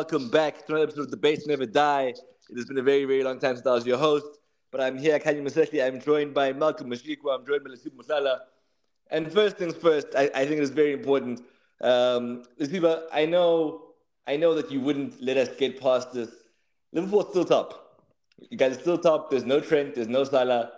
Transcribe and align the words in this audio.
welcome 0.00 0.30
back 0.30 0.64
to 0.64 0.72
another 0.72 0.84
episode 0.84 1.02
of 1.02 1.10
Debates 1.10 1.46
Never 1.46 1.66
Die. 1.66 2.04
It 2.04 2.56
has 2.56 2.64
been 2.64 2.78
a 2.78 2.82
very, 2.82 3.04
very 3.04 3.22
long 3.22 3.38
time 3.38 3.54
since 3.54 3.66
I 3.66 3.74
was 3.74 3.84
your 3.84 3.98
host, 3.98 4.38
but 4.72 4.80
I'm 4.80 4.96
here, 4.96 5.18
Khanya 5.18 5.42
Mosetlhi. 5.42 5.86
I'm 5.86 6.00
joined 6.00 6.32
by 6.32 6.54
Malcom 6.54 6.86
Masivikwa. 6.86 7.38
I'm 7.38 7.46
joined 7.46 7.64
by 7.64 7.70
Lesiba 7.72 7.96
Mohlala. 8.02 8.38
And 9.10 9.30
first 9.30 9.58
things 9.58 9.74
first, 9.74 10.06
I, 10.16 10.30
I 10.34 10.46
think 10.46 10.56
it 10.56 10.62
is 10.62 10.70
very 10.70 10.94
important. 10.94 11.42
Um, 11.82 12.44
Lesiba, 12.58 13.02
I 13.12 13.26
know, 13.26 13.88
I 14.26 14.38
know 14.38 14.54
that 14.54 14.72
you 14.72 14.80
wouldn't 14.80 15.22
let 15.22 15.36
us 15.36 15.50
get 15.58 15.78
past 15.78 16.14
this. 16.14 16.30
Liverpool's 16.94 17.28
still 17.28 17.44
top. 17.44 18.00
You 18.38 18.56
guys 18.56 18.78
are 18.78 18.80
still 18.80 18.96
top. 18.96 19.30
There's 19.30 19.44
no 19.44 19.60
Trent. 19.60 19.96
There's 19.96 20.08
no 20.08 20.24
Salah. 20.24 20.72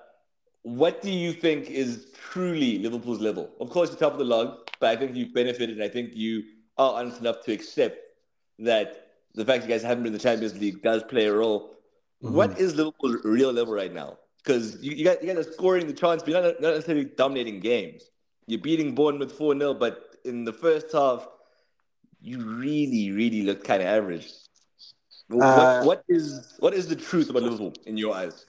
What 0.62 1.00
do 1.00 1.12
you 1.12 1.32
think 1.32 1.70
is 1.70 2.06
truly 2.12 2.80
Liverpool's 2.80 3.20
level? 3.20 3.50
Of 3.60 3.70
course, 3.70 3.90
you're 3.90 4.00
top 4.00 4.14
of 4.14 4.18
the 4.18 4.24
log, 4.24 4.68
but 4.80 4.90
I 4.90 4.96
think 4.96 5.14
you've 5.14 5.32
benefited. 5.32 5.80
I 5.80 5.88
think 5.88 6.10
you 6.12 6.42
are 6.76 6.94
honest 6.94 7.20
enough 7.20 7.44
to 7.44 7.52
accept 7.52 7.98
that 8.58 9.11
the 9.34 9.44
fact 9.44 9.64
you 9.64 9.68
guys 9.68 9.82
haven't 9.82 10.04
been 10.04 10.12
in 10.12 10.12
the 10.12 10.18
Champions 10.18 10.58
League 10.58 10.82
does 10.82 11.02
play 11.04 11.26
a 11.26 11.32
role. 11.32 11.76
Mm-hmm. 12.22 12.34
What 12.34 12.58
is 12.58 12.74
Liverpool's 12.74 13.24
real 13.24 13.52
level 13.52 13.74
right 13.74 13.92
now? 13.92 14.18
Because 14.44 14.82
you, 14.82 14.92
you, 14.92 15.04
got 15.04 15.22
you 15.22 15.32
guys 15.32 15.46
are 15.46 15.52
scoring 15.52 15.86
the 15.86 15.92
chance, 15.92 16.22
but 16.22 16.32
you're 16.32 16.42
not, 16.42 16.60
not 16.60 16.74
necessarily 16.74 17.04
dominating 17.04 17.60
games. 17.60 18.02
You're 18.46 18.60
beating 18.60 18.94
Bournemouth 18.94 19.32
4 19.32 19.56
0, 19.56 19.74
but 19.74 20.16
in 20.24 20.44
the 20.44 20.52
first 20.52 20.92
half, 20.92 21.26
you 22.20 22.38
really, 22.38 23.10
really 23.12 23.42
looked 23.42 23.64
kind 23.64 23.82
of 23.82 23.88
average. 23.88 24.28
Uh, 25.30 25.82
what, 25.82 25.86
what 25.86 26.04
is 26.08 26.54
what 26.58 26.74
is 26.74 26.86
the 26.88 26.96
truth 26.96 27.30
about 27.30 27.42
Liverpool 27.42 27.72
in 27.86 27.96
your 27.96 28.14
eyes? 28.14 28.46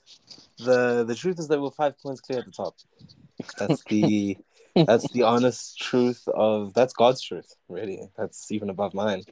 The 0.58 1.04
the 1.06 1.16
truth 1.16 1.40
is 1.40 1.48
that 1.48 1.62
we're 1.62 1.72
five 1.72 1.98
points 2.00 2.22
clear 2.22 2.40
at 2.40 2.46
the 2.46 2.52
top. 2.52 2.76
That's 3.58 3.84
the 3.86 4.38
that's 4.76 5.10
the 5.12 5.24
honest 5.24 5.80
truth 5.80 6.28
of 6.28 6.74
that's 6.74 6.94
God's 6.94 7.22
truth, 7.22 7.56
really. 7.70 8.10
That's 8.18 8.52
even 8.52 8.70
above 8.70 8.94
mine. 8.94 9.24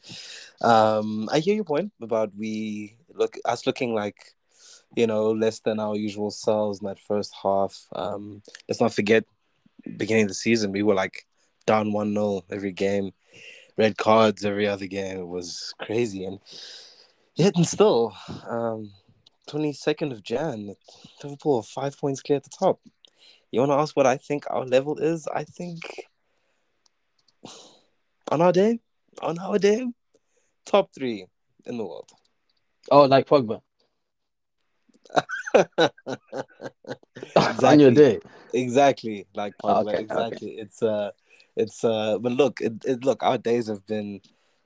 Um, 0.61 1.29
I 1.31 1.39
hear 1.39 1.55
your 1.55 1.63
point 1.63 1.91
about 2.01 2.31
we 2.37 2.97
look 3.13 3.37
us 3.45 3.65
looking 3.65 3.93
like 3.93 4.33
you 4.95 5.07
know 5.07 5.31
less 5.31 5.59
than 5.59 5.79
our 5.79 5.95
usual 5.95 6.31
selves 6.31 6.79
in 6.81 6.87
that 6.87 6.99
first 6.99 7.33
half. 7.41 7.87
Um, 7.93 8.41
let's 8.67 8.81
not 8.81 8.93
forget, 8.93 9.25
beginning 9.97 10.23
of 10.23 10.29
the 10.29 10.35
season, 10.35 10.71
we 10.71 10.83
were 10.83 10.95
like 10.95 11.25
down 11.65 11.93
one 11.93 12.13
0 12.13 12.43
every 12.49 12.71
game, 12.71 13.11
red 13.77 13.97
cards 13.97 14.45
every 14.45 14.67
other 14.67 14.87
game. 14.87 15.19
It 15.19 15.27
was 15.27 15.73
crazy, 15.79 16.25
and 16.25 16.39
yet 17.35 17.55
and 17.55 17.65
still, 17.67 18.13
um, 18.47 18.91
twenty 19.47 19.73
second 19.73 20.11
of 20.11 20.23
Jan, 20.23 20.75
Liverpool 21.23 21.61
five 21.63 21.97
points 21.97 22.21
clear 22.21 22.37
at 22.37 22.43
the 22.43 22.49
top. 22.49 22.79
You 23.51 23.59
want 23.59 23.71
to 23.71 23.75
ask 23.75 23.95
what 23.97 24.07
I 24.07 24.15
think 24.15 24.45
our 24.49 24.65
level 24.65 24.97
is? 24.97 25.27
I 25.27 25.43
think 25.43 25.81
on 28.31 28.41
our 28.41 28.53
day, 28.53 28.79
on 29.21 29.37
our 29.39 29.59
day, 29.59 29.85
top 30.65 30.93
three 30.93 31.25
in 31.65 31.77
the 31.77 31.85
world. 31.85 32.09
Oh, 32.89 33.03
like 33.03 33.27
Pogba. 33.27 33.61
exactly. 37.35 37.67
on 37.67 37.79
your 37.81 37.91
day, 37.91 38.19
exactly 38.53 39.27
like 39.35 39.53
Pogba. 39.61 39.87
Okay, 39.87 39.99
exactly. 39.99 40.53
Okay. 40.53 40.61
It's 40.61 40.81
uh, 40.81 41.11
it's 41.57 41.83
uh, 41.83 42.19
but 42.19 42.31
look, 42.31 42.61
it, 42.61 42.73
it 42.85 43.03
look, 43.03 43.21
our 43.21 43.37
days 43.37 43.67
have 43.67 43.85
been 43.85 44.21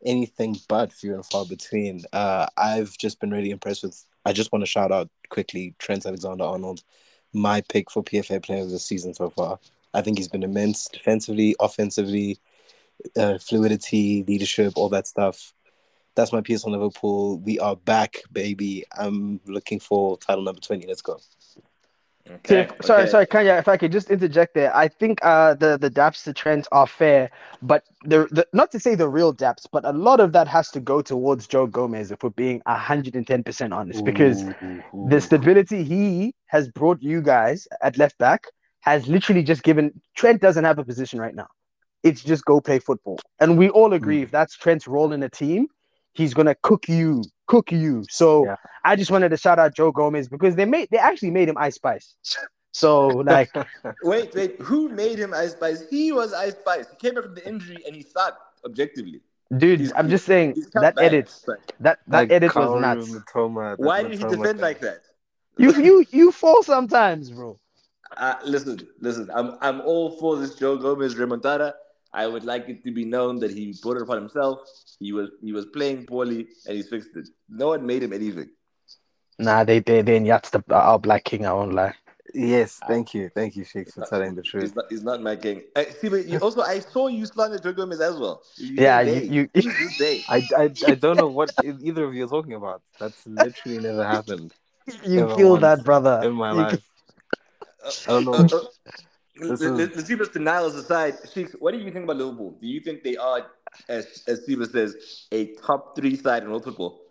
anything 0.05 0.57
but 0.69 0.93
few 0.93 1.15
and 1.15 1.25
far 1.25 1.45
between. 1.45 2.03
Uh, 2.13 2.45
I've 2.55 2.95
just 2.99 3.19
been 3.19 3.31
really 3.31 3.49
impressed 3.49 3.81
with. 3.81 4.05
I 4.25 4.33
just 4.33 4.51
want 4.51 4.61
to 4.61 4.67
shout 4.67 4.91
out 4.91 5.09
quickly 5.29 5.73
Trent 5.79 6.05
Alexander 6.05 6.43
Arnold 6.43 6.83
my 7.35 7.61
pick 7.61 7.91
for 7.91 8.03
PFA 8.03 8.41
player 8.41 8.61
of 8.61 8.71
the 8.71 8.79
season 8.79 9.13
so 9.13 9.29
far. 9.29 9.59
I 9.93 10.01
think 10.01 10.17
he's 10.17 10.27
been 10.27 10.43
immense 10.43 10.87
defensively, 10.87 11.55
offensively, 11.59 12.39
uh, 13.17 13.37
fluidity, 13.37 14.23
leadership, 14.27 14.73
all 14.75 14.89
that 14.89 15.07
stuff. 15.07 15.53
That's 16.15 16.31
my 16.31 16.41
piece 16.41 16.63
on 16.63 16.71
Liverpool. 16.71 17.39
We 17.39 17.59
are 17.59 17.75
back, 17.75 18.23
baby. 18.31 18.85
I'm 18.97 19.39
looking 19.45 19.79
for 19.79 20.17
title 20.17 20.43
number 20.43 20.61
20. 20.61 20.87
Let's 20.87 21.01
go. 21.01 21.19
Okay. 22.27 22.67
sorry, 22.81 23.03
okay. 23.03 23.11
sorry, 23.11 23.27
Khanya. 23.27 23.59
If 23.59 23.67
I 23.67 23.77
could 23.77 23.91
just 23.91 24.09
interject 24.09 24.55
there, 24.55 24.75
I 24.75 24.87
think 24.87 25.19
uh, 25.21 25.53
the 25.53 25.77
the 25.77 25.91
depths 25.91 26.23
to 26.23 26.33
Trent 26.33 26.67
are 26.71 26.87
fair, 26.87 27.29
but 27.61 27.83
the, 28.03 28.27
the 28.31 28.47
not 28.51 28.71
to 28.71 28.79
say 28.79 28.95
the 28.95 29.07
real 29.07 29.31
depths, 29.31 29.67
but 29.71 29.85
a 29.85 29.91
lot 29.91 30.19
of 30.19 30.31
that 30.31 30.47
has 30.47 30.71
to 30.71 30.79
go 30.79 31.03
towards 31.03 31.45
Joe 31.45 31.67
Gomez 31.67 32.09
if 32.09 32.23
we're 32.23 32.31
being 32.31 32.63
hundred 32.65 33.15
and 33.15 33.27
ten 33.27 33.43
percent 33.43 33.73
honest, 33.73 34.03
because 34.03 34.43
ooh, 34.43 35.07
the 35.07 35.21
stability 35.21 35.83
he 35.83 36.33
has 36.47 36.67
brought 36.67 36.99
you 37.01 37.21
guys 37.21 37.67
at 37.83 37.95
left 37.97 38.17
back 38.17 38.45
has 38.79 39.07
literally 39.07 39.43
just 39.43 39.61
given 39.61 39.91
Trent 40.15 40.41
doesn't 40.41 40.63
have 40.63 40.79
a 40.79 40.83
position 40.83 41.19
right 41.19 41.35
now. 41.35 41.47
It's 42.01 42.23
just 42.23 42.43
go 42.45 42.59
play 42.59 42.79
football, 42.79 43.19
and 43.39 43.55
we 43.55 43.69
all 43.69 43.93
agree 43.93 44.21
mm. 44.21 44.23
if 44.23 44.31
that's 44.31 44.57
Trent's 44.57 44.87
role 44.87 45.13
in 45.13 45.21
a 45.21 45.29
team, 45.29 45.67
he's 46.15 46.33
gonna 46.33 46.55
cook 46.55 46.89
you, 46.89 47.23
cook 47.45 47.71
you. 47.71 48.03
So 48.09 48.45
yeah. 48.45 48.55
I 48.83 48.95
just 48.95 49.11
wanted 49.11 49.29
to 49.29 49.37
shout 49.37 49.59
out 49.59 49.75
Joe 49.75 49.91
Gomez 49.91 50.27
because 50.27 50.55
they 50.55 50.65
made 50.65 50.89
they 50.91 50.97
actually 50.97 51.31
made 51.31 51.47
him 51.47 51.57
Ice 51.57 51.75
Spice. 51.75 52.15
So 52.71 53.07
like, 53.07 53.53
wait, 54.03 54.35
wait, 54.35 54.59
who 54.59 54.89
made 54.89 55.17
him 55.17 55.33
Ice 55.33 55.53
Spice? 55.53 55.85
He 55.89 56.11
was 56.11 56.33
Ice 56.33 56.55
Spice. 56.55 56.87
He 56.89 56.97
came 56.97 57.15
back 57.15 57.23
from 57.23 57.33
the 57.33 57.47
injury 57.47 57.81
and 57.87 57.95
he 57.95 58.03
thought 58.03 58.37
objectively. 58.65 59.21
Dude, 59.55 59.79
he's, 59.79 59.93
I'm 59.95 60.09
just 60.09 60.25
saying 60.25 60.61
that 60.73 60.99
edit, 60.99 61.33
that 61.45 61.59
that 61.79 61.99
like 62.09 62.33
edit 62.33 62.53
was 62.53 62.81
nuts. 62.81 63.09
Matoma, 63.11 63.79
Why 63.79 64.03
did 64.03 64.11
he 64.11 64.25
defend 64.25 64.43
thing. 64.43 64.57
like 64.57 64.81
that? 64.81 65.03
You 65.57 65.73
you 65.73 66.05
you 66.11 66.31
fall 66.33 66.63
sometimes, 66.63 67.31
bro. 67.31 67.57
Uh, 68.17 68.35
listen, 68.43 68.85
listen. 68.99 69.29
I'm 69.33 69.57
I'm 69.61 69.79
all 69.79 70.11
for 70.19 70.35
this 70.35 70.55
Joe 70.55 70.75
Gomez 70.75 71.15
remontada. 71.15 71.75
I 72.15 72.27
would 72.27 72.45
like 72.45 72.69
it 72.69 72.83
to 72.85 72.91
be 72.91 73.03
known 73.03 73.39
that 73.39 73.51
he 73.51 73.75
brought 73.81 73.97
it 73.97 74.03
upon 74.03 74.17
himself. 74.17 74.59
He 74.99 75.11
was 75.11 75.29
he 75.41 75.51
was 75.51 75.65
playing 75.65 76.05
poorly 76.05 76.47
and 76.65 76.77
he 76.77 76.81
fixed 76.81 77.15
it. 77.15 77.27
No 77.49 77.67
one 77.67 77.85
made 77.85 78.03
him 78.03 78.13
anything. 78.13 78.49
Nah, 79.37 79.65
they 79.65 79.79
they 79.79 80.01
they 80.01 80.19
that's 80.19 80.49
the 80.49 80.63
our 80.69 80.97
black 80.97 81.25
king. 81.25 81.45
I 81.45 81.51
won't 81.51 81.73
lie. 81.73 81.93
Yes, 82.33 82.79
thank 82.87 83.13
you, 83.13 83.29
thank 83.29 83.55
you, 83.55 83.63
Sheikh, 83.63 83.91
for 83.93 84.01
not, 84.01 84.09
telling 84.09 84.35
the 84.35 84.41
truth. 84.41 84.63
He's 84.63 84.75
not, 84.75 84.85
he's 84.89 85.03
not 85.03 85.21
my 85.21 85.35
king. 85.35 85.61
I, 85.75 85.85
see, 85.85 86.09
but 86.09 86.25
you, 86.25 86.39
also 86.39 86.61
I 86.61 86.79
saw 86.79 87.07
you 87.07 87.25
slander 87.25 87.59
Joe 87.59 87.71
Gomez 87.71 88.01
as 88.01 88.17
well. 88.17 88.41
You 88.57 88.75
yeah, 88.83 89.01
you, 89.01 89.49
you, 89.53 89.71
I, 90.29 90.43
I 90.57 90.71
I 90.85 90.95
don't 90.95 91.17
know 91.17 91.27
what 91.27 91.51
either 91.63 92.05
of 92.05 92.13
you 92.13 92.25
are 92.25 92.29
talking 92.29 92.53
about. 92.53 92.81
That's 92.99 93.25
literally 93.27 93.79
never 93.79 94.05
happened. 94.05 94.53
You 95.03 95.33
killed 95.35 95.61
that 95.61 95.83
brother 95.83 96.21
in 96.23 96.33
my 96.33 96.51
life. 96.51 96.79
I 98.07 98.11
don't 98.11 98.25
know. 98.25 98.33
Uh, 98.33 98.43
uh, 98.43 98.65
Let's 99.39 99.61
leave 100.09 100.19
this 100.19 100.29
denials 100.29 100.75
aside. 100.75 101.15
Sheikh, 101.33 101.51
what 101.59 101.73
do 101.73 101.79
you 101.79 101.91
think 101.91 102.05
about 102.05 102.17
Liverpool? 102.17 102.57
Do 102.61 102.67
you 102.67 102.79
think 102.79 103.03
they 103.03 103.17
are, 103.17 103.45
as 103.89 104.23
as 104.27 104.43
Steve 104.43 104.65
says, 104.71 105.27
a 105.31 105.53
top 105.55 105.95
three 105.95 106.15
side 106.15 106.43
in 106.43 106.49
world 106.49 106.63
football? 106.63 107.01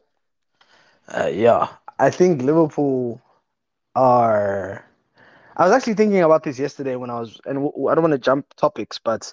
Uh, 1.09 1.31
yeah, 1.33 1.69
I 1.99 2.11
think 2.11 2.43
Liverpool 2.43 3.21
are. 3.95 4.85
I 5.57 5.65
was 5.65 5.73
actually 5.73 5.95
thinking 5.95 6.23
about 6.23 6.43
this 6.43 6.59
yesterday 6.59 6.97
when 6.97 7.11
I 7.11 7.21
was, 7.21 7.41
and 7.45 7.59
I 7.59 7.95
don't 7.95 8.03
want 8.03 8.13
to 8.13 8.19
jump 8.19 8.55
topics, 8.55 8.99
but 8.99 9.33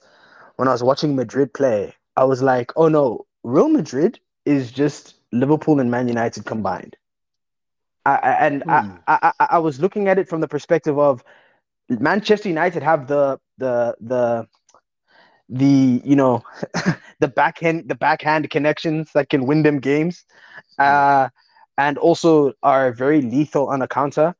when 0.58 0.68
I 0.68 0.72
was 0.72 0.84
watching 0.84 1.16
Madrid 1.16 1.54
play, 1.54 1.96
I 2.18 2.26
was 2.26 2.44
like, 2.44 2.72
oh 2.76 2.90
no, 2.90 3.26
Real 3.44 3.70
Madrid 3.70 4.20
is 4.46 4.72
just 4.72 5.16
Liverpool 5.32 5.80
and 5.80 5.90
Man 5.90 6.08
United 6.08 6.46
combined. 6.46 6.96
I, 8.06 8.16
and 8.40 8.64
hmm. 8.64 8.70
I, 8.70 9.32
I, 9.40 9.48
I 9.52 9.60
was 9.60 9.80
looking 9.80 10.08
at 10.08 10.18
it 10.18 10.28
from 10.28 10.42
the 10.42 10.48
perspective 10.48 10.98
of 10.98 11.24
Manchester 12.00 12.50
United 12.50 12.84
have 12.84 13.08
the 13.08 13.40
the 13.58 13.96
the 14.00 14.48
the 15.50 16.02
you 16.04 16.16
know 16.16 16.44
the 17.20 17.28
backhand 17.28 17.90
the 17.90 17.96
backhand 17.96 18.50
connections 18.50 19.12
that 19.14 19.30
can 19.30 19.46
win 19.46 19.64
them 19.64 19.80
games, 19.80 20.24
uh, 20.80 21.30
and 21.78 21.98
also 21.98 22.54
are 22.64 22.92
very 22.94 23.22
lethal 23.22 23.68
on 23.70 23.82
a 23.82 23.88
counter. 23.88 24.34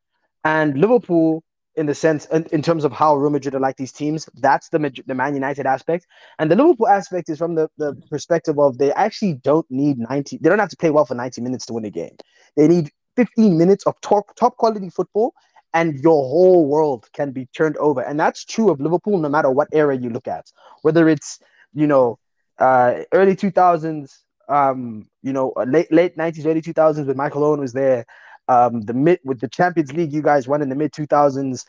And 0.44 0.78
Liverpool, 0.80 1.44
in 1.76 1.86
the 1.86 1.94
sense 1.94 2.26
in, 2.28 2.46
in 2.52 2.62
terms 2.62 2.84
of 2.86 2.94
how 2.94 3.16
Real 3.16 3.30
Madrid 3.30 3.54
are 3.54 3.60
like 3.60 3.78
these 3.78 3.92
teams, 3.92 4.30
that's 4.36 4.70
the 4.70 5.04
the 5.06 5.16
Man 5.16 5.34
United 5.34 5.66
aspect, 5.66 6.08
and 6.40 6.50
the 6.50 6.56
Liverpool 6.56 6.88
aspect 6.88 7.30
is 7.30 7.38
from 7.38 7.56
the 7.56 7.70
the 7.78 7.94
perspective 8.10 8.58
of 8.58 8.78
they 8.78 8.94
actually 8.94 9.34
don't 9.34 9.70
need 9.70 9.98
ninety. 9.98 10.38
They 10.42 10.50
don't 10.50 10.60
have 10.60 10.70
to 10.70 10.78
play 10.78 10.90
well 10.92 11.06
for 11.06 11.16
ninety 11.16 11.42
minutes 11.42 11.66
to 11.68 11.74
win 11.74 11.86
a 11.86 11.92
game. 11.92 12.16
They 12.56 12.68
need 12.68 12.92
15 13.18 13.58
minutes 13.58 13.86
of 13.86 14.00
top 14.02 14.34
top 14.38 14.56
quality 14.56 14.90
football 14.90 15.34
and 15.74 16.00
your 16.00 16.24
whole 16.24 16.66
world 16.68 17.08
can 17.14 17.32
be 17.32 17.48
turned 17.56 17.78
over. 17.78 18.02
And 18.02 18.20
that's 18.20 18.44
true 18.46 18.70
of 18.70 18.80
Liverpool 18.80 19.18
no 19.18 19.30
matter 19.30 19.50
what 19.50 19.70
era 19.72 19.98
you 19.98 20.10
look 20.10 20.28
at, 20.28 20.52
whether 20.82 21.08
it's, 21.08 21.40
you 21.74 21.88
know, 21.88 22.20
uh, 22.60 23.04
early 23.14 23.36
2000s, 23.36 24.24
um, 24.50 25.08
you 25.24 25.34
know, 25.34 25.52
uh, 25.56 25.64
late 25.64 25.92
late 25.92 26.18
90s, 26.18 26.46
early 26.46 26.62
2000s 26.62 27.08
when 27.08 27.18
Michael 27.18 27.44
Owen 27.44 27.60
was 27.60 27.74
there, 27.74 28.06
um, 28.48 28.82
the 28.82 28.94
mid 28.94 29.20
with 29.24 29.40
the 29.40 29.48
Champions 29.48 29.94
League 29.94 30.12
you 30.12 30.22
guys 30.22 30.48
won 30.48 30.62
in 30.62 30.70
the 30.70 30.76
mid 30.76 30.92
2000s, 30.92 31.66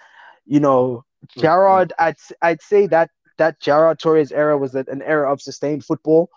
you 0.47 0.61
know, 0.61 1.05
Gerrard, 1.39 1.93
I'd 1.99 2.17
I'd 2.43 2.63
say 2.63 2.87
that 2.89 3.11
that 3.39 3.61
Gerrard 3.61 3.99
Torres 3.99 4.33
era 4.33 4.59
was 4.59 4.75
an 4.75 5.03
era 5.03 5.33
of 5.33 5.41
sustained 5.41 5.85
football. 5.85 6.29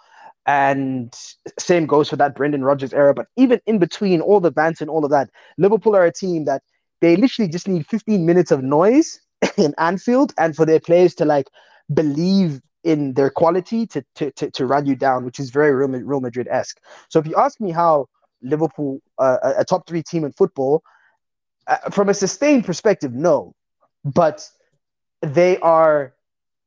And 0.47 1.11
same 1.57 1.87
goes 1.87 2.07
for 2.07 2.17
that 2.17 2.35
Brendan 2.35 2.63
Rodgers 2.63 2.93
era. 2.93 3.15
But 3.15 3.27
even 3.35 3.59
in 3.65 3.79
between 3.79 4.21
all 4.21 4.39
the 4.39 4.51
bants 4.51 4.79
and 4.79 4.91
all 4.91 5.03
of 5.03 5.09
that, 5.09 5.31
Liverpool 5.57 5.95
are 5.95 6.05
a 6.05 6.13
team 6.13 6.45
that 6.45 6.61
they 7.01 7.15
literally 7.15 7.49
just 7.49 7.67
need 7.67 7.85
15 7.85 8.25
minutes 8.25 8.51
of 8.51 8.63
noise 8.63 9.19
in 9.57 9.73
Anfield 9.77 10.33
and 10.37 10.55
for 10.55 10.65
their 10.65 10.79
players 10.79 11.15
to 11.15 11.25
like 11.25 11.47
believe 11.93 12.61
in 12.83 13.13
their 13.13 13.29
quality 13.29 13.85
to 13.87 14.03
to, 14.15 14.31
to, 14.31 14.51
to 14.51 14.65
run 14.65 14.85
you 14.85 14.95
down, 14.95 15.25
which 15.25 15.39
is 15.39 15.49
very 15.49 15.73
Real, 15.73 16.21
Madrid 16.21 16.47
esque. 16.49 16.79
So 17.09 17.19
if 17.19 17.27
you 17.27 17.35
ask 17.35 17.59
me 17.59 17.71
how 17.71 18.07
Liverpool, 18.41 19.01
uh, 19.17 19.37
a, 19.43 19.61
a 19.61 19.65
top 19.65 19.87
three 19.87 20.03
team 20.03 20.23
in 20.23 20.31
football, 20.31 20.83
uh, 21.67 21.89
from 21.89 22.09
a 22.09 22.13
sustained 22.13 22.65
perspective, 22.65 23.13
no, 23.13 23.53
but 24.03 24.47
they 25.21 25.57
are 25.59 26.13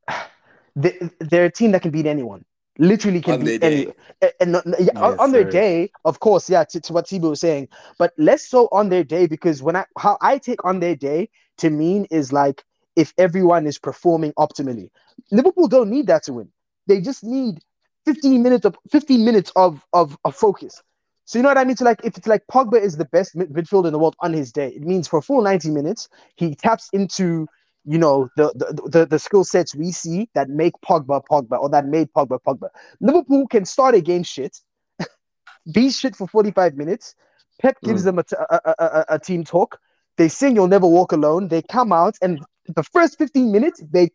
they, 0.75 1.09
they're 1.19 1.45
a 1.45 1.51
team 1.51 1.71
that 1.71 1.81
can 1.81 1.91
beat 1.91 2.05
anyone. 2.05 2.45
Literally 2.79 3.21
can 3.21 3.41
On 3.41 3.45
their 3.45 3.59
anyone. 3.61 3.93
And, 4.39 4.55
and, 4.55 4.75
yeah, 4.79 4.91
on, 4.95 5.11
Yes, 5.11 5.19
on 5.19 5.31
their 5.33 5.43
sir. 5.43 5.51
day, 5.51 5.91
of 6.05 6.19
course, 6.21 6.49
yeah, 6.49 6.63
to, 6.63 6.79
to 6.79 6.93
what 6.93 7.05
Tibu 7.05 7.29
was 7.29 7.41
saying, 7.41 7.67
but 7.97 8.13
less 8.17 8.47
so 8.47 8.69
on 8.71 8.87
their 8.89 9.03
day 9.03 9.27
because 9.27 9.61
when 9.61 9.75
I 9.75 9.85
how 9.97 10.17
I 10.21 10.37
take 10.37 10.63
on 10.65 10.79
their 10.79 10.95
day 10.95 11.29
to 11.57 11.69
mean 11.69 12.07
is 12.09 12.31
like 12.31 12.63
if 12.95 13.13
everyone 13.17 13.67
is 13.67 13.77
performing 13.77 14.33
optimally. 14.33 14.89
Liverpool 15.31 15.67
don't 15.67 15.89
need 15.89 16.07
that 16.07 16.23
to 16.23 16.33
win. 16.33 16.49
They 16.87 17.01
just 17.01 17.23
need 17.23 17.59
15 18.05 18.41
minutes 18.41 18.65
of 18.65 18.77
15 18.91 19.23
minutes 19.25 19.51
of 19.55 19.85
of, 19.93 20.17
of 20.25 20.35
focus. 20.35 20.81
So 21.25 21.37
you 21.37 21.43
know 21.43 21.49
what 21.49 21.57
I 21.57 21.63
mean? 21.65 21.77
So 21.77 21.85
like 21.85 21.99
if 22.03 22.17
it's 22.17 22.27
like 22.27 22.43
Pogba 22.51 22.81
is 22.81 22.97
the 22.97 23.05
best 23.05 23.35
mid- 23.35 23.53
midfielder 23.53 23.87
in 23.87 23.93
the 23.93 23.99
world 23.99 24.15
on 24.21 24.33
his 24.33 24.51
day, 24.51 24.69
it 24.69 24.81
means 24.83 25.07
for 25.07 25.19
a 25.19 25.21
full 25.21 25.41
90 25.41 25.69
minutes 25.69 26.09
he 26.35 26.55
taps 26.55 26.89
into 26.93 27.47
you 27.89 27.97
know 27.97 28.29
the 28.37 28.51
the, 28.55 28.89
the, 28.99 29.05
the 29.07 29.19
skill 29.19 29.43
sets 29.43 29.75
we 29.75 29.91
see 29.91 30.29
that 30.35 30.49
make 30.49 30.73
Pogba 30.87 31.21
Pogba 31.29 31.59
or 31.59 31.69
that 31.69 31.85
made 31.87 32.09
Pogba 32.13 32.39
Pogba. 32.47 32.69
Liverpool 33.01 33.47
can 33.47 33.65
start 33.65 33.95
a 33.95 34.01
game 34.01 34.23
shit, 34.23 34.59
be 35.73 35.89
shit 35.89 36.15
for 36.15 36.27
45 36.27 36.75
minutes. 36.75 37.15
Pep 37.61 37.77
gives 37.83 38.03
Mm. 38.03 38.05
them 38.05 38.19
a, 38.19 38.23
t- 38.23 38.35
a, 38.49 38.59
a- 38.65 38.75
a- 38.79 39.05
a 39.15 39.19
team 39.19 39.43
talk. 39.43 39.79
They 40.17 40.29
sing 40.29 40.55
"You'll 40.55 40.67
Never 40.67 40.87
Walk 40.87 41.11
Alone." 41.11 41.47
They 41.47 41.61
come 41.63 41.91
out 41.91 42.15
and 42.21 42.39
the 42.75 42.83
first 42.83 43.17
15 43.17 43.51
minutes 43.51 43.81
they 43.91 44.11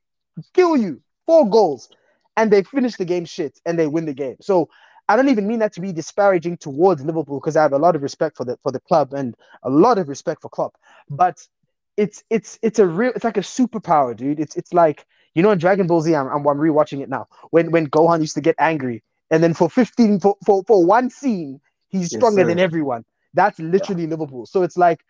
kill 0.54 0.76
you 0.76 1.00
four 1.26 1.48
goals, 1.48 1.88
and 2.36 2.50
they 2.52 2.62
finish 2.62 2.96
the 2.96 3.04
game 3.04 3.24
shit 3.24 3.60
and 3.66 3.78
they 3.78 3.86
win 3.88 4.06
the 4.06 4.14
game. 4.14 4.36
So 4.40 4.68
I 5.08 5.16
don't 5.16 5.28
even 5.28 5.46
mean 5.48 5.58
that 5.58 5.72
to 5.74 5.80
be 5.80 5.92
disparaging 5.92 6.58
towards 6.58 7.04
Liverpool 7.04 7.40
because 7.40 7.56
I 7.56 7.62
have 7.62 7.72
a 7.72 7.78
lot 7.78 7.96
of 7.96 8.02
respect 8.02 8.36
for 8.36 8.44
the 8.44 8.56
for 8.62 8.72
the 8.72 8.80
club 8.80 9.12
and 9.12 9.34
a 9.64 9.70
lot 9.70 9.98
of 9.98 10.08
respect 10.08 10.42
for 10.42 10.48
Klopp. 10.48 10.74
But 11.10 11.46
it's 11.96 12.22
it's 12.30 12.58
it's 12.62 12.78
a 12.78 12.86
real 12.86 13.12
it's 13.14 13.24
like 13.24 13.36
a 13.36 13.40
superpower, 13.40 14.16
dude. 14.16 14.40
It's 14.40 14.56
it's 14.56 14.72
like 14.72 15.06
you 15.34 15.42
know 15.42 15.50
in 15.50 15.58
Dragon 15.58 15.86
Ball 15.86 16.00
Z. 16.00 16.14
I'm 16.14 16.28
I'm, 16.28 16.46
I'm 16.46 16.58
rewatching 16.58 17.00
it 17.00 17.08
now. 17.08 17.26
When 17.50 17.70
when 17.70 17.88
Gohan 17.88 18.20
used 18.20 18.34
to 18.34 18.40
get 18.40 18.56
angry 18.58 19.02
and 19.30 19.42
then 19.42 19.54
for 19.54 19.70
15 19.70 20.20
for 20.20 20.36
for, 20.44 20.62
for 20.66 20.84
one 20.84 21.10
scene 21.10 21.60
he's 21.88 22.12
stronger 22.12 22.42
sir. 22.42 22.48
than 22.48 22.58
everyone. 22.58 23.04
That's 23.34 23.58
literally 23.58 24.06
Liverpool. 24.06 24.46
So 24.46 24.62
it's 24.62 24.76
like 24.76 25.00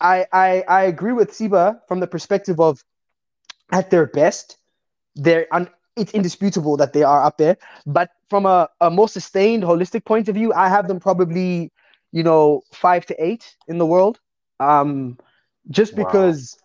I 0.00 0.26
I 0.32 0.64
I 0.68 0.82
agree 0.84 1.12
with 1.12 1.30
Siba 1.32 1.80
from 1.88 2.00
the 2.00 2.06
perspective 2.06 2.60
of 2.60 2.82
at 3.72 3.90
their 3.90 4.06
best, 4.06 4.58
they're 5.16 5.46
un- 5.52 5.70
it's 5.96 6.12
indisputable 6.12 6.76
that 6.76 6.92
they 6.92 7.02
are 7.02 7.24
up 7.24 7.38
there. 7.38 7.56
But 7.86 8.10
from 8.30 8.46
a, 8.46 8.68
a 8.80 8.90
more 8.90 9.08
sustained, 9.08 9.62
holistic 9.62 10.04
point 10.04 10.28
of 10.28 10.34
view, 10.34 10.52
I 10.52 10.68
have 10.68 10.88
them 10.88 11.00
probably, 11.00 11.70
you 12.12 12.22
know, 12.22 12.62
five 12.72 13.04
to 13.06 13.24
eight 13.24 13.56
in 13.68 13.78
the 13.78 13.86
world. 13.86 14.20
Um, 14.60 15.18
just 15.70 15.94
Wow. 15.94 16.06
because, 16.08 16.56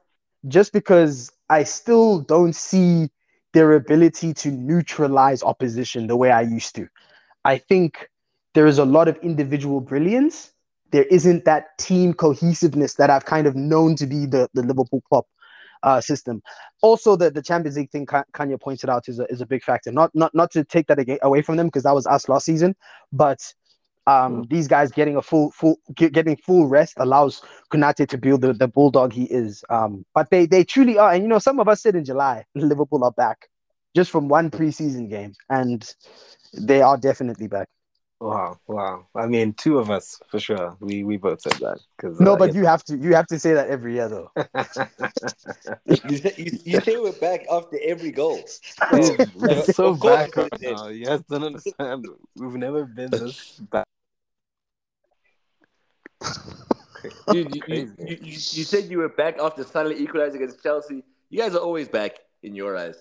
just 0.48 0.74
because 0.74 1.32
I 1.50 1.64
still 1.64 2.20
don't 2.20 2.56
see 2.56 3.10
their 3.54 3.74
ability 3.74 4.34
to 4.34 4.52
neutralize 4.52 5.44
opposition 5.44 6.08
the 6.08 6.16
way 6.18 6.32
I 6.32 6.42
used 6.42 6.76
to. 6.76 6.88
I 7.46 7.58
think 7.58 8.10
there 8.54 8.68
is 8.68 8.78
a 8.78 8.86
lot 8.86 9.08
of 9.08 9.18
individual 9.18 9.82
brilliance. 9.82 10.52
There 10.92 11.06
isn't 11.06 11.46
that 11.46 11.78
team 11.78 12.14
cohesiveness 12.14 12.96
that 12.96 13.10
I've 13.10 13.26
kind 13.26 13.48
of 13.48 13.56
known 13.56 13.96
to 13.98 14.08
be 14.08 14.26
the, 14.26 14.50
the 14.54 14.64
Liverpool 14.64 15.02
club 15.10 15.26
uh, 15.84 16.02
system. 16.02 16.42
Also, 16.82 17.16
the, 17.16 17.32
the 17.32 17.42
Champions 17.42 17.78
League 17.78 17.92
thing 17.92 18.06
Ka- 18.06 18.24
Khanya 18.34 18.60
pointed 18.60 18.90
out 18.90 19.08
is 19.08 19.20
a, 19.20 19.26
is 19.26 19.42
a 19.42 19.46
big 19.46 19.64
factor. 19.64 19.92
Not 19.92 20.12
not 20.14 20.34
not 20.34 20.52
to 20.52 20.64
take 20.64 20.88
that 20.88 21.20
away 21.22 21.42
from 21.42 21.58
them 21.58 21.68
because 21.68 21.84
that 21.84 21.96
was 21.96 22.08
us 22.08 22.28
last 22.30 22.46
season, 22.46 22.76
but 23.12 23.40
um, 24.08 24.46
these 24.50 24.68
guys 24.68 24.92
getting 24.92 25.18
a 25.18 25.22
full 25.22 25.52
full 25.52 25.78
getting 25.94 26.38
full 26.38 26.68
rest 26.68 26.94
allows 26.98 27.42
Konate 27.72 28.08
to 28.08 28.18
build 28.18 28.42
the, 28.42 28.54
the 28.54 28.68
bulldog 28.68 29.14
he 29.14 29.26
is. 29.26 29.64
Um, 29.70 30.06
but 30.16 30.30
they 30.32 30.46
they 30.46 30.64
truly 30.64 30.98
are, 30.98 31.12
and 31.12 31.22
you 31.22 31.30
know, 31.30 31.40
some 31.40 31.60
of 31.60 31.68
us 31.68 31.82
said 31.82 31.96
in 31.96 32.06
July 32.06 32.46
Liverpool 32.56 33.04
are 33.04 33.12
back 33.12 33.50
just 33.96 34.10
from 34.10 34.30
one 34.30 34.50
preseason 34.50 35.10
game, 35.10 35.34
and 35.50 35.94
they 36.54 36.82
are 36.82 36.98
definitely 36.98 37.48
back. 37.48 37.68
Wow, 38.20 38.58
wow. 38.66 39.06
I 39.16 39.28
mean, 39.28 39.54
two 39.54 39.78
of 39.78 39.92
us 39.92 40.20
for 40.28 40.40
sure. 40.40 40.76
We 40.80 41.04
we 41.04 41.18
both 41.18 41.42
said 41.42 41.54
that 41.54 41.80
because 41.96 42.20
No, 42.20 42.36
but 42.36 42.56
you 42.56 42.66
have 42.66 42.84
to 42.86 42.98
you 42.98 43.14
have 43.14 43.28
to 43.28 43.38
say 43.38 43.54
that 43.54 43.70
every 43.70 43.94
year 43.96 44.10
though. 44.10 44.32
You 45.86 46.18
say, 46.18 46.34
you, 46.38 46.60
you 46.66 46.82
say 46.82 46.98
we're 46.98 47.12
back 47.14 47.46
after 47.52 47.78
every 47.84 48.12
goal. 48.12 48.40
Dude, 48.92 49.34
we're 49.36 49.64
so 49.64 49.96
course 49.96 50.28
back 50.28 50.36
we 50.36 50.44
right 50.44 50.62
now. 50.62 50.88
You 50.88 51.06
guys 51.06 51.22
don't 51.30 51.44
understand. 51.44 52.08
We've 52.36 52.54
never 52.54 52.86
been 52.86 53.12
this 53.12 53.60
back. 53.72 53.88
Dude, 57.32 57.56
you, 57.56 57.62
you, 57.68 57.94
you, 58.00 58.08
you, 58.08 58.18
you 58.22 58.64
said 58.64 58.86
you 58.86 59.00
were 59.00 59.10
back 59.10 59.38
after 59.40 59.64
Salah 59.64 59.92
equalizing 59.92 60.42
against 60.42 60.64
Chelsea. 60.64 61.04
You 61.30 61.40
guys 61.40 61.56
are 61.56 61.60
always 61.60 61.88
back 61.88 62.18
in 62.44 62.56
your 62.56 62.78
eyes. 62.78 62.98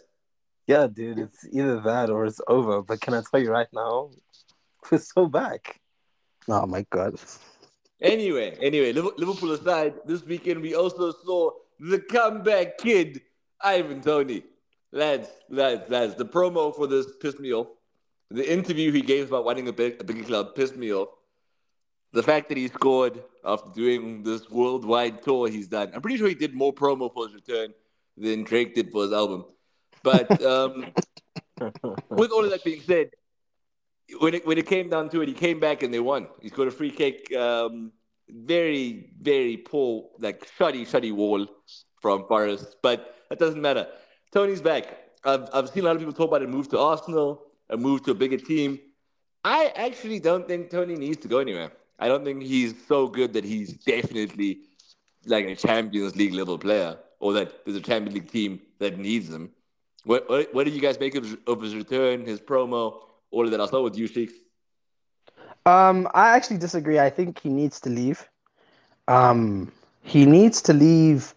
Yeah, 0.66 0.88
dude, 0.88 1.18
it's 1.18 1.46
either 1.52 1.80
that 1.80 2.10
or 2.10 2.26
it's 2.26 2.40
over. 2.48 2.82
But 2.82 3.00
can 3.00 3.14
I 3.14 3.22
tell 3.30 3.40
you 3.40 3.50
right 3.50 3.68
now, 3.72 4.10
we're 4.90 4.98
so 4.98 5.26
back. 5.26 5.80
Oh 6.48 6.66
my 6.66 6.84
god. 6.90 7.14
Anyway, 8.00 8.56
anyway, 8.60 8.92
Liverpool 8.92 9.52
aside, 9.52 9.94
this 10.04 10.22
weekend 10.24 10.60
we 10.60 10.74
also 10.74 11.12
saw 11.24 11.50
the 11.80 11.98
comeback 11.98 12.78
kid, 12.78 13.22
Ivan 13.60 14.02
Toney. 14.02 14.42
Lads, 14.92 15.28
lads, 15.48 15.88
lads, 15.90 16.14
the 16.14 16.24
promo 16.24 16.74
for 16.74 16.86
this 16.86 17.06
pissed 17.20 17.40
me 17.40 17.52
off. 17.52 17.68
The 18.30 18.50
interview 18.50 18.92
he 18.92 19.02
gave 19.02 19.28
about 19.28 19.44
wanting 19.44 19.68
a 19.68 19.72
big, 19.72 20.00
a 20.00 20.04
bigger 20.04 20.24
club 20.24 20.54
pissed 20.54 20.76
me 20.76 20.92
off. 20.92 21.08
The 22.16 22.22
fact 22.22 22.48
that 22.48 22.56
he 22.56 22.68
scored 22.68 23.22
after 23.44 23.68
doing 23.74 24.22
this 24.22 24.48
worldwide 24.48 25.22
tour 25.22 25.50
he's 25.50 25.68
done. 25.68 25.90
I'm 25.92 26.00
pretty 26.00 26.16
sure 26.16 26.28
he 26.28 26.34
did 26.34 26.54
more 26.54 26.72
promo 26.72 27.12
for 27.12 27.26
his 27.26 27.34
return 27.34 27.74
than 28.16 28.42
Drake 28.42 28.74
did 28.74 28.90
for 28.90 29.02
his 29.02 29.12
album. 29.12 29.44
But 30.02 30.42
um, 30.54 30.86
with 32.08 32.30
all 32.30 32.42
of 32.42 32.50
that 32.52 32.64
being 32.64 32.80
said, 32.80 33.10
when 34.18 34.32
it 34.32 34.46
when 34.46 34.56
it 34.56 34.66
came 34.66 34.88
down 34.88 35.10
to 35.10 35.20
it, 35.20 35.28
he 35.28 35.34
came 35.34 35.60
back 35.60 35.82
and 35.82 35.92
they 35.92 36.00
won. 36.00 36.28
He 36.40 36.48
scored 36.48 36.68
a 36.68 36.70
free 36.70 36.90
kick. 36.90 37.30
Um, 37.36 37.92
very 38.30 39.10
very 39.20 39.58
poor, 39.58 40.08
like 40.18 40.48
shoddy 40.56 40.86
shoddy 40.86 41.12
wall 41.12 41.46
from 42.00 42.26
Forest, 42.26 42.76
but 42.82 43.14
that 43.28 43.38
doesn't 43.38 43.60
matter. 43.60 43.88
Toney's 44.32 44.62
back. 44.62 44.86
I've 45.22 45.50
I've 45.52 45.68
seen 45.68 45.82
a 45.82 45.86
lot 45.88 45.96
of 45.96 45.98
people 46.00 46.14
talk 46.14 46.28
about 46.28 46.42
a 46.42 46.48
move 46.48 46.70
to 46.70 46.78
Arsenal, 46.78 47.42
a 47.68 47.76
move 47.76 48.04
to 48.04 48.12
a 48.12 48.14
bigger 48.14 48.38
team. 48.38 48.78
I 49.44 49.70
actually 49.76 50.18
don't 50.18 50.48
think 50.48 50.70
Toney 50.70 50.96
needs 50.96 51.18
to 51.18 51.28
go 51.28 51.40
anywhere. 51.40 51.72
I 51.98 52.08
don't 52.08 52.24
think 52.24 52.42
he's 52.42 52.74
so 52.86 53.08
good 53.08 53.32
that 53.34 53.44
he's 53.44 53.72
definitely 53.74 54.60
like 55.26 55.46
a 55.46 55.56
Champions 55.56 56.16
League 56.16 56.34
level 56.34 56.58
player, 56.58 56.96
or 57.20 57.32
that 57.34 57.64
there's 57.64 57.76
a 57.76 57.80
Champions 57.80 58.14
League 58.14 58.30
team 58.30 58.60
that 58.78 58.98
needs 58.98 59.28
him. 59.28 59.50
What 60.04 60.28
what, 60.28 60.54
what 60.54 60.64
did 60.64 60.74
you 60.74 60.80
guys 60.80 60.98
make 61.00 61.14
of, 61.14 61.24
his- 61.24 61.36
of 61.46 61.60
his 61.60 61.74
return, 61.74 62.24
his 62.24 62.40
promo, 62.40 63.02
all 63.30 63.44
of 63.44 63.50
that? 63.50 63.60
I'll 63.60 63.68
start 63.68 63.84
with 63.84 63.96
you, 63.96 64.06
Sheiks. 64.06 64.34
Um, 65.66 66.08
I 66.14 66.36
actually 66.36 66.58
disagree. 66.58 66.98
I 66.98 67.10
think 67.10 67.38
he 67.40 67.48
needs 67.48 67.80
to 67.80 67.90
leave. 67.90 68.28
Um, 69.08 69.72
he 70.02 70.24
needs 70.26 70.62
to 70.62 70.72
leave 70.72 71.34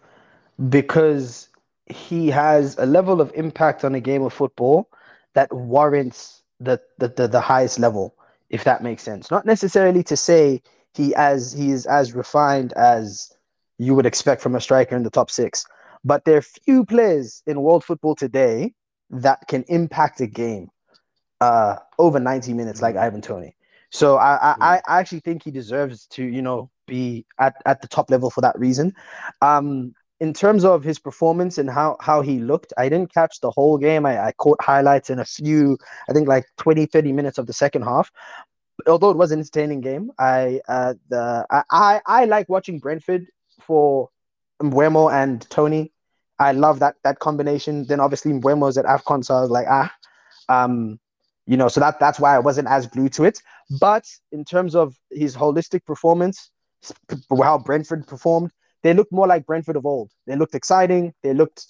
because 0.68 1.48
he 1.86 2.28
has 2.28 2.76
a 2.78 2.86
level 2.86 3.20
of 3.20 3.32
impact 3.34 3.84
on 3.84 3.94
a 3.94 4.00
game 4.00 4.22
of 4.22 4.32
football 4.32 4.88
that 5.34 5.52
warrants 5.52 6.42
the 6.60 6.80
the, 6.98 7.08
the, 7.08 7.28
the 7.28 7.40
highest 7.40 7.78
level, 7.78 8.14
if 8.50 8.64
that 8.64 8.82
makes 8.82 9.02
sense. 9.02 9.30
Not 9.30 9.46
necessarily 9.46 10.02
to 10.04 10.16
say 10.16 10.62
he 10.94 11.14
as 11.14 11.52
he 11.52 11.70
is 11.70 11.86
as 11.86 12.14
refined 12.14 12.72
as 12.74 13.32
you 13.78 13.94
would 13.94 14.06
expect 14.06 14.42
from 14.42 14.54
a 14.54 14.60
striker 14.60 14.96
in 14.96 15.04
the 15.04 15.10
top 15.10 15.30
six, 15.30 15.64
but 16.04 16.24
there 16.24 16.36
are 16.38 16.42
few 16.42 16.84
players 16.84 17.42
in 17.46 17.62
world 17.62 17.84
football 17.84 18.14
today 18.14 18.74
that 19.10 19.46
can 19.48 19.64
impact 19.68 20.20
a 20.20 20.26
game 20.26 20.68
uh, 21.40 21.76
over 21.98 22.20
90 22.20 22.52
minutes 22.54 22.82
like 22.82 22.96
Ivan 22.96 23.22
Toney. 23.22 23.56
So 23.90 24.16
I, 24.16 24.34
I, 24.36 24.56
I 24.60 24.82
I 24.86 25.00
actually 25.00 25.20
think 25.20 25.42
he 25.42 25.50
deserves 25.50 26.06
to, 26.08 26.24
you 26.24 26.42
know, 26.42 26.70
be 26.86 27.26
at, 27.38 27.54
at 27.66 27.80
the 27.82 27.88
top 27.88 28.10
level 28.10 28.30
for 28.30 28.40
that 28.40 28.58
reason. 28.58 28.94
Um, 29.42 29.94
in 30.20 30.34
terms 30.34 30.64
of 30.64 30.84
his 30.84 30.98
performance 30.98 31.56
and 31.56 31.70
how, 31.70 31.96
how 32.00 32.20
he 32.20 32.40
looked, 32.40 32.72
I 32.76 32.88
didn't 32.90 33.12
catch 33.12 33.40
the 33.40 33.50
whole 33.50 33.78
game. 33.78 34.04
I, 34.04 34.26
I 34.26 34.32
caught 34.32 34.62
highlights 34.62 35.08
in 35.08 35.18
a 35.18 35.24
few, 35.24 35.78
I 36.08 36.12
think 36.12 36.28
like 36.28 36.44
20, 36.58 36.86
30 36.86 37.12
minutes 37.12 37.38
of 37.38 37.46
the 37.46 37.54
second 37.54 37.82
half. 37.82 38.10
Although 38.86 39.10
it 39.10 39.16
was 39.16 39.32
an 39.32 39.40
entertaining 39.40 39.80
game, 39.80 40.10
I 40.18 40.60
uh, 40.68 40.94
the 41.08 41.46
I, 41.50 41.62
I, 41.70 42.00
I 42.06 42.24
like 42.24 42.48
watching 42.48 42.78
Brentford 42.78 43.26
for 43.60 44.08
Mbeumo 44.62 45.12
and 45.12 45.48
Toney. 45.50 45.92
I 46.38 46.52
love 46.52 46.78
that 46.78 46.96
that 47.04 47.18
combination. 47.18 47.84
Then 47.84 48.00
obviously 48.00 48.32
Mbeumo's 48.32 48.78
at 48.78 48.86
AFCON, 48.86 49.22
so 49.22 49.34
I 49.34 49.40
was 49.42 49.50
like, 49.50 49.66
ah, 49.68 49.92
um, 50.48 50.98
you 51.46 51.58
know, 51.58 51.68
so 51.68 51.80
that 51.80 52.00
that's 52.00 52.18
why 52.18 52.34
I 52.34 52.38
wasn't 52.38 52.68
as 52.68 52.86
glued 52.86 53.12
to 53.14 53.24
it. 53.24 53.42
But 53.80 54.06
in 54.32 54.46
terms 54.46 54.74
of 54.74 54.96
his 55.10 55.36
holistic 55.36 55.84
performance, 55.84 56.50
how 57.30 57.58
Brentford 57.58 58.06
performed, 58.06 58.50
they 58.82 58.94
looked 58.94 59.12
more 59.12 59.26
like 59.26 59.46
Brentford 59.46 59.76
of 59.76 59.86
old. 59.86 60.10
They 60.26 60.36
looked 60.36 60.54
exciting. 60.54 61.14
They 61.22 61.34
looked 61.34 61.66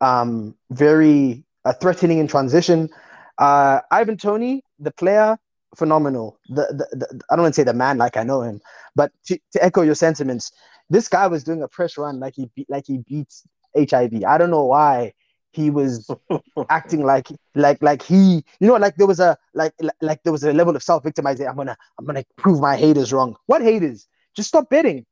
um, 0.00 0.54
very 0.70 1.44
uh, 1.64 1.72
threatening 1.74 2.18
in 2.18 2.26
transition. 2.26 2.88
Uh, 3.38 3.80
Ivan 3.90 4.16
Toney, 4.16 4.62
the 4.78 4.90
player, 4.92 5.36
phenomenal. 5.76 6.38
The, 6.48 6.66
the, 6.68 6.96
the 6.96 7.20
I 7.30 7.36
don't 7.36 7.42
want 7.42 7.54
to 7.54 7.60
say 7.60 7.64
the 7.64 7.74
man 7.74 7.98
like 7.98 8.16
I 8.16 8.22
know 8.22 8.42
him, 8.42 8.60
but 8.94 9.12
to, 9.26 9.38
to 9.52 9.64
echo 9.64 9.82
your 9.82 9.94
sentiments, 9.94 10.52
this 10.90 11.08
guy 11.08 11.26
was 11.26 11.44
doing 11.44 11.62
a 11.62 11.68
press 11.68 11.96
run 11.96 12.20
like 12.20 12.34
he 12.36 12.50
beat 12.54 12.68
like 12.70 12.84
he 12.86 12.98
beats 12.98 13.44
HIV. 13.76 14.24
I 14.24 14.38
don't 14.38 14.50
know 14.50 14.64
why 14.64 15.12
he 15.52 15.70
was 15.70 16.08
acting 16.68 17.04
like 17.04 17.28
like 17.54 17.82
like 17.82 18.02
he 18.02 18.44
you 18.60 18.66
know 18.66 18.74
like 18.74 18.96
there 18.96 19.06
was 19.06 19.20
a 19.20 19.36
like 19.54 19.72
like 20.00 20.22
there 20.22 20.32
was 20.32 20.44
a 20.44 20.52
level 20.52 20.76
of 20.76 20.82
self 20.82 21.02
victimizing. 21.02 21.46
I'm 21.46 21.56
gonna 21.56 21.76
I'm 21.98 22.04
gonna 22.04 22.24
prove 22.36 22.60
my 22.60 22.76
haters 22.76 23.12
wrong. 23.12 23.36
What 23.46 23.62
haters? 23.62 24.06
Just 24.36 24.48
stop 24.48 24.68
betting. 24.68 25.06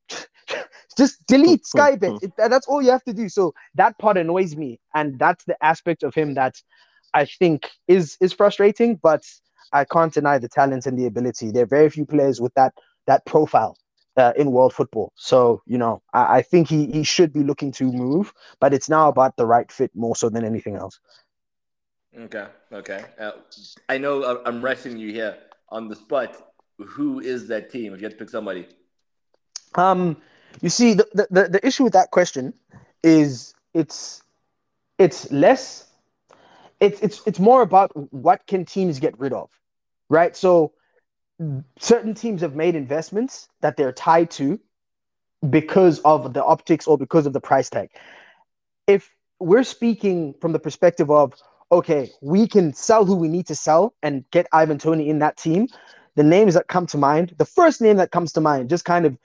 Just 0.97 1.27
delete 1.27 1.67
Sky 1.67 1.97
Bet. 1.97 2.23
It, 2.23 2.33
that's 2.37 2.67
all 2.67 2.83
you 2.83 2.91
have 2.91 3.05
to 3.05 3.13
do. 3.13 3.29
So 3.29 3.55
that 3.75 3.99
part 3.99 4.17
annoys 4.17 4.57
me, 4.57 4.79
and 4.95 5.19
that's 5.19 5.45
the 5.45 5.57
aspect 5.65 6.03
of 6.03 6.15
him 6.15 6.35
that 6.35 6.55
I 7.15 7.25
think 7.25 7.71
is 7.89 8.17
is 8.21 8.33
frustrating. 8.33 8.97
But 8.97 9.23
I 9.73 9.85
can't 9.85 10.13
deny 10.13 10.39
the 10.39 10.49
talent 10.49 10.87
and 10.87 10.99
the 10.99 11.07
ability. 11.07 11.51
There 11.51 11.63
are 11.63 11.67
very 11.67 11.89
few 11.91 12.07
players 12.07 12.41
with 12.41 12.55
that 12.55 12.75
that 13.07 13.25
profile 13.27 13.77
uh, 14.17 14.33
in 14.37 14.53
world 14.53 14.73
football. 14.73 15.13
So 15.17 15.63
you 15.67 15.79
know, 15.79 16.03
I, 16.13 16.39
I, 16.39 16.43
think 16.43 16.69
he 16.69 16.87
he 16.87 17.03
should 17.03 17.33
be 17.33 17.43
looking 17.43 17.73
to 17.73 17.85
move, 17.85 18.33
but 18.61 18.75
it's 18.75 18.89
now 18.89 19.09
about 19.09 19.37
the 19.37 19.47
right 19.47 19.71
fit 19.71 19.91
more 19.95 20.17
so 20.17 20.29
than 20.29 20.45
anything 20.45 20.77
else. 20.77 20.99
Okay, 22.19 22.47
okay. 22.73 23.05
Uh, 23.19 23.33
I 23.89 23.97
know 23.97 24.43
I'm 24.45 24.63
rushing 24.63 24.99
you 24.99 25.11
here 25.13 25.39
on 25.71 25.89
the 25.89 25.97
spot. 25.97 26.37
Who 26.79 27.21
is 27.21 27.49
that 27.49 27.71
team? 27.71 27.95
If 27.95 28.01
you 28.01 28.05
had 28.05 28.13
to 28.13 28.19
pick 28.19 28.29
somebody. 28.29 28.69
Um, 29.75 30.19
you 30.61 30.69
see, 30.69 30.95
the, 30.95 31.07
the, 31.31 31.49
the 31.49 31.67
issue 31.67 31.85
with 31.85 31.93
that 31.95 32.11
question 32.11 32.53
is 33.03 33.55
it's 33.75 34.23
it's 34.99 35.31
less 35.33 35.89
it's 36.81 37.01
it's 37.01 37.23
it's 37.27 37.39
more 37.39 37.63
about 37.63 37.91
what 38.13 38.47
can 38.47 38.65
teams 38.65 38.99
get 38.99 39.19
rid 39.19 39.33
of, 39.33 39.51
right? 40.09 40.37
So 40.37 40.73
certain 41.79 42.15
teams 42.15 42.41
have 42.41 42.55
made 42.55 42.75
investments 42.75 43.49
that 43.61 43.77
they're 43.77 43.93
tied 43.93 44.31
to 44.33 44.61
because 45.49 45.99
of 46.01 46.35
the 46.35 46.45
optics 46.45 46.87
or 46.87 46.99
because 46.99 47.27
of 47.27 47.33
the 47.33 47.41
price 47.41 47.71
tag. 47.71 47.91
If 48.87 49.11
we're 49.39 49.65
speaking 49.65 50.35
from 50.41 50.53
the 50.53 50.59
perspective 50.59 51.11
of 51.11 51.35
okay, 51.71 52.11
we 52.21 52.47
can 52.47 52.75
sell 52.75 53.05
who 53.05 53.17
we 53.17 53.29
need 53.29 53.47
to 53.47 53.55
sell 53.55 53.95
and 54.03 54.25
get 54.31 54.47
Ivan 54.53 54.79
Toney 54.79 55.09
in 55.09 55.21
that 55.21 55.37
team. 55.37 55.69
The 56.17 56.23
names 56.23 56.53
that 56.53 56.69
come 56.69 56.87
to 56.89 56.99
mind, 56.99 57.35
the 57.39 57.47
first 57.47 57.81
name 57.81 57.97
that 57.97 58.11
comes 58.11 58.33
to 58.33 58.41
mind, 58.43 58.69
just 58.69 58.85
kind 58.85 59.07
of 59.07 59.17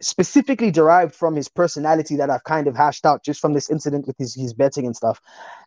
specifically 0.00 0.70
derived 0.70 1.14
from 1.14 1.34
his 1.34 1.48
personality 1.48 2.16
that 2.16 2.30
I've 2.30 2.44
kind 2.44 2.66
of 2.66 2.76
hashed 2.76 3.06
out 3.06 3.24
just 3.24 3.40
from 3.40 3.52
this 3.52 3.70
incident 3.70 4.06
with 4.06 4.16
his, 4.18 4.34
his 4.34 4.54
betting 4.54 4.86
and 4.86 4.96
stuff. 4.96 5.20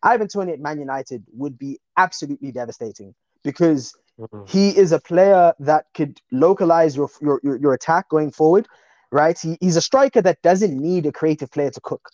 Ivan 0.04 0.28
Toney 0.28 0.54
at 0.54 0.60
Man 0.60 0.80
United 0.80 1.24
would 1.34 1.58
be 1.58 1.80
absolutely 1.98 2.52
devastating 2.52 3.14
because 3.44 3.94
mm-hmm. 4.20 4.44
he 4.48 4.70
is 4.78 4.92
a 4.92 5.00
player 5.00 5.54
that 5.60 5.86
could 5.94 6.20
localize 6.32 6.96
your, 6.96 7.10
your, 7.22 7.40
your, 7.44 7.58
your 7.58 7.74
attack 7.74 8.10
going 8.10 8.32
forward, 8.32 8.68
right? 9.12 9.38
He, 9.40 9.58
he's 9.62 9.76
a 9.76 9.82
striker 9.82 10.22
that 10.22 10.42
doesn't 10.42 10.76
need 10.76 11.06
a 11.06 11.12
creative 11.12 11.52
player 11.52 11.72
to 11.72 11.82
cook. 11.82 12.10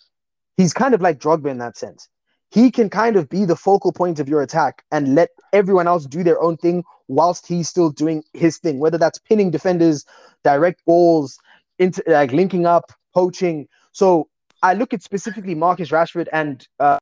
He's 0.56 0.72
kind 0.72 0.94
of 0.94 1.00
like 1.00 1.18
Drogba 1.18 1.50
in 1.50 1.58
that 1.58 1.76
sense. 1.76 2.08
He 2.50 2.70
can 2.70 2.88
kind 2.88 3.16
of 3.16 3.28
be 3.28 3.44
the 3.44 3.56
focal 3.56 3.92
point 3.92 4.20
of 4.20 4.28
your 4.28 4.40
attack 4.40 4.84
and 4.92 5.16
let 5.16 5.30
everyone 5.52 5.88
else 5.88 6.06
do 6.06 6.22
their 6.22 6.40
own 6.40 6.56
thing 6.56 6.84
whilst 7.08 7.48
he's 7.48 7.68
still 7.68 7.90
doing 7.90 8.22
his 8.32 8.58
thing, 8.58 8.78
whether 8.78 8.96
that's 8.96 9.18
pinning 9.18 9.50
defenders, 9.50 10.04
direct 10.44 10.84
balls, 10.84 11.36
into 11.78 12.02
like 12.06 12.32
linking 12.32 12.66
up, 12.66 12.92
poaching. 13.12 13.68
So 13.92 14.28
I 14.62 14.74
look 14.74 14.94
at 14.94 15.02
specifically 15.02 15.54
Marcus 15.54 15.90
Rashford 15.90 16.28
and 16.32 16.66
uh, 16.80 16.98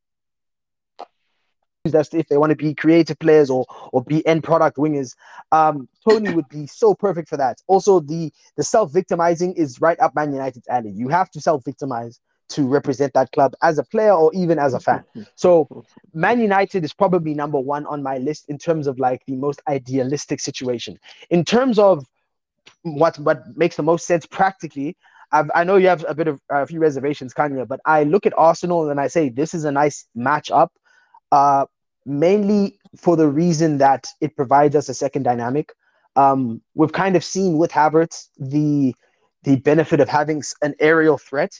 that's 1.85 2.13
if 2.13 2.27
they 2.27 2.37
want 2.37 2.49
to 2.51 2.55
be 2.55 2.73
creative 2.73 3.19
players 3.19 3.49
or 3.49 3.65
or 3.91 4.03
be 4.03 4.25
end 4.25 4.43
product 4.43 4.77
wingers. 4.77 5.15
Um, 5.51 5.89
Toney 6.07 6.33
would 6.33 6.47
be 6.47 6.65
so 6.65 6.95
perfect 6.95 7.27
for 7.27 7.37
that. 7.37 7.61
Also, 7.67 7.99
the 7.99 8.31
the 8.55 8.63
self 8.63 8.93
victimizing 8.93 9.53
is 9.53 9.81
right 9.81 9.99
up 9.99 10.15
Man 10.15 10.31
United's 10.31 10.67
alley. 10.69 10.91
You 10.91 11.09
have 11.09 11.29
to 11.31 11.41
self 11.41 11.65
victimize 11.65 12.19
to 12.49 12.67
represent 12.67 13.13
that 13.13 13.31
club 13.31 13.53
as 13.63 13.77
a 13.77 13.83
player 13.83 14.11
or 14.13 14.31
even 14.33 14.59
as 14.59 14.73
a 14.73 14.79
fan. 14.79 15.03
So 15.35 15.85
Man 16.13 16.39
United 16.39 16.83
is 16.83 16.93
probably 16.93 17.33
number 17.33 17.59
one 17.59 17.85
on 17.87 18.03
my 18.03 18.17
list 18.17 18.45
in 18.47 18.57
terms 18.57 18.85
of 18.85 18.99
like 18.99 19.25
the 19.25 19.35
most 19.35 19.61
idealistic 19.67 20.39
situation. 20.39 20.99
In 21.29 21.43
terms 21.43 21.79
of 21.79 22.05
what 22.83 23.17
what 23.19 23.43
makes 23.55 23.75
the 23.75 23.83
most 23.83 24.05
sense 24.05 24.25
practically. 24.25 24.95
I've, 25.31 25.49
i 25.55 25.63
know 25.63 25.77
you 25.77 25.87
have 25.87 26.05
a 26.07 26.13
bit 26.13 26.27
of 26.27 26.39
a 26.51 26.67
few 26.67 26.79
reservations, 26.79 27.33
Khanya, 27.33 27.67
but 27.67 27.79
I 27.85 28.03
look 28.03 28.25
at 28.25 28.37
Arsenal 28.37 28.89
and 28.89 28.99
I 28.99 29.07
say 29.07 29.29
this 29.29 29.53
is 29.53 29.65
a 29.65 29.71
nice 29.71 30.05
matchup, 30.15 30.69
uh, 31.31 31.65
mainly 32.05 32.79
for 32.95 33.15
the 33.15 33.27
reason 33.27 33.79
that 33.79 34.07
it 34.21 34.35
provides 34.35 34.75
us 34.75 34.89
a 34.89 34.93
second 34.93 35.23
dynamic. 35.23 35.73
Um, 36.15 36.61
we've 36.75 36.91
kind 36.91 37.15
of 37.15 37.23
seen 37.23 37.57
with 37.57 37.71
Havertz 37.71 38.27
the 38.37 38.95
the 39.43 39.55
benefit 39.57 39.99
of 39.99 40.07
having 40.07 40.43
an 40.61 40.75
aerial 40.79 41.17
threat, 41.17 41.59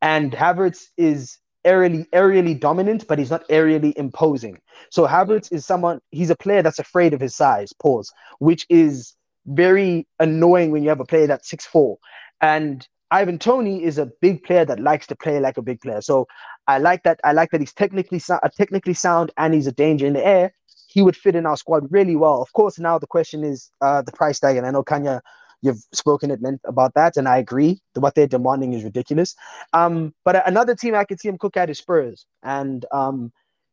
and 0.00 0.32
Havertz 0.32 0.86
is 0.96 1.38
aerially 1.64 2.08
aerially 2.10 2.58
dominant, 2.58 3.06
but 3.06 3.18
he's 3.18 3.30
not 3.30 3.48
aerially 3.48 3.92
imposing. 3.96 4.58
So 4.90 5.06
Havertz 5.06 5.52
is 5.52 5.64
someone 5.64 6.00
he's 6.10 6.30
a 6.30 6.36
player 6.36 6.62
that's 6.62 6.80
afraid 6.80 7.14
of 7.14 7.20
his 7.20 7.36
size. 7.36 7.72
Pause, 7.72 8.12
which 8.40 8.66
is 8.68 9.14
very 9.46 10.06
annoying 10.20 10.70
when 10.70 10.82
you 10.82 10.88
have 10.88 11.00
a 11.00 11.04
player 11.04 11.26
that's 11.26 11.48
six 11.48 11.66
four. 11.66 11.98
And 12.40 12.86
Ivan 13.10 13.38
Toney 13.38 13.84
is 13.84 13.98
a 13.98 14.10
big 14.20 14.42
player 14.42 14.64
that 14.64 14.80
likes 14.80 15.06
to 15.08 15.16
play 15.16 15.38
like 15.38 15.58
a 15.58 15.62
big 15.62 15.80
player. 15.80 16.00
So 16.00 16.26
I 16.66 16.78
like 16.78 17.02
that. 17.02 17.20
I 17.24 17.32
like 17.32 17.50
that 17.50 17.60
he's 17.60 17.72
technically 17.72 18.18
so- 18.18 18.40
technically 18.56 18.94
sound 18.94 19.30
and 19.36 19.52
he's 19.52 19.66
a 19.66 19.72
danger 19.72 20.06
in 20.06 20.14
the 20.14 20.26
air. 20.26 20.54
He 20.86 21.02
would 21.02 21.16
fit 21.16 21.36
in 21.36 21.46
our 21.46 21.56
squad 21.56 21.86
really 21.90 22.16
well. 22.16 22.40
Of 22.40 22.52
course, 22.52 22.78
now 22.78 22.98
the 22.98 23.06
question 23.06 23.44
is 23.44 23.70
uh, 23.80 24.02
the 24.02 24.12
price 24.12 24.40
tag, 24.40 24.56
and 24.56 24.66
I 24.66 24.70
know 24.70 24.82
Khanya, 24.82 25.20
you've 25.62 25.82
spoken 25.92 26.30
at 26.30 26.42
length 26.42 26.64
about 26.66 26.94
that, 26.94 27.16
and 27.16 27.28
I 27.28 27.38
agree. 27.38 27.80
That 27.94 28.00
what 28.00 28.14
they're 28.14 28.26
demanding 28.26 28.72
is 28.72 28.84
ridiculous. 28.84 29.34
Um, 29.72 30.14
but 30.24 30.46
another 30.46 30.74
team 30.74 30.94
I 30.94 31.04
could 31.04 31.20
see 31.20 31.28
him 31.28 31.38
cook 31.38 31.56
at 31.56 31.70
is 31.70 31.78
Spurs, 31.78 32.26
and 32.42 32.84
um, 32.92 33.32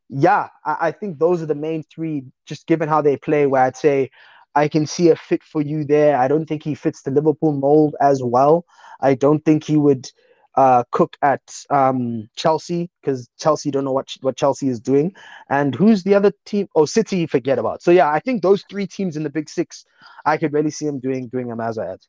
yeah, 0.10 0.48
I, 0.66 0.78
I 0.82 0.92
think 0.92 1.20
those 1.20 1.42
are 1.42 1.46
the 1.46 1.56
main 1.56 1.84
three. 1.84 2.24
Just 2.46 2.68
given 2.68 2.90
how 2.90 3.02
they 3.02 3.18
play, 3.18 3.46
where 3.46 3.64
I'd 3.64 3.78
say 3.78 4.12
I 4.56 4.68
can 4.68 4.86
see 4.86 5.10
a 5.10 5.16
fit 5.16 5.44
for 5.44 5.62
you 5.62 5.84
there. 5.84 6.18
I 6.18 6.28
don't 6.28 6.46
think 6.46 6.64
he 6.64 6.76
fits 6.76 7.02
the 7.04 7.12
Liverpool 7.12 7.54
mold 7.54 7.96
as 8.02 8.24
well. 8.24 8.66
I 9.02 9.14
don't 9.14 9.44
think 9.46 9.64
he 9.64 9.78
would 9.78 10.10
uh, 10.56 10.84
cook 10.92 11.16
at 11.22 11.42
um, 11.70 12.30
Chelsea 12.36 12.90
because 13.02 13.30
Chelsea 13.40 13.72
don't 13.72 13.86
know 13.86 13.92
what 13.92 14.10
what 14.22 14.36
Chelsea 14.36 14.68
is 14.68 14.80
doing. 14.80 15.16
And 15.50 15.76
who's 15.76 16.04
the 16.04 16.16
other 16.16 16.34
team? 16.46 16.68
Oh, 16.76 16.86
City, 16.86 17.28
forget 17.28 17.60
about. 17.60 17.82
So 17.82 17.92
yeah, 17.92 18.12
I 18.12 18.20
think 18.20 18.42
those 18.42 18.66
three 18.70 18.88
teams 18.88 19.16
in 19.16 19.24
the 19.24 19.30
Big 19.30 19.50
Six, 19.50 19.86
I 20.26 20.38
could 20.38 20.52
really 20.52 20.72
see 20.72 20.86
him 20.86 21.00
doing 21.00 21.28
doing 21.30 21.48
them 21.48 21.62
as 21.62 21.78
I 21.78 21.86
had. 21.88 22.00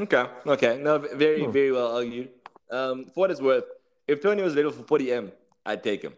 Okay, 0.00 0.24
okay, 0.46 0.80
no, 0.82 0.98
very 0.98 1.44
hmm. 1.44 1.52
very 1.52 1.72
well 1.72 1.96
argued. 1.96 2.30
Um, 2.70 3.04
for 3.06 3.20
what 3.20 3.30
it's 3.30 3.40
worth, 3.40 3.64
if 4.08 4.20
Toney 4.22 4.42
was 4.42 4.54
available 4.54 4.82
for 4.82 4.98
40m, 4.98 5.30
I'd 5.64 5.84
take 5.84 6.02
him. 6.02 6.14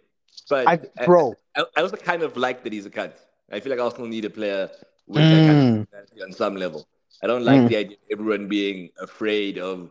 But 0.49 0.67
I, 0.67 0.78
bro, 1.05 1.35
I, 1.57 1.64
I 1.76 1.83
also 1.83 1.97
kind 1.97 2.23
of 2.23 2.37
like 2.37 2.62
that 2.64 2.73
he's 2.73 2.87
a 2.87 2.90
cut. 2.90 3.19
I 3.50 3.61
feel 3.61 3.71
like 3.71 3.81
Arsenal 3.81 4.07
need 4.07 4.25
a 4.25 4.31
player 4.31 4.71
with 5.08 5.22
mm. 5.22 5.30
that 5.30 5.46
kind 5.46 5.80
of 5.80 6.16
mm. 6.16 6.22
on 6.22 6.32
some 6.32 6.56
level. 6.56 6.86
I 7.22 7.26
don't 7.26 7.44
like 7.44 7.62
mm. 7.62 7.68
the 7.68 7.76
idea 7.76 7.96
of 7.96 8.20
everyone 8.20 8.48
being 8.48 8.90
afraid 9.00 9.58
of 9.58 9.90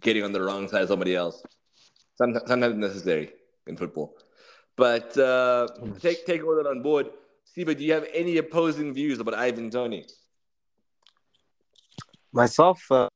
getting 0.00 0.24
on 0.24 0.32
the 0.32 0.42
wrong 0.42 0.68
side 0.68 0.82
of 0.82 0.88
somebody 0.88 1.14
else. 1.14 1.42
Sometimes, 2.16 2.46
sometimes 2.46 2.76
necessary 2.76 3.32
in 3.66 3.76
football. 3.76 4.14
But 4.76 5.16
uh, 5.16 5.68
mm. 5.80 6.00
take 6.00 6.26
take 6.26 6.44
all 6.44 6.56
that 6.56 6.66
on 6.66 6.82
board. 6.82 7.10
Siba, 7.56 7.76
do 7.76 7.84
you 7.84 7.92
have 7.92 8.06
any 8.12 8.36
opposing 8.36 8.92
views 8.92 9.18
about 9.18 9.34
Ivan 9.34 9.70
Toney? 9.70 10.06
Myself, 12.32 12.80
uh, 12.90 13.08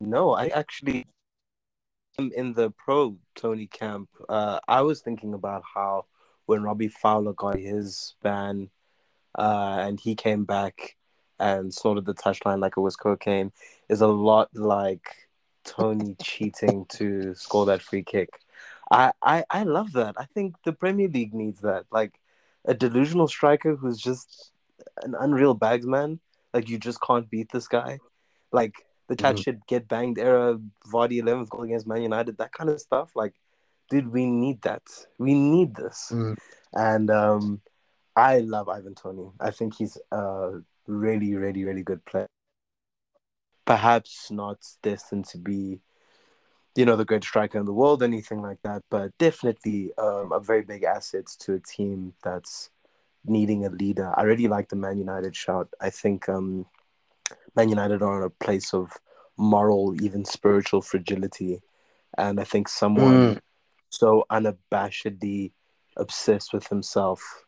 no. 0.00 0.34
I 0.34 0.46
actually 0.48 1.06
am 2.18 2.30
in 2.36 2.52
the 2.52 2.70
pro 2.70 3.16
Toney 3.34 3.66
camp. 3.66 4.08
Uh, 4.28 4.60
I 4.68 4.82
was 4.82 5.00
thinking 5.00 5.34
about 5.34 5.62
how 5.74 6.06
when 6.46 6.62
Robbie 6.62 6.88
Fowler 6.88 7.32
got 7.32 7.58
his 7.58 8.14
ban 8.22 8.70
uh, 9.34 9.76
and 9.80 10.00
he 10.00 10.14
came 10.14 10.44
back 10.44 10.96
and 11.38 11.74
snorted 11.74 12.06
the 12.06 12.14
touchline 12.14 12.60
like 12.60 12.74
it 12.76 12.80
was 12.80 12.96
cocaine 12.96 13.50
is 13.88 14.00
a 14.00 14.06
lot 14.06 14.48
like 14.54 15.28
Toney 15.64 16.16
cheating 16.22 16.86
to 16.90 17.34
score 17.34 17.66
that 17.66 17.82
free 17.82 18.02
kick. 18.02 18.28
I, 18.90 19.12
I 19.22 19.44
I 19.50 19.62
love 19.64 19.92
that. 19.92 20.14
I 20.18 20.26
think 20.26 20.56
the 20.64 20.72
Premier 20.72 21.08
League 21.08 21.34
needs 21.34 21.62
that. 21.62 21.86
Like 21.90 22.20
a 22.64 22.74
delusional 22.74 23.28
striker 23.28 23.76
who's 23.76 23.98
just 23.98 24.52
an 25.02 25.14
unreal 25.18 25.56
bagsman. 25.56 26.18
Like 26.52 26.68
you 26.68 26.78
just 26.78 27.00
can't 27.00 27.28
beat 27.28 27.50
this 27.50 27.66
guy. 27.66 27.98
Like 28.52 28.74
the 29.08 29.16
chat 29.16 29.34
mm-hmm. 29.34 29.42
should 29.42 29.66
get 29.66 29.88
banged 29.88 30.18
era 30.18 30.58
Vardy 30.92 31.22
11th 31.22 31.48
goal 31.48 31.62
against 31.62 31.86
Man 31.86 32.02
United, 32.02 32.38
that 32.38 32.52
kind 32.52 32.70
of 32.70 32.80
stuff. 32.80 33.10
Like, 33.14 33.34
dude, 33.90 34.12
we 34.12 34.26
need 34.26 34.62
that. 34.62 34.82
We 35.18 35.34
need 35.34 35.74
this. 35.74 36.10
Mm. 36.12 36.36
And 36.72 37.10
um, 37.10 37.60
I 38.16 38.38
love 38.40 38.68
Ivan 38.68 38.94
Toney. 38.94 39.30
I 39.40 39.50
think 39.50 39.76
he's 39.76 39.98
a 40.12 40.60
really, 40.86 41.34
really, 41.34 41.64
really 41.64 41.82
good 41.82 42.04
player. 42.04 42.26
Perhaps 43.64 44.30
not 44.30 44.58
destined 44.82 45.24
to 45.26 45.38
be 45.38 45.80
you 46.76 46.84
know, 46.84 46.96
the 46.96 47.04
greatest 47.04 47.28
striker 47.28 47.58
in 47.58 47.66
the 47.66 47.72
world, 47.72 48.02
anything 48.02 48.42
like 48.42 48.58
that, 48.64 48.82
but 48.90 49.16
definitely 49.18 49.92
um, 49.96 50.32
a 50.32 50.40
very 50.40 50.62
big 50.62 50.82
asset 50.82 51.26
to 51.38 51.54
a 51.54 51.60
team 51.60 52.14
that's 52.24 52.70
needing 53.24 53.64
a 53.64 53.70
leader. 53.70 54.12
I 54.16 54.22
really 54.22 54.48
like 54.48 54.68
the 54.68 54.76
Man 54.76 54.98
United 54.98 55.36
shout. 55.36 55.68
I 55.80 55.90
think 55.90 56.28
um, 56.28 56.66
Man 57.54 57.68
United 57.68 58.02
are 58.02 58.18
in 58.18 58.24
a 58.24 58.30
place 58.30 58.74
of 58.74 58.90
moral, 59.36 59.94
even 60.02 60.24
spiritual 60.24 60.82
fragility. 60.82 61.62
And 62.18 62.40
I 62.40 62.44
think 62.44 62.68
someone 62.68 63.36
Mm. 63.36 63.40
so 63.90 64.24
unabashedly 64.30 65.52
obsessed 65.96 66.52
with 66.52 66.66
himself 66.68 67.44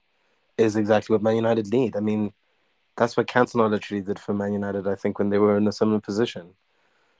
is 0.58 0.76
exactly 0.76 1.14
what 1.14 1.22
Man 1.22 1.36
United 1.36 1.72
need. 1.72 1.96
I 1.96 2.00
mean, 2.00 2.32
that's 2.96 3.16
what 3.16 3.26
Cantona 3.26 3.70
literally 3.70 4.02
did 4.02 4.18
for 4.18 4.32
Man 4.32 4.52
United, 4.52 4.86
I 4.86 4.94
think, 4.94 5.18
when 5.18 5.28
they 5.28 5.38
were 5.38 5.56
in 5.56 5.68
a 5.68 5.72
similar 5.72 6.00
position. 6.00 6.54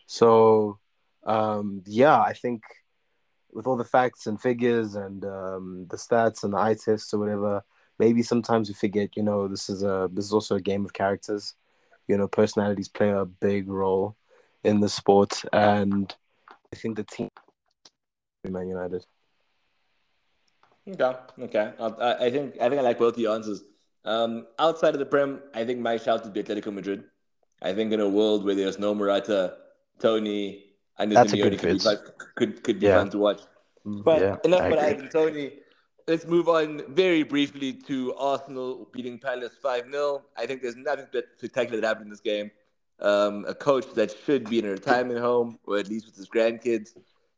So, 0.06 0.78
um, 1.24 1.82
yeah, 1.86 2.20
I 2.20 2.32
think 2.32 2.62
with 3.52 3.66
all 3.66 3.76
the 3.76 3.84
facts 3.84 4.26
and 4.26 4.40
figures 4.40 4.94
and 4.94 5.24
um, 5.24 5.86
the 5.90 5.96
stats 5.96 6.44
and 6.44 6.52
the 6.54 6.58
eye 6.58 6.74
tests 6.74 7.12
or 7.12 7.18
whatever, 7.18 7.62
maybe 7.98 8.22
sometimes 8.22 8.68
we 8.68 8.74
forget, 8.74 9.16
you 9.16 9.22
know, 9.22 9.48
this 9.48 9.68
is 9.68 9.82
a 9.82 10.08
this 10.12 10.24
is 10.24 10.32
also 10.32 10.56
a 10.56 10.60
game 10.60 10.84
of 10.84 10.92
characters. 10.92 11.54
You 12.08 12.16
know, 12.16 12.28
personalities 12.28 12.88
play 12.88 13.10
a 13.10 13.24
big 13.24 13.68
role 13.68 14.16
in 14.62 14.80
the 14.80 14.88
sport, 14.88 15.42
and 15.52 16.14
I 16.72 16.76
think 16.76 16.96
the 16.96 17.04
team, 17.04 17.30
Man 18.48 18.68
United. 18.68 19.04
Okay, 20.88 21.12
okay. 21.42 21.72
I, 21.78 21.86
I- 21.86 22.24
I 22.26 22.30
think 22.30 22.54
I 22.60 22.68
think 22.68 22.80
I 22.80 22.82
like 22.82 22.98
both 22.98 23.16
the 23.16 23.26
answers. 23.26 23.62
Um, 24.04 24.46
outside 24.58 24.94
of 24.94 25.00
the 25.00 25.06
Prem, 25.06 25.40
I 25.52 25.64
think 25.64 25.80
my 25.80 25.96
shout 25.96 26.22
would 26.24 26.32
be 26.32 26.42
Atletico 26.42 26.72
Madrid. 26.72 27.04
I 27.60 27.72
think 27.74 27.92
in 27.92 28.00
a 28.00 28.08
world 28.08 28.44
where 28.44 28.54
there's 28.54 28.78
no 28.78 28.94
Morata, 28.94 29.56
Toney, 29.98 30.64
and 30.98 31.10
That's 31.10 31.32
a 31.32 31.36
Simeone 31.36 31.42
good 31.42 31.58
could 31.58 31.72
be, 31.72 31.78
fun, 31.78 31.98
could 32.36 32.62
could 32.62 32.78
be 32.80 32.86
Yeah. 32.86 32.98
fun 32.98 33.10
to 33.10 33.18
watch. 33.18 33.40
Mm. 33.84 34.04
But 34.04 34.20
Yeah, 34.22 34.36
enough 34.44 34.62
I 34.62 34.68
about. 34.68 34.84
Ivan 34.84 35.08
Toney. 35.08 35.52
Let's 36.06 36.24
move 36.24 36.48
on 36.48 36.82
very 36.94 37.24
briefly 37.24 37.72
to 37.88 38.14
Arsenal 38.14 38.88
beating 38.92 39.18
Palace 39.18 39.54
5 39.60 39.90
0. 39.90 40.22
I 40.36 40.46
think 40.46 40.62
there's 40.62 40.76
nothing 40.76 41.06
but 41.12 41.24
spectacular 41.36 41.80
that 41.80 41.86
happened 41.86 42.06
in 42.06 42.10
this 42.10 42.20
game. 42.20 42.52
Um, 43.00 43.44
a 43.48 43.54
coach 43.54 43.92
that 43.94 44.14
should 44.24 44.48
be 44.48 44.60
in 44.60 44.66
a 44.66 44.70
retirement 44.70 45.18
home, 45.18 45.58
or 45.64 45.78
at 45.78 45.88
least 45.88 46.06
with 46.06 46.14
his 46.14 46.28
grandkids, 46.28 46.90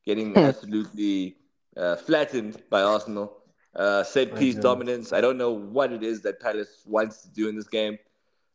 getting 0.04 0.36
absolutely 0.50 1.38
uh, 1.78 1.96
flattened 1.96 2.62
by 2.68 2.82
Arsenal. 2.82 3.37
Uh, 3.78 4.04
set 4.04 4.36
piece 4.36 4.56
Okay. 4.56 4.68
dominance. 4.68 5.12
I 5.12 5.20
don't 5.22 5.38
know 5.38 5.52
what 5.52 5.92
it 5.92 6.02
is 6.04 6.22
that 6.22 6.40
Palace 6.40 6.84
wants 6.86 7.22
to 7.22 7.28
do 7.30 7.48
in 7.48 7.56
this 7.56 7.68
game. 7.68 7.98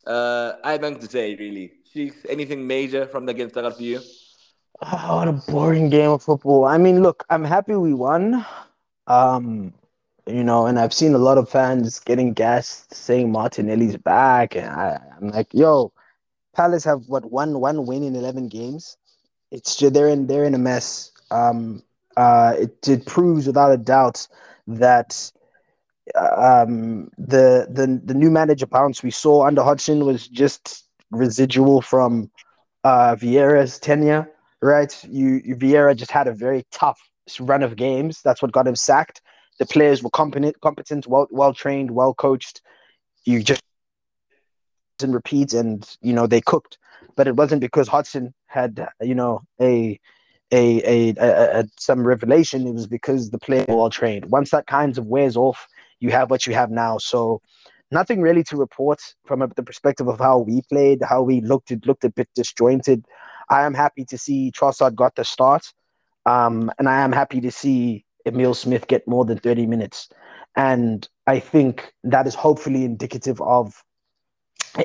Uh, 0.06 0.54
I 0.64 0.74
have 0.74 0.82
nothing 0.82 1.00
to 1.00 1.08
say, 1.08 1.36
really. 1.36 1.74
Sheikh, 1.92 2.16
anything 2.30 2.68
major 2.68 3.08
from 3.08 3.26
the 3.26 3.34
game 3.34 3.50
stuck 3.50 3.66
out 3.66 3.78
for 3.78 3.84
you? 3.84 4.02
Oh, 4.82 5.18
what 5.18 5.28
a 5.28 5.34
boring 5.34 5.90
game 5.90 6.12
of 6.12 6.24
football. 6.24 6.66
I 6.66 6.78
mean, 6.78 7.02
look, 7.04 7.26
I'm 7.30 7.44
happy 7.44 7.76
we 7.76 7.94
won. 7.94 8.46
Um, 9.08 9.74
you 10.28 10.44
know, 10.44 10.66
and 10.68 10.80
I've 10.80 10.94
seen 10.94 11.14
a 11.14 11.20
lot 11.20 11.38
of 11.38 11.50
fans 11.50 12.00
getting 12.00 12.34
gassed 12.34 12.94
saying 12.94 13.32
Martinelli's 13.32 13.98
back, 13.98 14.56
and 14.56 14.68
I, 14.68 15.00
I'm 15.20 15.30
like, 15.30 15.54
yo, 15.54 15.92
Palace 16.56 16.84
have 16.86 17.08
what 17.08 17.32
one 17.32 17.60
one 17.60 17.86
win 17.86 18.04
in 18.04 18.16
eleven 18.16 18.48
games. 18.48 18.98
It's 19.52 19.76
just 19.76 19.94
they're 19.94 20.10
in 20.10 20.28
they're 20.28 20.46
in 20.46 20.56
a 20.56 20.60
mess. 20.60 21.12
Um, 21.32 21.84
uh, 22.18 22.56
it 22.58 22.88
it 22.88 23.06
proves 23.06 23.48
without 23.48 23.72
a 23.72 23.78
doubt 23.78 24.28
that 24.68 25.32
um 26.16 27.10
the 27.18 27.68
the 27.72 28.02
the 28.04 28.14
new 28.14 28.30
manager 28.30 28.66
bounce 28.68 29.04
we 29.04 29.12
saw 29.12 29.46
under 29.46 29.64
Hodgson 29.64 30.06
was 30.06 30.28
just 30.28 30.86
residual 31.12 31.82
from 31.82 32.30
uh 32.84 33.16
Vieira's 33.16 33.80
tenure, 33.80 34.30
right? 34.62 34.94
You, 35.06 35.42
you 35.44 35.56
Vieira 35.56 35.96
just 35.96 36.12
had 36.12 36.28
a 36.28 36.34
very 36.34 36.66
tough 36.72 37.00
run 37.40 37.64
of 37.64 37.76
games. 37.76 38.22
That's 38.24 38.42
what 38.42 38.52
got 38.52 38.68
him 38.68 38.76
sacked. 38.76 39.22
The 39.60 39.66
players 39.66 40.04
were 40.04 40.10
competent, 40.12 40.60
competent, 40.62 41.08
well 41.08 41.28
well 41.32 41.54
trained, 41.54 41.92
well 41.92 42.14
coached. 42.14 42.62
You 43.26 43.42
just 43.44 43.62
and 45.02 45.14
repeat, 45.14 45.54
and 45.54 45.88
you 46.02 46.14
know 46.14 46.28
they 46.28 46.42
cooked. 46.42 46.78
But 47.16 47.28
it 47.28 47.36
wasn't 47.36 47.62
because 47.62 47.88
Hodgson 47.88 48.34
had 48.48 48.88
you 49.02 49.16
know 49.16 49.42
a 49.62 50.00
a, 50.54 51.16
a, 51.18 51.60
a, 51.60 51.66
some 51.80 52.06
revelation. 52.06 52.68
It 52.68 52.74
was 52.74 52.88
because 52.88 53.30
the 53.30 53.40
players 53.40 53.66
were 53.68 53.78
well 53.78 53.90
trained. 53.90 54.26
Once 54.26 54.52
that 54.52 54.68
kind 54.68 54.98
of 54.98 55.08
wears 55.08 55.36
off, 55.36 55.68
you 56.00 56.12
have 56.12 56.30
what 56.30 56.46
you 56.46 56.54
have 56.54 56.72
now. 56.72 56.98
So 56.98 57.42
nothing 57.92 58.22
really 58.22 58.44
to 58.46 58.58
report 58.58 59.00
from 59.26 59.42
a, 59.42 59.48
the 59.48 59.64
perspective 59.64 60.08
of 60.08 60.20
how 60.20 60.40
we 60.40 60.62
played, 60.70 61.00
how 61.04 61.22
we 61.24 61.42
looked. 61.42 61.72
It 61.72 61.86
looked 61.86 62.04
a 62.04 62.10
bit 62.10 62.30
disjointed. 62.36 63.06
I 63.50 63.64
am 63.66 63.74
happy 63.74 64.06
to 64.06 64.18
see 64.18 64.52
Trossard 64.52 64.96
got 64.96 65.16
the 65.16 65.26
start, 65.26 65.64
um, 66.26 66.72
and 66.78 66.88
I 66.88 67.02
am 67.02 67.12
happy 67.12 67.42
to 67.42 67.52
see 67.52 68.06
Emile 68.26 68.54
Smith 68.54 68.88
get 68.88 69.08
more 69.08 69.26
than 69.26 69.38
thirty 69.40 69.66
minutes. 69.66 70.10
And 70.56 71.08
I 71.28 71.40
think 71.40 71.94
that 72.04 72.28
is 72.28 72.36
hopefully 72.36 72.86
indicative 72.86 73.42
of 73.42 73.84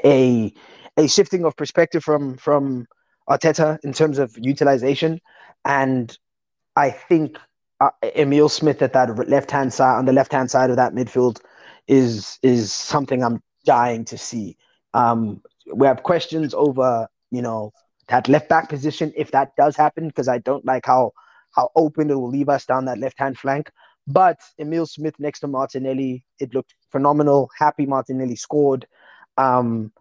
a 0.04 0.52
a 0.96 1.06
shifting 1.06 1.44
of 1.44 1.56
perspective 1.56 2.02
from 2.02 2.36
from 2.36 2.86
Arteta 3.28 3.78
in 3.84 3.92
terms 3.92 4.18
of 4.18 4.36
utilization, 4.38 5.20
and 5.64 6.16
I 6.76 6.90
think 6.90 7.38
uh, 7.80 7.90
Emile 8.16 8.48
Smith 8.48 8.82
at 8.82 8.92
that 8.92 9.28
left 9.28 9.50
hand 9.50 9.72
side 9.72 9.98
on 9.98 10.04
the 10.04 10.12
left 10.12 10.32
hand 10.32 10.50
side 10.50 10.70
of 10.70 10.76
that 10.76 10.94
midfield 10.94 11.40
is 11.86 12.38
is 12.42 12.72
something 12.72 13.22
I'm 13.22 13.42
dying 13.64 14.04
to 14.06 14.18
see. 14.18 14.56
Um, 14.94 15.42
we 15.74 15.86
have 15.86 16.02
questions 16.02 16.54
over 16.54 17.08
you 17.30 17.42
know 17.42 17.72
that 18.08 18.28
left 18.28 18.48
back 18.48 18.68
position 18.68 19.12
if 19.16 19.30
that 19.32 19.54
does 19.56 19.76
happen 19.76 20.08
because 20.08 20.28
I 20.28 20.38
don't 20.38 20.64
like 20.64 20.86
how 20.86 21.12
how 21.52 21.70
open 21.76 22.10
it 22.10 22.14
will 22.14 22.28
leave 22.28 22.48
us 22.48 22.64
down 22.66 22.84
that 22.86 22.98
left 22.98 23.18
hand 23.18 23.38
flank. 23.38 23.70
But 24.06 24.40
Emile 24.58 24.86
Smith 24.86 25.14
next 25.18 25.40
to 25.40 25.48
Martinelli, 25.48 26.24
it 26.40 26.54
looked 26.54 26.74
phenomenal. 26.90 27.50
Happy 27.58 27.84
Martinelli 27.84 28.36
scored. 28.36 28.86
Um, 29.36 29.92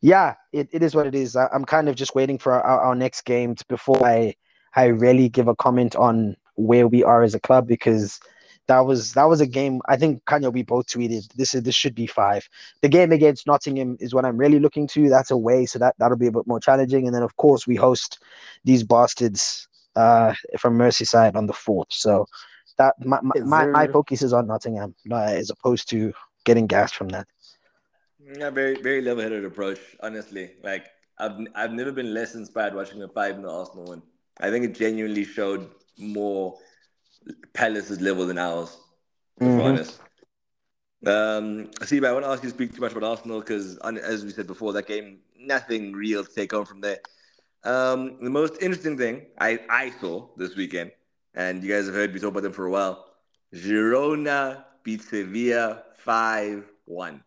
yeah, 0.00 0.34
it, 0.52 0.68
it 0.72 0.82
is 0.84 0.94
what 0.94 1.06
it 1.06 1.14
is. 1.14 1.34
I, 1.34 1.48
I'm 1.52 1.64
kind 1.64 1.88
of 1.88 1.96
just 1.96 2.14
waiting 2.14 2.38
for 2.38 2.52
our, 2.52 2.80
our 2.80 2.94
next 2.94 3.22
game 3.22 3.56
before 3.68 4.06
I 4.06 4.34
I 4.76 4.90
rarely 4.90 5.28
give 5.28 5.48
a 5.48 5.56
comment 5.56 5.96
on 5.96 6.36
where 6.54 6.86
we 6.86 7.02
are 7.02 7.22
as 7.22 7.34
a 7.34 7.40
club 7.40 7.66
because 7.66 8.20
that 8.66 8.80
was 8.80 9.12
that 9.14 9.24
was 9.24 9.40
a 9.40 9.46
game. 9.46 9.80
I 9.88 9.96
think 9.96 10.24
Khanya 10.24 10.52
we 10.52 10.62
both 10.62 10.86
tweeted 10.86 11.32
this 11.34 11.54
is 11.54 11.62
this 11.62 11.74
should 11.74 11.94
be 11.94 12.06
five. 12.06 12.48
The 12.82 12.88
game 12.88 13.12
against 13.12 13.46
Nottingham 13.46 13.96
is 14.00 14.12
what 14.14 14.24
I'm 14.24 14.36
really 14.36 14.58
looking 14.58 14.86
to. 14.88 15.08
That's 15.08 15.30
away, 15.30 15.66
so 15.66 15.78
that 15.78 15.94
that'll 15.98 16.16
be 16.16 16.26
a 16.26 16.32
bit 16.32 16.46
more 16.46 16.60
challenging. 16.60 17.06
And 17.06 17.14
then 17.14 17.22
of 17.22 17.36
course 17.36 17.66
we 17.66 17.76
host 17.76 18.18
these 18.64 18.82
bastards 18.82 19.68
uh, 19.94 20.34
from 20.58 20.76
Merseyside 20.76 21.36
on 21.36 21.46
the 21.46 21.52
fourth. 21.52 21.88
So 21.90 22.26
that 22.76 22.94
my 23.04 23.20
my, 23.22 23.34
Is 23.36 23.44
my, 23.44 23.66
my 23.66 23.86
focus 23.86 24.22
is 24.22 24.32
on 24.32 24.46
Nottingham 24.46 24.94
uh, 25.10 25.16
as 25.16 25.50
opposed 25.50 25.88
to 25.90 26.12
getting 26.44 26.66
gassed 26.66 26.96
from 26.96 27.08
that. 27.08 27.26
Yeah, 28.20 28.50
very 28.50 28.80
very 28.82 29.00
level 29.00 29.22
headed 29.22 29.44
approach, 29.44 29.78
honestly. 30.00 30.50
Like 30.62 30.88
I've 31.18 31.38
I've 31.54 31.72
never 31.72 31.92
been 31.92 32.12
less 32.12 32.34
inspired 32.34 32.74
watching 32.74 33.02
a 33.02 33.08
five 33.08 33.36
0 33.36 33.48
Arsenal 33.48 33.86
win. 33.86 34.02
I 34.38 34.50
think 34.50 34.64
it 34.64 34.74
genuinely 34.74 35.24
showed 35.24 35.70
more 35.98 36.58
Palace's 37.52 38.00
level 38.00 38.26
than 38.26 38.38
ours, 38.38 38.76
to 39.42 39.50
be 39.50 39.60
Mhm. 39.60 39.62
honest. 39.62 40.00
Um, 41.06 41.70
see, 41.84 42.00
but 42.00 42.10
I 42.10 42.12
want 42.12 42.24
to 42.24 42.30
ask 42.30 42.42
you 42.42 42.50
to 42.50 42.54
speak 42.54 42.74
too 42.74 42.80
much 42.80 42.92
about 42.92 43.04
Arsenal 43.04 43.40
because, 43.40 43.76
as 43.78 44.24
we 44.24 44.30
said 44.30 44.46
before, 44.46 44.72
that 44.72 44.86
game 44.86 45.20
nothing 45.38 45.92
real 45.92 46.24
to 46.24 46.34
take 46.34 46.52
home 46.52 46.64
from 46.64 46.80
there. 46.80 46.98
Um, 47.64 48.22
the 48.22 48.30
most 48.30 48.60
interesting 48.62 48.96
thing 48.96 49.26
I, 49.38 49.60
I 49.68 49.90
saw 49.90 50.28
this 50.36 50.56
weekend, 50.56 50.92
and 51.34 51.62
you 51.62 51.70
guys 51.72 51.86
have 51.86 51.94
heard 51.94 52.12
me 52.12 52.20
talk 52.20 52.30
about 52.30 52.42
them 52.42 52.52
for 52.52 52.66
a 52.66 52.70
while, 52.70 53.04
Girona 53.54 54.64
beat 54.82 55.02
Sevilla 55.02 55.82
five 55.98 56.64
one. 56.84 57.22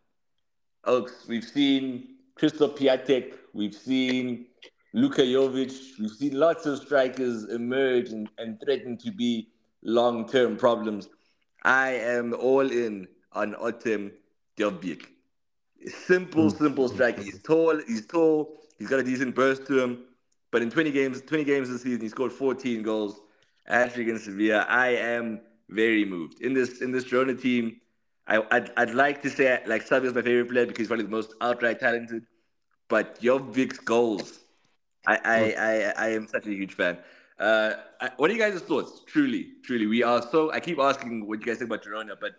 Oaks, 0.85 1.25
we've 1.27 1.43
seen 1.43 2.15
Christoph 2.35 2.75
Piatek, 2.77 3.33
we've 3.53 3.75
seen 3.75 4.47
Luka 4.93 5.21
Jovic, 5.21 5.99
we've 5.99 6.09
seen 6.09 6.33
lots 6.33 6.65
of 6.65 6.79
strikers 6.79 7.45
emerge 7.45 8.09
and, 8.09 8.27
and 8.39 8.59
threaten 8.59 8.97
to 8.97 9.11
be 9.11 9.49
long 9.83 10.27
term 10.27 10.57
problems. 10.57 11.09
I 11.63 11.91
am 11.91 12.33
all 12.33 12.71
in 12.71 13.07
on 13.33 13.53
Artem 13.55 14.11
Dovbyk. 14.57 15.05
Simple, 15.85 16.49
hmm. 16.49 16.57
simple 16.57 16.89
striker. 16.89 17.21
He's 17.21 17.41
tall, 17.41 17.79
he's 17.87 18.07
tall, 18.07 18.57
he's 18.79 18.89
got 18.89 18.99
a 18.99 19.03
decent 19.03 19.35
burst 19.35 19.67
to 19.67 19.79
him. 19.79 20.05
But 20.51 20.63
in 20.63 20.71
20 20.71 20.91
games, 20.91 21.21
20 21.21 21.43
games 21.43 21.69
this 21.69 21.83
season, 21.83 22.01
he 22.01 22.09
scored 22.09 22.33
14 22.33 22.81
goals. 22.81 23.21
Actually 23.67 24.03
against 24.03 24.25
Sevilla. 24.25 24.65
I 24.67 24.87
am 24.87 25.41
very 25.69 26.03
moved. 26.03 26.41
In 26.41 26.55
this 26.55 26.81
in 26.81 26.91
this 26.91 27.05
Girona 27.05 27.39
team, 27.39 27.79
I, 28.27 28.43
I'd, 28.49 28.71
I'd 28.77 28.95
like 28.95 29.21
to 29.21 29.29
say 29.29 29.61
like 29.67 29.87
Savi 29.87 30.05
is 30.05 30.15
my 30.15 30.23
favorite 30.23 30.49
player 30.49 30.65
because 30.65 30.79
he's 30.79 30.87
probably 30.87 31.05
the 31.05 31.11
most 31.11 31.35
outright 31.39 31.79
talented. 31.79 32.25
But 32.87 33.21
Jovic's 33.21 33.77
goals, 33.77 34.39
I 35.05 35.15
I, 35.23 35.39
I, 35.57 36.05
I 36.05 36.07
am 36.09 36.27
such 36.27 36.45
a 36.47 36.51
huge 36.51 36.73
fan. 36.73 36.97
Uh, 37.39 37.73
I, 38.01 38.11
what 38.17 38.29
are 38.29 38.33
you 38.33 38.39
guys' 38.39 38.61
thoughts? 38.61 39.01
Truly, 39.05 39.47
truly, 39.63 39.85
we 39.87 40.03
are 40.03 40.21
so. 40.21 40.51
I 40.51 40.59
keep 40.59 40.79
asking 40.79 41.27
what 41.27 41.39
you 41.39 41.45
guys 41.45 41.57
think 41.59 41.69
about 41.71 41.83
Girona, 41.83 42.15
but 42.19 42.33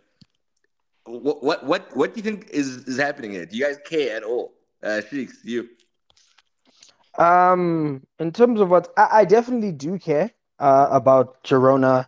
what 1.05 1.43
what 1.43 1.65
what 1.65 1.97
what 1.97 2.15
do 2.15 2.21
you 2.21 2.25
think 2.25 2.49
is 2.51 2.87
is 2.87 2.99
happening 2.99 3.33
here? 3.33 3.47
Do 3.47 3.57
you 3.57 3.65
guys 3.65 3.79
care 3.85 4.17
at 4.17 4.23
all? 4.23 4.53
Uh, 4.83 5.01
Sheiks, 5.01 5.45
you. 5.45 5.69
Um, 7.19 8.03
in 8.19 8.33
terms 8.33 8.61
of 8.61 8.71
what 8.71 8.93
I, 8.97 9.09
I 9.21 9.25
definitely 9.25 9.73
do 9.73 9.99
care. 9.99 10.31
uh, 10.59 10.89
about 10.91 11.43
Girona 11.45 12.07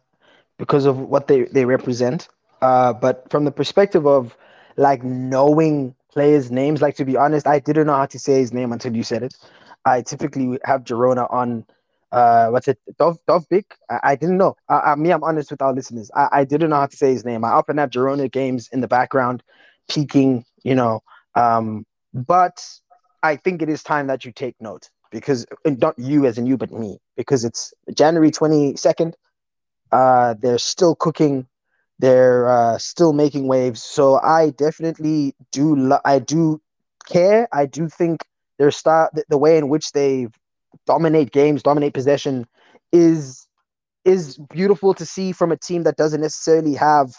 because 0.58 0.84
of 0.84 0.98
what 0.98 1.26
they, 1.26 1.44
they 1.44 1.64
represent. 1.64 2.28
Uh, 2.60 2.92
but 2.92 3.28
from 3.30 3.44
the 3.44 3.50
perspective 3.50 4.06
of 4.06 4.36
like 4.76 5.02
knowing 5.02 5.94
players' 6.12 6.50
names, 6.50 6.80
like 6.80 6.96
to 6.96 7.04
be 7.04 7.16
honest, 7.16 7.46
I 7.46 7.58
didn't 7.58 7.86
know 7.86 7.94
how 7.94 8.06
to 8.06 8.18
say 8.18 8.38
his 8.40 8.52
name 8.52 8.72
until 8.72 8.94
you 8.96 9.02
said 9.02 9.22
it. 9.22 9.34
I 9.84 10.02
typically 10.02 10.58
have 10.64 10.84
Girona 10.84 11.30
on 11.32 11.64
uh 12.12 12.48
what's 12.48 12.68
it 12.68 12.78
Dov 12.98 13.18
Dovbyk? 13.28 13.64
I, 13.90 14.00
I 14.02 14.16
didn't 14.16 14.38
know. 14.38 14.54
I, 14.68 14.92
I 14.92 14.94
me, 14.96 15.10
I'm 15.10 15.24
honest 15.24 15.50
with 15.50 15.62
our 15.62 15.72
listeners. 15.72 16.10
I, 16.14 16.28
I 16.32 16.44
didn't 16.44 16.70
know 16.70 16.76
how 16.76 16.86
to 16.86 16.96
say 16.96 17.12
his 17.12 17.24
name. 17.24 17.44
I 17.44 17.50
often 17.50 17.78
have 17.78 17.90
Girona 17.90 18.30
games 18.30 18.68
in 18.72 18.80
the 18.80 18.88
background, 18.88 19.42
peaking, 19.88 20.44
you 20.62 20.74
know. 20.74 21.00
Um, 21.34 21.86
but 22.12 22.64
I 23.22 23.36
think 23.36 23.62
it 23.62 23.68
is 23.68 23.82
time 23.82 24.06
that 24.08 24.24
you 24.24 24.32
take 24.32 24.56
note 24.60 24.90
because 25.10 25.46
not 25.64 25.98
you 25.98 26.26
as 26.26 26.38
in 26.38 26.46
you, 26.46 26.56
but 26.56 26.70
me, 26.72 26.98
because 27.16 27.44
it's 27.44 27.72
January 27.94 28.30
22nd. 28.30 29.14
Uh, 29.90 30.34
they're 30.40 30.58
still 30.58 30.94
cooking. 30.94 31.46
They're 31.98 32.48
uh, 32.48 32.78
still 32.78 33.12
making 33.12 33.46
waves. 33.48 33.82
So 33.82 34.18
I 34.20 34.50
definitely 34.50 35.34
do. 35.52 35.74
Lo- 35.76 36.00
I 36.04 36.18
do 36.18 36.60
care. 37.08 37.48
I 37.52 37.66
do 37.66 37.88
think 37.88 38.20
their 38.58 38.70
style, 38.70 39.10
the, 39.28 39.38
way 39.38 39.58
in 39.58 39.68
which 39.68 39.92
they 39.92 40.28
dominate 40.86 41.32
games, 41.32 41.62
dominate 41.62 41.94
possession, 41.94 42.46
is 42.92 43.46
is 44.04 44.36
beautiful 44.50 44.94
to 44.94 45.06
see 45.06 45.32
from 45.32 45.52
a 45.52 45.56
team 45.56 45.84
that 45.84 45.96
doesn't 45.96 46.20
necessarily 46.20 46.74
have 46.74 47.14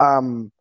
um, 0.00 0.52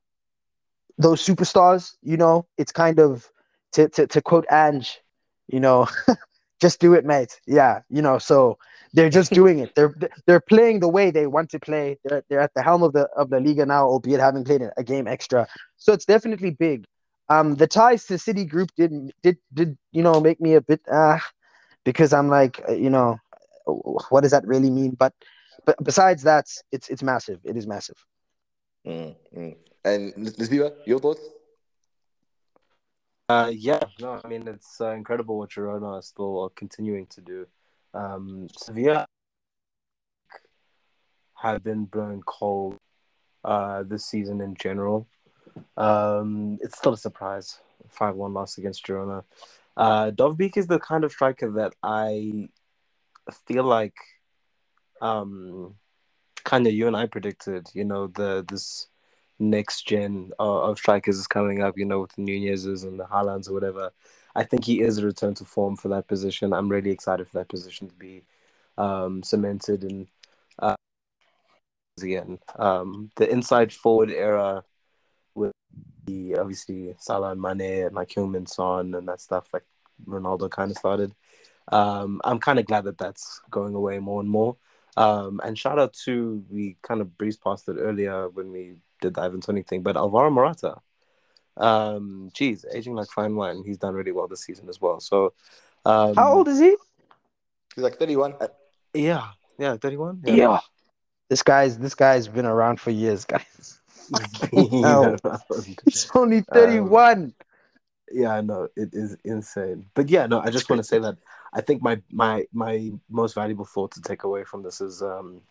those 0.98 1.26
superstars. 1.26 1.96
You 2.02 2.18
know, 2.18 2.48
it's 2.58 2.72
kind 2.72 3.00
of 3.00 3.30
to 3.74 3.90
to, 3.90 4.08
to 4.08 4.22
quote 4.22 4.46
Ange, 4.52 5.00
you 5.48 5.60
know, 5.60 5.88
just 6.62 6.80
do 6.80 6.94
it, 6.94 7.06
mate. 7.06 7.40
Yeah, 7.46 7.82
you 7.90 8.02
know, 8.02 8.18
so 8.18 8.58
they're 8.94 9.10
just 9.10 9.32
doing 9.42 9.60
it. 9.60 9.76
They're 9.76 9.96
they're 10.26 10.42
playing 10.42 10.80
the 10.80 10.90
way 10.90 11.12
they 11.12 11.28
want 11.28 11.50
to 11.52 11.60
play. 11.60 11.98
They're 12.04 12.24
they're 12.30 12.42
at 12.42 12.54
the 12.56 12.64
helm 12.64 12.84
of 12.84 12.94
the 12.94 13.08
of 13.16 13.30
the 13.30 13.40
Liga 13.40 13.66
now, 13.66 13.86
albeit 13.86 14.20
having 14.20 14.44
played 14.44 14.62
a 14.78 14.84
game 14.84 15.08
extra. 15.08 15.48
So 15.78 15.94
it's 15.94 16.06
definitely 16.06 16.52
big. 16.52 16.86
Um, 17.30 17.56
the 17.56 17.68
ties 17.68 18.06
to 18.06 18.18
City 18.18 18.46
Group 18.46 18.70
did 18.78 18.92
did 19.22 19.38
did 19.54 19.78
you 19.92 20.02
know 20.02 20.20
make 20.20 20.40
me 20.40 20.54
a 20.56 20.62
bit 20.62 20.82
uh 20.92 21.20
because 21.84 22.14
I'm 22.14 22.30
like 22.30 22.62
uh, 22.68 22.74
you 22.74 22.90
know 22.90 23.18
what 24.10 24.22
does 24.22 24.32
that 24.32 24.48
really 24.48 24.70
mean? 24.70 24.92
But 24.92 25.14
but 25.66 25.82
besides 25.84 26.24
that, 26.24 26.46
it's 26.72 26.90
it's 26.90 27.04
massive. 27.04 27.40
It 27.44 27.58
is 27.58 27.68
massive. 27.68 27.98
Mm-hmm. 28.86 29.50
And 29.84 30.14
Lesiba, 30.16 30.74
your 30.86 31.00
thoughts? 31.00 31.22
Uh, 33.30 33.52
yeah, 33.54 33.82
no, 34.00 34.22
I 34.24 34.28
mean 34.28 34.48
it's 34.48 34.80
uh, 34.80 34.92
incredible 34.92 35.38
what 35.38 35.50
Girona 35.50 35.98
are 35.98 36.02
still 36.02 36.52
continuing 36.56 37.08
to 37.08 37.22
do. 37.22 37.48
Um, 37.94 38.48
Sevilla 38.56 39.06
have 41.36 41.64
been 41.64 41.86
blown 41.86 42.22
cold 42.26 42.78
uh, 43.44 43.84
this 43.84 44.06
season 44.06 44.42
in 44.42 44.56
general. 44.56 45.08
Um, 45.76 46.58
it's 46.62 46.78
still 46.78 46.94
a 46.94 46.98
surprise. 46.98 47.60
5 47.90 48.16
1 48.16 48.34
loss 48.34 48.58
against 48.58 48.86
Girona. 48.86 49.24
Uh, 49.76 50.12
Dovbyk 50.12 50.58
is 50.58 50.68
the 50.68 50.80
kind 50.80 51.04
of 51.04 51.12
striker 51.12 51.52
that 51.52 51.74
I 51.84 52.50
feel 53.46 53.64
like 53.64 53.96
um, 55.02 55.76
kind 56.44 56.66
of 56.66 56.74
you 56.74 56.88
and 56.88 56.96
I 56.96 57.06
predicted, 57.06 57.70
you 57.74 57.86
know, 57.86 58.08
the 58.08 58.46
this 58.48 58.88
next 59.40 59.88
gen 59.88 60.32
of, 60.40 60.70
of 60.70 60.78
strikers 60.80 61.18
is 61.18 61.28
coming 61.28 61.62
up, 61.62 61.78
you 61.78 61.86
know, 61.86 62.02
with 62.02 62.14
the 62.14 62.24
Nunez's 62.24 62.84
and 62.84 63.00
the 63.00 63.06
Haalands 63.06 63.50
or 63.50 63.54
whatever. 63.54 63.92
I 64.36 64.44
think 64.44 64.66
he 64.66 64.82
is 64.82 64.98
a 64.98 65.06
return 65.06 65.34
to 65.36 65.46
form 65.46 65.76
for 65.76 65.90
that 65.90 66.08
position. 66.08 66.54
I'm 66.54 66.70
really 66.70 66.92
excited 66.92 67.28
for 67.28 67.40
that 67.40 67.50
position 67.50 67.88
to 67.88 67.96
be 67.96 68.24
um, 68.78 69.24
cemented 69.24 69.84
and 69.84 70.08
uh, 70.60 70.76
again. 72.02 72.40
Um, 72.58 73.12
the 73.16 73.30
inside 73.30 73.74
forward 73.74 74.12
era 74.12 74.64
the 76.08 76.38
obviously 76.38 76.96
Salah 76.98 77.32
and 77.32 77.42
Mane 77.42 77.86
and 77.86 77.96
like 77.96 78.10
Heung-min 78.10 78.48
Son 78.48 78.96
and 78.96 79.08
that 79.08 79.22
stuff 79.22 79.54
like 79.54 79.66
Ronaldo 80.06 80.50
kind 80.50 80.72
of 80.72 80.78
started. 80.78 81.14
Um, 81.72 82.22
I'm 82.24 82.40
kind 82.40 82.60
of 82.60 82.66
glad 82.66 82.86
that 82.86 82.98
that's 82.98 83.42
going 83.52 83.76
away 83.76 84.00
more 84.00 84.22
and 84.22 84.30
more. 84.30 84.56
Um, 84.96 85.40
and 85.44 85.58
shout 85.58 85.78
out 85.78 85.94
to 86.06 86.44
we 86.50 86.78
kind 86.82 87.02
of 87.02 87.18
breezed 87.18 87.44
past 87.44 87.70
it 87.70 87.78
earlier 87.78 88.30
when 88.30 88.52
we 88.52 88.78
did 89.02 89.14
the 89.14 89.22
Ivan 89.22 89.42
Toney 89.42 89.62
thing, 89.62 89.84
but 89.84 89.96
Alvaro 89.96 90.32
Morata. 90.32 90.78
Um, 91.56 92.32
geez, 92.34 92.66
aging 92.74 92.96
like 92.96 93.10
fine 93.10 93.36
wine. 93.36 93.64
He's 93.66 93.78
done 93.78 93.94
really 93.94 94.12
well 94.12 94.28
this 94.28 94.42
season 94.42 94.70
as 94.70 94.82
well. 94.82 95.00
So, 95.00 95.34
um, 95.86 96.16
how 96.16 96.34
old 96.34 96.48
is 96.48 96.60
he? 96.60 96.76
He's 97.76 97.84
like 97.84 98.00
31. 98.00 98.36
Uh, 98.40 98.48
yeah, 98.94 99.28
yeah, 99.60 99.78
31. 99.78 100.22
Yeah. 100.26 100.34
yeah. 100.34 100.60
This 101.30 101.44
guy's 101.44 101.78
this 101.78 101.94
guy's 101.94 102.28
been 102.28 102.46
around 102.46 102.80
for 102.80 102.92
years, 102.92 103.26
guys. 103.26 103.77
No. 104.12 105.18
He's 105.86 106.10
only 106.16 106.42
31. 106.42 107.18
Um, 107.18 107.34
yeah, 108.12 108.34
I 108.34 108.42
know 108.42 108.68
it 108.76 108.90
is 108.94 109.18
insane. 109.24 109.88
But 109.94 110.10
yeah, 110.10 110.28
no, 110.28 110.40
I 110.40 110.50
just 110.50 110.70
want 110.70 110.80
to 110.80 110.84
say 110.84 111.00
that 111.00 111.18
I 111.54 111.62
think 111.62 111.82
my 111.82 112.02
my 112.12 112.46
my 112.54 112.92
most 113.10 113.36
valuable 113.36 113.66
thought 113.66 113.92
to 113.92 114.02
take 114.02 114.24
away 114.24 114.44
from 114.44 114.64
this 114.64 114.82
is 114.82 115.02
um 115.02 115.42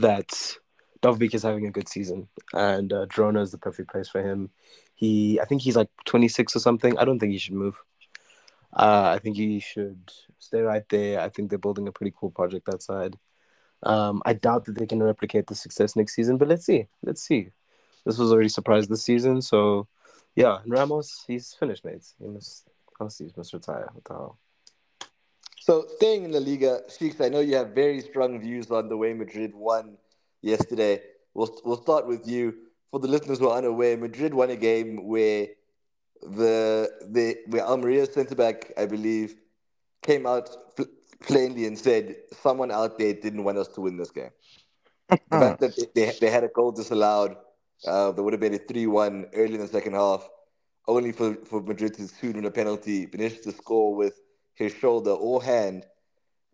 that 0.00 0.56
Dovbyk 1.02 1.34
is 1.34 1.42
having 1.42 1.66
a 1.66 1.70
good 1.70 1.88
season, 1.88 2.28
and 2.52 2.92
uh, 2.92 3.06
Girona 3.06 3.42
is 3.42 3.50
the 3.50 3.58
perfect 3.58 3.90
place 3.90 4.08
for 4.08 4.22
him. 4.22 4.50
He, 4.94 5.40
I 5.40 5.44
think 5.44 5.62
he's 5.62 5.76
like 5.76 5.90
26 6.06 6.56
or 6.56 6.58
something. 6.58 6.98
I 6.98 7.04
don't 7.04 7.20
think 7.20 7.32
he 7.32 7.38
should 7.38 7.54
move. 7.54 7.80
Uh, 8.72 9.12
I 9.14 9.18
think 9.18 9.36
he 9.36 9.60
should 9.60 10.10
stay 10.38 10.60
right 10.60 10.88
there. 10.88 11.20
I 11.20 11.28
think 11.28 11.50
they're 11.50 11.58
building 11.58 11.86
a 11.86 11.92
pretty 11.92 12.12
cool 12.18 12.30
project 12.30 12.68
outside. 12.68 13.16
Um, 13.82 14.22
I 14.26 14.32
doubt 14.32 14.64
that 14.66 14.76
they 14.76 14.86
can 14.86 15.02
replicate 15.02 15.46
the 15.46 15.54
success 15.54 15.96
next 15.96 16.14
season, 16.14 16.36
but 16.36 16.48
let's 16.48 16.66
see. 16.66 16.86
Let's 17.02 17.22
see. 17.22 17.50
This 18.04 18.18
was 18.18 18.32
already 18.32 18.48
surprised 18.48 18.90
this 18.90 19.04
season, 19.04 19.42
so 19.42 19.86
yeah. 20.34 20.58
Ramos, 20.66 21.24
he's 21.26 21.54
finished, 21.54 21.84
mates. 21.84 22.14
He 22.20 22.28
must 22.28 22.68
honestly, 23.00 23.26
he 23.26 23.32
must 23.36 23.52
retire. 23.52 23.88
What 23.92 24.04
the 24.04 24.14
hell? 24.14 24.38
So 25.60 25.86
staying 25.96 26.24
in 26.24 26.30
the 26.30 26.40
Liga, 26.40 26.80
Sheiks, 26.88 27.20
I 27.20 27.28
know 27.28 27.40
you 27.40 27.56
have 27.56 27.70
very 27.70 28.00
strong 28.00 28.40
views 28.40 28.70
on 28.70 28.88
the 28.88 28.96
way 28.96 29.12
Madrid 29.12 29.54
won 29.54 29.98
yesterday. 30.40 31.02
We'll 31.34 31.54
we'll 31.64 31.82
start 31.82 32.06
with 32.06 32.26
you. 32.26 32.54
For 32.90 32.98
the 33.00 33.08
listeners 33.08 33.38
who 33.38 33.50
are 33.50 33.58
unaware, 33.58 33.98
Madrid 33.98 34.32
won 34.32 34.48
a 34.48 34.56
game 34.56 35.06
where 35.06 35.48
the 36.22 36.90
the 37.02 37.36
where 37.48 37.62
Almeria's 37.62 38.12
centre 38.14 38.34
back, 38.34 38.72
I 38.78 38.86
believe, 38.86 39.34
came 40.02 40.26
out 40.26 40.48
plainly 41.22 41.66
and 41.66 41.78
said 41.78 42.16
someone 42.42 42.70
out 42.70 42.98
there 42.98 43.12
didn't 43.12 43.44
want 43.44 43.58
us 43.58 43.68
to 43.68 43.80
win 43.80 43.96
this 43.96 44.10
game. 44.10 44.30
the 45.08 45.18
fact 45.30 45.60
that 45.60 45.94
they, 45.94 46.12
they 46.20 46.30
had 46.30 46.44
a 46.44 46.48
goal 46.48 46.72
disallowed, 46.72 47.36
uh, 47.86 48.12
there 48.12 48.22
would 48.22 48.32
have 48.32 48.40
been 48.40 48.54
a 48.54 48.58
3 48.58 48.86
1 48.86 49.26
early 49.34 49.54
in 49.54 49.60
the 49.60 49.68
second 49.68 49.94
half, 49.94 50.28
only 50.86 51.12
for, 51.12 51.34
for 51.34 51.62
Madrid 51.62 51.94
to 51.94 52.06
soon 52.06 52.34
win 52.34 52.44
a 52.44 52.50
penalty, 52.50 53.06
finish 53.06 53.38
to 53.40 53.52
score 53.52 53.94
with 53.94 54.20
his 54.54 54.72
shoulder 54.74 55.12
or 55.12 55.42
hand, 55.42 55.86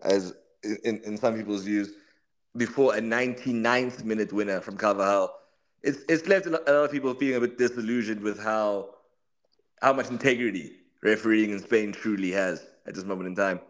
as 0.03 0.35
in, 0.85 1.01
in 1.05 1.17
some 1.17 1.37
people's 1.37 1.65
views, 1.65 1.91
before 2.57 2.95
a 2.95 3.01
99th 3.01 4.05
minute 4.05 4.33
winner 4.33 4.61
from 4.61 4.77
Carvajal. 4.77 5.33
It's, 5.83 5.99
it's 6.09 6.27
left 6.29 6.47
a 6.47 6.51
lot 6.51 6.67
of 6.67 6.91
people 6.91 7.13
feeling 7.15 7.37
a 7.37 7.41
bit 7.41 7.59
disillusioned 7.59 8.21
with 8.21 8.43
how 8.43 8.91
how 9.83 9.93
much 9.93 10.09
integrity 10.09 10.73
refereeing 11.03 11.51
in 11.51 11.59
Spain 11.61 11.93
truly 11.93 12.31
has 12.31 12.67
at 12.87 12.95
this 12.95 13.05
moment 13.05 13.29
in 13.29 13.37
time. 13.37 13.61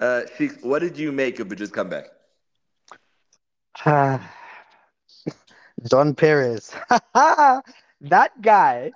Uh, 0.00 0.22
Sheiks, 0.36 0.62
what 0.62 0.80
did 0.80 0.98
you 0.98 1.12
make 1.12 1.38
of 1.40 1.48
Madrid's 1.48 1.70
comeback? 1.72 2.06
Don 5.88 6.14
Perez. 6.14 6.74
that 7.14 8.30
guy, 8.42 8.92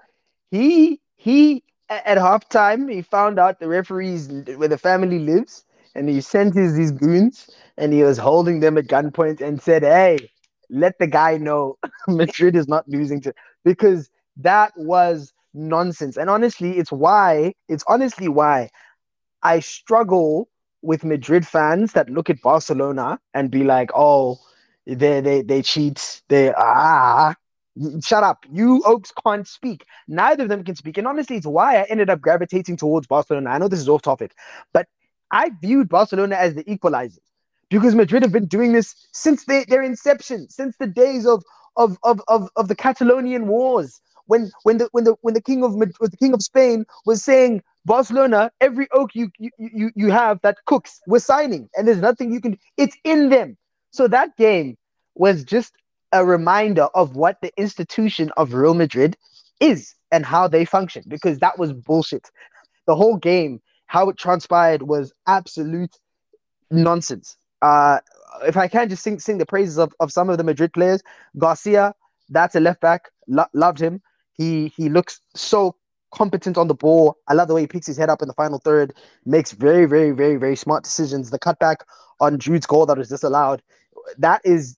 he 0.51 1.01
he 1.17 1.63
at 1.89 2.19
halftime 2.19 2.93
he 2.93 3.03
found 3.03 3.39
out 3.39 3.59
the 3.61 3.69
referees 3.69 4.31
where 4.57 4.69
the 4.69 4.79
family 4.79 5.19
lives 5.19 5.65
and 5.95 6.09
he 6.09 6.21
sent 6.21 6.55
his 6.55 6.75
these 6.77 6.93
goons 6.93 7.51
and 7.77 7.93
he 7.93 8.03
was 8.03 8.19
holding 8.19 8.61
them 8.61 8.77
at 8.79 8.87
gunpoint 8.87 9.41
and 9.41 9.61
said, 9.61 9.83
Hey, 9.83 10.31
let 10.71 10.99
the 10.99 11.07
guy 11.07 11.37
know 11.37 11.77
Madrid 12.09 12.57
is 12.57 12.69
not 12.69 12.89
losing 12.89 13.21
to 13.23 13.33
because 13.65 14.11
that 14.37 14.73
was 14.77 15.33
nonsense. 15.55 16.17
And 16.17 16.31
honestly, 16.31 16.79
it's 16.79 16.93
why 16.93 17.55
it's 17.69 17.85
honestly 17.89 18.29
why 18.29 18.71
I 19.43 19.61
struggle 19.61 20.49
with 20.83 21.05
Madrid 21.05 21.47
fans 21.47 21.93
that 21.93 22.11
look 22.11 22.31
at 22.31 22.41
Barcelona 22.43 23.19
and 23.35 23.51
be 23.51 23.65
like, 23.65 23.91
oh, 23.95 24.39
they 24.87 25.21
they 25.21 25.43
they 25.43 25.63
cheat. 25.63 26.23
They 26.29 26.53
ah 26.57 27.35
shut 28.03 28.23
up. 28.23 28.45
You 28.51 28.83
Oaks 28.85 29.13
can't 29.25 29.47
speak. 29.47 29.85
Neither 30.09 30.45
of 30.45 30.49
them 30.49 30.65
can 30.65 30.75
speak. 30.75 30.99
And 30.99 31.07
honestly, 31.07 31.37
it's 31.37 31.47
why 31.47 31.79
I 31.79 31.85
ended 31.85 32.11
up 32.11 32.21
gravitating 32.21 32.77
towards 32.77 33.07
Barcelona. 33.07 33.51
I 33.51 33.59
know 33.59 33.69
this 33.69 33.81
is 33.81 33.89
off 33.89 34.03
topic, 34.03 34.35
but 34.73 34.87
I 35.31 35.51
viewed 35.61 35.89
Barcelona 35.89 36.37
as 36.37 36.55
the 36.55 36.65
equalizers 36.65 37.19
because 37.69 37.95
Madrid 37.95 38.23
have 38.23 38.33
been 38.33 38.47
doing 38.47 38.73
this 38.73 38.95
since 39.13 39.45
their 39.45 39.83
inception, 39.83 40.49
since 40.49 40.77
the 40.79 40.87
days 40.87 41.27
of 41.27 41.45
of, 41.77 41.97
of, 42.03 42.21
of, 42.29 42.49
of 42.57 42.69
the 42.69 42.75
Catalonian 42.75 43.47
wars. 43.47 44.01
When 44.27 44.51
when 44.63 44.79
the 44.79 44.89
when 44.93 45.05
the 45.05 45.17
when 45.23 45.35
the 45.35 45.43
king 45.43 45.65
of 45.65 45.79
the 45.79 46.17
king 46.19 46.35
of 46.35 46.43
Spain 46.43 46.85
was 47.05 47.23
saying 47.23 47.63
Barcelona, 47.85 48.51
every 48.61 48.89
oak 48.93 49.15
you 49.15 49.31
you, 49.39 49.51
you 49.59 49.91
you 49.95 50.11
have 50.11 50.41
that 50.43 50.59
cooks, 50.67 51.01
we're 51.07 51.19
signing, 51.19 51.69
and 51.77 51.89
there's 51.89 52.01
nothing 52.01 52.33
you 52.33 52.41
can. 52.41 52.59
It's 52.77 52.97
in 53.05 53.31
them. 53.31 53.57
So 53.91 54.07
that 54.09 54.37
game 54.37 54.77
was 55.15 55.45
just 55.45 55.73
a 56.13 56.25
reminder 56.25 56.85
of 56.95 57.17
what 57.17 57.39
the 57.41 57.53
institution 57.57 58.31
of 58.37 58.55
Real 58.55 58.75
Madrid 58.75 59.17
is 59.61 59.95
and 60.11 60.27
how 60.27 60.49
they 60.49 60.65
function 60.65 61.05
because 61.09 61.39
that 61.39 61.59
was 61.59 61.73
bullshit. 61.73 62.31
The 62.87 62.97
whole 62.97 63.17
game, 63.17 63.61
how 63.87 64.09
it 64.09 64.17
transpired 64.17 64.83
was 64.83 65.13
absolute 65.27 65.97
nonsense. 66.71 67.37
Uh, 67.63 67.99
if 68.43 68.57
I 68.57 68.69
can 68.69 68.89
just 68.89 69.03
sing, 69.03 69.19
sing 69.19 69.39
the 69.39 69.47
praises 69.47 69.79
of, 69.79 69.93
of 70.01 70.13
some 70.13 70.31
of 70.31 70.39
the 70.39 70.45
Madrid 70.45 70.73
players, 70.73 71.03
Garcia, 71.39 71.95
that's 72.31 72.55
a 72.55 72.61
left 72.61 72.81
back, 72.81 73.11
lo- 73.29 73.47
loved 73.53 73.81
him. 73.81 74.01
He 74.33 74.73
he 74.77 74.89
looks 74.89 75.21
so 75.35 75.77
competent 76.13 76.59
on 76.59 76.69
the 76.69 76.75
ball. 76.75 77.17
I 77.29 77.35
love 77.35 77.49
the 77.49 77.55
way 77.55 77.63
he 77.63 77.67
picks 77.67 77.87
his 77.87 77.97
head 77.97 78.11
up 78.11 78.23
in 78.23 78.29
the 78.29 78.35
final 78.35 78.59
third, 78.59 78.95
makes 79.25 79.53
very, 79.53 79.87
very, 79.87 80.11
very, 80.13 80.37
very 80.37 80.57
smart 80.57 80.85
decisions. 80.85 81.31
The 81.31 81.39
cutback 81.39 81.77
on 82.21 82.39
Jude's 82.39 82.67
goal 82.67 82.87
that 82.87 82.99
was 82.99 83.09
disallowed, 83.09 83.63
that 84.19 84.41
is 84.45 84.77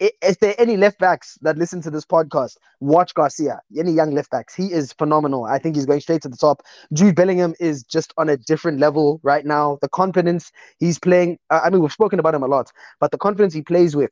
if 0.00 0.38
there 0.38 0.50
are 0.50 0.60
any 0.60 0.76
left 0.76 0.98
backs 0.98 1.38
that 1.42 1.58
listen 1.58 1.80
to 1.82 1.90
this 1.90 2.04
podcast, 2.04 2.56
watch 2.80 3.14
Garcia. 3.14 3.60
Any 3.76 3.92
young 3.92 4.12
left 4.12 4.30
backs, 4.30 4.54
he 4.54 4.66
is 4.72 4.92
phenomenal. 4.92 5.44
I 5.44 5.58
think 5.58 5.74
he's 5.74 5.86
going 5.86 6.00
straight 6.00 6.22
to 6.22 6.28
the 6.28 6.36
top. 6.36 6.62
Jude 6.92 7.16
Bellingham 7.16 7.54
is 7.58 7.82
just 7.82 8.12
on 8.16 8.28
a 8.28 8.36
different 8.36 8.78
level 8.78 9.20
right 9.22 9.44
now. 9.44 9.78
The 9.82 9.88
confidence 9.88 10.52
he's 10.78 10.98
playing, 10.98 11.38
I 11.50 11.68
mean, 11.70 11.82
we've 11.82 11.92
spoken 11.92 12.20
about 12.20 12.34
him 12.34 12.42
a 12.42 12.46
lot, 12.46 12.70
but 13.00 13.10
the 13.10 13.18
confidence 13.18 13.52
he 13.52 13.62
plays 13.62 13.96
with 13.96 14.10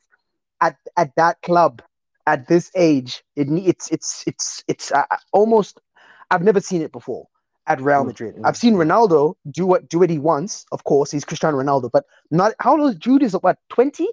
at 0.61 0.76
at 0.96 1.14
that 1.16 1.40
club 1.42 1.83
at 2.26 2.48
this 2.48 2.70
age, 2.74 3.22
it 3.37 3.48
it's 3.50 3.90
it's 3.92 4.24
it's 4.26 4.64
it's 4.66 4.92
uh, 4.92 5.05
almost. 5.33 5.81
I've 6.30 6.42
never 6.42 6.60
seen 6.60 6.82
it 6.82 6.92
before 6.92 7.26
at 7.66 7.80
Real 7.80 8.02
mm, 8.02 8.06
Madrid. 8.06 8.34
Mm-hmm. 8.34 8.46
I've 8.46 8.56
seen 8.56 8.74
Ronaldo 8.74 9.34
do 9.50 9.66
what 9.66 9.88
do 9.88 9.98
what 9.98 10.10
he 10.10 10.18
wants. 10.18 10.66
Of 10.72 10.84
course, 10.84 11.10
he's 11.10 11.24
Cristiano 11.24 11.58
Ronaldo, 11.58 11.90
but 11.92 12.04
not 12.30 12.54
how 12.60 12.80
old 12.80 13.00
Jude 13.00 13.22
is 13.22 13.34
what 13.34 13.58
twenty. 13.68 14.08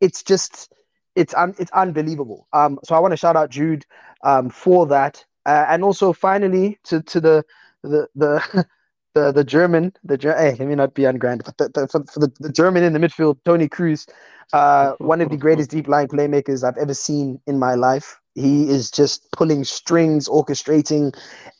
It's 0.00 0.22
just 0.22 0.72
it's 1.14 1.34
un, 1.34 1.54
it's 1.58 1.70
unbelievable. 1.72 2.46
Um, 2.52 2.78
so 2.84 2.94
I 2.94 2.98
want 2.98 3.12
to 3.12 3.16
shout 3.16 3.36
out 3.36 3.50
Jude 3.50 3.84
um, 4.22 4.50
for 4.50 4.86
that, 4.86 5.24
uh, 5.46 5.66
and 5.68 5.84
also 5.84 6.12
finally 6.12 6.78
to 6.84 7.02
to 7.02 7.20
the 7.20 7.44
the 7.82 8.08
the 8.14 8.66
the, 9.14 9.32
the 9.32 9.44
German 9.44 9.92
the 10.02 10.18
hey 10.20 10.56
let 10.58 10.68
me 10.68 10.74
not 10.74 10.94
be 10.94 11.02
ungrand, 11.02 11.44
but 11.44 11.56
the, 11.58 11.68
the, 11.68 11.88
for, 11.88 12.04
for 12.04 12.20
the, 12.20 12.32
the 12.40 12.52
German 12.52 12.82
in 12.82 12.92
the 12.92 12.98
midfield, 12.98 13.38
Toni 13.44 13.68
Kroos, 13.68 14.08
uh, 14.52 14.92
one 14.98 15.20
of 15.20 15.30
the 15.30 15.36
greatest 15.36 15.70
deep 15.70 15.88
line 15.88 16.08
playmakers 16.08 16.64
I've 16.64 16.78
ever 16.78 16.94
seen 16.94 17.40
in 17.46 17.58
my 17.58 17.74
life. 17.74 18.20
He 18.34 18.68
is 18.68 18.90
just 18.90 19.30
pulling 19.32 19.64
strings, 19.64 20.28
orchestrating 20.28 21.14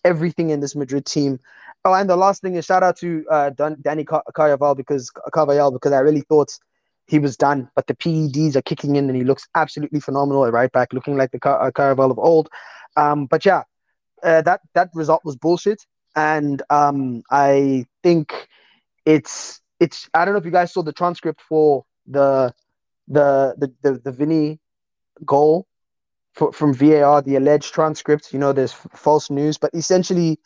everything 0.04 0.50
in 0.50 0.60
this 0.60 0.74
Madrid 0.74 1.06
team. 1.06 1.38
Oh, 1.84 1.92
and 1.94 2.08
the 2.08 2.16
last 2.16 2.42
thing 2.42 2.54
is 2.54 2.64
shout 2.64 2.82
out 2.82 2.96
to 2.98 3.24
uh, 3.30 3.50
Dani 3.50 4.06
Carvajal 4.06 4.74
because 4.74 5.10
Carvajal 5.32 5.70
because 5.70 5.92
I 5.92 6.00
really 6.00 6.22
thought 6.22 6.50
he 7.06 7.18
was 7.18 7.36
done. 7.36 7.68
But 7.76 7.86
the 7.86 7.94
PEDs 7.94 8.56
are 8.56 8.62
kicking 8.62 8.96
in, 8.96 9.08
and 9.08 9.16
he 9.16 9.24
looks 9.24 9.46
absolutely 9.54 10.00
phenomenal 10.00 10.46
at 10.46 10.52
right 10.52 10.72
back, 10.72 10.92
looking 10.92 11.16
like 11.16 11.30
the 11.30 11.38
Car- 11.38 11.60
uh, 11.60 11.70
Caraval 11.70 12.10
of 12.10 12.18
old. 12.18 12.48
Um, 12.96 13.26
but 13.26 13.44
yeah, 13.44 13.62
uh, 14.22 14.42
that 14.42 14.60
that 14.74 14.90
result 14.94 15.22
was 15.24 15.36
bullshit, 15.36 15.86
and 16.16 16.62
um, 16.70 17.22
I 17.30 17.86
think 18.02 18.48
it's 19.04 19.60
it's. 19.80 20.08
I 20.14 20.24
don't 20.24 20.34
know 20.34 20.38
if 20.38 20.46
you 20.46 20.50
guys 20.50 20.72
saw 20.72 20.82
the 20.82 20.92
transcript 20.92 21.40
for 21.42 21.84
the 22.06 22.54
the 23.06 23.54
the 23.58 23.72
the, 23.82 23.98
the 23.98 24.12
Vinny 24.12 24.58
goal 25.24 25.66
for, 26.34 26.52
from 26.52 26.74
VAR, 26.74 27.22
the 27.22 27.36
alleged 27.36 27.72
transcript. 27.72 28.32
You 28.32 28.38
know, 28.38 28.52
there's 28.52 28.72
f- 28.72 28.86
false 28.94 29.30
news, 29.30 29.58
but 29.58 29.70
essentially. 29.74 30.38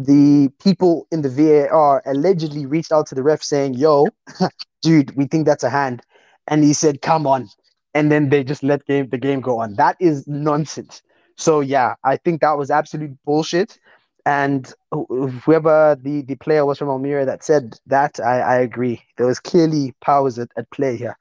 The 0.00 0.48
people 0.62 1.08
in 1.10 1.22
the 1.22 1.28
VAR 1.28 2.04
allegedly 2.06 2.66
reached 2.66 2.92
out 2.92 3.08
to 3.08 3.16
the 3.16 3.22
ref 3.24 3.42
saying, 3.42 3.74
"Yo, 3.74 4.06
dude, 4.82 5.14
we 5.16 5.26
think 5.26 5.46
that's 5.46 5.64
a 5.64 5.70
hand. 5.70 6.02
And 6.46 6.64
he 6.64 6.72
said, 6.72 7.02
come 7.02 7.26
on. 7.26 7.48
And 7.94 8.12
then 8.12 8.28
they 8.28 8.44
just 8.44 8.62
let 8.62 8.86
game 8.86 9.08
the 9.08 9.18
game 9.18 9.40
go 9.40 9.58
on. 9.60 9.74
That 9.74 9.96
is 10.00 10.26
nonsense. 10.26 11.02
So 11.36 11.60
yeah, 11.60 11.94
I 12.04 12.16
think 12.16 12.40
that 12.40 12.58
was 12.58 12.70
absolute 12.70 13.16
bullshit. 13.24 13.78
And 14.26 14.72
whoever 14.92 15.96
the, 16.00 16.22
the 16.22 16.34
player 16.36 16.66
was 16.66 16.78
from 16.78 16.90
Almeria 16.90 17.24
that 17.24 17.44
said 17.44 17.78
that, 17.86 18.20
I, 18.20 18.40
I 18.40 18.56
agree. 18.56 19.02
There 19.16 19.26
was 19.26 19.40
clearly 19.40 19.94
powers 20.02 20.38
at, 20.38 20.50
at 20.56 20.70
play 20.70 20.96
here. 20.96 21.16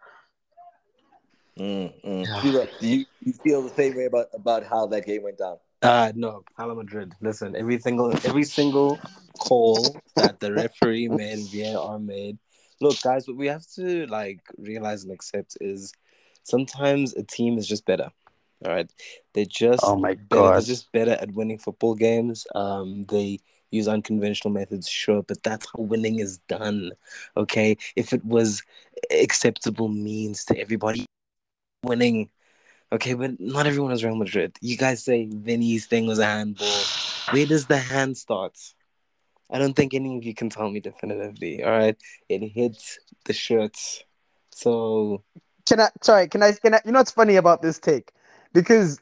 Mm, 1.58 1.94
mm. 2.04 2.80
do 2.80 2.88
you, 2.88 3.06
you 3.22 3.34
feel 3.34 3.62
the 3.62 3.74
same 3.74 3.96
way 3.96 4.06
about, 4.06 4.28
about 4.34 4.64
how 4.64 4.86
that 4.88 5.06
game 5.06 5.24
went 5.24 5.40
down? 5.40 5.58
Uh 5.82 6.12
no, 6.16 6.44
Hala 6.58 6.76
Madrid. 6.76 7.14
Listen, 7.22 7.56
every 7.56 7.80
single 7.80 8.12
every 8.26 8.44
single 8.44 9.00
call 9.40 9.96
that 10.16 10.40
the 10.40 10.52
referee 10.52 11.08
made, 11.22 11.40
VAR 11.54 12.00
made, 12.00 12.40
look, 12.82 13.00
guys, 13.02 13.28
what 13.28 13.38
we 13.38 13.48
have 13.48 13.66
to 13.76 14.06
like 14.08 14.40
realize 14.58 15.04
and 15.04 15.12
accept 15.12 15.58
is 15.62 15.94
sometimes 16.44 17.14
a 17.16 17.24
team 17.24 17.58
is 17.58 17.68
just 17.68 17.86
better. 17.86 18.10
All 18.66 18.74
right, 18.74 18.92
they're 19.34 19.46
just 19.46 19.84
oh 19.84 19.96
my 19.96 20.16
god, 20.16 20.56
they're 20.56 20.62
just 20.62 20.92
better 20.92 21.12
at 21.12 21.32
winning 21.34 21.60
football 21.60 21.94
games. 21.94 22.48
Um, 22.56 23.06
they 23.08 23.40
use 23.70 23.88
unconventional 23.88 24.52
methods, 24.52 24.90
sure, 24.90 25.22
but 25.22 25.44
that's 25.44 25.68
how 25.68 25.84
winning 25.84 26.20
is 26.20 26.40
done. 26.48 26.92
Okay, 27.36 27.78
if 27.96 28.14
it 28.14 28.26
was 28.26 28.64
acceptable 29.12 29.90
means 29.90 30.44
to 30.46 30.60
everybody, 30.60 31.06
winning. 31.84 32.30
Okay, 32.92 33.14
but 33.14 33.40
not 33.40 33.68
everyone 33.68 33.92
is 33.92 34.04
Real 34.04 34.16
Madrid. 34.16 34.58
You 34.62 34.78
guys 34.78 35.04
say 35.04 35.28
Vinny's 35.32 35.88
thing 35.88 36.08
was 36.08 36.20
a 36.20 36.26
handball. 36.26 36.68
Where 37.32 37.46
does 37.46 37.66
the 37.66 37.78
hand 37.78 38.18
start? 38.18 38.58
I 39.52 39.60
don't 39.60 39.76
think 39.76 39.94
any 39.94 40.18
of 40.18 40.24
you 40.24 40.34
can 40.34 40.50
tell 40.50 40.70
me 40.70 40.80
definitively. 40.80 41.64
All 41.64 41.72
right, 41.72 41.98
it 42.30 42.40
hits 42.40 43.00
the 43.26 43.34
shirts. 43.34 44.04
So 44.52 45.24
can 45.68 45.82
I? 45.82 45.90
Sorry, 46.02 46.28
can 46.28 46.44
I? 46.44 46.54
Can 46.54 46.74
I? 46.76 46.82
You 46.86 46.92
know 46.92 47.00
what's 47.00 47.12
funny 47.12 47.36
about 47.36 47.62
this 47.62 47.80
take? 47.80 48.12
Because 48.54 49.00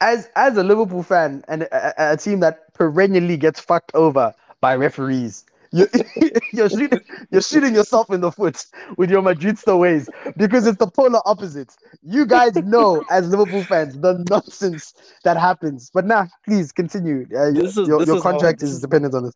as 0.00 0.28
as 0.36 0.56
a 0.56 0.64
Liverpool 0.64 1.02
fan 1.02 1.44
and 1.48 1.62
a, 1.64 2.12
a 2.12 2.16
team 2.16 2.40
that 2.40 2.72
perennially 2.74 3.36
gets 3.36 3.60
fucked 3.60 3.92
over 3.94 4.34
by 4.60 4.74
referees, 4.74 5.44
you, 5.72 5.86
you're 6.52 6.68
shooting 6.68 7.00
you're 7.30 7.42
shooting 7.42 7.74
yourself 7.74 8.10
in 8.10 8.20
the 8.20 8.32
foot 8.32 8.64
with 8.96 9.10
your 9.10 9.22
Madridista 9.22 9.78
ways 9.78 10.08
because 10.36 10.66
it's 10.66 10.78
the 10.78 10.86
polar 10.86 11.20
opposite. 11.26 11.74
You 12.02 12.26
guys 12.26 12.54
know 12.64 13.04
as 13.10 13.28
Liverpool 13.28 13.62
fans 13.64 13.98
the 13.98 14.24
nonsense 14.28 14.94
that 15.24 15.36
happens. 15.36 15.90
But 15.92 16.06
now, 16.06 16.22
nah, 16.22 16.28
please 16.44 16.72
continue. 16.72 17.26
Uh, 17.34 17.50
is, 17.50 17.76
your, 17.76 18.02
your 18.04 18.20
contract 18.20 18.62
is, 18.62 18.72
is 18.72 18.80
dependent 18.80 19.14
on 19.14 19.24
this. 19.24 19.34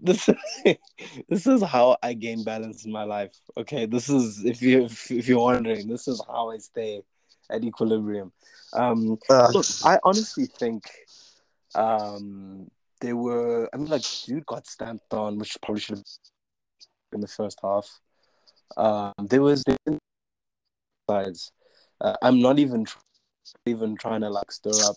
This 0.00 0.30
this 1.28 1.46
is 1.46 1.62
how 1.62 1.96
I 2.02 2.12
gain 2.12 2.44
balance 2.44 2.84
in 2.84 2.92
my 2.92 3.04
life. 3.04 3.34
Okay, 3.56 3.86
this 3.86 4.08
is 4.08 4.44
if 4.44 4.60
you 4.60 4.84
if, 4.84 5.10
if 5.10 5.28
you're 5.28 5.40
wondering, 5.40 5.88
this 5.88 6.08
is 6.08 6.22
how 6.26 6.50
I 6.50 6.58
stay 6.58 7.02
at 7.50 7.64
equilibrium. 7.64 8.32
Um, 8.74 9.18
uh, 9.30 9.48
look, 9.52 9.66
I 9.84 9.98
honestly 10.04 10.46
think 10.46 10.84
um 11.74 12.70
they 12.98 13.12
were. 13.12 13.68
I 13.72 13.76
mean, 13.76 13.86
like, 13.86 14.04
dude 14.26 14.46
got 14.46 14.66
stamped 14.66 15.12
on, 15.14 15.38
which 15.38 15.56
probably 15.62 15.80
should 15.80 15.98
have 15.98 16.04
in 17.12 17.20
the 17.20 17.28
first 17.28 17.58
half. 17.62 18.00
Um, 18.76 19.12
there 19.18 19.42
was 19.42 19.64
sides. 21.08 21.52
Uh, 22.00 22.16
I'm 22.22 22.40
not 22.40 22.58
even 22.58 22.86
even 23.66 23.96
trying 23.96 24.20
to 24.20 24.30
like 24.30 24.52
stir 24.52 24.70
up 24.84 24.96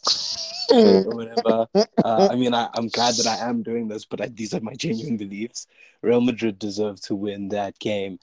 or 0.71 1.15
whatever. 1.15 1.67
Uh, 2.03 2.27
I 2.31 2.35
mean, 2.35 2.53
I, 2.53 2.69
am 2.75 2.89
glad 2.89 3.15
that 3.15 3.27
I 3.27 3.49
am 3.49 3.63
doing 3.63 3.87
this, 3.87 4.05
but 4.05 4.21
I, 4.21 4.27
these 4.27 4.53
are 4.53 4.59
my 4.59 4.73
genuine 4.73 5.17
beliefs. 5.17 5.67
Real 6.01 6.21
Madrid 6.21 6.59
deserve 6.59 6.99
to 7.01 7.15
win 7.15 7.49
that 7.49 7.79
game. 7.79 8.19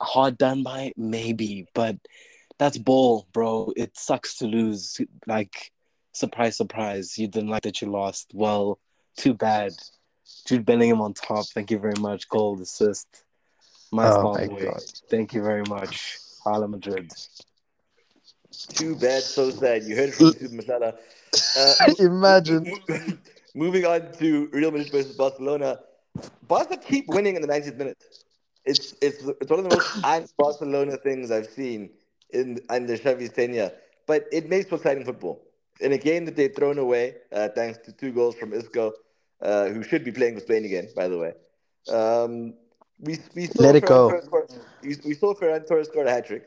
Hard 0.00 0.38
done 0.38 0.62
by, 0.62 0.92
maybe, 0.96 1.66
but 1.74 1.96
that's 2.58 2.78
ball, 2.78 3.26
bro. 3.32 3.72
It 3.76 3.96
sucks 3.96 4.36
to 4.36 4.46
lose. 4.46 5.00
Like, 5.26 5.72
surprise, 6.12 6.56
surprise. 6.56 7.18
You 7.18 7.28
didn't 7.28 7.50
like 7.50 7.62
that 7.62 7.80
you 7.80 7.90
lost. 7.90 8.32
Well, 8.34 8.78
too 9.20 9.34
bad. 9.34 9.72
Jude 10.46 10.64
Bellingham 10.64 11.00
on 11.00 11.12
top. 11.12 11.46
Thank 11.46 11.70
you 11.70 11.78
very 11.78 12.00
much. 12.00 12.28
Goal 12.28 12.60
assist. 12.60 13.24
My 13.92 14.08
oh 14.08 14.34
my 14.34 14.74
Thank 15.10 15.34
you 15.34 15.42
very 15.42 15.64
much. 15.68 16.18
Hala 16.44 16.68
Madrid. 16.68 17.12
Too 18.50 18.96
bad, 18.96 19.22
so 19.22 19.50
sad. 19.50 19.84
You 19.84 19.96
heard 19.96 20.08
it 20.10 20.14
from 20.14 20.32
Masala. 20.58 20.96
Uh, 21.56 21.94
Imagine. 21.98 22.72
moving 23.54 23.84
on 23.84 24.12
to 24.12 24.48
Real 24.52 24.70
Madrid 24.70 24.90
versus 24.90 25.16
Barcelona. 25.16 25.80
Barca 26.48 26.76
keep 26.76 27.08
winning 27.08 27.36
in 27.36 27.42
the 27.42 27.48
90th 27.48 27.76
minute. 27.76 27.98
It's 28.64 28.94
it's 29.00 29.24
it's 29.40 29.50
one 29.50 29.60
of 29.60 29.68
the 29.68 29.76
most 29.76 30.04
un-Barcelona 30.04 30.96
things 30.98 31.30
I've 31.30 31.46
seen 31.46 31.90
in 32.30 32.60
under 32.68 32.96
Xavi's 32.96 33.32
tenure. 33.32 33.72
But 34.06 34.26
it 34.32 34.48
makes 34.48 34.68
for 34.68 34.76
exciting 34.76 35.04
football 35.04 35.42
in 35.80 35.92
a 35.92 35.98
game 35.98 36.24
that 36.26 36.36
they've 36.36 36.54
thrown 36.54 36.78
away, 36.78 37.16
uh, 37.32 37.48
thanks 37.48 37.78
to 37.86 37.92
two 37.92 38.12
goals 38.12 38.34
from 38.36 38.52
Isco, 38.52 38.92
uh, 39.42 39.68
who 39.68 39.82
should 39.82 40.04
be 40.04 40.12
playing 40.12 40.34
for 40.34 40.40
Spain 40.40 40.64
again, 40.64 40.88
by 40.94 41.08
the 41.08 41.18
way. 41.18 41.32
Um, 41.88 42.54
we, 42.98 43.18
we 43.34 43.46
saw 43.46 43.62
Let 43.62 43.76
it 43.76 43.86
go. 43.86 44.20
we, 44.82 44.96
we 45.04 45.14
saw 45.14 45.34
Ferran 45.34 45.66
Torres 45.66 45.88
score 45.88 46.04
a 46.04 46.10
hat 46.10 46.26
trick. 46.26 46.44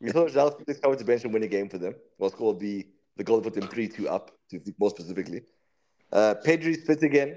We 0.00 0.10
saw 0.10 0.28
João 0.28 0.56
Felix 0.56 0.80
come 0.80 0.96
to 0.96 1.04
bench 1.04 1.24
and 1.24 1.32
win 1.32 1.42
a 1.42 1.48
game 1.48 1.68
for 1.68 1.78
them. 1.78 1.94
Was 2.18 2.34
called 2.34 2.60
the 2.60 2.86
the 3.16 3.24
goal 3.24 3.40
that 3.40 3.52
put 3.52 3.60
them 3.60 3.68
three 3.68 3.88
two 3.88 4.08
up, 4.08 4.30
to 4.50 4.60
more 4.78 4.90
specifically. 4.90 5.42
Uh, 6.12 6.34
Pedri's 6.44 6.84
fit 6.84 7.02
again. 7.02 7.36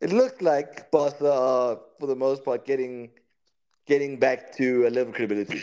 It 0.00 0.12
looks 0.12 0.42
like 0.42 0.90
Barca 0.90 1.32
are, 1.32 1.78
for 2.00 2.06
the 2.06 2.16
most 2.16 2.44
part, 2.44 2.66
getting 2.66 3.10
getting 3.86 4.18
back 4.18 4.54
to 4.56 4.86
a 4.86 4.90
level 4.90 5.10
of 5.10 5.14
credibility. 5.14 5.62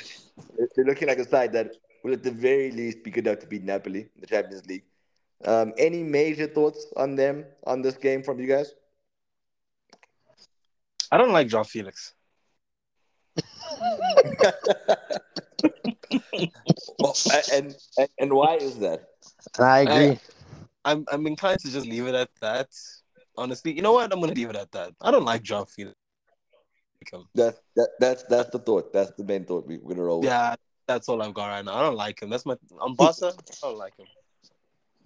They're 0.75 0.85
looking 0.85 1.07
like 1.07 1.19
a 1.19 1.27
side 1.27 1.53
that 1.53 1.71
will 2.03 2.13
at 2.13 2.23
the 2.23 2.31
very 2.31 2.71
least 2.71 3.03
be 3.03 3.11
good 3.11 3.27
enough 3.27 3.39
to 3.39 3.47
beat 3.47 3.63
Napoli 3.63 4.01
in 4.15 4.21
the 4.21 4.27
Champions 4.27 4.65
League. 4.67 4.83
Um, 5.45 5.73
any 5.77 6.03
major 6.03 6.47
thoughts 6.47 6.85
on 6.95 7.15
them 7.15 7.45
on 7.65 7.81
this 7.81 7.95
game 7.95 8.23
from 8.23 8.39
you 8.39 8.47
guys? 8.47 8.73
I 11.11 11.17
don't 11.17 11.31
like 11.31 11.47
João 11.47 11.65
Felix. 11.67 12.13
well, 16.99 17.15
and, 17.53 17.75
and 17.97 18.09
and 18.19 18.33
why 18.33 18.55
is 18.55 18.77
that? 18.79 19.07
I 19.59 19.79
agree. 19.81 19.93
I, 19.93 20.19
I'm 20.85 21.05
I'm 21.11 21.27
inclined 21.27 21.59
to 21.61 21.71
just 21.71 21.87
leave 21.87 22.07
it 22.07 22.15
at 22.15 22.29
that. 22.41 22.69
Honestly, 23.37 23.73
you 23.73 23.81
know 23.81 23.93
what? 23.93 24.11
I'm 24.11 24.19
gonna 24.21 24.33
leave 24.33 24.49
it 24.49 24.55
at 24.55 24.71
that. 24.71 24.93
I 25.01 25.11
don't 25.11 25.25
like 25.25 25.43
João 25.43 25.69
Felix. 25.69 25.97
That's 27.35 27.59
that, 27.75 27.89
that's 27.99 28.23
that's 28.23 28.49
the 28.51 28.59
thought. 28.59 28.93
That's 28.93 29.11
the 29.11 29.23
main 29.23 29.45
thought 29.45 29.67
we, 29.67 29.77
we're 29.77 29.95
gonna 29.95 30.03
roll. 30.03 30.21
With. 30.21 30.29
Yeah, 30.29 30.55
that's 30.87 31.09
all 31.09 31.21
I've 31.21 31.33
got 31.33 31.47
right 31.47 31.65
now. 31.65 31.75
I 31.75 31.81
don't 31.81 31.95
like 31.95 32.21
him. 32.21 32.29
That's 32.29 32.45
my 32.45 32.55
on 32.79 32.95
Barca. 32.95 33.33
I 33.37 33.67
don't 33.67 33.77
like 33.77 33.97
him. 33.97 34.07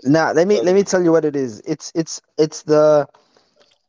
Now 0.03 0.31
let 0.33 0.47
me 0.47 0.61
let 0.61 0.75
me 0.75 0.83
tell 0.83 1.03
you 1.03 1.11
what 1.11 1.25
it 1.25 1.35
is. 1.35 1.61
It's 1.61 1.91
it's 1.95 2.21
it's 2.37 2.63
the 2.63 3.07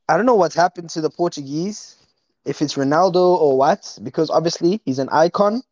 I 0.09 0.16
don't 0.16 0.27
know 0.27 0.35
what's 0.35 0.55
happened 0.55 0.90
to 0.90 1.01
the 1.01 1.11
Portuguese, 1.11 1.97
if 2.45 2.62
it's 2.62 2.75
Ronaldo 2.75 3.16
or 3.16 3.59
what, 3.59 3.99
because 4.03 4.31
obviously 4.31 4.81
he's 4.85 4.99
an 4.99 5.09
icon. 5.11 5.62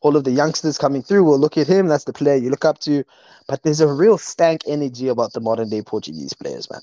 All 0.00 0.16
of 0.16 0.24
the 0.24 0.30
youngsters 0.30 0.78
coming 0.78 1.02
through 1.02 1.24
will 1.24 1.38
look 1.38 1.58
at 1.58 1.66
him. 1.66 1.88
That's 1.88 2.04
the 2.04 2.12
player 2.12 2.36
you 2.36 2.50
look 2.50 2.64
up 2.64 2.78
to. 2.80 3.02
But 3.48 3.62
there's 3.62 3.80
a 3.80 3.92
real 3.92 4.18
stank 4.18 4.62
energy 4.66 5.08
about 5.08 5.32
the 5.32 5.40
modern 5.40 5.70
day 5.70 5.82
Portuguese 5.82 6.34
players, 6.34 6.70
man. 6.70 6.82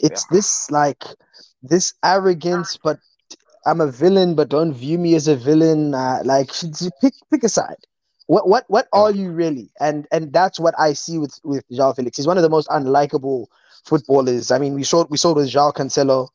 It's 0.00 0.24
yeah. 0.30 0.36
this 0.36 0.70
like 0.70 1.04
this 1.62 1.92
arrogance, 2.04 2.78
but 2.82 2.98
I'm 3.66 3.80
a 3.80 3.90
villain, 3.90 4.34
but 4.34 4.48
don't 4.48 4.72
view 4.72 4.98
me 4.98 5.14
as 5.16 5.28
a 5.28 5.36
villain. 5.36 5.94
Uh, 5.94 6.22
like 6.24 6.50
pick 7.02 7.14
pick 7.30 7.44
a 7.44 7.48
side. 7.48 7.76
What 8.26 8.48
what 8.48 8.64
what 8.68 8.88
are 8.92 9.10
you 9.10 9.30
really? 9.30 9.70
And 9.80 10.06
and 10.10 10.32
that's 10.32 10.58
what 10.58 10.74
I 10.78 10.94
see 10.94 11.18
with 11.18 11.38
with 11.44 11.64
João 11.70 11.94
Felix. 11.94 12.16
He's 12.16 12.26
one 12.26 12.36
of 12.36 12.42
the 12.42 12.50
most 12.50 12.68
unlikable 12.68 13.46
footballers. 13.84 14.50
I 14.50 14.58
mean, 14.58 14.74
we 14.74 14.82
saw 14.82 15.04
we 15.08 15.16
saw 15.16 15.32
with 15.32 15.48
João 15.48 15.72
Cancelo 15.72 16.28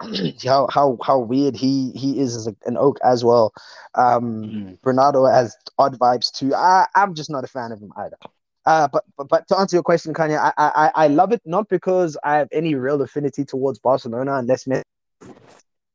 how 0.44 0.68
how 0.72 0.98
how 1.02 1.18
weird 1.18 1.56
he 1.56 1.90
he 1.92 2.20
is 2.20 2.36
as 2.36 2.46
a, 2.46 2.54
an 2.66 2.76
oak 2.76 2.98
as 3.02 3.24
well. 3.24 3.52
Um, 3.94 4.44
mm. 4.44 4.82
Bernardo 4.82 5.24
has 5.24 5.56
odd 5.78 5.98
vibes 5.98 6.32
too. 6.32 6.54
I 6.54 6.86
I'm 6.94 7.14
just 7.14 7.30
not 7.30 7.44
a 7.44 7.48
fan 7.48 7.72
of 7.72 7.80
him 7.80 7.92
either. 7.96 8.16
Uh, 8.66 8.88
but, 8.88 9.04
but 9.18 9.28
but 9.28 9.48
to 9.48 9.58
answer 9.58 9.76
your 9.76 9.82
question, 9.82 10.14
Khanya, 10.14 10.38
I, 10.38 10.52
I 10.56 10.90
I 10.94 11.08
love 11.08 11.32
it 11.32 11.42
not 11.44 11.68
because 11.68 12.16
I 12.24 12.36
have 12.36 12.48
any 12.50 12.74
real 12.74 13.02
affinity 13.02 13.44
towards 13.44 13.78
Barcelona, 13.78 14.36
unless 14.36 14.66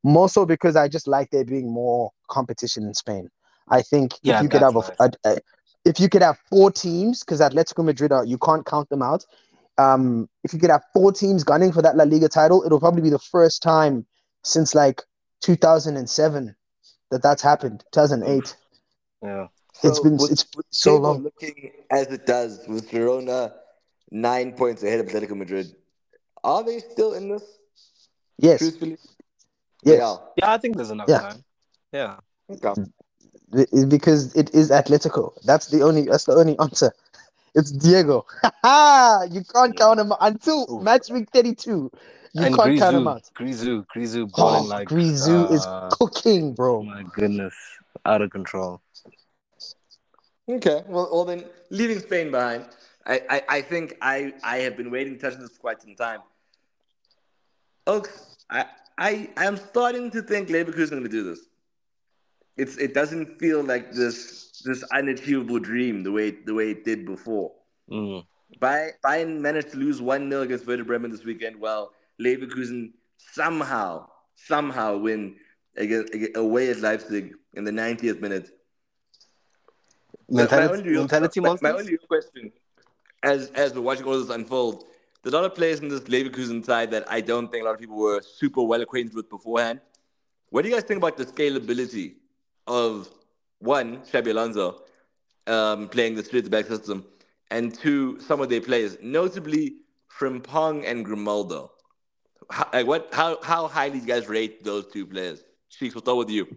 more 0.03 0.29
so 0.29 0.45
because 0.45 0.75
I 0.75 0.87
just 0.87 1.07
like 1.07 1.29
there 1.31 1.43
being 1.43 1.71
more 1.71 2.11
competition 2.29 2.83
in 2.85 2.93
Spain. 2.93 3.29
I 3.69 3.81
think 3.81 4.13
yeah, 4.21 4.37
if 4.37 4.43
you 4.43 4.49
could 4.49 4.61
have 4.61 4.75
a, 4.75 4.83
a, 4.99 5.11
a, 5.25 5.37
if 5.85 5.99
you 5.99 6.09
could 6.09 6.21
have 6.21 6.37
four 6.49 6.71
teams, 6.71 7.21
because 7.21 7.39
Atletico 7.39 7.83
Madrid 7.83 8.11
are 8.11 8.25
you 8.25 8.37
can't 8.37 8.65
count 8.65 8.89
them 8.89 9.01
out. 9.01 9.25
Um, 9.77 10.27
if 10.43 10.53
you 10.53 10.59
could 10.59 10.69
have 10.69 10.83
four 10.93 11.11
teams 11.11 11.43
gunning 11.43 11.71
for 11.71 11.81
that 11.81 11.95
La 11.95 12.03
Liga 12.03 12.27
title, 12.27 12.63
it'll 12.65 12.79
probably 12.79 13.01
be 13.01 13.09
the 13.09 13.19
first 13.19 13.61
time 13.63 14.05
since 14.43 14.75
like 14.75 15.01
2007 15.41 16.55
that 17.11 17.23
that's 17.23 17.41
happened. 17.41 17.83
2008. 17.93 18.55
Yeah, 19.21 19.47
so 19.73 19.87
it's 19.87 19.99
been 19.99 20.15
it's 20.15 20.45
so 20.71 20.97
long. 20.97 21.23
Looking 21.23 21.71
as 21.91 22.07
it 22.07 22.25
does 22.25 22.65
with 22.67 22.89
Girona, 22.89 23.53
nine 24.11 24.53
points 24.53 24.83
ahead 24.83 24.99
of 24.99 25.07
Atletico 25.07 25.35
Madrid. 25.37 25.73
Are 26.43 26.63
they 26.63 26.79
still 26.79 27.13
in 27.13 27.29
this? 27.29 27.43
Yes. 28.37 28.59
Truthfully, 28.59 28.97
yes. 29.83 30.17
Yeah, 30.37 30.51
I 30.51 30.57
think 30.57 30.77
there's 30.77 30.91
enough 30.91 31.09
yeah. 31.09 31.19
time. 31.19 31.43
Yeah. 31.91 32.17
Okay 32.49 32.83
because 33.87 34.35
it 34.35 34.53
is 34.53 34.69
Atletico. 34.69 35.33
That's 35.43 35.67
the 35.67 35.81
only. 35.81 36.03
That's 36.03 36.25
the 36.25 36.33
only 36.33 36.57
answer. 36.59 36.91
It's 37.55 37.71
Diego. 37.71 38.27
you 38.43 39.43
can't 39.51 39.75
count 39.75 39.99
him 39.99 40.13
until 40.21 40.67
Ooh. 40.69 40.83
match 40.83 41.09
week 41.09 41.29
thirty-two. 41.33 41.91
You 42.33 42.43
and 42.43 42.55
can't 42.55 42.69
Grisou, 42.69 42.79
count 42.79 42.95
him 42.95 43.07
out. 43.07 43.23
Grisou, 43.35 43.85
Grisou 43.87 44.31
balling 44.31 44.65
oh, 44.65 44.67
like 44.67 44.87
Grisou 44.87 45.49
uh, 45.49 45.53
is 45.53 45.65
cooking, 45.97 46.53
bro. 46.53 46.83
My 46.83 47.01
goodness, 47.01 47.55
out 48.05 48.21
of 48.21 48.29
control. 48.29 48.81
Okay, 50.47 50.83
well, 50.87 51.09
well 51.11 51.25
then, 51.25 51.43
leaving 51.71 51.99
Spain 51.99 52.29
behind, 52.29 52.65
I, 53.07 53.21
I, 53.29 53.43
I 53.49 53.61
think 53.61 53.97
I, 53.99 54.33
I 54.43 54.57
have 54.57 54.77
been 54.77 54.91
waiting 54.91 55.17
to 55.17 55.19
touch 55.19 55.39
this 55.39 55.49
for 55.49 55.59
quite 55.59 55.81
some 55.81 55.95
time. 55.95 56.21
Oaks, 57.87 58.37
I, 58.49 58.65
I, 58.97 59.29
I'm 59.37 59.57
starting 59.57 60.11
to 60.11 60.21
think 60.21 60.49
Leverkusen 60.49 60.81
is 60.81 60.89
going 60.91 61.03
to 61.03 61.09
do 61.09 61.23
this 61.23 61.48
it's 62.59 62.77
it 62.77 62.93
doesn't 62.93 63.39
feel 63.39 63.63
like 63.63 63.91
this 63.91 64.61
this 64.65 64.83
unachievable 64.91 65.59
dream 65.59 66.03
the 66.03 66.11
way 66.11 66.31
the 66.31 66.53
way 66.53 66.71
it 66.71 66.83
did 66.83 67.05
before. 67.05 67.53
Mm. 67.89 68.25
Bayern 68.59 69.39
managed 69.39 69.71
to 69.71 69.77
lose 69.77 70.01
one 70.01 70.29
0 70.29 70.41
against 70.41 70.67
Werder 70.67 70.83
Bremen 70.83 71.11
this 71.11 71.23
weekend, 71.23 71.59
while 71.59 71.93
Leverkusen 72.21 72.91
somehow 73.17 74.07
somehow 74.35 74.97
win 74.97 75.35
against, 75.77 76.13
away 76.35 76.69
at 76.69 76.79
Leipzig 76.79 77.33
in 77.53 77.63
the 77.63 77.71
90th 77.71 78.19
minute. 78.21 78.49
Mentality, 80.29 80.67
my 80.67 80.77
only, 80.77 80.97
mentality 80.97 81.39
my, 81.39 81.57
my 81.61 81.71
only 81.71 81.97
question, 81.97 82.51
as 83.23 83.49
as 83.51 83.73
we're 83.73 83.81
watching 83.81 84.05
all 84.05 84.19
this 84.19 84.29
unfold, 84.29 84.85
there's 85.23 85.33
a 85.33 85.37
lot 85.37 85.45
of 85.45 85.55
players 85.55 85.79
in 85.79 85.87
this 85.87 86.01
Leverkusen 86.01 86.65
side 86.65 86.91
that 86.91 87.09
I 87.09 87.21
don't 87.21 87.49
think 87.51 87.63
a 87.63 87.65
lot 87.65 87.75
of 87.75 87.79
people 87.79 87.97
were 87.97 88.21
super 88.21 88.61
well 88.61 88.81
acquainted 88.81 89.15
with 89.15 89.29
beforehand. 89.29 89.79
What 90.49 90.63
do 90.63 90.69
you 90.69 90.75
guys 90.75 90.83
think 90.83 90.97
about 90.97 91.15
the 91.15 91.25
scalability 91.25 92.15
of 92.69 93.09
one, 93.59 93.97
Xabi 94.03 94.31
Alonso 94.31 94.83
um, 95.47 95.89
playing 95.89 96.15
the 96.15 96.23
straight 96.23 96.49
back 96.49 96.65
system, 96.67 97.05
and 97.51 97.73
two, 97.73 98.19
some 98.19 98.39
of 98.39 98.49
their 98.49 98.61
players, 98.61 98.97
notably 99.01 99.73
Frimpong 100.17 100.85
and 100.85 101.03
Grimaldo. 101.03 101.71
How, 102.49 102.69
like 102.71 102.87
what? 102.87 103.09
How 103.11 103.39
how 103.43 103.67
highly 103.67 103.99
do 103.99 104.05
you 104.05 104.07
guys 104.07 104.27
rate 104.27 104.63
those 104.63 104.87
two 104.87 105.05
players? 105.05 105.43
Sheeks, 105.69 105.93
we'll 105.93 106.01
start 106.01 106.17
with 106.17 106.29
you. 106.29 106.47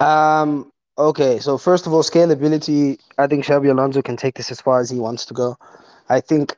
Um. 0.00 0.70
Okay. 0.96 1.38
So 1.38 1.58
first 1.58 1.86
of 1.86 1.92
all, 1.92 2.02
scalability. 2.02 2.98
I 3.18 3.26
think 3.26 3.44
Xabi 3.44 3.70
Alonso 3.70 4.02
can 4.02 4.16
take 4.16 4.36
this 4.36 4.50
as 4.50 4.60
far 4.60 4.80
as 4.80 4.90
he 4.90 4.98
wants 4.98 5.26
to 5.26 5.34
go. 5.34 5.56
I 6.08 6.20
think 6.20 6.56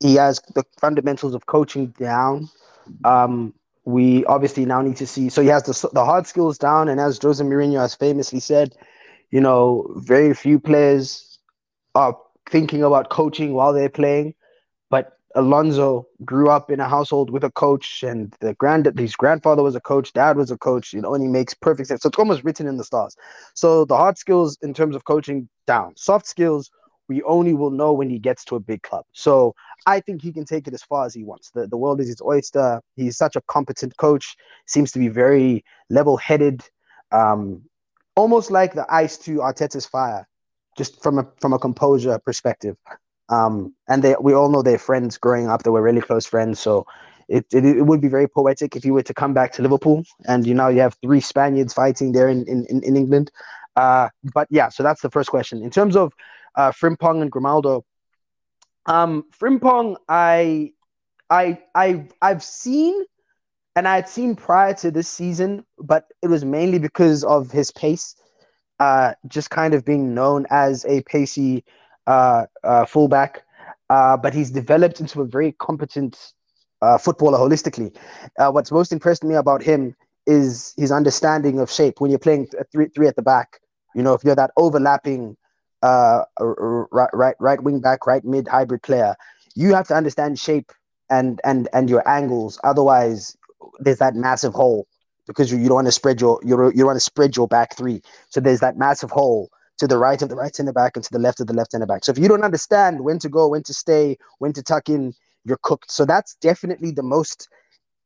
he 0.00 0.16
has 0.16 0.40
the 0.54 0.64
fundamentals 0.80 1.34
of 1.34 1.46
coaching 1.46 1.88
down. 1.98 2.48
Um, 3.04 3.54
we 3.88 4.22
obviously 4.26 4.66
now 4.66 4.82
need 4.82 4.96
to 4.96 5.06
see. 5.06 5.30
So 5.30 5.40
he 5.40 5.48
has 5.48 5.62
the, 5.62 5.88
the 5.94 6.04
hard 6.04 6.26
skills 6.26 6.58
down, 6.58 6.90
and 6.90 7.00
as 7.00 7.18
Jose 7.22 7.42
Mourinho 7.42 7.78
has 7.78 7.94
famously 7.94 8.38
said, 8.38 8.74
you 9.30 9.40
know, 9.40 9.90
very 9.96 10.34
few 10.34 10.60
players 10.60 11.38
are 11.94 12.14
thinking 12.50 12.82
about 12.82 13.08
coaching 13.08 13.54
while 13.54 13.72
they're 13.72 13.88
playing. 13.88 14.34
But 14.90 15.16
Alonso 15.34 16.06
grew 16.22 16.50
up 16.50 16.70
in 16.70 16.80
a 16.80 16.88
household 16.88 17.30
with 17.30 17.44
a 17.44 17.50
coach, 17.50 18.02
and 18.02 18.34
the 18.40 18.52
grand 18.52 18.92
his 18.98 19.16
grandfather 19.16 19.62
was 19.62 19.74
a 19.74 19.80
coach, 19.80 20.12
dad 20.12 20.36
was 20.36 20.50
a 20.50 20.58
coach, 20.58 20.92
you 20.92 21.00
know, 21.00 21.14
and 21.14 21.22
he 21.22 21.28
makes 21.28 21.54
perfect 21.54 21.88
sense. 21.88 22.02
So 22.02 22.10
it's 22.10 22.18
almost 22.18 22.44
written 22.44 22.66
in 22.66 22.76
the 22.76 22.84
stars. 22.84 23.16
So 23.54 23.86
the 23.86 23.96
hard 23.96 24.18
skills 24.18 24.58
in 24.60 24.74
terms 24.74 24.96
of 24.96 25.06
coaching 25.06 25.48
down, 25.66 25.96
soft 25.96 26.26
skills 26.26 26.70
we 27.08 27.22
only 27.22 27.54
will 27.54 27.70
know 27.70 27.92
when 27.92 28.10
he 28.10 28.18
gets 28.18 28.44
to 28.44 28.56
a 28.56 28.60
big 28.60 28.82
club. 28.82 29.04
So 29.12 29.54
I 29.86 30.00
think 30.00 30.22
he 30.22 30.32
can 30.32 30.44
take 30.44 30.68
it 30.68 30.74
as 30.74 30.82
far 30.82 31.06
as 31.06 31.14
he 31.14 31.24
wants. 31.24 31.50
The, 31.50 31.66
the 31.66 31.76
world 31.76 32.00
is 32.00 32.08
his 32.08 32.20
oyster. 32.22 32.80
He's 32.96 33.16
such 33.16 33.36
a 33.36 33.40
competent 33.42 33.96
coach, 33.96 34.36
seems 34.66 34.92
to 34.92 34.98
be 34.98 35.08
very 35.08 35.64
level 35.88 36.16
headed, 36.16 36.62
um, 37.10 37.62
almost 38.14 38.50
like 38.50 38.74
the 38.74 38.86
ice 38.92 39.16
to 39.18 39.38
Arteta's 39.38 39.86
fire, 39.86 40.28
just 40.76 41.02
from 41.02 41.18
a, 41.18 41.26
from 41.40 41.52
a 41.52 41.58
composure 41.58 42.18
perspective. 42.18 42.76
Um, 43.30 43.74
and 43.88 44.02
they, 44.02 44.14
we 44.20 44.34
all 44.34 44.50
know 44.50 44.62
they're 44.62 44.78
friends 44.78 45.18
growing 45.18 45.48
up. 45.48 45.62
They 45.62 45.70
were 45.70 45.82
really 45.82 46.00
close 46.00 46.26
friends. 46.26 46.60
So 46.60 46.86
it, 47.28 47.46
it, 47.52 47.64
it, 47.64 47.82
would 47.82 48.00
be 48.00 48.08
very 48.08 48.26
poetic 48.26 48.74
if 48.74 48.84
you 48.84 48.94
were 48.94 49.02
to 49.02 49.12
come 49.12 49.34
back 49.34 49.52
to 49.52 49.62
Liverpool 49.62 50.02
and 50.26 50.46
you 50.46 50.54
now 50.54 50.68
you 50.68 50.80
have 50.80 50.96
three 51.02 51.20
Spaniards 51.20 51.74
fighting 51.74 52.12
there 52.12 52.28
in, 52.28 52.46
in, 52.46 52.64
in 52.82 52.96
England. 52.96 53.30
Uh, 53.76 54.08
but 54.34 54.48
yeah, 54.50 54.70
so 54.70 54.82
that's 54.82 55.02
the 55.02 55.10
first 55.10 55.28
question. 55.28 55.62
In 55.62 55.70
terms 55.70 55.94
of 55.94 56.12
uh, 56.58 56.72
Frimpong 56.72 57.22
and 57.22 57.30
Grimaldo. 57.30 57.84
Um, 58.86 59.24
Frimpong, 59.38 59.96
I, 60.08 60.72
I, 61.30 61.62
I, 61.74 62.08
I've 62.20 62.42
seen, 62.42 63.04
and 63.76 63.86
I 63.86 63.94
had 63.94 64.08
seen 64.08 64.34
prior 64.34 64.74
to 64.74 64.90
this 64.90 65.08
season, 65.08 65.64
but 65.78 66.06
it 66.20 66.28
was 66.28 66.44
mainly 66.44 66.78
because 66.78 67.22
of 67.24 67.50
his 67.50 67.70
pace, 67.70 68.16
uh, 68.80 69.14
just 69.28 69.50
kind 69.50 69.72
of 69.72 69.84
being 69.84 70.14
known 70.14 70.46
as 70.50 70.84
a 70.86 71.02
pacey 71.02 71.64
uh, 72.06 72.46
uh, 72.64 72.84
fullback. 72.84 73.44
Uh, 73.88 74.16
but 74.16 74.34
he's 74.34 74.50
developed 74.50 75.00
into 75.00 75.22
a 75.22 75.24
very 75.24 75.52
competent 75.52 76.32
uh, 76.82 76.98
footballer 76.98 77.38
holistically. 77.38 77.94
Uh, 78.38 78.50
what's 78.50 78.72
most 78.72 78.92
impressed 78.92 79.24
me 79.24 79.34
about 79.34 79.62
him 79.62 79.94
is 80.26 80.74
his 80.76 80.92
understanding 80.92 81.58
of 81.60 81.70
shape. 81.70 82.00
When 82.00 82.10
you're 82.10 82.18
playing 82.18 82.48
three, 82.70 82.88
three 82.88 83.06
at 83.06 83.16
the 83.16 83.22
back, 83.22 83.60
you 83.94 84.02
know, 84.02 84.12
if 84.12 84.24
you're 84.24 84.34
that 84.34 84.50
overlapping 84.56 85.36
uh, 85.82 86.24
right, 86.40 87.10
right, 87.12 87.36
right 87.38 87.62
wing 87.62 87.80
back, 87.80 88.06
right 88.06 88.24
mid 88.24 88.48
hybrid 88.48 88.82
player, 88.82 89.16
you 89.54 89.74
have 89.74 89.88
to 89.88 89.94
understand 89.94 90.38
shape 90.38 90.72
and 91.10 91.40
and 91.44 91.68
and 91.72 91.88
your 91.88 92.06
angles. 92.08 92.58
Otherwise, 92.64 93.36
there's 93.80 93.98
that 93.98 94.14
massive 94.14 94.54
hole 94.54 94.86
because 95.26 95.52
you, 95.52 95.58
you 95.58 95.66
don't 95.68 95.76
want 95.76 95.86
to 95.86 95.92
spread 95.92 96.20
your 96.20 96.40
you 96.44 96.56
don't, 96.56 96.76
you 96.76 96.86
want 96.86 96.96
to 96.96 97.00
spread 97.00 97.36
your 97.36 97.48
back 97.48 97.76
three. 97.76 98.02
So 98.30 98.40
there's 98.40 98.60
that 98.60 98.76
massive 98.76 99.10
hole 99.10 99.50
to 99.78 99.86
the 99.86 99.98
right 99.98 100.20
of 100.20 100.28
the 100.28 100.36
right 100.36 100.54
center 100.54 100.72
back 100.72 100.96
and 100.96 101.04
to 101.04 101.12
the 101.12 101.18
left 101.18 101.40
of 101.40 101.46
the 101.46 101.54
left 101.54 101.72
center 101.72 101.86
back. 101.86 102.04
So 102.04 102.10
if 102.12 102.18
you 102.18 102.28
don't 102.28 102.42
understand 102.42 103.00
when 103.04 103.18
to 103.20 103.28
go, 103.28 103.48
when 103.48 103.62
to 103.64 103.74
stay, 103.74 104.18
when 104.38 104.52
to 104.54 104.62
tuck 104.62 104.88
in, 104.88 105.14
you're 105.44 105.58
cooked. 105.62 105.90
So 105.92 106.04
that's 106.04 106.34
definitely 106.36 106.90
the 106.90 107.02
most 107.02 107.48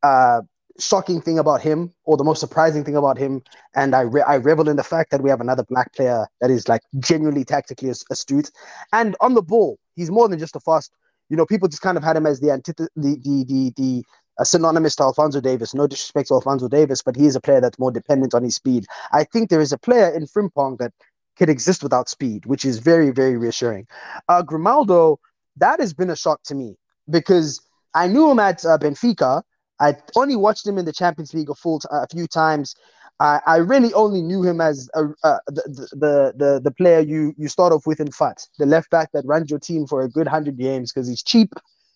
uh, 0.03 0.41
shocking 0.79 1.21
thing 1.21 1.39
about 1.39 1.61
him, 1.61 1.93
or 2.05 2.17
the 2.17 2.23
most 2.23 2.39
surprising 2.39 2.83
thing 2.83 2.95
about 2.95 3.17
him. 3.17 3.41
And 3.75 3.95
I 3.95 4.01
re- 4.01 4.21
I 4.21 4.37
revel 4.37 4.69
in 4.69 4.75
the 4.75 4.83
fact 4.83 5.11
that 5.11 5.21
we 5.21 5.29
have 5.29 5.41
another 5.41 5.63
black 5.63 5.93
player 5.93 6.27
that 6.41 6.51
is 6.51 6.67
like 6.67 6.81
genuinely 6.99 7.45
tactically 7.45 7.89
astute, 7.89 8.49
and 8.91 9.15
on 9.21 9.33
the 9.33 9.41
ball, 9.41 9.77
he's 9.95 10.11
more 10.11 10.27
than 10.27 10.39
just 10.39 10.55
a 10.55 10.59
fast. 10.59 10.91
You 11.29 11.37
know, 11.37 11.45
people 11.45 11.67
just 11.67 11.81
kind 11.81 11.97
of 11.97 12.03
had 12.03 12.17
him 12.17 12.25
as 12.25 12.39
the 12.39 12.47
antith- 12.47 12.87
the 12.95 13.17
the 13.23 13.45
the 13.45 13.73
the 13.75 14.03
uh, 14.39 14.43
synonymous 14.43 14.95
to 14.97 15.03
Alphonso 15.03 15.41
Davies. 15.41 15.73
No 15.73 15.87
disrespect 15.87 16.27
to 16.29 16.35
Alphonso 16.35 16.67
Davies, 16.67 17.01
but 17.01 17.15
he 17.15 17.25
is 17.25 17.35
a 17.35 17.41
player 17.41 17.61
that's 17.61 17.79
more 17.79 17.91
dependent 17.91 18.33
on 18.33 18.43
his 18.43 18.55
speed. 18.55 18.85
I 19.11 19.23
think 19.23 19.49
there 19.49 19.61
is 19.61 19.71
a 19.71 19.77
player 19.77 20.09
in 20.09 20.25
Frimpong 20.25 20.77
that 20.79 20.91
can 21.37 21.49
exist 21.49 21.83
without 21.83 22.09
speed, 22.09 22.45
which 22.45 22.65
is 22.65 22.79
very, 22.79 23.11
very 23.11 23.37
reassuring. 23.37 23.87
Uh, 24.27 24.41
Grimaldo, 24.41 25.19
that 25.57 25.79
has 25.79 25.93
been 25.93 26.09
a 26.09 26.15
shock 26.15 26.41
to 26.43 26.55
me 26.55 26.75
because 27.09 27.61
I 27.93 28.07
knew 28.07 28.29
him 28.29 28.39
at 28.39 28.65
uh, 28.65 28.77
Benfica. 28.77 29.43
I 29.79 29.95
only 30.15 30.35
watched 30.35 30.65
him 30.67 30.77
in 30.77 30.85
the 30.85 30.93
Champions 30.93 31.33
League 31.33 31.49
a 31.49 31.55
full 31.55 31.79
t- 31.79 31.87
a 31.91 32.07
few 32.07 32.27
times. 32.27 32.75
I, 33.19 33.41
I 33.45 33.55
really 33.57 33.93
only 33.93 34.21
knew 34.21 34.43
him 34.43 34.59
as 34.61 34.89
a, 34.95 35.05
uh, 35.23 35.37
the, 35.47 35.87
the, 35.91 36.33
the 36.35 36.61
the 36.63 36.71
player 36.71 36.99
you 36.99 37.33
you 37.37 37.47
start 37.47 37.73
off 37.73 37.85
with 37.85 37.99
in 37.99 38.11
FUT, 38.11 38.47
the 38.59 38.65
left 38.65 38.89
back 38.89 39.11
that 39.13 39.25
runs 39.25 39.49
your 39.49 39.59
team 39.59 39.85
for 39.85 40.01
a 40.01 40.09
good 40.09 40.27
hundred 40.27 40.57
games 40.57 40.91
because 40.91 41.07
he's 41.07 41.23
cheap, 41.23 41.53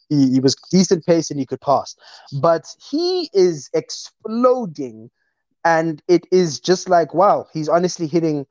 he, 0.10 0.32
he 0.32 0.40
was 0.40 0.56
decent 0.72 1.06
pace 1.06 1.30
and 1.32 1.40
he 1.40 1.46
could 1.46 1.62
pass. 1.62 1.96
But 2.42 2.74
he 2.90 3.30
is 3.34 3.70
exploding, 3.74 5.10
and 5.66 6.02
it 6.08 6.26
is 6.32 6.60
just 6.60 6.90
like 6.90 7.14
wow, 7.14 7.48
he's 7.54 7.70
honestly 7.70 8.08
hitting 8.08 8.46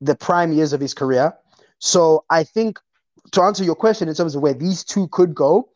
the 0.00 0.14
prime 0.14 0.52
years 0.52 0.72
of 0.72 0.80
his 0.80 0.94
career. 0.94 1.34
So 1.78 2.24
I 2.30 2.44
think 2.44 2.78
to 3.32 3.42
answer 3.42 3.64
your 3.64 3.74
question 3.74 4.08
in 4.08 4.14
terms 4.14 4.34
of 4.34 4.42
where 4.42 4.54
these 4.54 4.84
two 4.84 5.08
could 5.08 5.34
go, 5.34 5.68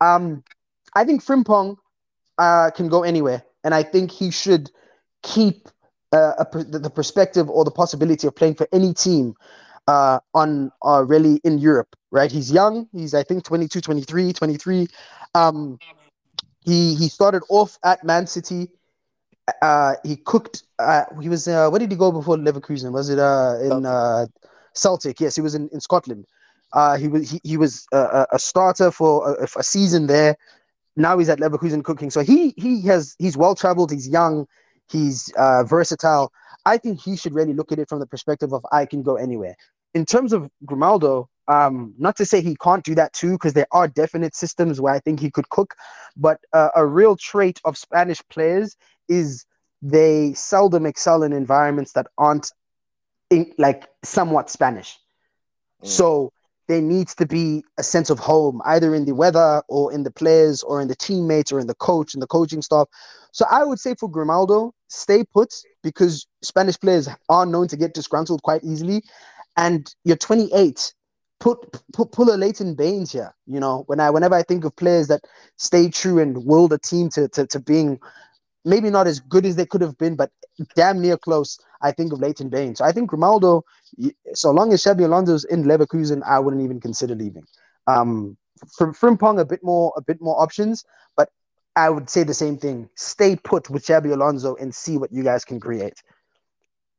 um, 0.00 0.42
I 0.94 1.04
think 1.04 1.24
Frimpong 1.24 1.76
uh, 2.38 2.70
can 2.70 2.88
go 2.88 3.02
anywhere, 3.02 3.42
and 3.64 3.74
I 3.74 3.82
think 3.82 4.10
he 4.10 4.30
should 4.30 4.70
keep 5.22 5.68
uh, 6.12 6.44
a, 6.44 6.64
the 6.64 6.90
perspective 6.90 7.48
or 7.50 7.64
the 7.64 7.70
possibility 7.70 8.26
of 8.26 8.34
playing 8.34 8.54
for 8.54 8.68
any 8.72 8.94
team 8.94 9.34
uh, 9.88 10.18
on 10.34 10.70
uh, 10.84 11.04
really 11.06 11.40
in 11.44 11.58
Europe, 11.58 11.96
right? 12.10 12.30
He's 12.30 12.50
young. 12.50 12.88
He's 12.92 13.14
I 13.14 13.22
think 13.22 13.44
22, 13.44 13.80
23, 13.80 14.32
23. 14.32 14.86
Um, 15.34 15.78
he 16.64 16.94
he 16.94 17.08
started 17.08 17.42
off 17.48 17.78
at 17.84 18.04
Man 18.04 18.26
City. 18.26 18.68
Uh, 19.62 19.94
he 20.04 20.16
cooked. 20.16 20.64
Uh, 20.78 21.04
he 21.20 21.28
was. 21.28 21.46
Uh, 21.46 21.68
where 21.68 21.78
did 21.78 21.90
he 21.90 21.96
go 21.96 22.10
before 22.10 22.36
Leverkusen? 22.36 22.92
Was 22.92 23.10
it 23.10 23.18
uh, 23.18 23.58
in 23.62 23.86
uh, 23.86 24.26
Celtic? 24.74 25.20
Yes, 25.20 25.36
he 25.36 25.40
was 25.40 25.54
in, 25.54 25.68
in 25.72 25.80
Scotland. 25.80 26.26
Uh, 26.72 26.96
he 26.96 27.06
was 27.06 27.30
he, 27.30 27.40
he 27.44 27.56
was 27.56 27.86
a, 27.92 28.26
a 28.32 28.38
starter 28.38 28.90
for 28.90 29.38
a, 29.40 29.46
a 29.56 29.62
season 29.62 30.08
there. 30.08 30.36
Now 30.96 31.18
he's 31.18 31.28
at 31.28 31.38
Leverkusen 31.38 31.84
cooking. 31.84 32.10
So 32.10 32.22
he 32.22 32.54
he 32.56 32.80
has 32.82 33.14
he's 33.18 33.36
well 33.36 33.54
traveled. 33.54 33.90
He's 33.90 34.08
young. 34.08 34.46
He's 34.90 35.32
uh, 35.36 35.64
versatile. 35.64 36.32
I 36.64 36.78
think 36.78 37.00
he 37.00 37.16
should 37.16 37.34
really 37.34 37.52
look 37.52 37.72
at 37.72 37.78
it 37.78 37.88
from 37.88 38.00
the 38.00 38.06
perspective 38.06 38.52
of 38.52 38.64
I 38.72 38.86
can 38.86 39.02
go 39.02 39.16
anywhere. 39.16 39.56
In 39.94 40.04
terms 40.04 40.32
of 40.32 40.50
Grimaldo, 40.64 41.28
um, 41.48 41.94
not 41.98 42.16
to 42.16 42.24
say 42.24 42.40
he 42.40 42.56
can't 42.56 42.84
do 42.84 42.94
that 42.96 43.12
too, 43.12 43.32
because 43.32 43.52
there 43.52 43.68
are 43.72 43.88
definite 43.88 44.34
systems 44.34 44.80
where 44.80 44.92
I 44.92 44.98
think 45.00 45.20
he 45.20 45.30
could 45.30 45.48
cook. 45.50 45.74
But 46.16 46.40
uh, 46.52 46.70
a 46.74 46.84
real 46.84 47.16
trait 47.16 47.60
of 47.64 47.78
Spanish 47.78 48.20
players 48.28 48.76
is 49.08 49.46
they 49.82 50.32
seldom 50.34 50.86
excel 50.86 51.22
in 51.22 51.32
environments 51.32 51.92
that 51.92 52.06
aren't 52.18 52.52
in, 53.30 53.52
like 53.58 53.88
somewhat 54.02 54.50
Spanish. 54.50 54.98
Mm. 55.82 55.86
So 55.86 56.32
there 56.68 56.82
needs 56.82 57.14
to 57.16 57.26
be 57.26 57.64
a 57.78 57.82
sense 57.82 58.10
of 58.10 58.18
home, 58.18 58.60
either 58.64 58.94
in 58.94 59.04
the 59.04 59.14
weather 59.14 59.62
or 59.68 59.92
in 59.92 60.02
the 60.02 60.10
players 60.10 60.62
or 60.62 60.80
in 60.80 60.88
the 60.88 60.96
teammates 60.96 61.52
or 61.52 61.60
in 61.60 61.66
the 61.66 61.74
coach 61.74 62.14
and 62.14 62.22
the 62.22 62.26
coaching 62.26 62.62
staff. 62.62 62.88
So 63.32 63.44
I 63.50 63.64
would 63.64 63.78
say 63.78 63.94
for 63.94 64.10
Grimaldo, 64.10 64.74
stay 64.88 65.24
put 65.24 65.54
because 65.82 66.26
Spanish 66.42 66.78
players 66.78 67.08
are 67.28 67.46
known 67.46 67.68
to 67.68 67.76
get 67.76 67.94
disgruntled 67.94 68.42
quite 68.42 68.64
easily. 68.64 69.02
And 69.56 69.92
you're 70.04 70.16
28. 70.16 70.92
Put, 71.38 71.58
put 71.92 72.12
pull 72.12 72.34
a 72.34 72.36
Leighton 72.36 72.74
Baines 72.74 73.12
here. 73.12 73.34
You 73.46 73.60
know, 73.60 73.84
when 73.86 74.00
I 74.00 74.08
whenever 74.08 74.34
I 74.34 74.42
think 74.42 74.64
of 74.64 74.74
players 74.74 75.08
that 75.08 75.20
stay 75.58 75.90
true 75.90 76.18
and 76.18 76.46
will 76.46 76.66
the 76.66 76.78
team 76.78 77.10
to, 77.10 77.28
to, 77.28 77.46
to 77.48 77.60
being 77.60 78.00
maybe 78.66 78.90
not 78.90 79.06
as 79.06 79.20
good 79.20 79.46
as 79.46 79.56
they 79.56 79.64
could 79.64 79.80
have 79.80 79.96
been, 79.96 80.16
but 80.16 80.30
damn 80.74 81.00
near 81.00 81.16
close. 81.16 81.58
I 81.82 81.92
think 81.92 82.12
of 82.12 82.18
Leighton 82.18 82.48
Baines. 82.48 82.78
So 82.78 82.84
I 82.84 82.92
think 82.92 83.08
Grimaldo, 83.08 83.64
so 84.34 84.50
long 84.50 84.72
as 84.72 84.82
Xabi 84.82 85.04
Alonso's 85.04 85.44
in 85.44 85.64
Leverkusen, 85.64 86.22
I 86.26 86.40
wouldn't 86.40 86.62
even 86.62 86.80
consider 86.80 87.14
leaving. 87.14 87.44
Um, 87.86 88.36
from 88.76 88.92
Frimpong, 88.92 89.40
a 89.40 89.44
bit 89.44 89.62
more, 89.62 89.92
a 89.96 90.02
bit 90.02 90.20
more 90.20 90.40
options, 90.42 90.84
but 91.16 91.30
I 91.76 91.88
would 91.90 92.10
say 92.10 92.24
the 92.24 92.34
same 92.34 92.58
thing. 92.58 92.90
Stay 92.96 93.36
put 93.36 93.70
with 93.70 93.86
Xabi 93.86 94.12
Alonso 94.12 94.56
and 94.56 94.74
see 94.74 94.98
what 94.98 95.12
you 95.12 95.22
guys 95.22 95.44
can 95.44 95.60
create. 95.60 96.02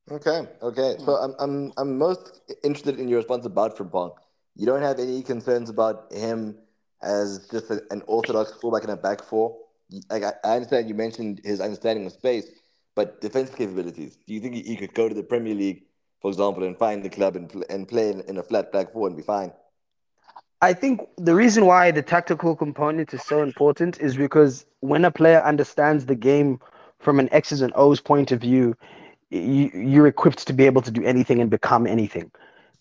Okay, 0.09 0.47
okay. 0.61 0.95
So 1.03 1.15
I'm, 1.15 1.35
I'm, 1.37 1.73
I'm 1.75 1.97
most 1.97 2.39
interested 2.63 2.97
in 2.97 3.09
your 3.09 3.17
response 3.17 3.45
about 3.45 3.77
Frimpong. 3.77 4.15
You 4.55 4.65
don't 4.65 4.81
have 4.81 4.99
any 4.99 5.21
concerns 5.21 5.69
about 5.69 6.13
him 6.13 6.57
as 7.01 7.47
just 7.51 7.69
a, 7.69 7.81
an 7.91 8.03
orthodox 8.07 8.53
fullback 8.53 8.85
in 8.85 8.89
a 8.89 8.95
back 8.95 9.21
four 9.21 9.57
like 10.09 10.23
I, 10.23 10.33
I 10.43 10.55
understand 10.55 10.87
you 10.87 10.95
mentioned 10.95 11.41
his 11.43 11.61
understanding 11.61 12.05
of 12.05 12.11
space, 12.11 12.47
but 12.95 13.21
defensive 13.21 13.55
capabilities. 13.55 14.17
Do 14.27 14.33
you 14.33 14.39
think 14.39 14.55
he, 14.55 14.75
could 14.75 14.93
go 14.93 15.07
to 15.07 15.15
the 15.15 15.23
Premier 15.23 15.55
League, 15.55 15.83
for 16.21 16.29
example, 16.29 16.63
and 16.63 16.77
find 16.77 17.03
the 17.03 17.09
club 17.09 17.35
and, 17.35 17.49
pl- 17.49 17.63
and 17.69 17.87
play 17.87 18.09
in, 18.09 18.21
in 18.21 18.37
a 18.37 18.43
flat 18.43 18.71
back 18.71 18.91
four 18.93 19.07
and 19.07 19.15
be 19.15 19.23
fine? 19.23 19.51
I 20.61 20.73
think 20.73 21.01
the 21.17 21.35
reason 21.35 21.65
why 21.65 21.91
the 21.91 22.01
tactical 22.01 22.55
component 22.55 23.13
is 23.13 23.23
so 23.23 23.43
important 23.43 23.99
is 23.99 24.17
because 24.17 24.65
when 24.79 25.05
a 25.05 25.11
player 25.11 25.41
understands 25.41 26.07
the 26.07 26.15
game 26.15 26.59
from 26.99 27.19
an 27.19 27.31
X's 27.31 27.61
and 27.61 27.71
O's 27.75 28.01
point 28.01 28.31
of 28.31 28.41
view, 28.41 28.75
you, 29.29 29.69
you're 29.73 30.07
equipped 30.07 30.47
to 30.47 30.53
be 30.53 30.65
able 30.65 30.81
to 30.81 30.89
do 30.89 31.03
anything 31.03 31.39
and 31.41 31.49
become 31.49 31.85
anything. 31.85 32.31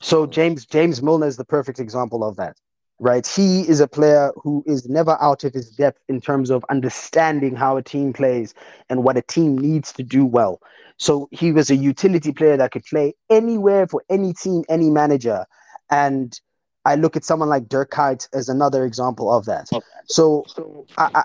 So 0.01 0.27
James 0.27 0.65
James 0.65 1.03
Milner 1.03 1.27
is 1.27 1.37
the 1.37 1.45
perfect 1.45 1.79
example 1.79 2.25
of 2.25 2.37
that 2.37 2.57
right? 2.99 3.27
He 3.27 3.69
is 3.69 3.81
a 3.81 3.89
player 3.89 4.33
who 4.37 4.65
is 4.67 4.89
never 4.89 5.17
out 5.21 5.45
of 5.45 5.53
his 5.53 5.71
depth 5.71 6.01
in 6.09 6.21
terms 6.21 6.51
of 6.51 6.65
understanding 6.71 7.55
how 7.55 7.77
a 7.77 7.83
team 7.83 8.13
plays 8.13 8.55
and 8.89 9.05
what 9.05 9.17
a 9.17 9.23
team 9.23 9.59
needs 9.59 9.93
to 9.95 10.03
do 10.03 10.25
well. 10.25 10.61
So 10.99 11.29
he 11.31 11.53
was 11.53 11.71
a 11.71 11.77
utility 11.77 12.33
player 12.33 12.57
that 12.57 12.73
could 12.73 12.85
play 12.85 13.15
anywhere 13.29 13.87
for 13.87 14.03
any 14.09 14.33
team, 14.33 14.65
any 14.69 14.89
manager. 14.89 15.45
And 15.91 16.39
I 16.87 16.95
look 16.95 17.17
at 17.17 17.25
someone 17.25 17.49
like 17.49 17.69
Dirk 17.69 17.91
Kuyt 17.91 18.29
as 18.33 18.49
another 18.49 18.85
example 18.85 19.31
of 19.31 19.45
that. 19.45 19.69
So, 20.07 20.45
so 20.47 20.87
I, 20.97 21.11
I, 21.15 21.23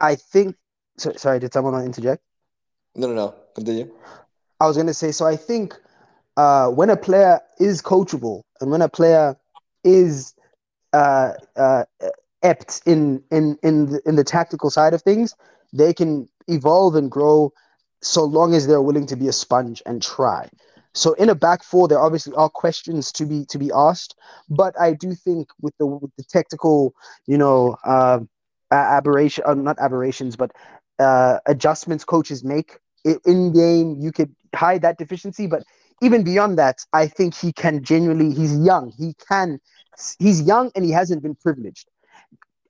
I 0.00 0.14
think. 0.16 0.56
So, 0.98 1.12
sorry, 1.12 1.38
did 1.38 1.52
someone 1.52 1.80
interject? 1.84 2.22
No, 2.94 3.06
no, 3.06 3.14
no. 3.14 3.34
Continue. 3.54 3.92
I 4.60 4.66
was 4.66 4.76
going 4.76 4.86
to 4.86 4.94
say. 4.94 5.12
So 5.12 5.26
I 5.26 5.36
think 5.36 5.74
uh, 6.36 6.68
when 6.70 6.90
a 6.90 6.96
player 6.96 7.40
is 7.60 7.82
coachable 7.82 8.42
and 8.60 8.70
when 8.70 8.82
a 8.82 8.88
player 8.88 9.36
is 9.84 10.34
uh, 10.96 11.32
uh, 11.56 11.84
apt 12.42 12.82
in 12.86 13.22
in 13.30 13.58
in 13.62 13.86
the, 13.90 14.00
in 14.08 14.16
the 14.16 14.24
tactical 14.24 14.70
side 14.70 14.94
of 14.94 15.02
things, 15.02 15.34
they 15.72 15.92
can 15.92 16.28
evolve 16.48 16.94
and 16.94 17.10
grow 17.10 17.52
so 18.02 18.22
long 18.24 18.54
as 18.54 18.66
they're 18.66 18.86
willing 18.88 19.06
to 19.06 19.16
be 19.16 19.28
a 19.28 19.32
sponge 19.32 19.82
and 19.86 20.02
try. 20.02 20.48
So 20.94 21.12
in 21.14 21.28
a 21.28 21.34
back 21.34 21.62
four, 21.62 21.88
there 21.88 22.00
obviously 22.00 22.32
are 22.34 22.48
questions 22.48 23.12
to 23.12 23.26
be 23.26 23.44
to 23.46 23.58
be 23.58 23.70
asked, 23.74 24.16
but 24.48 24.72
I 24.80 24.94
do 24.94 25.14
think 25.14 25.48
with 25.60 25.74
the 25.78 25.86
with 25.86 26.12
the 26.16 26.24
technical, 26.24 26.94
you 27.26 27.38
know, 27.42 27.76
uh, 27.84 28.20
aberration, 28.72 29.44
uh, 29.46 29.54
not 29.54 29.78
aberrations, 29.78 30.36
but 30.36 30.52
uh, 30.98 31.38
adjustments 31.46 32.04
coaches 32.04 32.42
make 32.42 32.78
in 33.04 33.52
game, 33.52 33.96
you 34.00 34.12
could 34.12 34.34
hide 34.54 34.82
that 34.82 34.98
deficiency. 34.98 35.46
But 35.46 35.62
even 36.02 36.24
beyond 36.24 36.58
that, 36.58 36.78
I 36.92 37.06
think 37.06 37.34
he 37.34 37.52
can 37.52 37.82
genuinely. 37.82 38.34
He's 38.34 38.56
young. 38.58 38.92
He 38.96 39.14
can 39.28 39.60
he's 40.18 40.42
young 40.42 40.70
and 40.74 40.84
he 40.84 40.90
hasn't 40.90 41.22
been 41.22 41.34
privileged. 41.34 41.88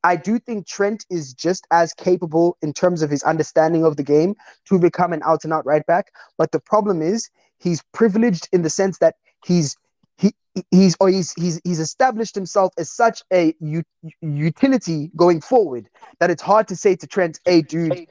I 0.04 0.14
do 0.14 0.38
think 0.38 0.66
Trent 0.68 1.04
is 1.10 1.34
just 1.34 1.66
as 1.72 1.92
capable 1.92 2.56
in 2.62 2.72
terms 2.72 3.02
of 3.02 3.10
his 3.10 3.22
understanding 3.24 3.84
of 3.84 3.96
the 3.96 4.04
game 4.04 4.36
to 4.66 4.78
become 4.78 5.12
an 5.12 5.20
out 5.24 5.42
and 5.42 5.52
out 5.52 5.66
right 5.66 5.84
back. 5.86 6.12
But 6.38 6.52
the 6.52 6.60
problem 6.60 7.02
is 7.02 7.28
he's 7.58 7.82
privileged 7.92 8.48
in 8.52 8.62
the 8.62 8.70
sense 8.70 8.98
that 8.98 9.16
he's 9.44 9.76
he 10.16 10.32
he's 10.70 10.96
or 11.00 11.08
he's 11.08 11.32
he's 11.32 11.60
he's 11.64 11.80
established 11.80 12.34
himself 12.34 12.72
as 12.78 12.90
such 12.90 13.22
a 13.32 13.54
u- 13.60 13.82
utility 14.20 15.10
going 15.16 15.40
forward 15.40 15.88
that 16.20 16.30
it's 16.30 16.42
hard 16.42 16.68
to 16.68 16.76
say 16.76 16.94
to 16.96 17.06
Trent, 17.06 17.40
"Hey, 17.44 17.62
dude, 17.62 18.06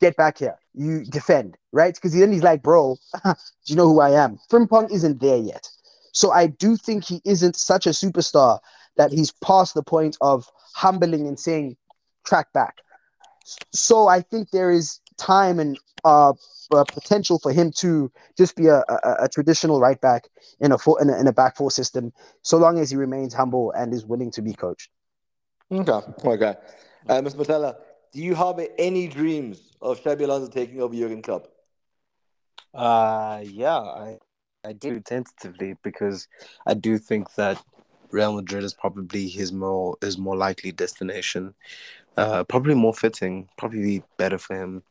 get 0.00 0.16
back 0.16 0.38
here, 0.38 0.58
you 0.74 1.04
defend," 1.04 1.56
right? 1.72 1.94
Because 1.94 2.12
then 2.12 2.32
he's 2.32 2.42
like, 2.42 2.62
"Bro, 2.62 2.96
do 3.24 3.34
you 3.66 3.76
know 3.76 3.88
who 3.88 4.00
I 4.00 4.10
am?" 4.10 4.38
Frimpong 4.50 4.90
isn't 4.90 5.20
there 5.20 5.38
yet. 5.38 5.68
So 6.12 6.30
I 6.30 6.46
do 6.46 6.76
think 6.76 7.04
he 7.04 7.20
isn't 7.24 7.56
such 7.56 7.86
a 7.86 7.90
superstar 7.90 8.58
that 8.96 9.12
he's 9.12 9.32
past 9.32 9.74
the 9.74 9.82
point 9.82 10.16
of 10.20 10.50
humbling 10.74 11.26
and 11.26 11.38
saying, 11.38 11.76
track 12.24 12.52
back. 12.52 12.78
So 13.72 14.08
I 14.08 14.20
think 14.20 14.50
there 14.50 14.70
is 14.70 15.00
time 15.16 15.58
and 15.58 15.78
uh, 16.04 16.32
uh, 16.72 16.84
potential 16.84 17.38
for 17.38 17.52
him 17.52 17.72
to 17.76 18.10
just 18.36 18.56
be 18.56 18.66
a, 18.66 18.84
a, 18.88 19.24
a 19.24 19.28
traditional 19.28 19.80
right 19.80 20.00
back 20.00 20.28
in 20.60 20.72
a, 20.72 20.78
four, 20.78 21.00
in 21.00 21.10
a 21.10 21.18
in 21.18 21.26
a 21.26 21.32
back 21.32 21.56
four 21.56 21.70
system, 21.70 22.12
so 22.42 22.58
long 22.58 22.78
as 22.78 22.90
he 22.90 22.96
remains 22.96 23.32
humble 23.34 23.72
and 23.72 23.92
is 23.92 24.04
willing 24.04 24.30
to 24.32 24.42
be 24.42 24.52
coached. 24.52 24.90
Okay, 25.70 26.00
okay. 26.24 26.54
Uh, 27.08 27.20
Mr. 27.20 27.36
Mohlala, 27.36 27.76
do 28.12 28.20
you 28.20 28.34
harbor 28.34 28.66
any 28.78 29.08
dreams 29.08 29.62
of 29.80 30.02
Xabi 30.02 30.22
Alonso 30.22 30.50
taking 30.50 30.80
over 30.80 30.94
Jurgen 30.94 31.22
Klopp? 31.22 31.48
Uh, 32.74 33.40
yeah, 33.44 33.78
I, 33.78 34.18
I 34.64 34.72
do 34.72 35.00
tentatively 35.00 35.76
because 35.82 36.28
I 36.66 36.74
do 36.74 36.98
think 36.98 37.34
that 37.34 37.62
Real 38.10 38.34
Madrid 38.34 38.64
is 38.64 38.74
probably 38.74 39.28
his 39.28 39.52
more 39.52 39.96
his 40.00 40.18
more 40.18 40.36
likely 40.36 40.72
destination. 40.72 41.54
Uh, 42.16 42.44
probably 42.44 42.74
more 42.74 42.92
fitting, 42.92 43.48
probably 43.56 44.02
better 44.18 44.38
for 44.38 44.54
him. 44.54 44.82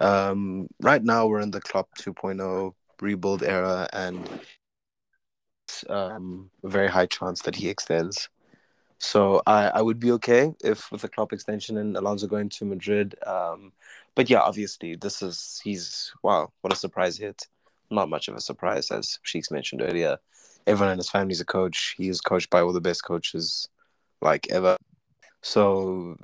Um, 0.00 0.68
right 0.80 1.02
now 1.02 1.26
we're 1.26 1.40
in 1.40 1.52
the 1.52 1.60
Klopp 1.60 1.88
2.0 1.98 2.74
rebuild 3.00 3.42
era, 3.44 3.88
and 3.92 4.28
um, 5.88 6.50
a 6.64 6.68
very 6.68 6.88
high 6.88 7.06
chance 7.06 7.42
that 7.42 7.54
he 7.54 7.68
extends. 7.68 8.28
So 8.98 9.42
I, 9.46 9.68
I 9.68 9.82
would 9.82 10.00
be 10.00 10.12
okay 10.12 10.54
if 10.64 10.90
with 10.90 11.02
the 11.02 11.08
Klopp 11.08 11.32
extension 11.32 11.76
and 11.76 11.96
Alonso 11.96 12.26
going 12.26 12.48
to 12.50 12.64
Madrid. 12.64 13.14
Um, 13.26 13.72
but 14.14 14.30
yeah, 14.30 14.40
obviously 14.40 14.96
this 14.96 15.22
is 15.22 15.60
he's 15.62 16.12
wow, 16.22 16.50
what 16.62 16.72
a 16.72 16.76
surprise 16.76 17.18
hit. 17.18 17.46
Not 17.90 18.08
much 18.08 18.28
of 18.28 18.34
a 18.34 18.40
surprise, 18.40 18.90
as 18.90 19.18
Sheiks 19.22 19.50
mentioned 19.50 19.82
earlier. 19.82 20.18
Everyone 20.66 20.92
in 20.92 20.98
his 20.98 21.10
family 21.10 21.32
is 21.32 21.40
a 21.40 21.44
coach. 21.44 21.94
He 21.96 22.08
is 22.08 22.20
coached 22.20 22.50
by 22.50 22.60
all 22.60 22.72
the 22.72 22.80
best 22.80 23.04
coaches 23.04 23.68
like 24.20 24.48
ever. 24.50 24.76
So 25.42 26.16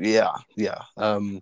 yeah, 0.00 0.32
yeah. 0.56 0.82
Um, 0.96 1.40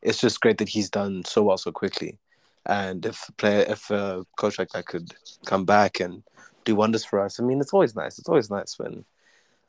it's 0.00 0.20
just 0.20 0.40
great 0.40 0.58
that 0.58 0.68
he's 0.68 0.88
done 0.90 1.24
so 1.24 1.42
well 1.42 1.58
so 1.58 1.72
quickly. 1.72 2.18
And 2.66 3.04
if 3.04 3.28
player, 3.36 3.64
if 3.68 3.90
a 3.90 4.24
coach 4.38 4.58
like 4.58 4.70
that 4.70 4.86
could 4.86 5.14
come 5.44 5.64
back 5.64 6.00
and 6.00 6.22
do 6.64 6.74
wonders 6.74 7.04
for 7.04 7.20
us, 7.20 7.38
I 7.38 7.42
mean, 7.42 7.60
it's 7.60 7.74
always 7.74 7.94
nice. 7.94 8.18
It's 8.18 8.28
always 8.28 8.50
nice 8.50 8.78
when 8.78 9.04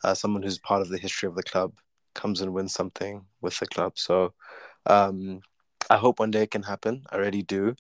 uh, 0.04 0.14
someone 0.14 0.44
who's 0.44 0.60
part 0.60 0.82
of 0.82 0.90
the 0.90 0.98
history 0.98 1.28
of 1.28 1.36
the 1.36 1.44
club 1.44 1.74
comes 2.14 2.42
and 2.42 2.54
wins 2.54 2.74
something 2.74 3.26
with 3.42 3.60
the 3.60 3.68
club. 3.68 3.94
So 3.96 4.34
um, 4.86 5.42
I 5.90 5.98
hope 5.98 6.20
one 6.20 6.32
day 6.32 6.44
it 6.44 6.52
can 6.52 6.64
happen. 6.64 7.04
I 7.12 7.18
really 7.18 7.44
do. 7.44 7.76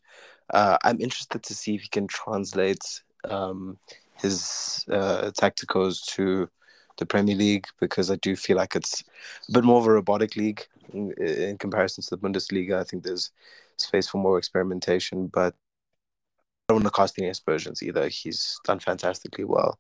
Uh, 0.54 0.78
I'm 0.84 1.02
interested 1.02 1.44
to 1.44 1.56
see 1.56 1.76
if 1.76 1.82
he 1.82 1.88
can 1.88 2.08
translate 2.08 3.02
um, 3.30 3.78
his 4.16 4.86
uh, 4.92 5.32
tacticals 5.32 6.06
to 6.16 6.50
the 6.98 7.06
Premier 7.06 7.36
League 7.36 7.68
because 7.80 8.12
I 8.12 8.16
do 8.18 8.36
feel 8.36 8.58
like 8.58 8.76
it's 8.76 9.04
a 9.50 9.52
bit 9.52 9.64
more 9.64 9.80
of 9.80 9.88
a 9.88 9.92
robotic 9.92 10.36
league 10.36 10.66
in, 10.94 11.12
in 11.14 11.58
comparison 11.58 12.04
to 12.04 12.10
the 12.12 12.18
Bundesliga. 12.18 12.80
I 12.80 12.84
think 12.84 13.04
there's 13.04 13.32
space 13.78 14.08
for 14.08 14.18
more 14.18 14.38
experimentation, 14.38 15.28
but 15.28 15.54
I 15.54 16.74
don't 16.74 16.84
want 16.84 16.86
to 16.94 16.98
cast 16.98 17.20
any 17.20 17.28
aspersions 17.28 17.84
either. 17.84 18.08
He's 18.08 18.60
done 18.64 18.80
fantastically 18.80 19.44
well. 19.44 19.78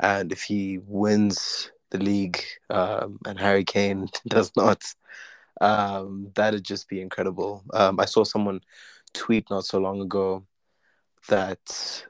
And 0.00 0.32
if 0.32 0.42
he 0.42 0.78
wins 0.78 1.70
the 1.90 1.98
league 1.98 2.42
um, 2.70 3.18
and 3.26 3.38
Harry 3.38 3.64
Kane 3.64 4.08
does 4.26 4.50
not, 4.56 4.82
um, 5.60 6.30
that'd 6.34 6.64
just 6.64 6.88
be 6.88 7.00
incredible. 7.00 7.62
Um, 7.72 8.00
I 8.00 8.04
saw 8.04 8.24
someone 8.24 8.60
tweet 9.14 9.48
not 9.50 9.64
so 9.64 9.78
long 9.78 10.00
ago 10.00 10.44
that 11.28 12.04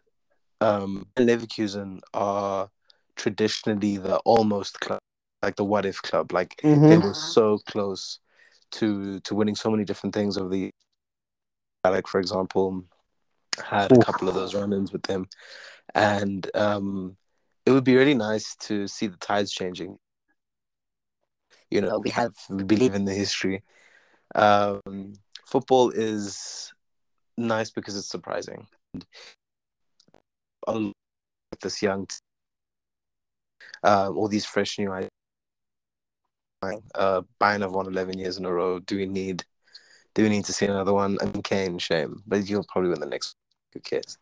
um, 0.60 1.06
Leverkusen 1.16 2.00
are 2.14 2.70
traditionally 3.16 3.98
the 3.98 4.16
almost 4.18 4.80
club, 4.80 5.00
like 5.42 5.56
the 5.56 5.64
what 5.64 5.84
if 5.84 6.00
club. 6.02 6.32
Like 6.32 6.56
mm-hmm. 6.62 6.88
they 6.88 6.98
were 6.98 7.14
so 7.14 7.58
close 7.66 8.20
to 8.72 9.20
to 9.20 9.34
winning 9.34 9.56
so 9.56 9.70
many 9.70 9.84
different 9.84 10.14
things 10.14 10.38
over 10.38 10.48
the. 10.48 10.70
Like 11.84 12.06
for 12.06 12.20
example, 12.20 12.84
had 13.62 13.90
a 13.90 13.98
couple 13.98 14.28
of 14.28 14.36
those 14.36 14.54
run-ins 14.54 14.92
with 14.92 15.02
them, 15.02 15.28
and 15.96 16.48
um, 16.54 17.16
it 17.64 17.70
would 17.70 17.84
be 17.84 17.96
really 17.96 18.14
nice 18.14 18.56
to 18.56 18.86
see 18.88 19.06
the 19.06 19.16
tides 19.16 19.52
changing. 19.52 19.98
You 21.70 21.80
know, 21.80 21.98
we 21.98 22.10
have 22.10 22.34
we 22.50 22.64
believe 22.64 22.94
in 22.94 23.04
the 23.04 23.14
history. 23.14 23.62
Um, 24.34 25.14
football 25.46 25.90
is 25.90 26.72
nice 27.36 27.70
because 27.70 27.96
it's 27.96 28.08
surprising. 28.08 28.66
This 31.60 31.82
young 31.82 32.06
um, 33.82 34.16
all 34.16 34.28
these 34.28 34.44
fresh 34.44 34.78
new 34.78 34.92
ideas. 34.92 35.10
Uh, 36.94 37.22
Bayern 37.40 37.62
have 37.62 37.72
won 37.72 37.86
11 37.86 38.18
years 38.18 38.38
in 38.38 38.44
a 38.44 38.52
row. 38.52 38.78
Do 38.78 38.96
we 38.96 39.06
need 39.06 39.44
do 40.14 40.22
we 40.22 40.28
need 40.28 40.44
to 40.44 40.52
see 40.52 40.66
another 40.66 40.92
one? 40.92 41.16
I 41.20 41.24
mean, 41.24 41.42
Kane, 41.42 41.78
shame, 41.78 42.22
but 42.26 42.44
he'll 42.44 42.64
probably 42.64 42.90
win 42.90 43.00
the 43.00 43.06
next. 43.06 43.34
Who 43.72 43.80
cares? 43.80 44.18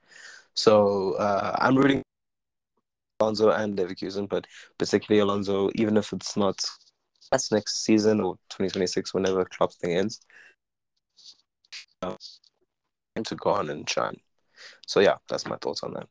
So 0.55 1.15
uh, 1.15 1.57
I'm 1.59 1.77
rooting 1.77 2.03
Alonso 3.21 3.51
and 3.51 3.77
Leverkusen, 3.77 4.29
but 4.29 4.47
particularly 4.79 5.21
Alonso, 5.21 5.71
even 5.75 5.97
if 5.97 6.13
it's 6.13 6.37
not 6.37 6.59
that's 7.31 7.53
next 7.53 7.85
season 7.85 8.21
or 8.21 8.37
2026, 8.49 9.15
whenever 9.15 9.45
Klopp's 9.45 9.77
thing 9.77 9.97
ends, 9.97 10.21
uh, 12.03 12.17
to 13.25 13.35
go 13.37 13.51
on 13.51 13.71
and 13.71 13.89
shine. 13.89 14.17
So 14.87 15.01
yeah, 15.01 15.17
that's 15.29 15.47
my 15.47 15.57
thoughts 15.57 15.83
on 15.83 15.95
that. 15.95 16.09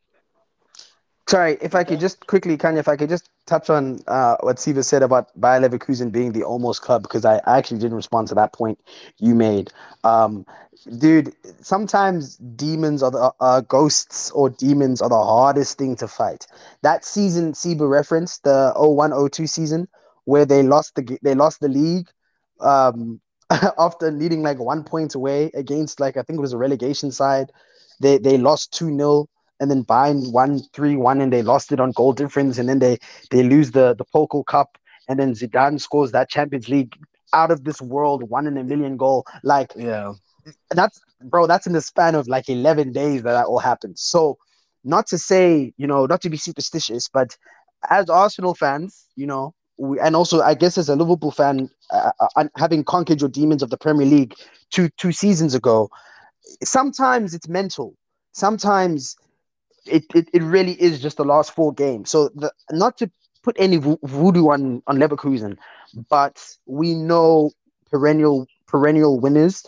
Sorry, 1.29 1.59
if 1.61 1.75
I 1.75 1.83
could 1.83 1.99
just 1.99 2.25
quickly, 2.25 2.57
Khanya, 2.57 2.79
if 2.79 2.87
I 2.87 2.95
could 2.95 3.09
just 3.09 3.29
touch 3.45 3.69
on 3.69 3.99
uh, 4.07 4.37
what 4.39 4.59
Siva 4.59 4.81
said 4.81 5.03
about 5.03 5.27
Bayer 5.39 5.59
Leverkusen 5.59 6.11
being 6.11 6.31
the 6.31 6.41
almost 6.43 6.81
club, 6.81 7.03
because 7.03 7.23
I 7.23 7.39
actually 7.45 7.77
didn't 7.79 7.97
respond 7.97 8.29
to 8.29 8.35
that 8.35 8.51
point 8.51 8.79
you 9.19 9.35
made. 9.35 9.71
Um, 10.03 10.43
dude, 10.97 11.31
sometimes 11.61 12.37
demons 12.37 13.03
are 13.03 13.11
the 13.11 13.31
uh, 13.39 13.61
ghosts 13.61 14.31
or 14.31 14.49
demons 14.49 15.03
are 15.03 15.09
the 15.09 15.23
hardest 15.23 15.77
thing 15.77 15.95
to 15.97 16.07
fight. 16.07 16.47
That 16.81 17.05
season 17.05 17.53
Siva 17.53 17.85
referenced, 17.85 18.43
the 18.43 18.73
0102 18.75 19.45
season, 19.45 19.87
where 20.25 20.45
they 20.45 20.63
lost 20.63 20.95
the 20.95 21.19
they 21.21 21.35
lost 21.35 21.59
the 21.59 21.69
league 21.69 22.07
um, 22.59 23.21
after 23.77 24.09
leading 24.09 24.41
like 24.41 24.57
one 24.57 24.83
point 24.83 25.13
away 25.13 25.51
against 25.53 25.99
like 25.99 26.17
I 26.17 26.23
think 26.23 26.39
it 26.39 26.41
was 26.41 26.53
a 26.53 26.57
relegation 26.57 27.11
side. 27.11 27.51
They 28.01 28.17
they 28.17 28.39
lost 28.39 28.73
2 28.73 28.95
0 28.97 29.29
and 29.59 29.69
then 29.69 29.83
Bayern 29.83 30.31
won 30.31 30.59
three 30.73 30.95
one 30.95 31.21
and 31.21 31.31
they 31.31 31.41
lost 31.41 31.71
it 31.71 31.79
on 31.79 31.91
goal 31.91 32.13
difference, 32.13 32.57
and 32.57 32.69
then 32.69 32.79
they 32.79 32.97
they 33.31 33.43
lose 33.43 33.71
the 33.71 33.93
the 33.95 34.05
Pokal 34.05 34.45
Cup, 34.45 34.77
and 35.07 35.19
then 35.19 35.33
Zidane 35.33 35.79
scores 35.79 36.11
that 36.11 36.29
Champions 36.29 36.69
League 36.69 36.95
out 37.33 37.51
of 37.51 37.63
this 37.63 37.81
world 37.81 38.29
one 38.29 38.47
in 38.47 38.57
a 38.57 38.63
million 38.63 38.97
goal. 38.97 39.25
Like 39.43 39.73
yeah, 39.75 40.13
that's 40.71 40.99
bro, 41.23 41.47
that's 41.47 41.67
in 41.67 41.73
the 41.73 41.81
span 41.81 42.15
of 42.15 42.27
like 42.27 42.49
eleven 42.49 42.91
days 42.91 43.23
that 43.23 43.33
that 43.33 43.45
all 43.45 43.59
happened. 43.59 43.99
So 43.99 44.37
not 44.83 45.07
to 45.07 45.17
say 45.17 45.73
you 45.77 45.87
know 45.87 46.05
not 46.05 46.21
to 46.21 46.29
be 46.29 46.37
superstitious, 46.37 47.07
but 47.07 47.35
as 47.89 48.09
Arsenal 48.09 48.55
fans, 48.55 49.07
you 49.15 49.27
know. 49.27 49.53
We, 49.81 49.97
and 50.01 50.13
also, 50.13 50.41
I 50.41 50.55
guess 50.55 50.77
as 50.77 50.89
a 50.89 50.95
Liverpool 50.97 51.31
fan, 51.31 51.69
uh, 51.89 52.11
uh, 52.35 52.43
having 52.57 52.83
conquered 52.83 53.21
your 53.21 53.29
demons 53.29 53.63
of 53.63 53.69
the 53.69 53.77
Premier 53.77 54.05
League 54.05 54.35
two 54.71 54.89
two 54.97 55.13
seasons 55.13 55.55
ago, 55.55 55.89
sometimes 56.63 57.33
it's 57.33 57.47
mental. 57.47 57.95
Sometimes 58.33 59.15
it, 59.89 60.05
it, 60.15 60.29
it 60.33 60.43
really 60.43 60.81
is 60.81 61.01
just 61.01 61.17
the 61.17 61.25
last 61.25 61.51
four 61.53 61.73
games. 61.73 62.09
So 62.09 62.29
the, 62.35 62.51
not 62.71 62.97
to 62.99 63.11
put 63.43 63.55
any 63.59 63.77
voodoo 63.77 64.49
on 64.49 64.81
on 64.87 64.97
Leverkusen, 64.97 65.57
but 66.09 66.43
we 66.65 66.95
know 66.95 67.51
perennial 67.91 68.47
perennial 68.67 69.19
winners. 69.19 69.65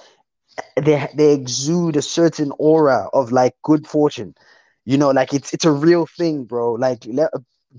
They 0.76 1.08
they 1.16 1.34
exude 1.34 1.96
a 1.96 2.02
certain 2.02 2.52
aura 2.58 3.10
of 3.14 3.32
like 3.32 3.56
good 3.64 3.88
fortune. 3.88 4.36
You 4.86 4.98
know, 4.98 5.12
like 5.12 5.34
it's 5.34 5.54
it's 5.54 5.66
a 5.66 5.72
real 5.72 6.06
thing, 6.06 6.44
bro. 6.46 6.74
Like 6.74 7.06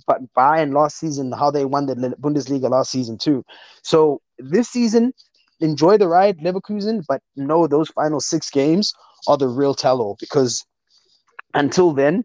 but 0.06 0.32
Bayern 0.34 0.72
last 0.72 0.98
season, 0.98 1.32
how 1.32 1.50
they 1.50 1.64
won 1.64 1.86
the 1.86 1.94
Bundesliga 2.20 2.70
last 2.70 2.90
season 2.90 3.18
too. 3.18 3.44
So 3.82 4.20
this 4.38 4.68
season, 4.68 5.12
enjoy 5.60 5.98
the 5.98 6.08
ride, 6.08 6.38
Leverkusen, 6.38 7.04
but 7.06 7.22
know 7.36 7.66
those 7.66 7.88
final 7.90 8.20
six 8.20 8.50
games 8.50 8.92
are 9.26 9.36
the 9.36 9.48
real 9.48 9.74
tell-all 9.74 10.16
because 10.18 10.64
until 11.54 11.92
then, 11.92 12.24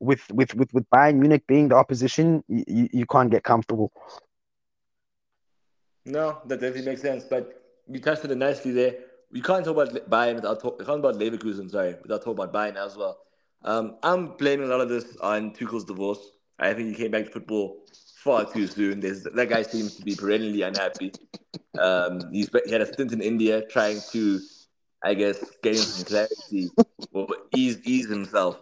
with 0.00 0.30
with 0.32 0.54
with 0.54 0.72
with 0.72 0.88
Bayern 0.90 1.16
Munich 1.16 1.46
being 1.46 1.68
the 1.68 1.76
opposition, 1.76 2.44
you, 2.48 2.88
you 2.92 3.06
can't 3.06 3.30
get 3.30 3.44
comfortable. 3.44 3.92
No, 6.04 6.38
that 6.46 6.60
definitely 6.60 6.90
makes 6.90 7.02
sense. 7.02 7.24
But 7.24 7.62
you 7.88 8.00
touched 8.00 8.24
on 8.24 8.30
it 8.30 8.38
nicely 8.38 8.72
there. 8.72 8.94
We 9.32 9.40
can't 9.40 9.64
talk 9.64 9.76
about 9.76 10.08
Bayern 10.08 10.36
without 10.36 10.60
talk, 10.60 10.78
we 10.78 10.84
can't 10.84 11.02
talk 11.02 11.10
about 11.10 11.20
Leverkusen, 11.20 11.70
sorry, 11.70 11.96
without 12.02 12.22
talking 12.22 12.44
about 12.44 12.52
Bayern 12.52 12.76
as 12.76 12.96
well. 12.96 13.18
Um, 13.64 13.96
I'm 14.02 14.36
blaming 14.36 14.66
a 14.66 14.68
lot 14.68 14.80
of 14.80 14.88
this 14.88 15.16
on 15.16 15.52
Tuchel's 15.52 15.84
divorce. 15.84 16.20
I 16.58 16.72
think 16.74 16.88
he 16.88 16.94
came 16.94 17.10
back 17.10 17.24
to 17.24 17.30
football 17.30 17.84
far 18.18 18.44
too 18.44 18.66
soon. 18.66 19.00
There's, 19.00 19.24
that 19.24 19.48
guy 19.48 19.62
seems 19.62 19.96
to 19.96 20.02
be 20.02 20.14
perennially 20.14 20.62
unhappy. 20.62 21.12
Um, 21.78 22.20
he's, 22.32 22.48
he 22.64 22.72
had 22.72 22.80
a 22.80 22.92
stint 22.92 23.12
in 23.12 23.20
India 23.20 23.66
trying 23.66 24.00
to, 24.12 24.40
I 25.02 25.14
guess, 25.14 25.44
gain 25.62 25.74
some 25.76 26.04
clarity 26.04 26.70
or 27.12 27.26
ease 27.54 27.78
ease 27.84 28.08
himself 28.08 28.60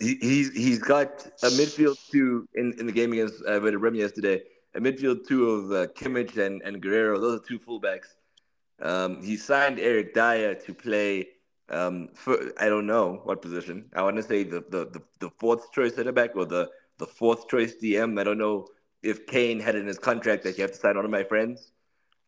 he, 0.00 0.16
he's 0.20 0.52
he's 0.52 0.78
got 0.78 1.26
a 1.42 1.48
midfield 1.48 1.96
two 2.10 2.48
in, 2.54 2.74
in 2.78 2.86
the 2.86 2.92
game 2.92 3.12
against 3.12 3.42
uh, 3.46 3.60
Bremen 3.60 3.94
yesterday. 3.94 4.42
A 4.74 4.80
midfield 4.80 5.26
two 5.26 5.50
of 5.50 5.72
uh, 5.72 5.86
Kimmich 5.92 6.36
and, 6.38 6.62
and 6.62 6.82
Guerreiro. 6.82 7.20
Those 7.20 7.40
are 7.40 7.44
two 7.44 7.58
fullbacks. 7.58 8.14
Um, 8.80 9.22
he 9.22 9.36
signed 9.36 9.78
Eric 9.78 10.14
Dier 10.14 10.54
to 10.54 10.74
play. 10.74 11.28
Um, 11.68 12.08
for 12.14 12.36
I 12.58 12.68
don't 12.68 12.86
know 12.86 13.20
what 13.24 13.42
position. 13.42 13.90
I 13.94 14.02
want 14.02 14.16
to 14.16 14.22
say 14.22 14.42
the, 14.42 14.64
the 14.70 14.86
the 14.86 15.02
the 15.20 15.30
fourth 15.38 15.70
choice 15.72 15.94
center 15.94 16.12
back 16.12 16.34
or 16.34 16.44
the 16.44 16.70
the 16.98 17.06
fourth 17.06 17.48
choice 17.48 17.74
DM. 17.80 18.18
I 18.18 18.24
don't 18.24 18.38
know 18.38 18.66
if 19.02 19.26
Kane 19.26 19.60
had 19.60 19.76
in 19.76 19.86
his 19.86 19.98
contract 19.98 20.44
that 20.44 20.56
you 20.56 20.62
have 20.62 20.72
to 20.72 20.78
sign 20.78 20.96
one 20.96 21.04
of 21.04 21.10
my 21.10 21.24
friends 21.24 21.72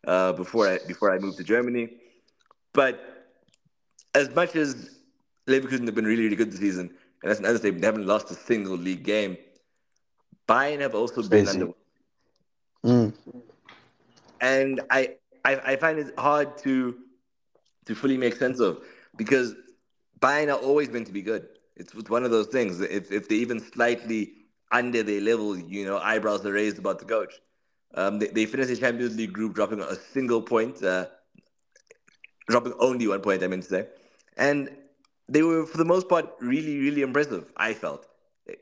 uh, 0.07 0.33
before 0.33 0.69
I 0.69 0.79
before 0.87 1.13
I 1.13 1.19
moved 1.19 1.37
to 1.37 1.43
Germany. 1.43 1.89
But 2.73 3.27
as 4.15 4.33
much 4.33 4.55
as 4.55 4.99
Leverkusen 5.47 5.85
have 5.85 5.95
been 5.95 6.05
really 6.05 6.23
really 6.23 6.35
good 6.35 6.51
this 6.51 6.59
season, 6.59 6.95
and 7.23 7.31
that's 7.31 7.39
another 7.39 7.59
thing, 7.59 7.79
they 7.79 7.87
haven't 7.87 8.07
lost 8.07 8.31
a 8.31 8.35
single 8.35 8.77
league 8.77 9.03
game. 9.03 9.37
Bayern 10.47 10.81
have 10.81 10.95
also 10.95 11.23
been 11.23 11.47
under 11.49 11.69
Mm. 12.85 13.13
and 14.41 14.81
I, 14.91 15.15
I 15.45 15.55
I 15.73 15.75
find 15.77 15.99
it 15.99 16.13
hard 16.19 16.57
to 16.59 16.97
to 17.85 17.95
fully 17.95 18.17
make 18.17 18.35
sense 18.35 18.59
of 18.59 18.83
because 19.17 19.55
Bayern 20.19 20.49
are 20.53 20.59
always 20.59 20.89
meant 20.89 21.07
to 21.07 21.13
be 21.13 21.21
good. 21.21 21.47
It's, 21.75 21.93
one 22.09 22.23
of 22.23 22.31
those 22.31 22.47
things. 22.47 22.81
If 22.81 23.11
if 23.11 23.29
they're 23.29 23.37
even 23.37 23.59
slightly 23.59 24.33
under 24.71 25.03
their 25.03 25.21
level, 25.21 25.57
you 25.57 25.85
know, 25.85 25.97
eyebrows 25.97 26.45
are 26.45 26.53
raised 26.53 26.79
about 26.79 26.99
the 26.99 27.05
coach. 27.05 27.33
Um, 27.95 28.19
they, 28.19 28.27
they 28.27 28.45
finished 28.45 28.69
the 28.69 28.77
Champions 28.77 29.15
League 29.17 29.33
group 29.33 29.53
dropping 29.55 29.79
a 29.81 29.95
single 29.95 30.41
point, 30.41 30.83
uh, 30.83 31.07
dropping 32.47 32.73
only 32.79 33.07
one 33.07 33.21
point. 33.21 33.43
I 33.43 33.47
meant 33.47 33.63
to 33.63 33.69
say, 33.69 33.87
and 34.37 34.69
they 35.27 35.41
were 35.43 35.65
for 35.65 35.77
the 35.77 35.85
most 35.85 36.07
part 36.09 36.27
really 36.39 36.79
really 36.79 37.01
impressive. 37.01 37.51
I 37.57 37.73
felt 37.73 38.05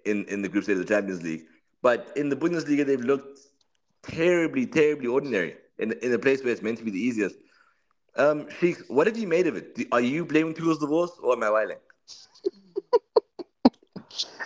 in 0.06 0.26
in 0.26 0.42
the 0.42 0.50
group 0.50 0.64
stage 0.64 0.78
of 0.78 0.88
the 0.88 0.94
Champions 0.94 1.24
League, 1.24 1.44
but 1.82 2.12
in 2.16 2.30
the 2.30 2.36
Bundesliga 2.36 2.86
they've 2.86 3.00
looked 3.14 3.40
terribly, 4.04 4.66
terribly 4.66 5.08
ordinary 5.08 5.56
in, 5.78 5.92
in 6.02 6.14
a 6.14 6.20
place 6.20 6.44
where 6.44 6.52
it's 6.54 6.62
meant 6.62 6.78
to 6.80 6.84
be 6.84 6.92
the 6.92 7.00
easiest. 7.00 7.36
Um, 8.16 8.48
Sheiks, 8.50 8.84
what 8.88 9.08
have 9.08 9.18
you 9.18 9.28
made 9.28 9.48
of 9.48 9.56
it? 9.56 9.78
Are 9.92 10.02
you 10.02 10.26
blaming 10.26 10.54
Tuchel's 10.54 10.80
divorce 10.80 11.12
or 11.22 11.34
am 11.34 11.44
I 11.44 11.50
whiling? 11.50 11.78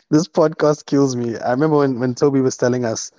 This 0.09 0.27
podcast 0.27 0.85
kills 0.85 1.15
me. 1.15 1.37
I 1.37 1.51
remember 1.51 1.77
when, 1.77 1.99
when 1.99 2.15
Toby 2.15 2.41
was 2.41 2.57
telling 2.57 2.85
us 2.85 3.11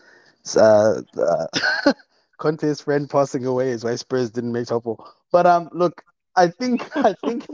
uh, 0.56 1.00
uh, 1.20 1.46
Conte's 2.38 2.80
friend 2.82 3.08
passing 3.08 3.44
away 3.46 3.70
is 3.70 3.84
why 3.84 3.94
Spurs 3.96 4.30
didn't 4.30 4.52
make 4.52 4.66
top 4.66 4.84
four. 4.84 4.98
But 5.32 5.46
um, 5.46 5.68
look, 5.72 6.04
I 6.36 6.48
think 6.48 6.90
I 6.96 7.14
think 7.24 7.46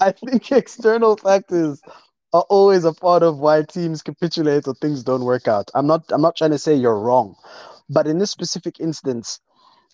I 0.00 0.12
think 0.12 0.52
external 0.52 1.16
factors 1.16 1.82
are 2.32 2.44
always 2.50 2.84
a 2.84 2.92
part 2.92 3.22
of 3.22 3.38
why 3.38 3.62
teams 3.62 4.02
capitulate 4.02 4.66
or 4.66 4.74
things 4.74 5.02
don't 5.04 5.24
work 5.24 5.48
out. 5.48 5.70
I'm 5.74 5.86
not 5.86 6.04
I'm 6.10 6.22
not 6.22 6.36
trying 6.36 6.50
to 6.50 6.58
say 6.58 6.74
you're 6.74 6.98
wrong, 6.98 7.36
but 7.88 8.06
in 8.06 8.18
this 8.18 8.30
specific 8.30 8.80
instance, 8.80 9.40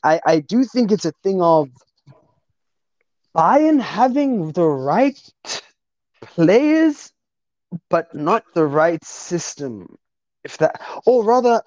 I 0.03 0.21
I 0.27 0.41
do 0.41 0.65
think 0.65 0.91
it's 0.91 1.05
a 1.05 1.13
thing 1.23 1.43
of 1.43 1.69
Bayern 3.37 3.81
having 3.81 4.53
the 4.53 4.67
right 4.67 5.19
players, 6.21 7.13
but 7.89 8.15
not 8.15 8.45
the 8.55 8.67
right 8.67 9.05
system. 9.05 9.97
If 10.43 10.59
that, 10.59 10.81
or 11.07 11.25
rather, 11.25 11.63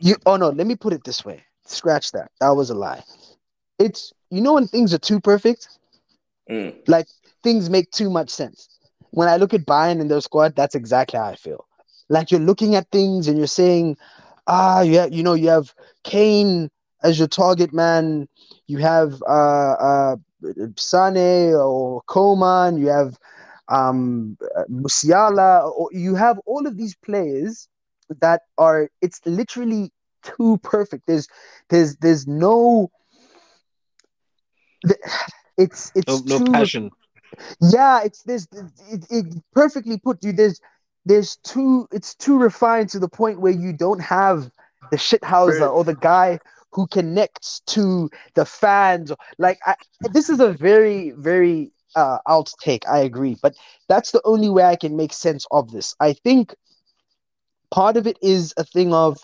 you. 0.00 0.16
Oh 0.26 0.36
no, 0.36 0.50
let 0.50 0.66
me 0.66 0.76
put 0.76 0.92
it 0.92 1.02
this 1.04 1.24
way. 1.24 1.44
Scratch 1.66 2.12
that. 2.12 2.30
That 2.40 2.50
was 2.50 2.70
a 2.70 2.74
lie. 2.74 3.02
It's 3.78 4.12
you 4.30 4.40
know 4.40 4.54
when 4.54 4.66
things 4.68 4.92
are 4.94 4.98
too 4.98 5.20
perfect, 5.20 5.68
Mm. 6.48 6.72
like 6.86 7.06
things 7.42 7.70
make 7.70 7.90
too 7.90 8.10
much 8.10 8.30
sense. 8.30 8.68
When 9.10 9.28
I 9.28 9.36
look 9.36 9.54
at 9.54 9.66
Bayern 9.66 10.00
and 10.00 10.10
their 10.10 10.20
squad, 10.20 10.54
that's 10.56 10.74
exactly 10.74 11.18
how 11.18 11.26
I 11.26 11.36
feel. 11.36 11.66
Like 12.08 12.30
you're 12.30 12.40
looking 12.40 12.74
at 12.74 12.90
things 12.90 13.28
and 13.28 13.38
you're 13.38 13.46
saying, 13.46 13.96
ah, 14.46 14.80
yeah, 14.82 15.06
you 15.06 15.22
know, 15.22 15.34
you 15.34 15.48
have 15.48 15.74
Kane 16.04 16.70
as 17.02 17.18
your 17.18 17.28
target 17.28 17.72
man. 17.72 18.28
You 18.66 18.78
have 18.78 19.22
uh, 19.28 19.72
uh, 19.72 20.16
Sane 20.76 21.54
or 21.54 22.02
Coman. 22.06 22.78
You 22.78 22.88
have 22.88 23.18
um, 23.68 24.36
Musiala. 24.70 25.70
Or 25.70 25.88
you 25.92 26.14
have 26.14 26.38
all 26.46 26.66
of 26.66 26.76
these 26.76 26.94
players 26.96 27.68
that 28.20 28.42
are. 28.58 28.88
It's 29.00 29.20
literally 29.26 29.92
too 30.22 30.58
perfect. 30.62 31.06
There's, 31.06 31.28
there's, 31.68 31.96
there's 31.96 32.26
no. 32.26 32.90
The- 34.82 34.98
It's 35.56 35.90
it's 35.94 36.22
No, 36.26 36.38
no 36.38 36.38
too 36.38 36.52
passion. 36.52 36.90
yeah, 37.60 38.02
it's 38.04 38.22
this 38.22 38.46
it, 38.90 39.06
it 39.10 39.26
perfectly 39.54 39.98
put 39.98 40.22
you 40.22 40.32
there's 40.32 40.60
there's 41.04 41.36
too 41.36 41.88
it's 41.92 42.14
too 42.14 42.38
refined 42.38 42.88
to 42.90 42.98
the 42.98 43.08
point 43.08 43.40
where 43.40 43.52
you 43.52 43.72
don't 43.72 44.00
have 44.00 44.50
the 44.90 44.96
shithouser 44.96 45.70
or 45.72 45.84
the 45.84 45.94
guy 45.96 46.38
who 46.72 46.86
connects 46.88 47.60
to 47.66 48.08
the 48.34 48.44
fans. 48.44 49.12
Like 49.38 49.58
I, 49.66 49.74
this 50.12 50.28
is 50.30 50.40
a 50.40 50.52
very 50.52 51.10
very 51.12 51.72
uh 51.96 52.18
out 52.28 52.52
take. 52.60 52.86
I 52.88 52.98
agree. 52.98 53.36
But 53.42 53.54
that's 53.88 54.12
the 54.12 54.22
only 54.24 54.48
way 54.48 54.64
I 54.64 54.76
can 54.76 54.96
make 54.96 55.12
sense 55.12 55.46
of 55.50 55.72
this. 55.72 55.94
I 56.00 56.12
think 56.12 56.54
part 57.70 57.96
of 57.96 58.06
it 58.06 58.18
is 58.22 58.54
a 58.56 58.64
thing 58.64 58.92
of 58.92 59.18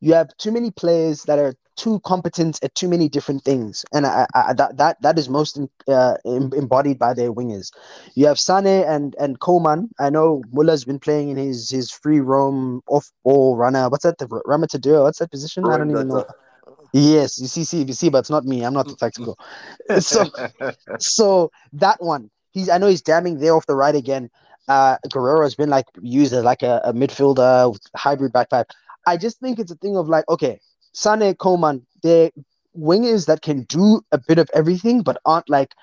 you 0.00 0.14
have 0.14 0.36
too 0.38 0.52
many 0.52 0.70
players 0.70 1.22
that 1.24 1.38
are 1.38 1.54
too 1.76 2.00
competent 2.00 2.58
at 2.62 2.74
too 2.74 2.88
many 2.88 3.08
different 3.08 3.44
things, 3.44 3.84
and 3.92 4.06
I, 4.06 4.26
I, 4.34 4.52
that 4.54 4.76
that 4.76 5.00
that 5.02 5.18
is 5.18 5.28
most 5.28 5.60
uh, 5.86 6.16
embodied 6.24 6.98
by 6.98 7.14
their 7.14 7.32
wingers. 7.32 7.70
You 8.14 8.26
have 8.26 8.38
Sane 8.38 8.66
and 8.66 9.14
and 9.18 9.38
Coman. 9.40 9.90
I 9.98 10.10
know 10.10 10.42
Muller's 10.52 10.84
been 10.84 10.98
playing 10.98 11.30
in 11.30 11.36
his 11.36 11.70
his 11.70 11.90
free 11.90 12.20
roam 12.20 12.82
off 12.88 13.10
ball 13.24 13.56
runner. 13.56 13.88
What's 13.88 14.04
that? 14.04 14.18
The 14.18 14.26
Raumdeuter. 14.26 15.02
What's 15.02 15.20
that 15.20 15.30
position? 15.30 15.66
I 15.66 15.78
don't 15.78 15.90
even 15.90 16.08
know. 16.08 16.24
Yes, 16.92 17.38
you 17.38 17.48
see, 17.48 17.64
see, 17.64 17.82
you 17.82 17.92
see, 17.92 18.08
but 18.08 18.18
it's 18.18 18.30
not 18.30 18.44
me. 18.44 18.64
I'm 18.64 18.72
not 18.74 18.88
the 18.88 18.96
tactical. 18.96 19.38
so 20.00 20.30
so 20.98 21.50
that 21.74 22.02
one, 22.02 22.30
he's 22.52 22.68
I 22.68 22.78
know 22.78 22.88
he's 22.88 23.02
damning 23.02 23.38
there 23.38 23.54
off 23.54 23.66
the 23.66 23.76
right 23.76 23.94
again. 23.94 24.30
Uh, 24.68 24.98
Guerreiro 25.08 25.44
has 25.44 25.54
been 25.54 25.70
like 25.70 25.86
used 26.02 26.32
as 26.32 26.44
like 26.44 26.62
a, 26.62 26.80
a 26.84 26.92
midfielder 26.92 27.72
with 27.72 27.82
hybrid 27.96 28.32
back 28.32 28.50
five. 28.50 28.66
I 29.08 29.16
just 29.16 29.40
think 29.40 29.58
it's 29.58 29.72
a 29.72 29.76
thing 29.76 29.96
of 29.96 30.08
like, 30.08 30.28
okay, 30.28 30.60
Sane, 30.92 31.34
Coman, 31.34 31.86
they're 32.02 32.30
wingers 32.76 33.26
that 33.26 33.40
can 33.40 33.62
do 33.64 34.02
a 34.12 34.18
bit 34.28 34.38
of 34.38 34.50
everything, 34.54 35.02
but 35.02 35.16
aren't 35.24 35.48
like 35.48 35.74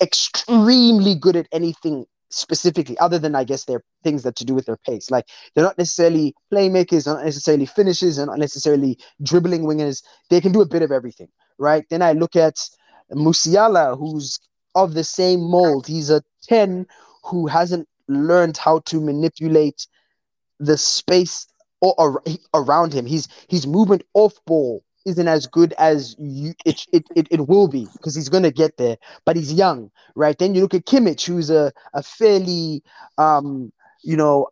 extremely 0.00 1.16
good 1.16 1.36
at 1.36 1.48
anything 1.52 2.06
specifically, 2.30 2.96
other 2.98 3.18
than 3.18 3.34
I 3.34 3.44
guess 3.44 3.64
their 3.64 3.82
things 4.04 4.22
that 4.22 4.36
to 4.36 4.44
do 4.44 4.54
with 4.54 4.66
their 4.66 4.76
pace. 4.76 5.10
Like 5.10 5.26
they're 5.54 5.64
not 5.64 5.78
necessarily 5.78 6.34
playmakers, 6.52 7.06
not 7.06 7.24
necessarily 7.24 7.66
finishers, 7.66 8.18
and 8.18 8.28
not 8.28 8.38
necessarily 8.38 8.98
dribbling 9.22 9.62
wingers. 9.62 10.02
They 10.30 10.40
can 10.40 10.52
do 10.52 10.60
a 10.62 10.66
bit 10.66 10.82
of 10.82 10.92
everything, 10.92 11.28
right? 11.58 11.84
Then 11.90 12.02
I 12.02 12.12
look 12.12 12.36
at 12.36 12.56
Musiala, 13.12 13.98
who's 13.98 14.38
of 14.76 14.94
the 14.94 15.04
same 15.04 15.40
mold. 15.40 15.88
He's 15.88 16.08
a 16.08 16.22
10 16.44 16.86
who 17.24 17.48
hasn't 17.48 17.88
learned 18.06 18.56
how 18.56 18.78
to 18.86 19.00
manipulate 19.00 19.86
the 20.60 20.78
space 20.78 21.46
or, 21.82 21.94
ar- 21.98 22.22
around 22.54 22.94
him. 22.94 23.06
He's 23.06 23.28
his 23.50 23.66
movement 23.66 24.04
off 24.14 24.34
ball 24.46 24.84
isn't 25.06 25.28
as 25.28 25.48
good 25.48 25.74
as 25.78 26.16
you 26.18 26.54
it 26.64 26.86
it, 26.92 27.04
it, 27.16 27.28
it 27.30 27.48
will 27.48 27.68
be 27.68 27.90
because 27.94 28.14
he's 28.16 28.30
gonna 28.30 28.52
get 28.52 28.78
there, 28.78 28.98
but 29.26 29.36
he's 29.36 29.52
young, 29.52 29.90
right? 30.16 30.38
Then 30.38 30.54
you 30.54 30.62
look 30.62 30.74
at 30.74 30.86
Kimmich, 30.86 31.26
who's 31.26 31.50
a, 31.50 31.72
a 31.94 32.02
fairly 32.02 32.82
um 33.18 33.72
you 34.02 34.16
know 34.16 34.48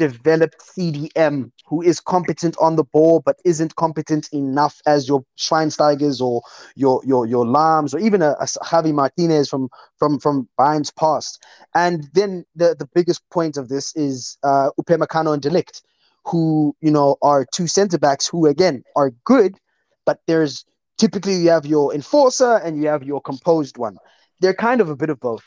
underdeveloped 0.00 0.60
CDM 0.60 1.50
who 1.66 1.82
is 1.82 2.00
competent 2.00 2.56
on 2.60 2.76
the 2.76 2.84
ball 2.84 3.20
but 3.24 3.36
isn't 3.44 3.74
competent 3.76 4.28
enough 4.32 4.80
as 4.86 5.08
your 5.08 5.22
Schweinsteigers 5.38 6.20
or 6.20 6.42
your 6.74 7.00
your 7.04 7.26
your 7.26 7.44
Lahms 7.44 7.94
or 7.94 7.98
even 7.98 8.22
a, 8.22 8.30
a 8.32 8.44
Javi 8.44 8.92
Martinez 8.92 9.48
from 9.48 9.68
from 9.98 10.18
from 10.18 10.48
Bayern's 10.58 10.90
past. 10.90 11.42
And 11.74 12.08
then 12.14 12.44
the 12.54 12.76
the 12.78 12.88
biggest 12.94 13.22
point 13.30 13.56
of 13.56 13.68
this 13.68 13.94
is 13.96 14.38
uh 14.42 14.70
Upamecano 14.80 15.32
and 15.32 15.42
De 15.42 15.50
Ligt, 15.50 15.82
who 16.26 16.74
you 16.80 16.90
know 16.90 17.16
are 17.22 17.46
two 17.52 17.66
centre 17.66 17.98
backs 17.98 18.26
who 18.26 18.46
again 18.46 18.84
are 18.96 19.10
good, 19.24 19.58
but 20.04 20.20
there's 20.26 20.64
typically 20.98 21.34
you 21.36 21.50
have 21.50 21.66
your 21.66 21.94
enforcer 21.94 22.56
and 22.58 22.82
you 22.82 22.88
have 22.88 23.02
your 23.02 23.20
composed 23.20 23.78
one. 23.78 23.98
They're 24.40 24.54
kind 24.54 24.80
of 24.80 24.88
a 24.90 24.96
bit 24.96 25.10
of 25.10 25.20
both. 25.20 25.44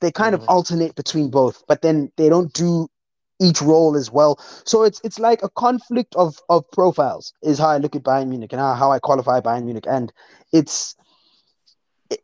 They 0.00 0.12
kind 0.12 0.34
of 0.34 0.42
Mhm. 0.42 0.48
alternate 0.48 0.94
between 0.94 1.30
both, 1.30 1.62
but 1.66 1.82
then 1.82 2.12
they 2.16 2.28
don't 2.28 2.52
do 2.52 2.88
each 3.40 3.60
role 3.60 3.96
as 3.96 4.10
well. 4.10 4.38
So 4.64 4.82
it's 4.82 5.00
it's 5.04 5.18
like 5.18 5.42
a 5.42 5.48
conflict 5.50 6.14
of 6.16 6.40
of 6.48 6.70
profiles 6.70 7.32
is 7.42 7.58
how 7.58 7.68
I 7.68 7.78
look 7.78 7.96
at 7.96 8.02
Bayern 8.02 8.28
Munich 8.28 8.52
and 8.52 8.60
how, 8.60 8.74
how 8.74 8.92
I 8.92 8.98
qualify 8.98 9.40
Bayern 9.40 9.64
Munich, 9.64 9.86
and 9.88 10.12
it's 10.52 10.96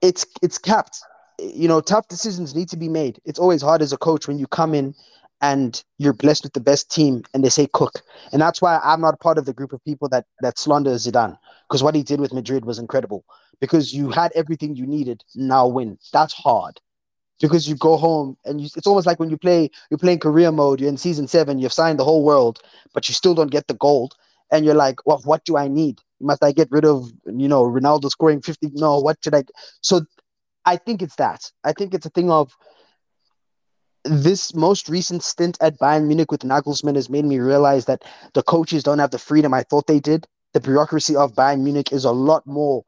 it's 0.00 0.26
it's 0.42 0.58
capped. 0.58 0.98
You 1.38 1.68
know, 1.68 1.80
tough 1.80 2.08
decisions 2.08 2.54
need 2.54 2.68
to 2.68 2.76
be 2.76 2.88
made. 2.88 3.20
It's 3.24 3.38
always 3.38 3.62
hard 3.62 3.82
as 3.82 3.92
a 3.92 3.96
coach 3.98 4.28
when 4.28 4.38
you 4.38 4.46
come 4.46 4.74
in 4.74 4.94
and 5.40 5.82
you're 5.98 6.12
blessed 6.12 6.44
with 6.44 6.52
the 6.52 6.60
best 6.60 6.90
team 6.90 7.24
and 7.34 7.44
they 7.44 7.48
say 7.48 7.66
cook. 7.72 8.02
And 8.32 8.40
that's 8.40 8.62
why 8.62 8.78
I'm 8.82 9.00
not 9.00 9.18
part 9.20 9.38
of 9.38 9.44
the 9.44 9.52
group 9.52 9.72
of 9.72 9.84
people 9.84 10.08
that 10.10 10.24
that 10.40 10.58
slander 10.58 10.92
Zidane 10.94 11.36
because 11.68 11.82
what 11.82 11.94
he 11.94 12.02
did 12.02 12.20
with 12.20 12.32
Madrid 12.32 12.64
was 12.64 12.78
incredible. 12.78 13.24
Because 13.60 13.92
you 13.94 14.10
had 14.10 14.32
everything 14.34 14.76
you 14.76 14.86
needed, 14.86 15.24
now 15.34 15.66
win. 15.66 15.98
That's 16.12 16.34
hard. 16.34 16.80
Because 17.42 17.68
you 17.68 17.76
go 17.76 17.98
home 17.98 18.38
and 18.46 18.60
you, 18.60 18.68
it's 18.76 18.86
almost 18.86 19.06
like 19.06 19.20
when 19.20 19.28
you 19.28 19.36
play, 19.36 19.68
you're 19.90 19.98
playing 19.98 20.20
career 20.20 20.50
mode. 20.50 20.80
You're 20.80 20.88
in 20.88 20.96
season 20.96 21.28
seven. 21.28 21.58
You've 21.58 21.72
signed 21.72 21.98
the 21.98 22.04
whole 22.04 22.24
world, 22.24 22.60
but 22.94 23.08
you 23.08 23.14
still 23.14 23.34
don't 23.34 23.50
get 23.50 23.66
the 23.66 23.74
gold. 23.74 24.14
And 24.50 24.64
you're 24.64 24.74
like, 24.76 25.04
well, 25.06 25.20
what 25.24 25.44
do 25.44 25.56
I 25.56 25.68
need? 25.68 26.00
Must 26.20 26.42
I 26.42 26.52
get 26.52 26.68
rid 26.70 26.86
of 26.86 27.10
you 27.26 27.48
know 27.48 27.64
Ronaldo 27.64 28.08
scoring 28.08 28.40
fifty? 28.40 28.70
No, 28.72 29.00
what 29.00 29.18
should 29.22 29.34
I? 29.34 29.42
So 29.82 30.02
I 30.64 30.76
think 30.76 31.02
it's 31.02 31.16
that. 31.16 31.50
I 31.64 31.72
think 31.72 31.92
it's 31.92 32.06
a 32.06 32.10
thing 32.10 32.30
of 32.30 32.56
this 34.04 34.54
most 34.54 34.88
recent 34.88 35.22
stint 35.22 35.58
at 35.60 35.78
Bayern 35.78 36.06
Munich 36.06 36.30
with 36.30 36.42
Nagelsmann 36.42 36.96
has 36.96 37.10
made 37.10 37.24
me 37.24 37.38
realize 37.38 37.84
that 37.86 38.04
the 38.34 38.42
coaches 38.42 38.82
don't 38.82 38.98
have 38.98 39.10
the 39.10 39.18
freedom 39.18 39.54
I 39.54 39.62
thought 39.62 39.86
they 39.86 40.00
did. 40.00 40.26
The 40.54 40.60
bureaucracy 40.60 41.16
of 41.16 41.34
Bayern 41.34 41.62
Munich 41.62 41.92
is 41.92 42.04
a 42.04 42.12
lot 42.12 42.46
more 42.46 42.84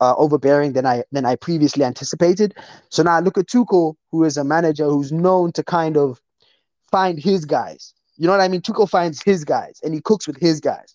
uh, 0.00 0.14
overbearing 0.16 0.72
than 0.72 0.86
I 0.86 1.04
than 1.12 1.24
I 1.24 1.36
previously 1.36 1.84
anticipated. 1.84 2.54
So 2.90 3.02
now 3.02 3.16
I 3.16 3.20
look 3.20 3.38
at 3.38 3.46
Tuchel, 3.46 3.94
who 4.10 4.24
is 4.24 4.36
a 4.36 4.44
manager 4.44 4.84
who's 4.84 5.12
known 5.12 5.52
to 5.52 5.62
kind 5.62 5.96
of 5.96 6.20
find 6.90 7.18
his 7.18 7.44
guys. 7.44 7.94
You 8.16 8.26
know 8.26 8.32
what 8.32 8.40
I 8.40 8.48
mean? 8.48 8.62
Tuchel 8.62 8.88
finds 8.88 9.22
his 9.22 9.44
guys 9.44 9.80
and 9.82 9.94
he 9.94 10.00
cooks 10.00 10.26
with 10.26 10.38
his 10.38 10.60
guys. 10.60 10.94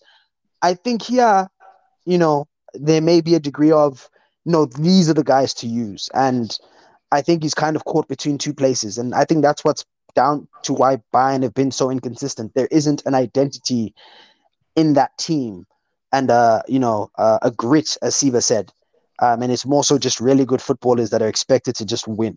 I 0.62 0.74
think 0.74 1.02
here, 1.02 1.48
you 2.04 2.18
know, 2.18 2.48
there 2.74 3.00
may 3.00 3.20
be 3.20 3.34
a 3.34 3.40
degree 3.40 3.72
of 3.72 4.08
no, 4.44 4.66
these 4.66 5.08
are 5.08 5.14
the 5.14 5.24
guys 5.24 5.54
to 5.54 5.66
use. 5.66 6.08
And 6.14 6.56
I 7.12 7.22
think 7.22 7.42
he's 7.42 7.54
kind 7.54 7.76
of 7.76 7.84
caught 7.84 8.08
between 8.08 8.38
two 8.38 8.54
places. 8.54 8.98
And 8.98 9.14
I 9.14 9.24
think 9.24 9.42
that's 9.42 9.64
what's 9.64 9.84
down 10.14 10.48
to 10.62 10.72
why 10.72 10.98
Bayern 11.14 11.42
have 11.42 11.54
been 11.54 11.70
so 11.70 11.90
inconsistent. 11.90 12.54
There 12.54 12.68
isn't 12.70 13.02
an 13.06 13.14
identity 13.14 13.94
in 14.74 14.94
that 14.94 15.16
team 15.18 15.66
and, 16.12 16.30
uh, 16.30 16.62
you 16.66 16.78
know, 16.78 17.10
uh, 17.16 17.38
a 17.42 17.50
grit, 17.50 17.96
as 18.02 18.16
Siva 18.16 18.42
said. 18.42 18.72
Um, 19.18 19.42
and 19.42 19.52
it's 19.52 19.66
more 19.66 19.84
so 19.84 19.98
just 19.98 20.20
really 20.20 20.44
good 20.44 20.62
footballers 20.62 21.10
that 21.10 21.22
are 21.22 21.28
expected 21.28 21.74
to 21.76 21.84
just 21.84 22.08
win. 22.08 22.36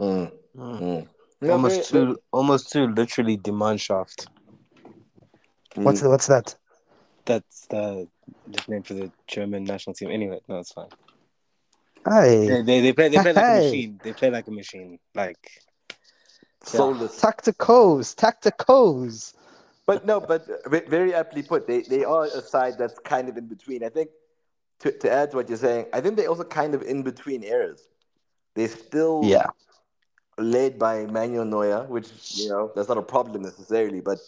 Mm. 0.00 0.32
Mm. 0.56 1.06
Mm. 1.42 1.50
Almost 1.50 1.92
very- 1.92 2.06
too, 2.06 2.20
almost 2.32 2.72
too 2.72 2.86
literally 2.88 3.36
the 3.36 3.52
Mannschaft. 3.52 4.26
What's 5.76 6.02
what's 6.02 6.26
that? 6.26 6.56
That's 7.24 7.66
the 7.66 8.08
nickname 8.46 8.82
for 8.82 8.94
the 8.94 9.10
German 9.28 9.64
national 9.64 9.94
team. 9.94 10.10
Anyway, 10.10 10.40
no, 10.48 10.58
it's 10.58 10.72
fine. 10.72 10.88
Hey, 12.06 12.48
They, 12.48 12.62
they, 12.62 12.80
they 12.80 12.92
play 12.92 13.08
they 13.08 13.18
play 13.18 13.32
like 13.32 13.44
a 13.48 13.54
machine. 13.62 14.00
They 14.02 14.12
play 14.12 14.30
like 14.30 14.48
a 14.48 14.50
machine. 14.50 14.98
Like 15.14 15.62
soulless. 16.64 17.20
tacticos, 17.20 18.14
tacticos. 18.14 19.34
But 19.86 20.06
no, 20.06 20.20
but 20.20 20.46
very 20.88 21.14
aptly 21.14 21.42
put. 21.42 21.66
They 21.66 21.82
they 21.82 22.04
are 22.04 22.24
a 22.24 22.42
side 22.42 22.78
that's 22.78 22.98
kind 23.00 23.28
of 23.28 23.36
in 23.36 23.46
between. 23.46 23.84
I 23.84 23.88
think 23.88 24.10
to, 24.80 24.92
to 24.98 25.10
add 25.10 25.30
to 25.30 25.36
what 25.36 25.48
you're 25.48 25.58
saying, 25.58 25.86
I 25.92 26.00
think 26.00 26.16
they're 26.16 26.28
also 26.28 26.44
kind 26.44 26.74
of 26.74 26.82
in 26.82 27.02
between 27.02 27.42
eras. 27.42 27.88
They're 28.54 28.68
still 28.68 29.38
Yeah. 29.38 29.50
led 30.38 30.78
by 30.78 31.06
Manuel 31.06 31.44
Neuer, 31.44 31.84
which 31.88 32.10
you 32.34 32.48
know 32.48 32.70
that's 32.74 32.88
not 32.88 32.98
a 32.98 33.02
problem 33.02 33.42
necessarily, 33.42 34.00
but 34.00 34.18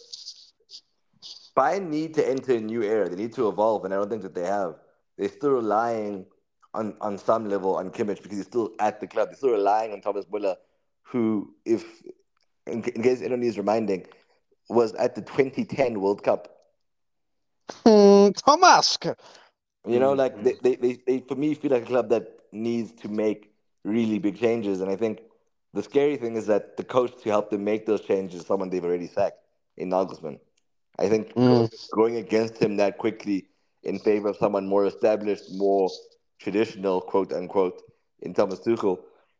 Bayern 1.55 1.89
need 1.89 2.13
to 2.15 2.27
enter 2.27 2.53
a 2.55 2.59
new 2.59 2.81
era. 2.83 3.09
They 3.09 3.15
need 3.15 3.33
to 3.33 3.47
evolve, 3.47 3.85
and 3.85 3.93
I 3.93 3.97
don't 3.97 4.09
think 4.09 4.23
that 4.23 4.35
they 4.35 4.45
have. 4.45 4.75
They're 5.17 5.29
still 5.29 5.51
relying 5.51 6.25
on 6.73 6.95
on 7.01 7.17
some 7.17 7.47
level 7.49 7.75
on 7.75 7.89
Kimmich 7.91 8.21
because 8.21 8.37
he's 8.37 8.47
still 8.47 8.71
at 8.79 8.99
the 8.99 9.07
club. 9.07 9.29
They're 9.29 9.37
still 9.37 9.51
relying 9.51 9.91
on 9.93 10.01
Thomas 10.01 10.25
Müller, 10.25 10.55
who, 11.03 11.53
if 11.65 11.83
in, 12.67 12.83
in 12.83 13.03
case 13.03 13.21
anyone 13.21 13.41
needs 13.41 13.57
reminding, 13.57 14.07
was 14.69 14.93
at 14.93 15.15
the 15.15 15.21
2010 15.21 15.99
World 16.01 16.23
Cup. 16.23 16.47
Hmm, 17.85 18.29
Thomas. 18.31 18.97
You 19.85 19.99
know, 19.99 20.13
like 20.13 20.35
Mhm. 20.37 20.43
they, 20.61 20.75
they, 20.75 20.93
they, 21.05 21.19
for 21.19 21.35
me, 21.35 21.53
feel 21.55 21.71
like 21.71 21.83
a 21.83 21.87
club 21.87 22.09
that 22.09 22.27
needs 22.51 22.91
to 23.01 23.09
make 23.09 23.51
really 23.83 24.19
big 24.19 24.37
changes. 24.37 24.81
And 24.81 24.89
I 24.89 24.95
think 24.95 25.21
the 25.73 25.83
scary 25.83 26.17
thing 26.17 26.35
is 26.35 26.47
that 26.47 26.77
the 26.77 26.83
coach 26.83 27.21
to 27.21 27.29
help 27.29 27.49
them 27.49 27.63
make 27.63 27.85
those 27.85 28.01
changes 28.01 28.41
is 28.41 28.47
someone 28.47 28.69
they've 28.69 28.83
already 28.83 29.07
sacked 29.07 29.39
in 29.77 29.89
Nagelsmann. 29.89 30.39
I 30.97 31.09
think 31.09 31.35
Mm. 31.35 31.69
going 31.91 32.15
against 32.17 32.57
him 32.61 32.77
that 32.77 32.97
quickly 32.97 33.47
in 33.83 33.99
favor 33.99 34.29
of 34.29 34.37
someone 34.37 34.67
more 34.67 34.85
established, 34.85 35.51
more 35.51 35.89
traditional, 36.39 37.01
quote 37.01 37.33
unquote, 37.33 37.81
in 38.21 38.33
Thomas 38.33 38.59
Tuchel, 38.61 38.99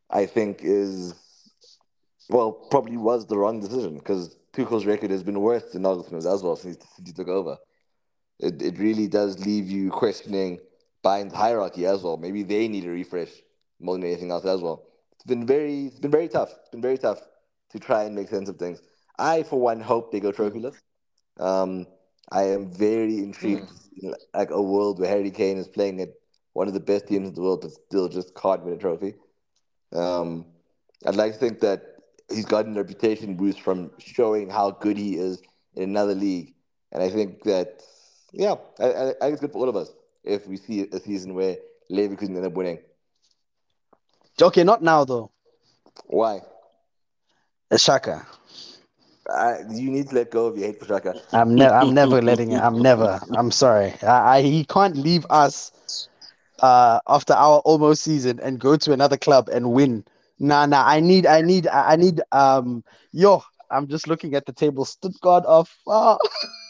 I 0.09 0.25
think 0.25 0.59
is, 0.61 1.13
well, 2.29 2.51
probably 2.51 2.97
was 2.97 3.27
the 3.27 3.37
wrong 3.37 3.59
decision 3.59 3.95
because 3.97 4.35
Tuchel's 4.53 4.85
record 4.85 5.11
has 5.11 5.23
been 5.23 5.39
worse 5.39 5.71
than 5.71 5.83
Nagelsmann's 5.83 6.25
as 6.25 6.43
well 6.43 6.55
since 6.55 6.77
he 7.05 7.11
took 7.13 7.27
over. 7.27 7.57
It, 8.39 8.61
it 8.61 8.79
really 8.79 9.07
does 9.07 9.45
leave 9.45 9.69
you 9.69 9.89
questioning 9.91 10.59
Bayern's 11.03 11.33
hierarchy 11.33 11.85
as 11.85 12.03
well. 12.03 12.17
Maybe 12.17 12.43
they 12.43 12.67
need 12.67 12.85
a 12.85 12.89
refresh 12.89 13.29
more 13.79 13.95
than 13.95 14.05
anything 14.05 14.31
else 14.31 14.45
as 14.45 14.61
well. 14.61 14.83
It's 15.13 15.25
been 15.25 15.45
very, 15.45 15.85
it's 15.85 15.99
been 15.99 16.11
very 16.11 16.27
tough. 16.27 16.51
It's 16.59 16.69
been 16.69 16.81
very 16.81 16.97
tough 16.97 17.21
to 17.71 17.79
try 17.79 18.03
and 18.03 18.15
make 18.15 18.29
sense 18.29 18.49
of 18.49 18.57
things. 18.57 18.81
I, 19.17 19.43
for 19.43 19.59
one, 19.59 19.79
hope 19.79 20.11
they 20.11 20.19
go 20.19 20.31
trophyless. 20.31 20.75
Um, 21.39 21.87
I 22.31 22.43
am 22.43 22.71
very 22.71 23.19
intrigued 23.19 23.69
in 24.01 24.13
like 24.33 24.49
a 24.51 24.61
world 24.61 24.99
where 24.99 25.09
Harry 25.09 25.31
Kane 25.31 25.57
is 25.57 25.67
playing 25.67 26.01
at 26.01 26.09
one 26.53 26.67
of 26.67 26.73
the 26.73 26.79
best 26.79 27.07
teams 27.07 27.29
in 27.29 27.33
the 27.33 27.41
world, 27.41 27.61
but 27.61 27.71
still 27.71 28.07
just 28.07 28.35
can't 28.35 28.63
win 28.63 28.75
a 28.75 28.77
trophy. 28.77 29.15
Um, 29.91 30.45
I'd 31.05 31.15
like 31.15 31.33
to 31.33 31.37
think 31.37 31.59
that 31.59 31.83
he's 32.29 32.45
gotten 32.45 32.75
a 32.75 32.81
reputation 32.81 33.35
boost 33.35 33.61
from 33.61 33.91
showing 33.99 34.49
how 34.49 34.71
good 34.71 34.97
he 34.97 35.17
is 35.17 35.41
in 35.75 35.83
another 35.83 36.15
league, 36.15 36.53
and 36.91 37.03
I 37.03 37.09
think 37.09 37.43
that 37.43 37.81
yeah, 38.33 38.55
I, 38.79 38.83
I, 38.83 39.09
I 39.09 39.13
think 39.21 39.33
it's 39.33 39.41
good 39.41 39.51
for 39.51 39.59
all 39.59 39.69
of 39.69 39.75
us 39.75 39.93
if 40.23 40.47
we 40.47 40.57
see 40.57 40.87
a 40.91 40.99
season 40.99 41.33
where 41.35 41.57
Leverkusen 41.91 42.35
end 42.35 42.45
up 42.45 42.53
winning. 42.53 42.79
Okay, 44.41 44.63
not 44.63 44.81
now 44.81 45.05
though. 45.05 45.31
Why? 46.07 46.41
Xhaka. 47.71 48.25
I, 49.29 49.59
you 49.71 49.89
need 49.89 50.09
to 50.09 50.15
let 50.15 50.31
go 50.31 50.47
of 50.47 50.57
your 50.57 50.67
hate 50.67 50.79
for 50.79 50.85
Xhaka. 50.85 51.21
I'm 51.31 51.55
never. 51.55 51.75
I'm 51.75 51.93
never 51.93 52.21
letting 52.21 52.51
it. 52.51 52.59
I'm 52.59 52.81
never. 52.81 53.21
I'm 53.31 53.51
sorry. 53.51 53.93
I, 54.01 54.37
I 54.37 54.41
he 54.41 54.65
can't 54.65 54.97
leave 54.97 55.25
us 55.29 56.07
uh 56.59 56.99
after 57.07 57.33
our 57.33 57.59
almost 57.59 58.03
season 58.03 58.39
and 58.41 58.59
go 58.59 58.75
to 58.77 58.91
another 58.93 59.17
club 59.17 59.49
and 59.49 59.71
win. 59.71 60.03
Nah, 60.39 60.65
nah. 60.65 60.83
I 60.85 60.99
need. 60.99 61.25
I 61.25 61.41
need. 61.41 61.67
I 61.67 61.95
need. 61.95 62.21
Um. 62.31 62.83
Yo. 63.11 63.43
I'm 63.71 63.87
just 63.87 64.07
looking 64.07 64.35
at 64.35 64.45
the 64.45 64.53
table. 64.53 64.85
Stuttgart 64.85 65.45
of. 65.45 65.69
Uh, 65.87 66.17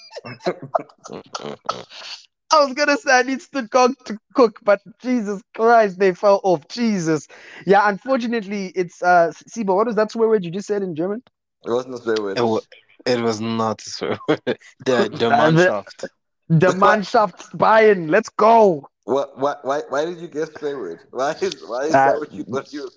I 2.52 2.64
was 2.64 2.74
gonna 2.74 2.98
say 2.98 3.12
I 3.12 3.24
need 3.24 3.42
Stuttgart 3.42 3.92
to 4.06 4.18
cook, 4.36 4.60
but 4.64 4.82
Jesus 5.02 5.42
Christ, 5.56 5.98
they 6.00 6.14
fell 6.14 6.40
off. 6.44 6.68
Jesus. 6.68 7.28
Yeah. 7.66 7.90
Unfortunately, 7.90 8.72
it's 8.76 9.02
uh. 9.02 9.32
Siba, 9.50 9.76
what 9.76 9.88
is 9.88 9.96
that 9.96 10.12
swear 10.12 10.30
word 10.30 10.46
you 10.46 10.52
just 10.52 10.68
said 10.68 10.84
in 10.84 10.96
German? 10.96 11.24
It 11.66 11.72
wasn't 11.72 11.96
a 11.96 11.98
swear 11.98 12.22
word. 12.22 12.38
it, 12.38 12.42
wa- 12.42 12.62
it 13.06 13.22
was 13.22 13.42
not 13.42 13.82
a 13.82 13.90
swear 13.90 14.20
word. 14.28 14.42
the 14.46 14.58
the 14.86 15.30
Mannschaft. 15.30 16.10
The 16.50 16.68
Mannschaft 16.68 17.58
Bayern. 17.58 18.10
Let's 18.10 18.30
go. 18.30 18.88
What, 19.06 19.38
what, 19.38 19.66
why, 19.66 19.82
why 19.90 20.06
did 20.06 20.20
you 20.20 20.28
guess 20.28 20.50
swear 20.58 20.78
word? 20.78 21.00
Why 21.12 21.36
is, 21.42 21.62
why 21.68 21.86
is 21.86 21.94
Uh, 21.94 22.06
that 22.06 22.20
what 22.20 22.32
you 22.32 22.44
thought 22.44 22.72
you 22.72 22.90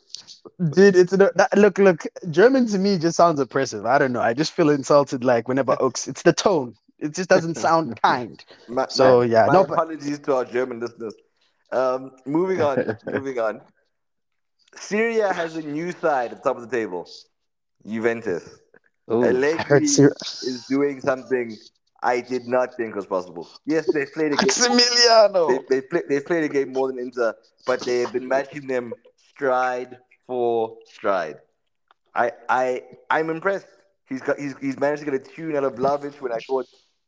Dude, 0.71 0.97
it's 0.97 1.13
no, 1.13 1.31
that, 1.35 1.57
look, 1.57 1.79
look. 1.79 2.05
German 2.31 2.67
to 2.69 2.79
me 2.79 2.99
just 2.99 3.17
sounds 3.17 3.41
oppressive. 3.41 3.85
I 3.85 3.99
don't 3.99 4.13
know. 4.13 4.21
I 4.21 4.33
just 4.33 4.53
feel 4.53 4.71
insulted. 4.71 5.25
Like 5.25 5.49
whenever 5.49 5.77
Oaks, 5.81 6.09
it's 6.09 6.23
the 6.23 6.33
tone. 6.33 6.75
It 6.99 7.15
just 7.15 7.29
doesn't 7.29 7.57
sound 7.57 8.01
kind. 8.03 8.43
My, 8.69 8.87
So, 8.89 9.21
my- 9.21 9.25
yeah, 9.27 9.47
my 9.47 9.53
no, 9.55 9.65
but- 9.65 9.75
apologies 9.75 10.19
to 10.21 10.35
our 10.37 10.45
German 10.45 10.81
listeners. 10.81 11.15
Um, 11.73 12.13
moving 12.27 12.63
on, 12.63 12.97
moving 13.07 13.39
on. 13.39 13.61
Serie 14.77 15.21
A 15.21 15.33
has 15.33 15.57
a 15.57 15.63
new 15.63 15.91
side 15.93 16.33
at 16.33 16.43
the 16.43 16.49
top 16.49 16.57
of 16.57 16.69
the 16.71 16.77
table. 16.77 17.09
Juventus. 17.87 18.45
Ooh. 19.11 19.23
I 19.23 19.27
heard 19.27 19.35
Allegri 19.37 19.87
Serie 19.87 20.11
A. 20.11 20.49
is 20.49 20.67
doing 20.69 21.01
something 21.01 21.57
I 22.03 22.21
did 22.21 22.47
not 22.47 22.75
think 22.77 22.95
was 22.95 23.07
possible. 23.07 23.49
Yes, 23.65 23.93
they 23.93 24.07
played 24.07 24.33
a 24.33 24.37
game. 24.37 24.47
Maximiliano. 24.49 25.49
They, 25.69 25.81
they, 25.81 25.81
play, 25.87 26.03
they 26.09 26.21
played 26.21 26.45
a 26.45 26.49
game 26.49 26.73
more 26.73 26.89
than 26.89 26.99
Inter, 26.99 27.35
but 27.67 27.81
they 27.81 28.01
have 28.01 28.13
been 28.13 28.29
matching 28.29 28.67
them 28.67 28.93
stride 29.31 29.99
for 30.27 30.77
stride. 30.87 31.39
I 32.15 32.33
I 32.49 32.83
I'm 33.11 33.31
impressed. 33.31 33.67
He's 34.09 34.23
got 34.23 34.39
he's, 34.39 34.55
he's 34.61 34.79
managed 34.79 35.05
to 35.05 35.11
get 35.11 35.15
a 35.15 35.25
tune 35.25 35.57
out 35.57 35.65
of 35.65 35.75
Vlahovic 35.75 36.21
when 36.21 36.33
I 36.33 36.39
thought 36.39 36.67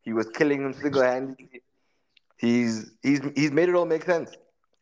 he 0.09 0.15
was 0.15 0.27
killing 0.31 0.63
him 0.65 0.73
single 0.73 1.03
handedly. 1.03 1.61
He's 2.39 2.93
he's 3.03 3.21
he's 3.37 3.53
made 3.53 3.69
it 3.69 3.75
all 3.75 3.85
make 3.85 4.05
sense. 4.05 4.31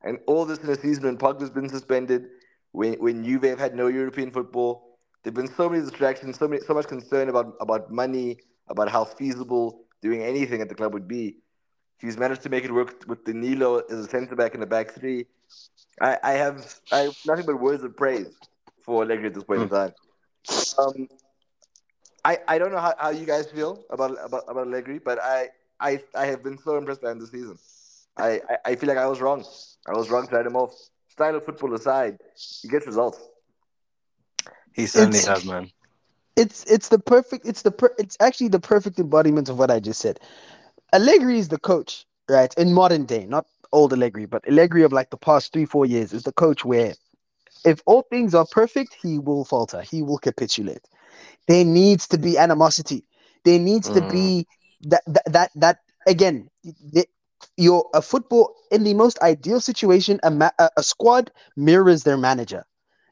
And 0.04 0.18
all 0.28 0.44
this 0.44 0.60
in 0.60 0.70
a 0.70 0.76
season 0.76 1.02
when 1.04 1.18
Pogba's 1.18 1.50
been 1.50 1.68
suspended, 1.68 2.26
when 2.70 2.94
when 3.04 3.24
Juve 3.24 3.42
have 3.42 3.58
had 3.58 3.74
no 3.74 3.88
European 3.88 4.30
football, 4.30 5.00
there've 5.22 5.34
been 5.34 5.52
so 5.60 5.68
many 5.68 5.82
distractions, 5.82 6.38
so 6.38 6.46
many 6.46 6.62
so 6.62 6.74
much 6.74 6.86
concern 6.86 7.28
about 7.28 7.56
about 7.60 7.90
money, 7.90 8.38
about 8.68 8.88
how 8.88 9.04
feasible 9.04 9.80
doing 10.00 10.22
anything 10.22 10.60
at 10.60 10.68
the 10.68 10.76
club 10.76 10.92
would 10.94 11.08
be. 11.08 11.38
He's 11.98 12.16
managed 12.16 12.42
to 12.42 12.48
make 12.48 12.64
it 12.64 12.72
work 12.72 13.04
with 13.08 13.24
Danilo 13.24 13.80
as 13.90 13.98
a 14.06 14.08
centre 14.08 14.36
back 14.36 14.54
in 14.54 14.60
the 14.60 14.66
back 14.66 14.92
three. 14.92 15.26
I, 16.00 16.18
I 16.22 16.32
have 16.34 16.58
I 16.92 16.98
have 17.06 17.16
nothing 17.26 17.46
but 17.46 17.60
words 17.60 17.82
of 17.82 17.96
praise 17.96 18.30
for 18.84 19.02
Allegri 19.02 19.26
at 19.26 19.34
this 19.34 19.42
point 19.50 19.62
in 19.62 19.68
time. 19.70 19.92
Um, 20.78 21.08
I, 22.26 22.38
I 22.48 22.58
don't 22.58 22.72
know 22.72 22.80
how, 22.80 22.94
how 22.98 23.10
you 23.10 23.26
guys 23.26 23.50
feel 23.50 23.84
about 23.90 24.12
about, 24.24 24.44
about 24.48 24.68
Allegri, 24.68 24.98
but 24.98 25.18
I, 25.22 25.50
I 25.80 26.00
I 26.14 26.26
have 26.26 26.42
been 26.42 26.58
so 26.58 26.76
impressed 26.78 27.02
by 27.02 27.12
him 27.12 27.20
this 27.20 27.30
season. 27.30 27.58
I, 28.16 28.40
I, 28.50 28.58
I 28.72 28.76
feel 28.76 28.88
like 28.88 28.98
I 28.98 29.06
was 29.06 29.20
wrong. 29.20 29.44
I 29.86 29.94
was 29.94 30.10
wrong 30.10 30.26
to 30.28 30.36
write 30.36 30.46
him 30.46 30.56
off. 30.56 30.72
Style 31.08 31.36
of 31.36 31.44
football 31.44 31.74
aside, 31.74 32.18
he 32.62 32.68
gets 32.68 32.86
results. 32.86 33.20
He 34.74 34.86
certainly 34.86 35.20
It's- 35.20 35.24
does, 35.24 35.44
man. 35.46 35.72
It's 36.36 36.64
it's 36.64 36.88
the 36.88 36.98
perfect. 36.98 37.46
It's 37.46 37.62
the 37.62 37.72
per, 37.72 37.94
it's 37.98 38.16
actually 38.20 38.48
the 38.48 38.60
perfect 38.60 38.98
embodiment 38.98 39.48
of 39.48 39.58
what 39.58 39.70
I 39.70 39.80
just 39.80 40.00
said. 40.00 40.20
Allegri 40.92 41.38
is 41.38 41.48
the 41.48 41.58
coach. 41.58 42.06
right, 42.28 42.54
in 42.56 42.72
modern 42.74 43.04
day, 43.06 43.26
not 43.26 43.46
old 43.72 43.92
Allegri, 43.92 44.26
but 44.26 44.46
Allegri 44.48 44.82
of 44.82 44.92
like 44.92 45.10
the 45.10 45.16
past 45.16 45.52
three, 45.52 45.66
four 45.66 45.86
years 45.86 46.12
is 46.12 46.24
the 46.24 46.32
coach 46.32 46.64
where 46.64 46.94
if 47.64 47.82
all 47.86 48.02
things 48.02 48.34
are 48.34 48.46
perfect, 48.46 48.96
he 49.02 49.18
will 49.18 49.44
falter, 49.44 49.82
he 49.82 50.02
will 50.02 50.18
capitulate. 50.18 50.88
There 51.46 51.64
needs 51.64 52.06
to 52.08 52.18
be 52.18 52.38
animosity. 52.38 53.06
There 53.44 53.58
needs 53.58 53.90
to 53.90 54.02
Mm. 54.02 54.02
be 54.02 54.46
that 54.82 55.02
that 55.06 55.24
that, 55.26 55.50
that 55.56 55.78
again. 56.06 56.48
The, 56.64 57.06
you're 57.56 57.88
a 57.94 58.02
football 58.02 58.54
in 58.70 58.84
the 58.84 58.94
most 58.94 59.20
ideal 59.20 59.60
situation. 59.60 60.20
A, 60.22 60.30
ma- 60.30 60.50
a 60.76 60.82
squad 60.82 61.30
mirrors 61.56 62.02
their 62.04 62.16
manager. 62.16 62.64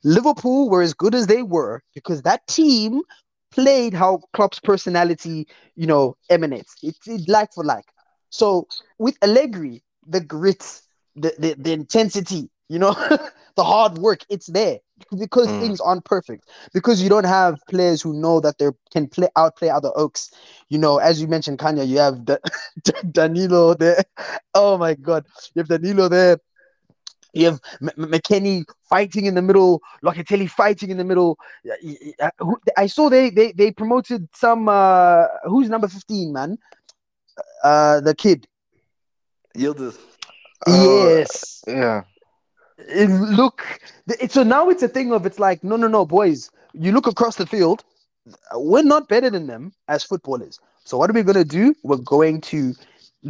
Liverpool 0.05 0.68
were 0.70 0.82
as 0.82 0.94
good 0.94 1.14
as 1.14 1.26
they 1.26 1.42
were 1.42 1.82
because 1.94 2.22
that 2.22 2.46
team 2.46 3.02
played 3.50 3.94
how 3.94 4.20
Klopp's 4.34 4.61
personality, 4.61 5.46
you 5.74 5.86
know, 5.86 6.16
emanates. 6.30 6.74
It's 6.82 7.07
it, 7.07 7.28
like 7.28 7.52
for 7.55 7.64
like. 7.64 7.86
So 8.30 8.68
with 8.98 9.16
Allegri, 9.22 9.82
the 10.07 10.20
grit, 10.20 10.82
the 11.14 11.34
the, 11.38 11.55
the 11.59 11.72
intensity, 11.72 12.50
you 12.68 12.78
know, 12.78 12.92
the 13.57 13.64
hard 13.64 13.98
work, 13.98 14.20
it's 14.28 14.46
there 14.46 14.78
because 15.18 15.53
Mm. 15.53 15.59
things 15.59 15.80
aren't 15.80 16.05
perfect. 16.05 16.49
Because 16.72 17.03
you 17.03 17.09
don't 17.09 17.24
have 17.24 17.59
players 17.68 18.03
who 18.03 18.12
know 18.12 18.40
that 18.40 18.59
they 18.59 18.68
can 18.92 19.07
play 19.09 19.28
outplay 19.36 19.68
other 19.68 19.90
oaks. 19.95 20.30
You 20.68 20.78
know, 20.78 20.99
as 20.99 21.20
you 21.20 21.28
mentioned, 21.28 21.59
Khanya, 21.59 21.86
you 21.86 21.99
have 21.99 22.24
the, 22.26 22.40
Danilo 23.11 23.74
there. 23.74 24.03
Oh 24.55 24.76
my 24.78 24.95
God, 24.95 25.24
you 25.55 25.61
have 25.61 25.68
Danilo 25.68 26.09
there. 26.09 26.38
You 27.32 27.47
have 27.47 27.61
M- 27.82 27.90
M- 27.99 28.11
McKennie 28.11 28.64
fighting 28.88 29.26
in 29.26 29.34
the 29.34 29.42
middle, 29.42 29.80
Locatelli 30.05 30.49
fighting 30.49 30.90
in 30.90 30.97
the 30.97 31.05
middle. 31.05 31.36
Yeah, 31.64 31.74
y- 31.82 31.97
y- 32.20 32.30
uh, 32.40 32.53
I 32.76 32.86
saw 32.86 33.09
they 33.09 33.30
they 33.30 33.53
they 33.53 33.70
promoted 33.72 34.28
some. 34.34 34.68
Uh, 34.68 35.24
who's 35.45 35.68
number 35.68 35.88
fifteen, 35.88 36.32
man? 36.32 36.59
Uh, 37.62 38.01
the 38.01 38.14
kid. 38.14 38.47
Yildiz. 39.57 39.97
Yes. 40.66 41.62
Yeah. 41.66 42.03
Look, 42.78 43.80
it, 44.20 44.32
so 44.32 44.42
now 44.42 44.68
it's 44.68 44.82
a 44.82 44.88
thing 44.88 45.12
of 45.12 45.26
it's 45.26 45.38
like 45.38 45.62
no, 45.62 45.76
no, 45.76 45.86
no, 45.86 46.04
boys. 46.04 46.50
You 46.72 46.92
look 46.92 47.06
across 47.06 47.36
the 47.36 47.46
field. 47.46 47.84
We're 48.54 48.82
not 48.82 49.08
better 49.08 49.30
than 49.30 49.46
them 49.46 49.72
as 49.88 50.02
footballers. 50.04 50.58
So 50.84 50.98
what 50.98 51.10
are 51.10 51.12
we 51.12 51.22
gonna 51.22 51.44
do? 51.44 51.74
We're 51.84 51.98
going 51.98 52.40
to 52.42 52.74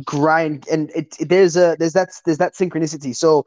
grind, 0.04 0.66
and 0.70 0.90
it, 0.94 1.16
it- 1.20 1.28
there's 1.28 1.56
a 1.56 1.76
there's 1.78 1.92
that 1.94 2.10
there's 2.24 2.38
that 2.38 2.54
synchronicity. 2.54 3.14
So 3.14 3.44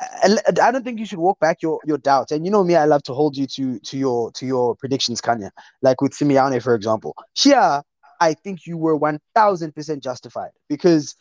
uh, 0.00 0.36
I 0.46 0.68
I 0.68 0.70
don't 0.72 0.84
think 0.84 0.98
you 1.00 1.06
should 1.06 1.18
walk 1.18 1.38
back 1.40 1.62
your 1.62 1.80
your 1.84 1.98
doubts. 1.98 2.32
And 2.32 2.44
you 2.44 2.50
know 2.50 2.64
me, 2.64 2.76
I 2.76 2.84
love 2.84 3.02
to 3.04 3.14
hold 3.14 3.36
you 3.36 3.46
to 3.48 3.78
to 3.80 3.98
your 3.98 4.32
to 4.32 4.46
your 4.46 4.76
predictions, 4.76 5.20
Khanya. 5.20 5.50
Like 5.82 6.00
with 6.00 6.12
Simeone, 6.12 6.62
for 6.62 6.74
example. 6.74 7.14
Here, 7.34 7.82
I 8.20 8.34
think 8.34 8.66
you 8.66 8.76
were 8.76 8.96
one 8.96 9.20
thousand 9.34 9.74
percent 9.74 10.02
justified 10.02 10.50
because 10.68 11.16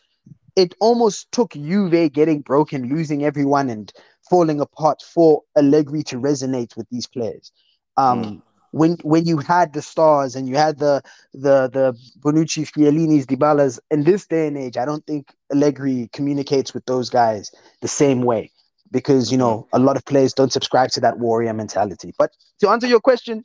it 0.56 0.74
almost 0.80 1.32
took 1.32 1.54
Juve 1.54 2.12
getting 2.12 2.42
broken, 2.42 2.90
losing 2.90 3.24
everyone, 3.24 3.70
and 3.70 3.92
falling 4.30 4.60
apart 4.60 5.02
for 5.02 5.42
Allegri 5.58 6.04
to 6.04 6.18
resonate 6.18 6.76
with 6.78 6.88
these 6.90 7.08
players. 7.08 7.52
Um, 7.98 8.42
When 8.72 8.98
when 9.04 9.26
you 9.28 9.38
had 9.38 9.74
the 9.74 9.82
stars 9.82 10.36
and 10.36 10.48
you 10.50 10.56
had 10.56 10.80
the 10.80 11.02
the 11.34 11.70
the 11.70 11.94
Bonucci, 12.20 12.66
Chiellinis, 12.66 13.26
Dybalas 13.26 13.80
in 13.92 14.04
this 14.04 14.26
day 14.26 14.48
and 14.48 14.58
age, 14.58 14.78
I 14.78 14.86
don't 14.86 15.06
think 15.06 15.32
Allegri 15.52 16.10
communicates 16.12 16.74
with 16.74 16.86
those 16.86 17.10
guys 17.10 17.52
the 17.82 17.88
same 17.88 18.22
way 18.24 18.52
because 18.90 19.32
you 19.32 19.38
know 19.38 19.68
a 19.74 19.80
lot 19.80 19.96
of 19.96 20.06
players 20.06 20.34
don't 20.34 20.52
subscribe 20.52 20.90
to 20.92 21.02
that 21.02 21.20
warrior 21.20 21.54
mentality. 21.54 22.14
But 22.18 22.32
to 22.62 22.70
answer 22.70 22.88
your 22.88 23.00
question, 23.00 23.44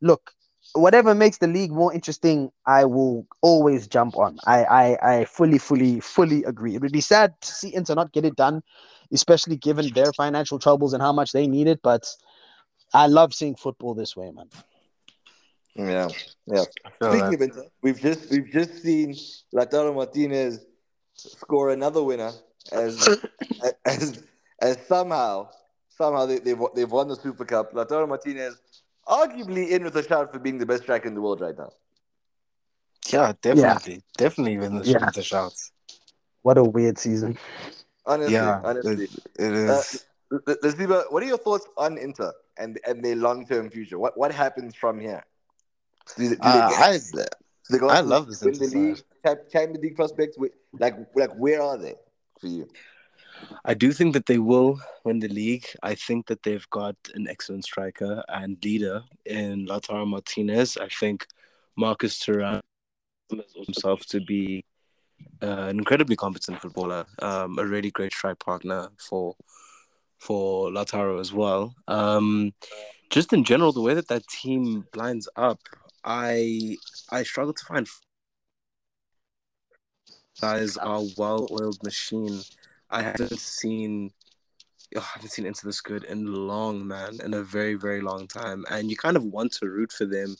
look, 0.00 0.30
whatever 0.74 1.14
makes 1.14 1.38
the 1.38 1.46
league 1.46 1.72
more 1.72 1.92
interesting, 1.92 2.50
I 2.66 2.84
will 2.84 3.26
always 3.40 3.86
jump 3.86 4.16
on. 4.16 4.38
I, 4.46 4.64
I, 4.64 5.14
I 5.16 5.24
fully, 5.24 5.58
fully, 5.58 6.00
fully 6.00 6.44
agree. 6.44 6.74
It 6.74 6.82
would 6.82 6.92
be 6.92 7.00
sad 7.00 7.40
to 7.40 7.48
see 7.52 7.74
Inter 7.74 7.94
not 7.94 8.12
get 8.12 8.24
it 8.24 8.36
done, 8.36 8.62
especially 9.12 9.56
given 9.56 9.92
their 9.94 10.12
financial 10.12 10.58
troubles 10.58 10.92
and 10.92 11.02
how 11.02 11.12
much 11.12 11.32
they 11.32 11.46
need 11.46 11.66
it. 11.66 11.80
But 11.82 12.06
I 12.94 13.06
love 13.06 13.34
seeing 13.34 13.54
football 13.54 13.94
this 13.94 14.16
way, 14.16 14.30
man. 14.30 14.48
Yeah, 15.74 16.08
yeah. 16.46 16.64
Speaking 16.94 17.18
that. 17.18 17.34
of 17.34 17.42
Inter, 17.42 17.64
we've 17.82 18.00
just 18.00 18.30
we've 18.30 18.50
just 18.50 18.82
seen 18.82 19.14
Lautaro 19.54 19.94
Martinez 19.94 20.64
score 21.14 21.70
another 21.70 22.02
winner 22.02 22.32
as 22.72 23.08
as 23.84 24.24
as 24.60 24.86
somehow 24.86 25.48
somehow 25.88 26.26
they, 26.26 26.38
they've 26.38 26.58
they've 26.74 26.90
won 26.90 27.08
the 27.08 27.16
Super 27.16 27.44
Cup. 27.44 27.72
Lautaro 27.72 28.08
Martinez, 28.08 28.60
arguably 29.08 29.70
in 29.70 29.84
with 29.84 29.96
a 29.96 30.02
shout 30.02 30.32
for 30.32 30.38
being 30.38 30.58
the 30.58 30.66
best 30.66 30.82
striker 30.84 31.08
in 31.08 31.14
the 31.14 31.20
world 31.20 31.40
right 31.40 31.56
now. 31.56 31.70
Yeah, 33.10 33.32
definitely. 33.42 34.02
Definitely 34.16 34.54
in 34.54 34.78
the, 34.78 34.84
Yeah. 34.84 35.04
with 35.04 35.14
the 35.14 35.22
shouts. 35.22 35.72
What 36.42 36.58
a 36.58 36.64
weird 36.64 36.98
season. 36.98 37.36
Honestly, 38.06 38.34
Yeah, 38.34 38.60
honestly. 38.64 39.04
it, 39.04 39.10
it 39.38 39.52
Uh, 39.70 39.78
is. 39.80 40.06
L- 40.32 40.40
L- 40.46 40.56
Lesiba, 40.62 41.10
what 41.10 41.22
are 41.22 41.26
your 41.26 41.38
thoughts 41.38 41.66
on 41.76 41.98
Inter 41.98 42.32
and 42.56 42.78
and 42.86 43.04
their 43.04 43.16
long 43.16 43.46
term 43.46 43.68
future? 43.68 43.98
What 43.98 44.16
what 44.16 44.32
happens 44.32 44.74
from 44.76 45.00
here? 45.00 45.24
Do 46.16 46.28
they, 46.28 46.34
do 46.36 46.40
they 46.40 46.48
Uh, 46.48 46.68
get- 46.70 46.78
I, 46.78 46.98
do 46.98 47.24
they 47.70 47.78
go 47.78 47.88
I 47.88 48.00
love 48.00 48.28
this 48.28 48.42
win 48.42 48.54
the 48.54 48.66
league, 48.68 49.02
side. 49.24 49.38
Champions 49.50 49.82
League 49.82 49.96
prospects. 49.96 50.36
Wh- 50.38 50.54
Like 50.80 50.96
like 51.16 51.32
where 51.34 51.60
are 51.62 51.76
they 51.76 51.94
for 52.40 52.46
you? 52.46 52.68
I 53.64 53.74
do 53.74 53.92
think 53.92 54.14
that 54.14 54.26
they 54.26 54.38
will 54.38 54.80
win 55.04 55.18
the 55.20 55.28
league. 55.28 55.66
I 55.82 55.94
think 55.94 56.26
that 56.26 56.42
they've 56.42 56.68
got 56.70 56.96
an 57.14 57.28
excellent 57.28 57.64
striker 57.64 58.22
and 58.28 58.56
leader 58.64 59.02
in 59.24 59.66
Lautaro 59.66 60.06
Martinez. 60.06 60.76
I 60.76 60.88
think 60.88 61.26
Marcus 61.76 62.18
Thuram 62.18 62.60
himself 63.66 64.04
to 64.06 64.20
be 64.20 64.64
uh, 65.42 65.68
an 65.68 65.78
incredibly 65.78 66.16
competent 66.16 66.60
footballer, 66.60 67.06
um, 67.20 67.58
a 67.58 67.66
really 67.66 67.90
great 67.90 68.12
strike 68.12 68.38
partner 68.38 68.88
for 68.98 69.34
for 70.18 70.70
Lautaro 70.70 71.18
as 71.18 71.32
well. 71.32 71.74
Um, 71.88 72.52
just 73.10 73.32
in 73.32 73.44
general, 73.44 73.72
the 73.72 73.80
way 73.80 73.94
that 73.94 74.08
that 74.08 74.26
team 74.28 74.86
lines 74.94 75.28
up, 75.36 75.60
I 76.04 76.76
I 77.10 77.22
struggle 77.22 77.54
to 77.54 77.64
find 77.64 77.88
guys 80.40 80.76
are 80.78 81.02
well-oiled 81.18 81.82
machine. 81.82 82.40
I 82.90 83.02
haven't 83.02 83.38
seen 83.38 84.12
oh, 84.96 85.00
I 85.00 85.12
haven't 85.14 85.30
seen 85.30 85.46
Inter 85.46 85.68
This 85.68 85.80
Good 85.80 86.04
in 86.04 86.32
long, 86.32 86.86
man, 86.86 87.18
in 87.24 87.34
a 87.34 87.42
very, 87.42 87.74
very 87.74 88.00
long 88.00 88.26
time. 88.26 88.64
And 88.70 88.90
you 88.90 88.96
kind 88.96 89.16
of 89.16 89.24
want 89.24 89.52
to 89.54 89.68
root 89.68 89.92
for 89.92 90.04
them 90.04 90.36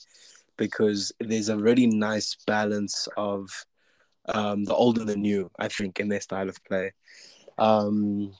because 0.57 1.11
there's 1.19 1.49
a 1.49 1.57
really 1.57 1.87
nice 1.87 2.35
balance 2.45 3.07
of 3.17 3.65
um, 4.27 4.63
the 4.65 4.75
old 4.75 4.97
and 4.97 5.09
the 5.09 5.15
new, 5.15 5.49
I 5.59 5.67
think, 5.67 5.99
in 5.99 6.09
their 6.09 6.21
style 6.21 6.49
of 6.49 6.63
play. 6.65 6.93
Um, 7.57 8.33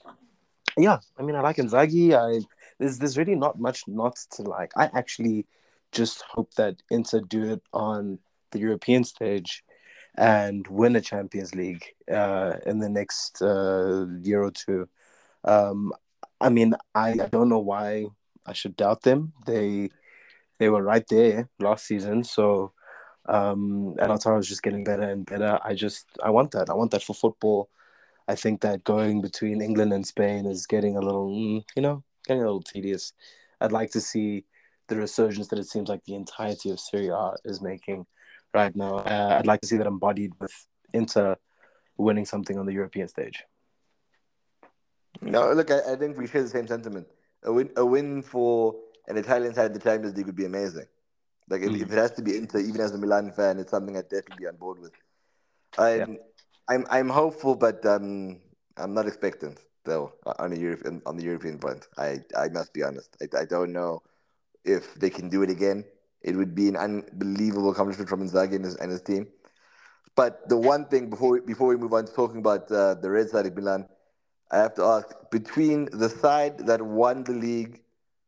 yeah, 0.76 0.98
I 1.18 1.22
mean, 1.22 1.36
I 1.36 1.40
like 1.40 1.56
Inzaghi. 1.56 2.14
I 2.14 2.44
there's 2.78 2.98
there's 2.98 3.18
really 3.18 3.34
not 3.34 3.58
much 3.58 3.86
not 3.86 4.16
to 4.32 4.42
like. 4.42 4.72
I 4.76 4.90
actually 4.94 5.46
just 5.92 6.22
hope 6.22 6.54
that 6.54 6.82
Inter 6.90 7.20
do 7.20 7.52
it 7.52 7.62
on 7.72 8.18
the 8.50 8.58
European 8.58 9.04
stage 9.04 9.62
and 10.16 10.66
win 10.68 10.96
a 10.96 11.00
Champions 11.00 11.54
League 11.54 11.84
uh, 12.10 12.56
in 12.66 12.78
the 12.78 12.88
next 12.88 13.40
uh, 13.42 14.06
year 14.22 14.42
or 14.42 14.50
two. 14.50 14.88
Um, 15.44 15.92
I 16.40 16.48
mean, 16.48 16.74
I, 16.94 17.10
I 17.12 17.28
don't 17.30 17.48
know 17.48 17.60
why 17.60 18.06
I 18.46 18.52
should 18.52 18.76
doubt 18.76 19.02
them. 19.02 19.32
They 19.46 19.90
they 20.58 20.68
were 20.68 20.82
right 20.82 21.06
there 21.08 21.48
last 21.58 21.86
season, 21.86 22.24
so 22.24 22.72
um, 23.26 23.94
and 24.00 24.10
Lautaro 24.10 24.40
is 24.40 24.48
just 24.48 24.62
getting 24.62 24.84
better 24.84 25.02
and 25.02 25.24
better. 25.24 25.58
I 25.64 25.74
just 25.74 26.06
I 26.22 26.30
want 26.30 26.50
that. 26.52 26.68
I 26.68 26.74
want 26.74 26.90
that 26.90 27.02
for 27.02 27.14
football. 27.14 27.70
I 28.28 28.34
think 28.34 28.60
that 28.60 28.84
going 28.84 29.20
between 29.20 29.60
England 29.60 29.92
and 29.92 30.06
Spain 30.06 30.46
is 30.46 30.66
getting 30.66 30.96
a 30.96 31.00
little, 31.00 31.28
mm, 31.28 31.64
you 31.74 31.82
know, 31.82 32.02
getting 32.26 32.42
a 32.42 32.46
little 32.46 32.62
tedious. 32.62 33.12
I'd 33.60 33.72
like 33.72 33.90
to 33.92 34.00
see 34.00 34.44
the 34.88 34.96
resurgence 34.96 35.48
that 35.48 35.58
it 35.58 35.68
seems 35.68 35.88
like 35.88 36.04
the 36.04 36.14
entirety 36.14 36.70
of 36.70 36.80
Serie 36.80 37.08
A 37.08 37.34
is 37.44 37.60
making 37.60 38.06
right 38.54 38.74
now. 38.74 38.96
Uh, 38.96 39.36
I'd 39.38 39.46
like 39.46 39.60
to 39.62 39.66
see 39.66 39.76
that 39.76 39.86
embodied 39.86 40.32
with 40.40 40.52
Inter 40.92 41.36
winning 41.96 42.26
something 42.26 42.58
on 42.58 42.66
the 42.66 42.72
European 42.72 43.08
stage. 43.08 43.44
No, 45.20 45.52
look, 45.52 45.70
I, 45.70 45.92
I 45.92 45.96
think 45.96 46.18
we 46.18 46.26
share 46.26 46.42
the 46.42 46.48
same 46.48 46.66
sentiment. 46.66 47.06
A 47.44 47.52
win, 47.52 47.70
a 47.76 47.84
win 47.84 48.22
for 48.22 48.76
an 49.08 49.16
Italian 49.16 49.54
side 49.54 49.66
of 49.66 49.74
the 49.74 49.80
Champions 49.80 50.16
League 50.16 50.26
would 50.26 50.36
be 50.36 50.44
amazing. 50.44 50.86
Like 51.48 51.62
if, 51.62 51.70
Mm. 51.72 51.82
if 51.82 51.92
it 51.92 51.98
has 51.98 52.12
to 52.12 52.22
be 52.22 52.36
Inter, 52.36 52.60
even 52.60 52.80
as 52.80 52.92
a 52.92 52.98
Milan 52.98 53.32
fan, 53.32 53.58
it's 53.58 53.70
something 53.70 53.96
I'd 53.96 54.08
definitely 54.08 54.36
be 54.44 54.46
on 54.46 54.56
board 54.56 54.78
with. 54.80 54.92
I'm, 55.78 56.12
Yeah. 56.12 56.16
I'm, 56.68 56.86
I'm 56.90 57.08
hopeful, 57.08 57.54
but 57.56 57.84
um, 57.84 58.40
I'm 58.76 58.94
not 58.94 59.06
expectant 59.06 59.58
though 59.84 60.12
on 60.38 60.50
the 60.50 60.58
European 60.58 61.02
on 61.06 61.16
the 61.16 61.24
European 61.24 61.58
front. 61.58 61.88
I, 61.98 62.20
I 62.38 62.48
must 62.48 62.72
be 62.72 62.84
honest. 62.84 63.16
I, 63.20 63.42
I 63.42 63.44
don't 63.44 63.72
know 63.72 64.02
if 64.64 64.94
they 64.94 65.10
can 65.10 65.28
do 65.28 65.42
it 65.42 65.50
again. 65.50 65.84
It 66.22 66.36
would 66.36 66.54
be 66.54 66.68
an 66.68 66.76
unbelievable 66.76 67.70
accomplishment 67.70 68.08
from 68.08 68.26
Inzaghi 68.26 68.54
and 68.54 68.64
his, 68.64 68.76
and 68.76 68.90
his 68.90 69.02
team. 69.02 69.26
But 70.14 70.48
the 70.48 70.56
one 70.56 70.86
thing 70.86 71.10
before 71.10 71.32
we, 71.32 71.40
before 71.40 71.68
we 71.68 71.76
move 71.76 71.92
on 71.92 72.04
to 72.06 72.12
talking 72.12 72.38
about 72.38 72.70
uh, 72.70 72.94
the 72.94 73.10
red 73.10 73.28
side 73.30 73.46
of 73.46 73.56
Milan, 73.56 73.88
I 74.50 74.58
have 74.58 74.74
to 74.74 74.84
ask 74.84 75.08
between 75.30 75.88
the 75.92 76.08
side 76.08 76.66
that 76.66 76.82
won 76.82 77.24
the 77.24 77.32
league 77.32 77.80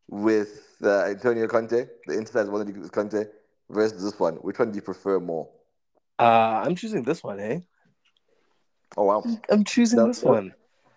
with 0.09 0.77
uh, 0.83 1.05
Antonio 1.05 1.47
Conte, 1.47 1.87
the 2.07 2.15
Inter 2.17 2.33
side 2.33 2.47
that 2.47 2.51
won 2.51 2.61
the 2.61 2.73
league 2.73 2.81
with 2.81 2.93
Conte, 2.93 3.27
versus 3.71 4.03
this 4.03 4.19
one, 4.19 4.37
which 4.37 4.59
one 4.59 4.71
do 4.71 4.77
you 4.77 4.83
prefer 4.83 5.21
more? 5.21 5.49
Uh, 6.19 6.63
I'm 6.65 6.75
choosing 6.75 7.03
this 7.03 7.23
one, 7.23 7.41
eh? 7.41 7.61
Oh 8.97 9.05
wow! 9.05 9.25
I'm 9.51 9.65
choosing 9.65 9.99
No, 9.99 10.07
this 10.07 10.23
no. 10.23 10.33
one. 10.33 10.55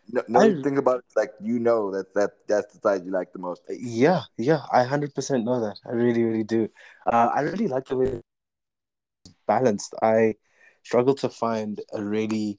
No, 0.10 0.24
no 0.28 0.42
I- 0.42 0.48
you 0.48 0.64
think 0.64 0.78
about 0.78 1.00
it, 1.00 1.06
like 1.16 1.32
you 1.42 1.60
know 1.60 1.92
that 1.92 2.14
that 2.14 2.32
that's 2.48 2.74
the 2.74 2.80
side 2.80 3.06
you 3.06 3.12
like 3.12 3.34
the 3.34 3.40
most. 3.40 3.62
Yeah, 3.70 4.24
yeah, 4.38 4.62
I 4.72 4.84
hundred 4.84 5.14
percent 5.14 5.44
know 5.46 5.60
that. 5.60 5.80
I 5.86 5.92
really, 5.92 6.24
really 6.24 6.44
do. 6.44 6.70
Uh, 7.06 7.30
I 7.34 7.42
really 7.42 7.68
like 7.68 7.86
the 7.86 7.98
way 7.98 8.22
it's 9.26 9.34
balanced. 9.48 9.94
I 10.02 10.36
struggle 10.84 11.16
to 11.16 11.30
find 11.30 11.82
a 11.94 12.04
really 12.04 12.58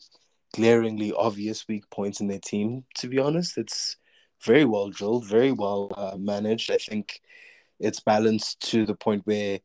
glaringly 0.54 1.12
obvious 1.12 1.66
weak 1.68 1.88
point 1.90 2.20
in 2.20 2.28
their 2.28 2.40
team. 2.40 2.84
To 2.96 3.08
be 3.08 3.18
honest, 3.18 3.56
it's 3.58 3.96
very 4.42 4.64
well 4.64 4.90
drilled, 4.90 5.26
very 5.26 5.52
well 5.52 5.90
uh, 5.96 6.16
managed. 6.18 6.70
I 6.70 6.76
think 6.78 7.20
it's 7.80 8.00
balanced 8.00 8.60
to 8.70 8.86
the 8.86 8.94
point 8.94 9.22
where, 9.26 9.60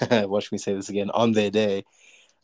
watch 0.10 0.52
me 0.52 0.58
say 0.58 0.74
this 0.74 0.88
again, 0.88 1.10
on 1.10 1.32
their 1.32 1.50
day, 1.50 1.84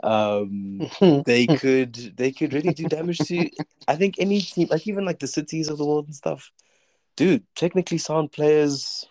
um, 0.03 0.91
they 1.27 1.47
could 1.47 1.95
they 2.17 2.33
could 2.33 2.53
really 2.53 2.73
do 2.73 2.85
damage 2.85 3.19
to. 3.19 3.49
I 3.89 3.97
think 3.97 4.17
any 4.19 4.41
team, 4.41 4.69
like 4.71 4.87
even 4.87 5.05
like 5.05 5.19
the 5.19 5.27
cities 5.27 5.69
of 5.69 5.79
the 5.79 5.87
world 5.87 6.07
and 6.07 6.15
stuff. 6.15 6.53
Dude, 7.17 7.45
technically 7.55 7.99
sound 7.99 8.33
players, 8.33 9.07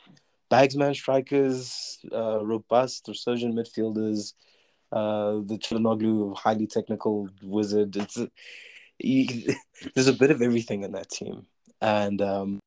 bagsman 0.52 0.96
strikers, 0.96 1.98
uh, 2.12 2.46
robust 2.46 3.08
resurgent 3.08 3.56
midfielders, 3.56 4.34
uh, 4.92 5.42
the 5.46 5.58
Calhanoglu 5.58 6.38
highly 6.38 6.68
technical 6.68 7.30
wizard. 7.42 7.96
It's 7.96 8.18
you, 9.00 9.56
there's 9.96 10.08
a 10.08 10.14
bit 10.14 10.32
of 10.32 10.42
everything 10.42 10.84
in 10.84 10.92
that 10.92 11.10
team, 11.10 11.48
and 11.82 12.22
um, 12.22 12.60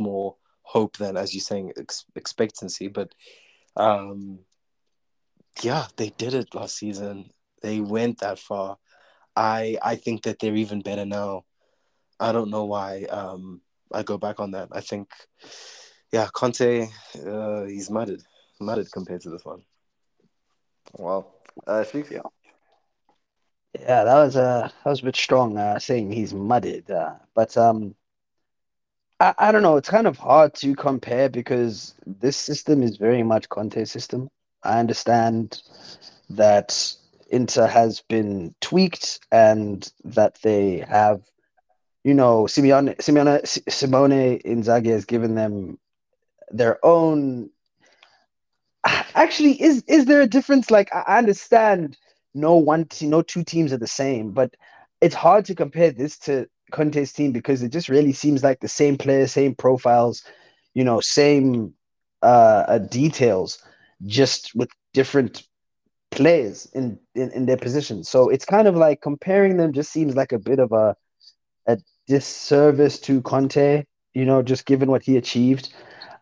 more 0.00 0.36
hope 0.62 0.96
than, 0.96 1.16
as 1.16 1.34
you're 1.34 1.42
saying, 1.42 1.72
ex- 1.76 2.06
expectancy. 2.16 2.88
But 2.88 3.14
um, 3.76 4.40
yeah, 5.62 5.86
they 5.96 6.10
did 6.10 6.34
it 6.34 6.54
last 6.54 6.76
season. 6.76 7.30
They 7.62 7.80
went 7.80 8.20
that 8.20 8.38
far. 8.38 8.76
I 9.36 9.78
I 9.82 9.96
think 9.96 10.22
that 10.24 10.38
they're 10.38 10.56
even 10.56 10.80
better 10.80 11.04
now. 11.04 11.44
I 12.20 12.32
don't 12.32 12.50
know 12.50 12.64
why. 12.64 13.04
Um, 13.04 13.60
I 13.92 14.02
go 14.02 14.18
back 14.18 14.40
on 14.40 14.52
that. 14.52 14.68
I 14.72 14.80
think, 14.80 15.10
yeah, 16.12 16.28
Conte, 16.32 16.88
uh, 17.26 17.64
he's 17.64 17.90
mudded, 17.90 18.22
mudded 18.60 18.90
compared 18.92 19.20
to 19.22 19.30
this 19.30 19.44
one. 19.44 19.62
Wow. 20.96 21.26
Uh, 21.66 21.84
Sheik? 21.84 22.10
Yeah. 22.10 22.20
Yeah, 23.80 24.04
that 24.04 24.14
was 24.14 24.36
uh 24.36 24.68
that 24.84 24.90
was 24.90 25.00
a 25.00 25.04
bit 25.04 25.16
strong 25.16 25.58
uh 25.58 25.80
saying 25.80 26.12
he's 26.12 26.32
mudded. 26.32 26.88
Uh, 26.90 27.14
but 27.34 27.56
um 27.56 27.96
I, 29.18 29.34
I 29.38 29.52
don't 29.52 29.62
know, 29.62 29.76
it's 29.76 29.88
kind 29.88 30.06
of 30.06 30.16
hard 30.16 30.54
to 30.54 30.74
compare 30.76 31.28
because 31.28 31.94
this 32.06 32.36
system 32.36 32.82
is 32.82 32.96
very 32.96 33.22
much 33.22 33.48
Conte's 33.48 33.90
system. 33.90 34.28
I 34.64 34.78
understand 34.80 35.62
that 36.30 36.94
Inter 37.30 37.66
has 37.66 38.00
been 38.08 38.54
tweaked 38.60 39.20
and 39.32 39.90
that 40.04 40.38
they 40.42 40.84
have 40.88 41.22
you 42.04 42.14
know 42.14 42.44
Simeone 42.44 42.96
Simeone 42.96 43.46
Simone 43.70 44.38
Inzaghi 44.40 44.90
has 44.90 45.04
given 45.04 45.34
them 45.34 45.78
their 46.50 46.84
own. 46.84 47.50
Actually 49.14 49.60
is 49.62 49.82
is 49.86 50.04
there 50.06 50.20
a 50.20 50.26
difference? 50.26 50.70
Like 50.70 50.94
I 50.94 51.18
understand 51.18 51.96
no 52.34 52.56
one 52.56 52.86
no 53.02 53.22
two 53.22 53.44
teams 53.44 53.72
are 53.72 53.78
the 53.78 53.86
same 53.86 54.32
but 54.32 54.54
it's 55.00 55.14
hard 55.14 55.44
to 55.46 55.54
compare 55.54 55.90
this 55.92 56.18
to 56.18 56.46
Conte's 56.72 57.12
team 57.12 57.32
because 57.32 57.62
it 57.62 57.70
just 57.70 57.88
really 57.88 58.12
seems 58.12 58.42
like 58.42 58.60
the 58.60 58.68
same 58.68 58.96
players 58.96 59.32
same 59.32 59.54
profiles 59.54 60.24
you 60.74 60.82
know 60.82 61.00
same 61.00 61.72
uh, 62.22 62.64
uh 62.66 62.78
details 62.78 63.62
just 64.06 64.54
with 64.54 64.70
different 64.92 65.46
players 66.10 66.66
in, 66.74 66.98
in 67.14 67.30
in 67.32 67.46
their 67.46 67.56
positions 67.56 68.08
so 68.08 68.28
it's 68.28 68.44
kind 68.44 68.68
of 68.68 68.76
like 68.76 69.00
comparing 69.00 69.56
them 69.56 69.72
just 69.72 69.90
seems 69.90 70.14
like 70.14 70.32
a 70.32 70.38
bit 70.38 70.58
of 70.58 70.70
a 70.72 70.94
a 71.66 71.78
disservice 72.06 73.00
to 73.00 73.20
Conte 73.22 73.84
you 74.12 74.24
know 74.24 74.42
just 74.42 74.64
given 74.66 74.90
what 74.90 75.02
he 75.02 75.16
achieved 75.16 75.74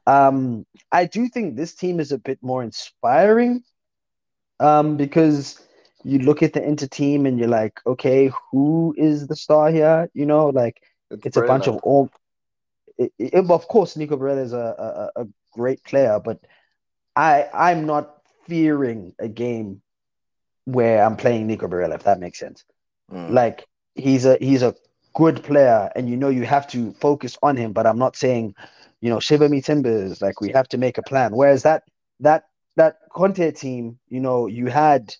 um, 0.07 0.67
I 0.91 1.05
do 1.05 1.29
think 1.29 1.57
this 1.57 1.75
team 1.75 2.01
is 2.01 2.13
a 2.13 2.19
bit 2.19 2.39
more 2.43 2.63
inspiring 2.63 3.63
um, 4.61 4.97
because 4.97 5.61
you 6.05 6.19
look 6.19 6.43
at 6.43 6.53
the 6.53 6.63
Inter 6.63 6.87
team 6.87 7.27
and 7.27 7.39
you're 7.39 7.49
like, 7.49 7.81
okay, 7.87 8.31
who 8.51 8.95
is 8.97 9.27
the 9.27 9.37
star 9.37 9.71
here? 9.71 10.11
You 10.15 10.27
know, 10.27 10.49
like 10.49 10.83
it's 11.11 11.37
a 11.37 11.43
bunch 11.43 11.69
of 11.69 11.77
all. 11.77 12.11
It, 12.99 13.13
it, 13.19 13.35
of 13.35 13.69
course, 13.69 13.97
Nico 13.97 14.17
Barella 14.17 14.43
is 14.43 14.53
a, 14.53 15.11
a, 15.17 15.23
a 15.23 15.27
great 15.53 15.83
player, 15.85 16.21
but 16.23 16.41
I 17.17 17.49
I'm 17.53 17.87
not 17.87 18.23
fearing 18.47 19.15
a 19.19 19.29
game 19.29 19.83
where 20.65 21.05
I'm 21.05 21.17
playing 21.17 21.47
Nico 21.47 21.69
Barella, 21.69 21.95
if 21.95 22.05
that 22.05 22.21
makes 22.21 22.39
sense. 22.39 22.65
Mm. 23.11 23.31
Like 23.31 23.67
he's 23.95 24.25
a 24.25 24.37
he's 24.41 24.63
a 24.63 24.75
good 25.15 25.43
player, 25.43 25.91
and 25.95 26.09
you 26.09 26.17
know 26.17 26.29
you 26.29 26.45
have 26.45 26.67
to 26.69 26.93
focus 26.95 27.37
on 27.43 27.57
him. 27.57 27.73
But 27.73 27.87
I'm 27.87 27.99
not 27.99 28.17
saying, 28.17 28.55
you 29.01 29.11
know, 29.11 29.21
shiver 29.21 29.49
me 29.49 29.61
timbers. 29.61 30.23
Like 30.23 30.41
we 30.41 30.51
have 30.51 30.69
to 30.69 30.79
make 30.79 30.99
a 30.99 31.03
plan. 31.03 31.35
Whereas 31.35 31.63
that 31.65 31.85
that 32.21 32.45
that 32.77 32.99
Conte 33.11 33.51
team, 33.53 33.99
you 34.09 34.21
know, 34.21 34.47
you 34.47 34.67
had 34.67 35.15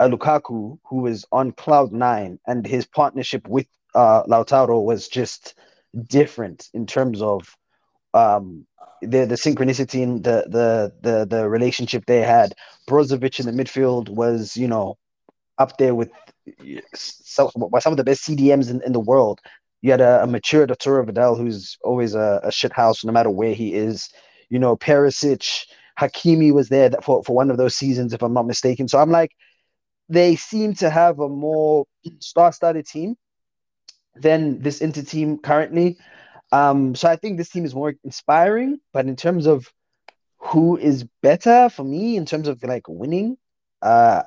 a 0.00 0.08
Lukaku 0.08 0.78
who 0.84 0.96
was 0.98 1.24
on 1.32 1.52
cloud 1.52 1.92
nine, 1.92 2.38
and 2.46 2.66
his 2.66 2.86
partnership 2.86 3.48
with 3.48 3.66
uh, 3.94 4.24
Lautaro 4.24 4.84
was 4.84 5.08
just 5.08 5.54
different 6.06 6.68
in 6.74 6.86
terms 6.86 7.22
of 7.22 7.56
um, 8.14 8.66
the 9.02 9.24
the 9.26 9.34
synchronicity 9.34 10.02
and 10.02 10.24
the 10.24 10.44
the 10.48 10.92
the 11.00 11.26
the 11.26 11.48
relationship 11.48 12.04
they 12.06 12.20
had. 12.20 12.54
Brozovic 12.88 13.38
in 13.40 13.46
the 13.46 13.64
midfield 13.64 14.08
was, 14.08 14.56
you 14.56 14.68
know, 14.68 14.96
up 15.58 15.76
there 15.78 15.94
with 15.94 16.10
some, 16.94 17.50
some 17.80 17.92
of 17.92 17.96
the 17.96 18.04
best 18.04 18.22
CDMs 18.26 18.70
in, 18.70 18.82
in 18.82 18.92
the 18.92 19.00
world. 19.00 19.40
You 19.82 19.92
had 19.92 20.00
a, 20.00 20.22
a 20.22 20.26
mature 20.26 20.66
Arturo 20.68 21.04
Vidal 21.04 21.36
who's 21.36 21.78
always 21.84 22.14
a, 22.14 22.40
a 22.42 22.50
shit 22.50 22.72
house 22.72 23.04
no 23.04 23.12
matter 23.12 23.30
where 23.30 23.54
he 23.54 23.74
is. 23.74 24.08
You 24.48 24.58
know, 24.58 24.76
Perisic, 24.76 25.66
Hakimi 26.00 26.52
was 26.52 26.68
there 26.68 26.90
for, 27.02 27.22
for 27.22 27.36
one 27.36 27.50
of 27.50 27.58
those 27.58 27.76
seasons, 27.76 28.12
if 28.12 28.22
I'm 28.22 28.32
not 28.32 28.46
mistaken. 28.46 28.88
So 28.88 28.98
I'm 28.98 29.10
like, 29.10 29.32
they 30.08 30.36
seem 30.36 30.74
to 30.74 30.90
have 30.90 31.20
a 31.20 31.28
more 31.28 31.86
star-studded 32.18 32.86
team 32.86 33.16
than 34.16 34.60
this 34.60 34.80
Inter 34.80 35.02
team 35.02 35.38
currently. 35.38 35.98
Um, 36.52 36.94
so 36.94 37.08
I 37.08 37.16
think 37.16 37.36
this 37.36 37.50
team 37.50 37.64
is 37.64 37.74
more 37.74 37.94
inspiring, 38.04 38.80
but 38.92 39.06
in 39.06 39.16
terms 39.16 39.46
of 39.46 39.72
who 40.38 40.76
is 40.76 41.04
better 41.22 41.68
for 41.68 41.84
me 41.84 42.16
in 42.16 42.24
terms 42.24 42.48
of 42.48 42.62
like 42.62 42.88
winning, 42.88 43.36
uh, 43.82 44.22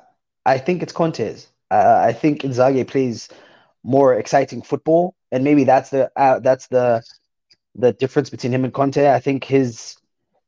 I 0.46 0.58
think 0.58 0.84
it's 0.84 0.94
Conte's. 0.94 1.48
Uh, 1.70 2.04
I 2.06 2.14
think 2.14 2.42
Inzaghi 2.42 2.86
plays 2.88 3.30
more 3.84 4.14
exciting 4.14 4.62
football, 4.62 5.16
and 5.32 5.44
maybe 5.44 5.64
that's 5.64 5.90
the 5.90 6.12
uh, 6.16 6.40
that's 6.40 6.68
the 6.68 7.02
the 7.76 7.94
difference 7.94 8.30
between 8.30 8.54
him 8.54 8.66
and 8.66 8.74
Conte. 8.74 9.10
I 9.10 9.20
think 9.20 9.46
his 9.46 9.96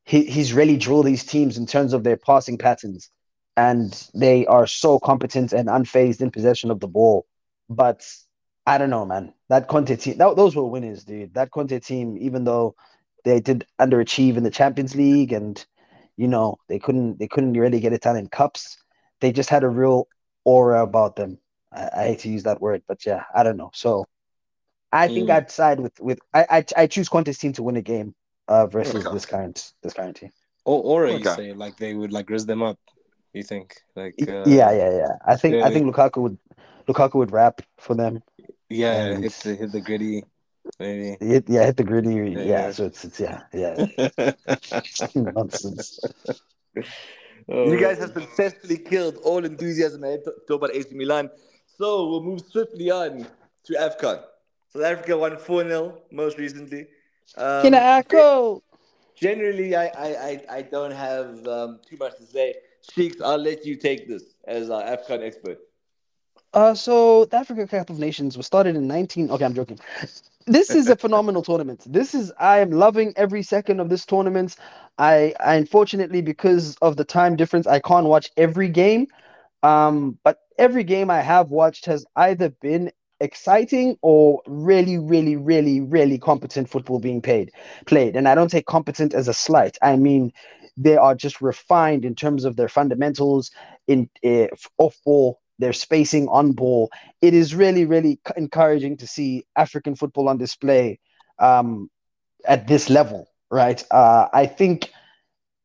he, 0.05 0.26
he's 0.26 0.53
really 0.53 0.78
drilled 0.78 1.05
these 1.05 1.24
teams 1.24 1.57
in 1.57 1.65
terms 1.65 1.93
of 1.93 2.03
their 2.03 2.17
passing 2.17 2.57
patterns, 2.57 3.09
and 3.55 4.09
they 4.13 4.45
are 4.47 4.67
so 4.67 4.99
competent 4.99 5.53
and 5.53 5.69
unfazed 5.69 6.21
in 6.21 6.32
possession 6.32 6.69
of 6.71 6.80
the 6.80 6.88
ball. 6.88 7.26
But 7.69 8.05
I 8.66 8.78
don't 8.78 8.89
know, 8.89 9.05
man. 9.05 9.34
That 9.49 9.68
Conte 9.68 9.95
team, 9.97 10.18
that, 10.18 10.36
those 10.36 10.55
were 10.55 10.66
winners, 10.66 11.03
dude. 11.03 11.34
That 11.34 11.51
Conte 11.51 11.80
team, 11.80 12.18
even 12.20 12.45
though 12.45 12.76
they 13.26 13.39
did 13.39 13.66
underachieve 13.80 14.38
in 14.38 14.43
the 14.43 14.51
Champions 14.51 14.95
League, 14.95 15.34
and 15.34 15.64
you 16.18 16.28
know 16.28 16.57
they 16.70 16.80
couldn't 16.80 17.20
they 17.20 17.28
couldn't 17.28 17.53
really 17.53 17.80
get 17.80 17.93
it 17.93 18.01
done 18.01 18.18
in 18.18 18.28
cups, 18.30 18.78
they 19.22 19.32
just 19.32 19.49
had 19.49 19.64
a 19.64 19.70
real 19.70 20.07
aura 20.45 20.84
about 20.84 21.16
them. 21.16 21.39
I, 21.72 21.89
I 21.97 22.03
hate 22.07 22.20
to 22.20 22.30
use 22.30 22.43
that 22.43 22.61
word, 22.61 22.84
but 22.88 23.05
yeah, 23.05 23.24
I 23.36 23.43
don't 23.43 23.57
know. 23.57 23.72
So 23.74 24.05
I 24.91 25.07
think 25.09 25.30
Mm. 25.30 25.34
I'd 25.38 25.51
side 25.51 25.80
with 25.80 25.99
with 25.99 26.20
I 26.34 26.45
I, 26.49 26.66
I 26.78 26.88
choose 26.88 27.09
Conte's 27.09 27.38
team 27.38 27.53
to 27.53 27.64
win 27.64 27.78
a 27.78 27.82
game 27.82 28.16
uh, 28.47 28.68
versus 28.68 29.03
Okay. 29.05 29.09
this 29.09 29.26
current 29.26 29.74
this 29.84 29.93
current 29.93 30.18
team. 30.18 30.32
Or, 30.66 30.82
or 30.84 31.07
you 31.09 31.26
say 31.26 31.53
like 31.53 31.78
they 31.78 31.93
would 31.93 32.11
like 32.14 32.30
raise 32.30 32.45
them 32.45 32.64
up. 32.64 32.80
You 33.34 33.43
think 33.43 33.82
like 33.95 34.28
uh, 34.28 34.34
yeah, 34.45 34.72
yeah, 34.72 34.91
yeah. 34.91 35.18
I 35.26 35.36
think 35.36 35.57
yeah, 35.57 35.61
I 35.61 35.70
think 35.72 35.86
Lukaku 35.93 36.22
would 36.22 36.38
Lukaku 36.88 37.16
would 37.16 37.32
rap 37.32 37.61
for 37.78 37.95
them. 37.95 38.22
Yeah, 38.74 39.05
And- 39.13 39.24
hit 39.24 39.34
the 39.43 39.55
hit 39.55 39.71
the 39.71 39.82
gritty, 39.82 40.24
maybe. 40.80 41.17
Hit, 41.19 41.45
yeah, 41.47 41.65
hit 41.65 41.78
the 41.78 41.84
gritty. 41.84 42.15
Yeah, 42.15 42.41
Yeah. 42.43 42.71
so 42.71 42.86
it's, 42.86 43.05
it's 43.05 43.19
yeah, 43.19 43.41
yeah. 43.53 43.76
Nonsense. 45.15 45.99
Oh, 47.49 47.69
You 47.71 47.80
guys 47.80 47.97
have 47.99 48.13
successfully 48.13 48.78
killed 48.78 49.17
all 49.24 49.43
enthusiasm 49.45 50.03
ahead 50.03 50.24
talk 50.47 50.57
about 50.63 50.74
AC 50.76 50.89
Milan. 50.95 51.30
So 51.78 52.07
we'll 52.09 52.24
move 52.24 52.41
swiftly 52.41 52.89
on 52.91 53.28
to 53.65 53.74
AFCON. 53.74 54.24
South 54.69 54.84
Africa 54.84 55.17
won 55.17 55.38
4 55.38 55.63
0 55.63 55.97
most 56.11 56.38
recently. 56.38 56.88
Um, 57.38 57.61
Can 57.63 57.74
I 57.74 57.97
echo? 57.99 58.63
generally, 59.15 59.76
I, 59.76 59.86
I, 59.88 60.07
I, 60.30 60.34
I 60.57 60.61
don't 60.63 60.91
have 60.91 61.45
um, 61.47 61.80
too 61.88 61.97
much 61.97 62.17
to 62.17 62.26
say. 62.26 62.55
Sheiks, 62.91 63.21
I'll 63.21 63.38
let 63.38 63.65
you 63.65 63.76
take 63.76 64.07
this 64.07 64.24
as 64.47 64.69
our 64.69 64.84
AFCON 64.84 65.21
expert. 65.24 65.59
Uh, 66.54 66.74
so 66.76 67.26
the 67.26 67.38
Africa 67.38 67.68
Cup 67.68 67.89
of 67.89 67.99
Nations 67.99 68.38
was 68.38 68.45
started 68.45 68.76
in 68.76 68.88
19. 68.88 69.32
Okay, 69.32 69.45
I'm 69.45 69.56
joking. 69.56 69.80
This 70.45 70.70
is 70.70 70.88
a 70.89 70.95
phenomenal 70.95 71.41
tournament. 71.49 71.84
This 71.86 72.14
is 72.14 72.32
I 72.39 72.60
am 72.60 72.72
loving 72.72 73.14
every 73.16 73.43
second 73.43 73.80
of 73.80 73.89
this 73.89 74.06
tournament. 74.06 74.56
I, 74.97 75.34
I 75.39 75.56
unfortunately 75.56 76.22
because 76.22 76.76
of 76.78 76.97
the 76.97 77.06
time 77.06 77.36
difference, 77.36 77.66
I 77.66 77.80
can't 77.80 78.06
watch 78.06 78.30
every 78.38 78.70
game. 78.70 79.08
Um, 79.64 80.20
but 80.24 80.39
every 80.58 80.84
game 80.84 81.10
I 81.10 81.22
have 81.22 81.49
watched 81.49 81.86
has 81.86 82.06
either 82.18 82.49
been 82.49 82.91
exciting 83.22 83.97
or 84.01 84.41
really, 84.45 84.97
really, 84.97 85.38
really, 85.38 85.80
really 85.80 86.20
competent 86.20 86.70
football 86.70 86.99
being 86.99 87.22
paid 87.22 87.51
played. 87.86 88.16
And 88.16 88.28
I 88.28 88.36
don't 88.36 88.51
say 88.51 88.62
competent 88.62 89.14
as 89.14 89.28
a 89.28 89.34
slight. 89.34 89.78
I 89.82 89.95
mean 89.95 90.34
they 90.76 90.97
are 90.97 91.16
just 91.16 91.41
refined 91.41 92.04
in 92.04 92.16
terms 92.16 92.45
of 92.45 92.56
their 92.56 92.68
fundamentals 92.68 93.51
in 93.88 94.10
uh, 94.26 94.47
off 94.78 94.97
ball, 95.06 95.39
their 95.60 95.74
spacing 95.74 96.28
on 96.28 96.51
ball. 96.54 96.89
It 97.22 97.34
is 97.34 97.56
really, 97.56 97.86
really 97.86 98.20
encouraging 98.36 98.97
to 98.97 99.08
see 99.08 99.45
African 99.56 99.95
football 99.95 100.30
on 100.30 100.38
display 100.38 100.99
um, 101.39 101.89
at 102.45 102.68
this 102.68 102.89
level, 102.89 103.28
right? 103.51 103.84
Uh, 103.91 104.28
I 104.34 104.45
think 104.45 104.91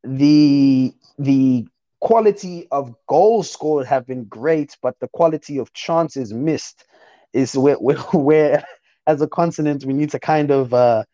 the 0.05 0.93
the 1.19 1.67
quality 2.01 2.69
of 2.71 2.95
goals 3.09 3.51
scored 3.51 3.87
have 3.87 4.07
been 4.07 4.25
great, 4.25 4.77
but 4.83 4.99
the 5.01 5.09
quality 5.09 5.59
of 5.59 5.73
chances 5.73 6.33
missed 6.33 6.85
is 7.33 7.57
where, 7.57 7.75
where, 7.81 7.99
where 8.13 8.65
as 9.07 9.21
a 9.21 9.27
continent, 9.27 9.85
we 9.85 9.95
need 9.95 10.11
to 10.11 10.21
kind 10.21 10.51
of 10.51 10.73
uh, 10.75 11.05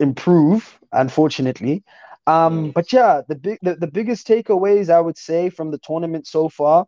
improve, 0.00 0.78
unfortunately. 0.92 1.84
Um. 2.26 2.70
But 2.70 2.92
yeah, 2.92 3.22
the, 3.28 3.34
big, 3.34 3.58
the, 3.62 3.74
the 3.74 3.88
biggest 3.88 4.26
takeaways 4.28 4.88
I 4.88 5.00
would 5.00 5.18
say 5.18 5.50
from 5.50 5.72
the 5.72 5.78
tournament 5.78 6.26
so 6.26 6.48
far 6.48 6.86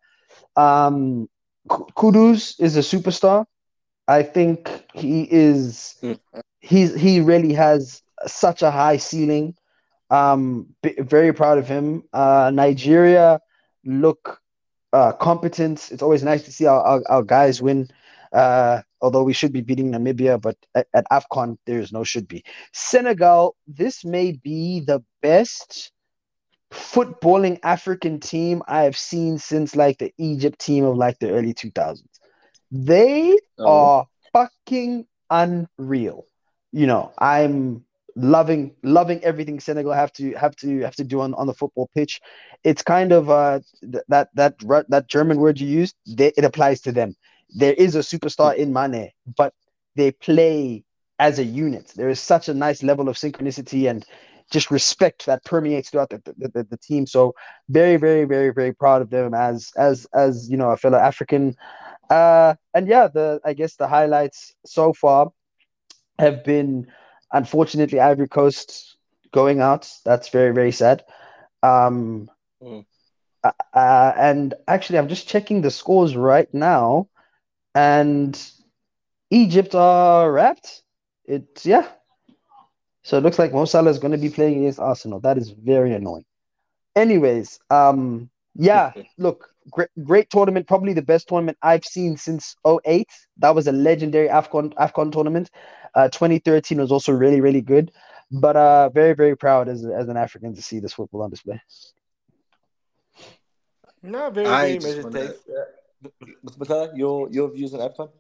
um, 0.57 1.29
Kudus 1.69 2.61
is 2.61 2.77
a 2.77 2.81
superstar. 2.81 3.47
I 4.07 4.23
think 4.23 4.85
he 4.95 5.27
is. 5.31 5.97
He's 6.61 6.95
he 6.95 7.21
really 7.21 7.53
has 7.55 8.03
such 8.27 8.63
a 8.63 8.71
high 8.71 8.97
ceiling. 8.99 9.55
Um, 10.11 10.69
b- 10.83 10.95
very 10.99 11.33
proud 11.33 11.59
of 11.59 11.67
him. 11.67 12.05
Uh, 12.13 12.51
Nigeria 12.55 13.41
look 13.85 14.41
uh, 14.93 15.13
competent. 15.13 15.91
It's 15.91 16.03
always 16.03 16.23
nice 16.23 16.43
to 16.45 16.53
see 16.53 16.67
our, 16.67 16.81
our, 16.81 17.03
our 17.09 17.23
guys 17.23 17.61
win. 17.61 17.89
Uh, 18.33 18.83
although 19.01 19.23
we 19.23 19.33
should 19.33 19.53
be 19.53 19.61
beating 19.61 19.93
Namibia, 19.93 20.41
but 20.41 20.57
at, 20.75 20.87
at 20.95 21.05
AFCON, 21.11 21.57
there 21.67 21.79
is 21.79 21.93
no 21.93 22.05
should 22.05 22.29
be. 22.29 22.45
Senegal, 22.73 23.57
this 23.67 24.05
may 24.05 24.33
be 24.33 24.81
the 24.81 25.03
best 25.23 25.93
footballing 26.75 27.59
African 27.63 28.21
team 28.21 28.63
I 28.67 28.83
have 28.83 28.97
seen 28.97 29.39
since 29.39 29.77
like 29.77 29.99
the 29.99 30.13
Egypt 30.19 30.59
team 30.59 30.85
of 30.85 30.97
like 30.97 31.19
the 31.19 31.31
early 31.31 31.55
2000s. 31.55 32.03
They 32.71 33.39
oh. 33.59 33.67
are 33.67 34.07
fucking 34.33 35.07
unreal. 35.31 36.27
You 36.73 36.87
know, 36.87 37.13
I'm 37.19 37.85
loving 38.17 38.75
loving 38.83 39.23
everything 39.25 39.59
Senegal 39.61 39.93
have 39.93 40.13
to 40.15 40.33
have 40.35 40.55
to 40.57 40.81
have 40.81 40.97
to 40.97 41.05
do 41.05 41.21
on, 41.21 41.35
on 41.35 41.47
the 41.47 41.55
football 41.55 41.89
pitch. 41.95 42.21
It's 42.65 42.83
kind 42.83 43.13
of 43.13 43.31
uh 43.31 43.61
th- 43.81 44.05
that 44.09 44.29
that 44.35 44.57
that 44.89 45.09
German 45.09 45.39
word 45.39 45.61
you 45.61 45.69
used, 45.69 45.95
they, 46.07 46.33
it 46.37 46.45
applies 46.45 46.81
to 46.83 46.93
them. 46.93 47.15
There 47.51 47.75
is 47.75 47.95
a 47.95 48.01
superstar 48.01 48.57
in 48.57 48.73
Mane, 48.73 49.11
but 49.37 49.55
they 49.95 50.11
play 50.11 50.85
as 51.19 51.39
a 51.39 51.45
unit. 51.45 51.93
There 51.95 52.09
is 52.09 52.21
such 52.21 52.49
a 52.49 52.55
nice 52.55 52.83
level 52.83 53.09
of 53.09 53.17
synchronicity 53.17 53.89
and 53.89 54.05
just 54.51 54.71
respect 54.71 55.27
that 55.27 55.45
permeates 55.45 55.91
throughout 55.91 56.11
the, 56.11 56.23
the, 56.37 56.49
the, 56.49 56.65
the 56.65 56.77
team. 56.77 57.07
So 57.07 57.35
very, 57.69 57.97
very, 57.97 58.25
very, 58.25 58.53
very 58.53 58.73
proud 58.73 59.03
of 59.03 59.11
them 59.11 59.35
as 59.35 59.73
as 59.77 60.07
as 60.15 60.49
you 60.51 60.57
know 60.57 60.71
a 60.71 60.77
fellow 60.77 60.99
African. 60.99 61.57
Uh, 62.11 62.55
and 62.75 62.87
yeah, 62.87 63.09
the 63.09 63.41
I 63.45 63.55
guess 63.55 63.77
the 63.77 63.89
highlights 63.89 64.55
so 64.65 64.93
far 64.93 65.33
have 66.19 66.45
been 66.45 66.87
unfortunately 67.33 68.01
Ivory 68.01 68.29
Coast 68.29 68.97
going 69.33 69.61
out. 69.61 69.91
That's 70.05 70.29
very, 70.29 70.53
very 70.53 70.73
sad. 70.73 71.05
Um, 71.63 72.31
mm. 72.63 72.85
uh, 73.43 74.13
and 74.17 74.55
actually, 74.69 74.99
I'm 74.99 75.09
just 75.09 75.29
checking 75.29 75.61
the 75.61 75.71
scores 75.71 76.17
right 76.17 76.53
now, 76.55 77.09
and 77.75 78.41
Egypt 79.31 79.75
are 79.75 80.31
wrapped. 80.31 80.83
It's 81.25 81.67
yeah, 81.67 81.89
so 83.05 83.19
it 83.19 83.23
looks 83.23 83.39
like 83.39 83.53
Mo 83.53 83.67
Salah 83.67 83.91
is 83.91 83.99
going 83.99 84.13
to 84.13 84.19
be 84.19 84.31
playing 84.31 84.61
against 84.61 84.81
Arsenal. 84.81 85.21
That 85.21 85.37
is 85.37 85.51
very 85.51 85.93
annoying. 85.93 86.25
Anyways, 86.97 87.61
um, 87.71 88.31
yeah, 88.55 88.93
look, 89.19 89.51
great, 89.71 89.91
great 90.03 90.31
tournament. 90.31 90.67
Probably 90.67 90.95
the 90.95 91.03
best 91.03 91.29
tournament 91.29 91.59
I've 91.61 91.85
seen 91.85 92.17
since 92.17 92.57
08. 92.67 93.07
That 93.39 93.55
was 93.55 93.67
a 93.67 93.73
legendary 93.73 94.29
AFCON, 94.29 94.73
AFCON 94.75 95.13
tournament. 95.13 95.51
Uh, 95.95 96.09
2013 96.09 96.79
was 96.81 96.91
also 96.91 97.13
really, 97.13 97.43
really 97.43 97.61
good. 97.61 97.93
But 98.31 98.57
uh, 98.57 98.89
very, 98.89 99.13
very 99.13 99.37
proud 99.37 99.69
as, 99.69 99.85
as 99.85 100.09
an 100.09 100.17
African 100.17 100.55
to 100.55 100.63
see 100.63 100.81
this 100.81 100.95
football 100.95 101.23
on 101.23 101.31
display. 101.31 101.61
No, 104.03 104.31
very, 104.31 104.47
very 104.47 104.79
measured 104.79 105.13
take. 105.13 105.31
Uh, 106.71 106.89
your, 106.95 107.29
your 107.31 107.51
views 107.51 107.75
on 107.75 107.81
AFCON? 107.81 108.11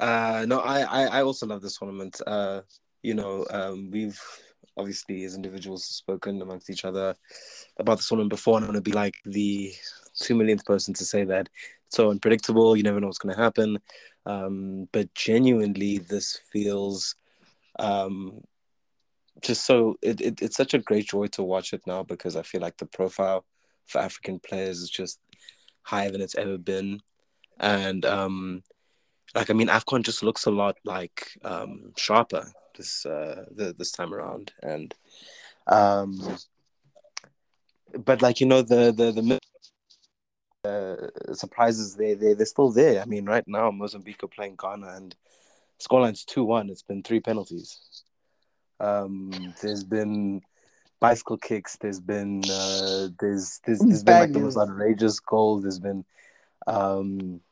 Uh, 0.00 0.46
no, 0.48 0.60
I, 0.60 0.80
I, 0.80 1.02
I 1.18 1.22
also 1.22 1.46
love 1.46 1.60
this 1.60 1.76
tournament. 1.76 2.20
Uh, 2.26 2.62
you 3.02 3.14
know, 3.14 3.46
um, 3.50 3.90
we've 3.90 4.20
obviously 4.76 5.24
as 5.24 5.34
individuals 5.34 5.84
spoken 5.84 6.42
amongst 6.42 6.70
each 6.70 6.84
other 6.84 7.16
about 7.78 7.96
this 7.96 8.10
woman 8.10 8.28
before, 8.28 8.56
and 8.56 8.66
I'm 8.66 8.72
to 8.74 8.80
be 8.80 8.92
like 8.92 9.14
the 9.24 9.72
two 10.18 10.34
millionth 10.34 10.64
person 10.64 10.94
to 10.94 11.04
say 11.04 11.24
that 11.24 11.48
it's 11.86 11.96
so 11.96 12.10
unpredictable. 12.10 12.76
You 12.76 12.82
never 12.82 13.00
know 13.00 13.06
what's 13.06 13.18
going 13.18 13.34
to 13.34 13.42
happen. 13.42 13.78
Um, 14.24 14.88
but 14.92 15.14
genuinely, 15.14 15.98
this 15.98 16.40
feels 16.52 17.14
um, 17.78 18.40
just 19.40 19.64
so. 19.64 19.96
It, 20.02 20.20
it, 20.20 20.42
it's 20.42 20.56
such 20.56 20.74
a 20.74 20.78
great 20.78 21.08
joy 21.08 21.28
to 21.28 21.42
watch 21.42 21.72
it 21.72 21.82
now 21.86 22.02
because 22.02 22.36
I 22.36 22.42
feel 22.42 22.60
like 22.60 22.76
the 22.76 22.86
profile 22.86 23.44
for 23.86 24.00
African 24.00 24.40
players 24.40 24.78
is 24.78 24.90
just 24.90 25.20
higher 25.82 26.10
than 26.10 26.20
it's 26.20 26.34
ever 26.34 26.58
been, 26.58 27.00
and 27.60 28.04
um, 28.04 28.62
like 29.36 29.50
I 29.50 29.52
mean, 29.52 29.68
Afcon 29.68 30.02
just 30.02 30.22
looks 30.22 30.46
a 30.46 30.50
lot 30.50 30.78
like 30.84 31.28
um, 31.44 31.92
sharper 31.96 32.50
this 32.74 33.04
uh, 33.04 33.44
the, 33.54 33.74
this 33.76 33.92
time 33.92 34.14
around, 34.14 34.52
and 34.62 34.94
um, 35.66 36.38
but 38.04 38.22
like 38.22 38.40
you 38.40 38.46
know 38.46 38.62
the 38.62 38.92
the 38.92 39.12
the 39.12 39.38
uh, 40.66 41.34
surprises 41.34 41.94
they 41.96 42.14
they 42.14 42.32
they're 42.32 42.46
still 42.46 42.70
there. 42.72 43.02
I 43.02 43.04
mean, 43.04 43.26
right 43.26 43.44
now 43.46 43.70
Mozambique 43.70 44.24
are 44.24 44.28
playing 44.28 44.56
Ghana, 44.56 44.88
and 44.96 45.14
scoreline's 45.78 46.24
two 46.24 46.44
one. 46.44 46.70
It's 46.70 46.82
been 46.82 47.02
three 47.02 47.20
penalties. 47.20 48.02
Um, 48.80 49.30
there's 49.60 49.84
been 49.84 50.40
bicycle 50.98 51.36
kicks. 51.36 51.76
There's 51.76 52.00
been 52.00 52.42
uh, 52.50 53.08
there's 53.20 53.60
there's, 53.66 53.80
there's 53.80 54.02
been 54.02 54.20
like 54.20 54.32
the 54.32 54.40
most 54.40 54.56
outrageous 54.56 55.20
goals. 55.20 55.62
There's 55.62 55.78
been 55.78 56.06
um, 56.66 57.42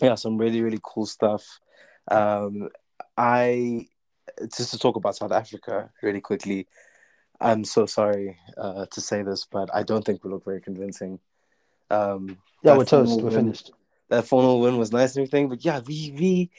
yeah, 0.00 0.14
some 0.14 0.38
really 0.38 0.62
really 0.62 0.80
cool 0.82 1.06
stuff. 1.06 1.60
Um, 2.10 2.68
I 3.16 3.86
just 4.56 4.70
to 4.70 4.78
talk 4.78 4.96
about 4.96 5.16
South 5.16 5.32
Africa 5.32 5.90
really 6.02 6.20
quickly. 6.20 6.66
I'm 7.40 7.64
so 7.64 7.86
sorry 7.86 8.38
uh, 8.56 8.86
to 8.90 9.00
say 9.00 9.22
this, 9.22 9.46
but 9.50 9.68
I 9.74 9.82
don't 9.82 10.04
think 10.04 10.22
we 10.22 10.30
look 10.30 10.44
very 10.44 10.60
convincing. 10.60 11.18
Um, 11.90 12.38
yeah, 12.62 12.76
we're 12.76 12.84
toast. 12.84 13.20
We're 13.20 13.30
finished. 13.30 13.72
That 14.08 14.26
4 14.26 14.60
win 14.60 14.76
was 14.76 14.92
nice 14.92 15.16
and 15.16 15.22
everything, 15.26 15.48
but 15.48 15.64
yeah, 15.64 15.80
we 15.86 16.14
we 16.18 16.50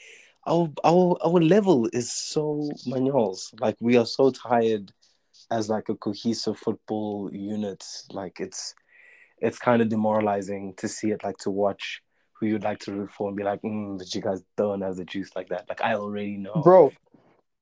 our 0.46 0.70
our 0.84 1.16
our 1.24 1.40
level 1.40 1.88
is 1.92 2.12
so 2.12 2.70
manuals. 2.86 3.54
Like 3.60 3.76
we 3.80 3.96
are 3.96 4.06
so 4.06 4.30
tired 4.30 4.92
as 5.50 5.68
like 5.68 5.88
a 5.88 5.94
cohesive 5.94 6.58
football 6.58 7.30
unit. 7.32 7.84
Like 8.10 8.40
it's 8.40 8.74
it's 9.38 9.58
kind 9.58 9.82
of 9.82 9.88
demoralizing 9.88 10.74
to 10.76 10.88
see 10.88 11.10
it. 11.10 11.24
Like 11.24 11.38
to 11.38 11.50
watch 11.50 12.02
who 12.38 12.46
you'd 12.46 12.64
like 12.64 12.80
to 12.80 12.92
root 12.92 13.10
for 13.10 13.28
and 13.28 13.36
be 13.36 13.44
like, 13.44 13.62
mm, 13.62 13.98
but 13.98 14.14
you 14.14 14.20
guys 14.20 14.42
don't 14.56 14.82
have 14.82 14.96
the 14.96 15.04
juice 15.04 15.30
like 15.34 15.48
that. 15.48 15.66
Like 15.68 15.82
I 15.82 15.94
already 15.94 16.36
know, 16.36 16.62
bro 16.62 16.92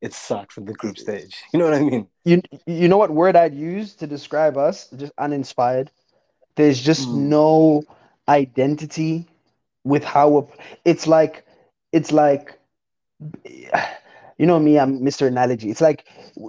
it 0.03 0.13
sucks 0.13 0.57
in 0.57 0.65
the 0.65 0.75
group 0.75 0.99
stage. 0.99 1.37
You 1.53 1.61
know 1.61 1.65
what 1.67 1.75
I 1.75 1.81
mean? 1.81 2.09
You 2.25 2.43
you 2.67 2.89
know 2.89 2.99
what 2.99 3.11
word 3.11 3.37
I'd 3.37 3.55
use 3.55 3.95
to 3.95 4.07
describe 4.07 4.59
us? 4.59 4.89
Just 4.97 5.13
uninspired. 5.17 5.91
There's 6.57 6.83
just 6.83 7.09
mm. 7.09 7.15
no 7.15 7.85
identity 8.29 9.27
with 9.85 10.05
how 10.05 10.29
we're, 10.29 10.47
it's 10.85 11.07
like 11.07 11.47
it's 11.93 12.13
like 12.13 12.59
you 13.45 14.47
know 14.47 14.59
me 14.59 14.79
i'm 14.79 15.01
mr 15.01 15.27
analogy 15.27 15.71
it's 15.71 15.81
like 15.81 16.05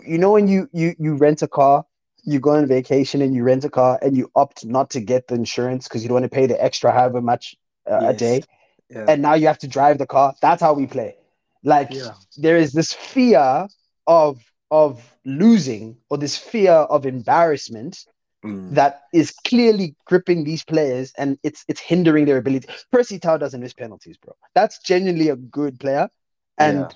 you 0.05 0.19
know 0.19 0.31
when 0.31 0.47
you 0.47 0.69
you 0.71 0.95
you 0.99 1.15
rent 1.15 1.41
a 1.41 1.47
car 1.47 1.83
you 2.23 2.39
go 2.39 2.51
on 2.51 2.67
vacation 2.67 3.23
and 3.23 3.33
you 3.33 3.43
rent 3.43 3.65
a 3.65 3.69
car 3.69 3.97
and 4.03 4.15
you 4.15 4.31
opt 4.35 4.65
not 4.65 4.91
to 4.91 4.99
get 4.99 5.27
the 5.27 5.35
insurance 5.35 5.87
because 5.87 6.03
you 6.03 6.09
don't 6.09 6.21
want 6.21 6.23
to 6.23 6.29
pay 6.29 6.45
the 6.45 6.63
extra 6.63 6.91
however 6.91 7.21
much 7.21 7.55
uh, 7.89 7.99
yes. 8.01 8.13
a 8.13 8.17
day 8.17 8.43
yeah. 8.89 9.05
and 9.07 9.21
now 9.21 9.33
you 9.33 9.47
have 9.47 9.59
to 9.59 9.67
drive 9.67 9.97
the 9.97 10.07
car 10.07 10.33
that's 10.41 10.61
how 10.61 10.73
we 10.73 10.85
play 10.85 11.15
like 11.63 11.89
yeah. 11.91 12.13
there 12.37 12.57
is 12.57 12.73
this 12.73 12.93
fear 12.93 13.67
of 14.07 14.41
of 14.71 15.15
losing 15.25 15.95
or 16.09 16.17
this 16.17 16.37
fear 16.37 16.71
of 16.71 17.05
embarrassment 17.05 18.05
mm. 18.43 18.71
that 18.71 19.03
is 19.13 19.31
clearly 19.45 19.95
gripping 20.05 20.43
these 20.43 20.63
players 20.63 21.13
and 21.17 21.37
it's 21.43 21.63
it's 21.67 21.79
hindering 21.79 22.25
their 22.25 22.37
ability. 22.37 22.67
Percy 22.91 23.19
Tau 23.19 23.37
doesn't 23.37 23.61
miss 23.61 23.73
penalties, 23.73 24.17
bro. 24.17 24.35
That's 24.55 24.79
genuinely 24.79 25.29
a 25.29 25.35
good 25.35 25.79
player. 25.79 26.09
And 26.57 26.79
yeah. 26.79 26.87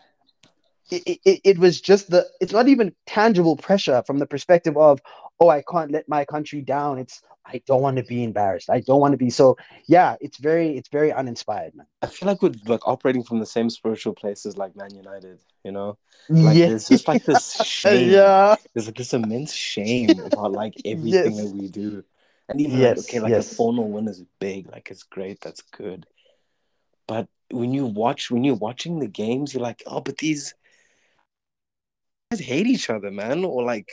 It, 0.90 1.20
it, 1.26 1.42
it 1.44 1.58
was 1.60 1.82
just 1.82 2.10
the 2.12 2.26
it's 2.40 2.54
not 2.54 2.70
even 2.70 2.96
tangible 3.06 3.58
pressure 3.58 4.02
from 4.08 4.20
the 4.20 4.26
perspective 4.26 4.78
of 4.78 5.02
oh, 5.40 5.50
I 5.50 5.64
can't 5.70 5.92
let 5.92 6.08
my 6.10 6.26
country 6.26 6.62
down. 6.62 6.98
It's 6.98 7.22
I 7.46 7.62
don't 7.66 7.82
want 7.82 7.98
to 7.98 8.04
be 8.04 8.24
embarrassed. 8.24 8.70
I 8.70 8.82
don't 8.82 9.00
want 9.00 9.14
to 9.14 9.18
be 9.18 9.30
so. 9.30 9.58
Yeah, 9.88 10.16
it's 10.20 10.38
very 10.38 10.78
it's 10.78 10.90
very 10.90 11.14
uninspired, 11.14 11.76
man. 11.76 11.88
I 12.02 12.08
feel 12.08 12.28
like 12.28 12.42
we're 12.42 12.52
like 12.66 12.86
operating 12.88 13.24
from 13.24 13.40
the 13.40 13.46
same 13.46 13.70
spiritual 13.70 14.14
places 14.14 14.58
like 14.58 14.76
Man 14.76 14.94
United, 14.94 15.40
you 15.64 15.72
know? 15.72 15.98
Like 16.30 16.58
yeah. 16.58 16.68
there's 16.70 16.90
just 16.90 17.08
like 17.08 17.24
this 17.24 17.54
shame. 17.66 18.10
yeah. 18.12 18.56
There's 18.74 18.88
like 18.88 18.98
this 18.98 19.14
immense 19.14 19.54
shame 19.54 20.10
about 20.20 20.52
like 20.52 20.74
everything 20.86 21.34
Yes. 21.36 21.44
that 21.44 21.56
we 21.56 21.70
do. 21.70 22.04
And 22.50 22.60
even 22.62 22.80
Yes, 22.80 22.98
like, 22.98 23.06
okay, 23.10 23.20
like 23.20 23.32
yes. 23.32 23.52
a 23.52 23.56
4 23.56 23.74
0 23.74 23.86
win 23.88 24.08
is 24.08 24.24
big, 24.40 24.70
like 24.72 24.90
it's 24.92 25.04
great, 25.04 25.40
that's 25.42 25.62
good. 25.62 26.06
But 27.08 27.28
when 27.52 27.74
you 27.74 27.86
watch 27.86 28.30
when 28.30 28.44
you're 28.44 28.56
watching 28.56 29.00
the 29.00 29.08
games, 29.08 29.54
you're 29.54 29.64
like, 29.64 29.84
oh, 29.86 30.02
but 30.02 30.18
these 30.18 30.54
guys 32.32 32.40
hate 32.42 32.68
each 32.68 32.90
other, 32.90 33.12
man. 33.12 33.46
Or 33.46 33.64
like 33.64 33.90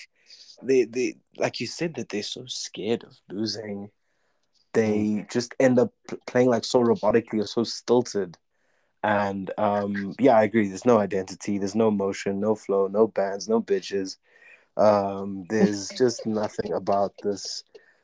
they 0.63 0.85
they 0.85 1.17
like 1.37 1.61
you 1.61 1.67
said 1.67 1.95
that 1.95 2.09
they're 2.09 2.23
so 2.23 2.45
scared 2.47 3.05
of 3.05 3.17
losing. 3.31 3.91
They 4.73 5.25
just 5.31 5.55
end 5.61 5.79
up 5.79 5.93
playing 6.27 6.49
like 6.49 6.65
so 6.65 6.81
robotically 6.83 7.41
or 7.41 7.47
so 7.47 7.65
stilted. 7.65 8.37
And 9.03 9.51
um 9.59 10.15
yeah, 10.19 10.37
I 10.37 10.45
agree. 10.45 10.69
There's 10.69 10.85
no 10.85 10.99
identity, 10.99 11.59
there's 11.59 11.75
no 11.75 11.91
motion, 11.91 12.41
no 12.41 12.55
flow, 12.55 12.89
no 12.89 13.07
bands, 13.07 13.49
no 13.49 13.63
bitches. 13.63 14.17
Um, 14.77 15.45
there's 15.49 15.89
just 15.99 16.27
nothing 16.27 16.73
about 16.73 17.13
this 17.23 17.63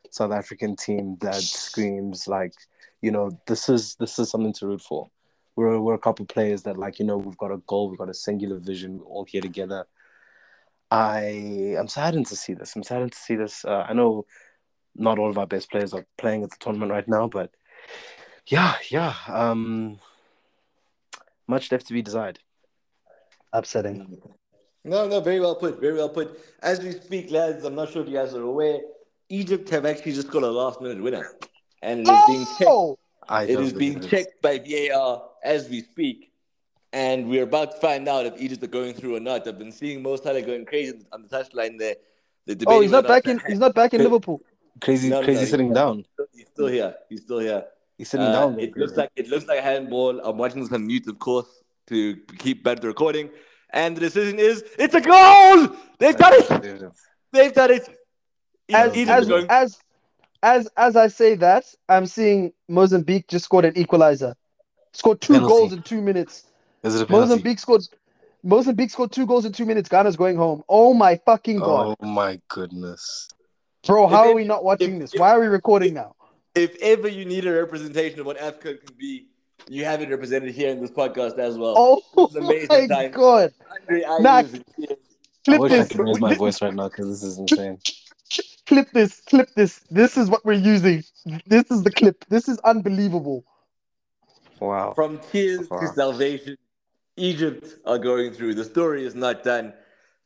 South 0.09 0.31
African 0.31 0.75
team 0.75 1.17
that 1.21 1.41
screams 1.41 2.27
like, 2.27 2.53
you 3.01 3.11
know, 3.11 3.31
this 3.47 3.69
is 3.69 3.95
this 3.95 4.19
is 4.19 4.29
something 4.29 4.53
to 4.53 4.67
root 4.67 4.81
for. 4.81 5.09
We're 5.55 5.79
we're 5.79 5.95
a 5.95 5.99
couple 5.99 6.25
players 6.25 6.63
that 6.63 6.77
like, 6.77 6.99
you 6.99 7.05
know, 7.05 7.17
we've 7.17 7.37
got 7.37 7.51
a 7.51 7.57
goal, 7.67 7.89
we've 7.89 7.99
got 7.99 8.09
a 8.09 8.13
singular 8.13 8.57
vision, 8.57 8.99
we're 8.99 9.05
all 9.05 9.25
here 9.25 9.41
together. 9.41 9.85
I 10.91 11.75
am 11.77 11.87
saddened 11.87 12.27
to 12.27 12.35
see 12.35 12.53
this. 12.53 12.75
I'm 12.75 12.83
saddened 12.83 13.13
to 13.13 13.17
see 13.17 13.35
this. 13.35 13.63
Uh, 13.63 13.85
I 13.87 13.93
know 13.93 14.25
not 14.93 15.17
all 15.17 15.29
of 15.29 15.37
our 15.37 15.47
best 15.47 15.71
players 15.71 15.93
are 15.93 16.05
playing 16.17 16.43
at 16.43 16.51
the 16.51 16.57
tournament 16.59 16.91
right 16.91 17.07
now, 17.07 17.29
but 17.29 17.51
yeah, 18.47 18.75
yeah. 18.89 19.13
Um, 19.27 19.99
much 21.47 21.71
left 21.71 21.87
to 21.87 21.93
be 21.93 22.01
desired. 22.01 22.39
Upsetting. 23.53 24.21
No, 24.83 25.07
no, 25.07 25.21
very 25.21 25.39
well 25.39 25.55
put, 25.55 25.79
very 25.79 25.93
well 25.93 26.09
put. 26.09 26.39
As 26.61 26.81
we 26.81 26.91
speak, 26.91 27.31
lads, 27.31 27.63
I'm 27.63 27.75
not 27.75 27.91
sure 27.91 28.01
if 28.01 28.09
you 28.09 28.15
guys 28.15 28.33
are 28.33 28.41
aware, 28.41 28.79
Egypt 29.29 29.69
have 29.69 29.85
actually 29.85 30.13
just 30.13 30.29
got 30.29 30.43
a 30.43 30.49
last 30.49 30.81
minute 30.81 31.01
winner. 31.01 31.37
And 31.81 32.01
it 32.01 32.11
is 32.11 32.21
being 32.27 32.45
checked 32.45 32.63
Oh, 32.67 32.99
I 33.29 33.43
It 33.43 33.77
being 33.77 33.93
believe 33.93 34.09
checked 34.09 34.41
by 34.41 34.59
VAR 34.59 35.23
as 35.43 35.69
we 35.69 35.81
speak. 35.81 36.30
And 36.93 37.29
we're 37.29 37.43
about 37.43 37.71
to 37.71 37.77
find 37.77 38.07
out 38.07 38.25
if 38.25 38.33
Egypt 38.41 38.63
are 38.63 38.67
going 38.67 38.93
through 38.93 39.15
or 39.15 39.19
not. 39.19 39.47
I've 39.47 39.57
been 39.57 39.71
seeing 39.71 40.01
Mo 40.03 40.17
Salah 40.17 40.41
going 40.41 40.65
crazy 40.65 41.05
on 41.13 41.21
the 41.23 41.27
touchline 41.29 41.79
there. 41.79 41.95
They're 42.45 42.55
oh, 42.67 42.81
he's 42.81 42.91
not 42.91 43.07
back 43.07 43.27
in. 43.27 43.39
He's 43.47 43.59
not 43.59 43.73
back 43.73 43.93
in 43.93 44.01
Liverpool. 44.03 44.41
Crazy, 44.81 45.09
No, 45.09 45.19
no, 45.19 45.25
crazy 45.25 45.41
no, 45.41 45.45
sitting 45.47 45.67
he's- 45.67 45.75
down. 45.75 46.05
He's 46.33 46.47
still 46.47 46.67
here. 46.67 46.95
He's 47.07 47.21
still 47.21 47.39
here. 47.39 47.65
He's 47.97 48.09
sitting 48.09 48.25
Uh, 48.25 48.31
down. 48.33 48.59
It 48.59 48.75
looks 48.75 48.97
like 48.97 49.11
it 49.15 49.27
looks 49.29 49.45
like 49.45 49.59
a 49.59 49.61
handball. 49.61 50.19
I'm 50.19 50.37
watching 50.37 50.61
this 50.61 50.71
on 50.73 50.85
mute, 50.87 51.07
of 51.07 51.19
course, 51.19 51.45
to 51.87 52.15
keep 52.39 52.63
better 52.63 52.87
recording. 52.87 53.29
And 53.69 53.95
the 53.95 54.01
decision 54.01 54.39
is 54.39 54.63
it's 54.77 54.95
a 54.95 55.01
goal. 55.01 55.69
They've 55.99 56.17
done 56.17 56.33
it. 56.33 56.91
They've 57.31 57.53
done 57.53 57.71
it. 57.71 57.87
As 58.73 58.95
Egypt 58.97 59.09
as 59.17 59.27
going- 59.27 59.45
as 59.49 59.79
as 60.43 60.67
as 60.75 60.95
I 60.95 61.07
say 61.07 61.35
that, 61.35 61.65
I'm 61.87 62.05
seeing 62.07 62.51
Mozambique 62.67 63.27
just 63.27 63.45
scored 63.45 63.65
an 63.65 63.77
equalizer. 63.77 64.35
Scored 64.93 65.21
two 65.21 65.33
Penalty. 65.33 65.49
goals 65.53 65.73
in 65.73 65.83
two 65.83 66.01
minutes. 66.01 66.47
Is 66.83 66.95
it 66.95 67.03
a 67.03 67.05
penalty? 67.05 67.29
Mozambique 67.29 67.59
scored. 67.59 67.81
Mozambique 68.43 68.89
scored 68.89 69.11
two 69.11 69.25
goals 69.25 69.45
in 69.45 69.51
two 69.51 69.65
minutes. 69.65 69.87
Ghana's 69.89 70.15
going 70.15 70.35
home. 70.35 70.63
Oh 70.67 70.93
my 70.93 71.17
fucking 71.25 71.61
oh 71.61 71.65
god, 71.65 71.97
Oh 72.01 72.05
my 72.05 72.39
goodness. 72.47 73.29
bro! 73.85 74.07
How 74.07 74.23
If 74.25 74.31
are 74.31 74.35
we 74.35 74.43
not 74.45 74.63
watching 74.63 74.95
if- 74.95 75.01
this? 75.01 75.13
if- 75.13 75.19
Why 75.19 75.31
are 75.31 75.39
we 75.39 75.47
recording 75.47 75.93
now? 75.93 76.15
if 76.53 76.75
ever 76.81 77.07
you 77.07 77.23
need 77.23 77.45
a 77.45 77.51
representation 77.53 78.19
of 78.19 78.25
what 78.25 78.37
Africa 78.37 78.73
can 78.75 78.93
be, 78.97 79.27
you 79.69 79.85
have 79.85 80.01
it 80.01 80.09
represented 80.09 80.53
here 80.53 80.69
in 80.69 80.81
this 80.81 80.91
podcast 80.91 81.37
as 81.37 81.57
well. 81.57 81.75
Oh 81.77 82.01
It's 82.25 82.35
an 82.35 82.43
amazing 82.43 82.67
my 82.89 83.03
time. 83.03 83.11
god! 83.11 83.53
Andre 83.79 84.01
Ayew 84.03 84.21
Nah, 84.21 84.39
is 84.39 84.53
in 84.55 84.63
tears. 84.75 84.89
I 84.91 84.97
Clip 85.45 85.61
wish 85.61 85.71
I 85.71 85.77
this. 85.77 85.87
could 85.89 85.99
raise 86.01 86.19
my 86.19 86.33
voice 86.35 86.61
right 86.61 86.73
now 86.73 86.89
because 86.89 87.07
this 87.09 87.23
is 87.23 87.37
insane. 87.37 87.79
Clip 88.67 88.89
this. 88.91 89.21
Clip 89.21 89.49
this. 89.55 89.79
This 89.91 90.17
is 90.17 90.29
what 90.29 90.43
we're 90.45 90.53
using. 90.53 91.03
This 91.45 91.69
is 91.71 91.83
the 91.83 91.91
clip. 91.91 92.25
This 92.29 92.47
is 92.49 92.57
unbelievable. 92.59 93.43
Wow. 94.59 94.93
From 94.93 95.19
tears 95.31 95.67
to 95.67 95.73
Wow. 95.75 95.91
salvation, 95.95 96.57
Egypt 97.17 97.75
are 97.85 97.97
going 97.97 98.31
through. 98.31 98.55
The 98.55 98.63
story 98.63 99.05
is 99.05 99.15
not 99.15 99.43
done. 99.43 99.73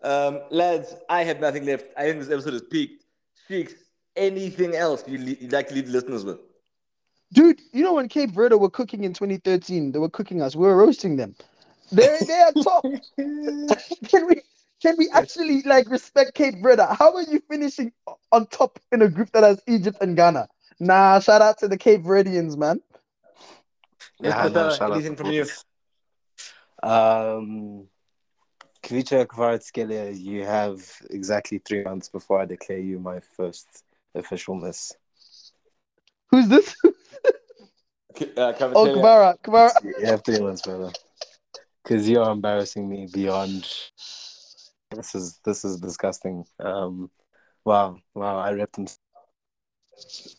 Um, 0.03 0.41
lads, 0.51 0.95
I 1.09 1.23
have 1.23 1.39
nothing 1.39 1.65
left. 1.65 1.87
I 1.97 2.03
think 2.03 2.19
this 2.19 2.29
episode 2.29 2.53
has 2.53 2.61
peaked. 2.61 3.05
Sheiks, 3.47 3.73
anything 4.15 4.75
else 4.75 5.03
you'd, 5.07 5.41
you'd 5.41 5.51
like 5.51 5.67
to 5.69 5.75
leave 5.75 5.87
the 5.87 5.93
listeners 5.93 6.23
with? 6.23 6.39
Dude, 7.33 7.59
you 7.73 7.83
know 7.83 7.93
when 7.93 8.07
Cape 8.07 8.31
Verde 8.31 8.55
were 8.55 8.69
cooking 8.69 9.03
in 9.03 9.13
2013, 9.13 9.91
they 9.91 9.99
were 9.99 10.09
cooking 10.09 10.41
us. 10.41 10.55
We 10.55 10.67
were 10.67 10.77
roasting 10.77 11.17
them. 11.17 11.35
They're 11.91 12.19
they 12.25 12.33
are 12.33 12.51
top. 12.53 12.83
can 14.07 14.27
we 14.27 14.41
can 14.81 14.95
we 14.97 15.09
actually 15.13 15.61
like 15.63 15.89
respect 15.89 16.33
Cape 16.35 16.55
Verde? 16.61 16.83
How 16.97 17.13
are 17.15 17.23
you 17.23 17.41
finishing 17.49 17.91
on 18.31 18.47
top 18.47 18.79
in 18.91 19.01
a 19.01 19.09
group 19.09 19.31
that 19.31 19.43
has 19.43 19.61
Egypt 19.67 19.97
and 20.01 20.15
Ghana? 20.15 20.47
Nah, 20.79 21.19
shout 21.19 21.41
out 21.41 21.57
to 21.59 21.67
the 21.67 21.77
Cape 21.77 22.01
Verdeans, 22.01 22.57
man. 22.57 22.81
Yeah, 24.21 24.47
no, 24.47 24.71
shout 24.71 24.93
anything 24.93 25.15
to 25.15 25.23
from 25.23 25.31
you? 25.31 25.45
Boys. 26.85 26.91
Um, 26.91 27.87
Khvicha 28.83 29.25
Kvaratskhelia, 29.25 30.15
you 30.17 30.43
have 30.45 30.81
exactly 31.09 31.57
three 31.57 31.83
months 31.83 32.07
before 32.09 32.41
I 32.41 32.45
declare 32.45 32.79
you 32.79 32.99
my 32.99 33.19
first 33.19 33.83
official 34.13 34.55
miss. 34.55 34.93
Who's 36.29 36.47
this? 36.47 36.75
K- 38.15 38.31
Uh, 38.37 38.53
Oh, 38.53 38.53
Kvaratskhelia. 38.53 38.95
Kamara. 38.95 39.37
Kamara. 39.41 39.83
You 39.99 40.05
have 40.05 40.23
three 40.23 40.39
months, 40.39 40.61
brother. 40.61 40.91
Because 41.83 42.07
you 42.07 42.21
are 42.21 42.31
embarrassing 42.31 42.87
me 42.87 43.07
beyond. 43.11 43.67
This 44.91 45.15
is 45.15 45.39
this 45.43 45.65
is 45.65 45.77
disgusting. 45.77 46.45
Um, 46.59 47.09
wow, 47.65 47.97
wow, 48.13 48.37
I 48.37 48.51
ripped 48.51 48.77
him. 48.77 48.87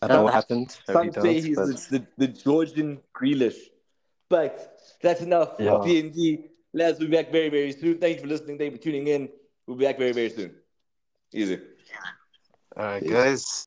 I 0.02 0.06
don't 0.06 0.18
know 0.18 0.22
what 0.22 0.34
happened. 0.34 0.76
I 0.88 0.92
Some 0.92 1.12
say 1.12 1.40
he's 1.40 1.56
but 1.56 1.66
the, 1.66 1.98
the, 1.98 2.06
the 2.18 2.28
Georgian 2.28 3.00
Grealish. 3.14 3.58
But 4.28 4.75
that's 5.02 5.20
enough. 5.20 5.54
Yeah. 5.58 5.72
DND. 5.72 6.48
Lads, 6.72 6.98
we'll 6.98 7.08
be 7.08 7.16
back 7.16 7.32
very, 7.32 7.48
very 7.48 7.72
soon. 7.72 7.98
Thank 7.98 8.16
you 8.16 8.22
for 8.22 8.28
listening. 8.28 8.58
Thank 8.58 8.72
you 8.72 8.76
for 8.78 8.82
tuning 8.82 9.06
in. 9.06 9.28
We'll 9.66 9.76
be 9.76 9.84
back 9.86 9.98
very, 9.98 10.12
very 10.12 10.30
soon. 10.30 10.54
Easy. 11.32 11.58
all 12.76 12.84
right, 12.84 13.06
guys. 13.06 13.64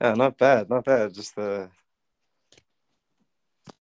Yeah, 0.00 0.14
not 0.14 0.36
bad, 0.36 0.68
not 0.68 0.84
bad. 0.84 1.14
Just 1.14 1.34
the 1.36 1.70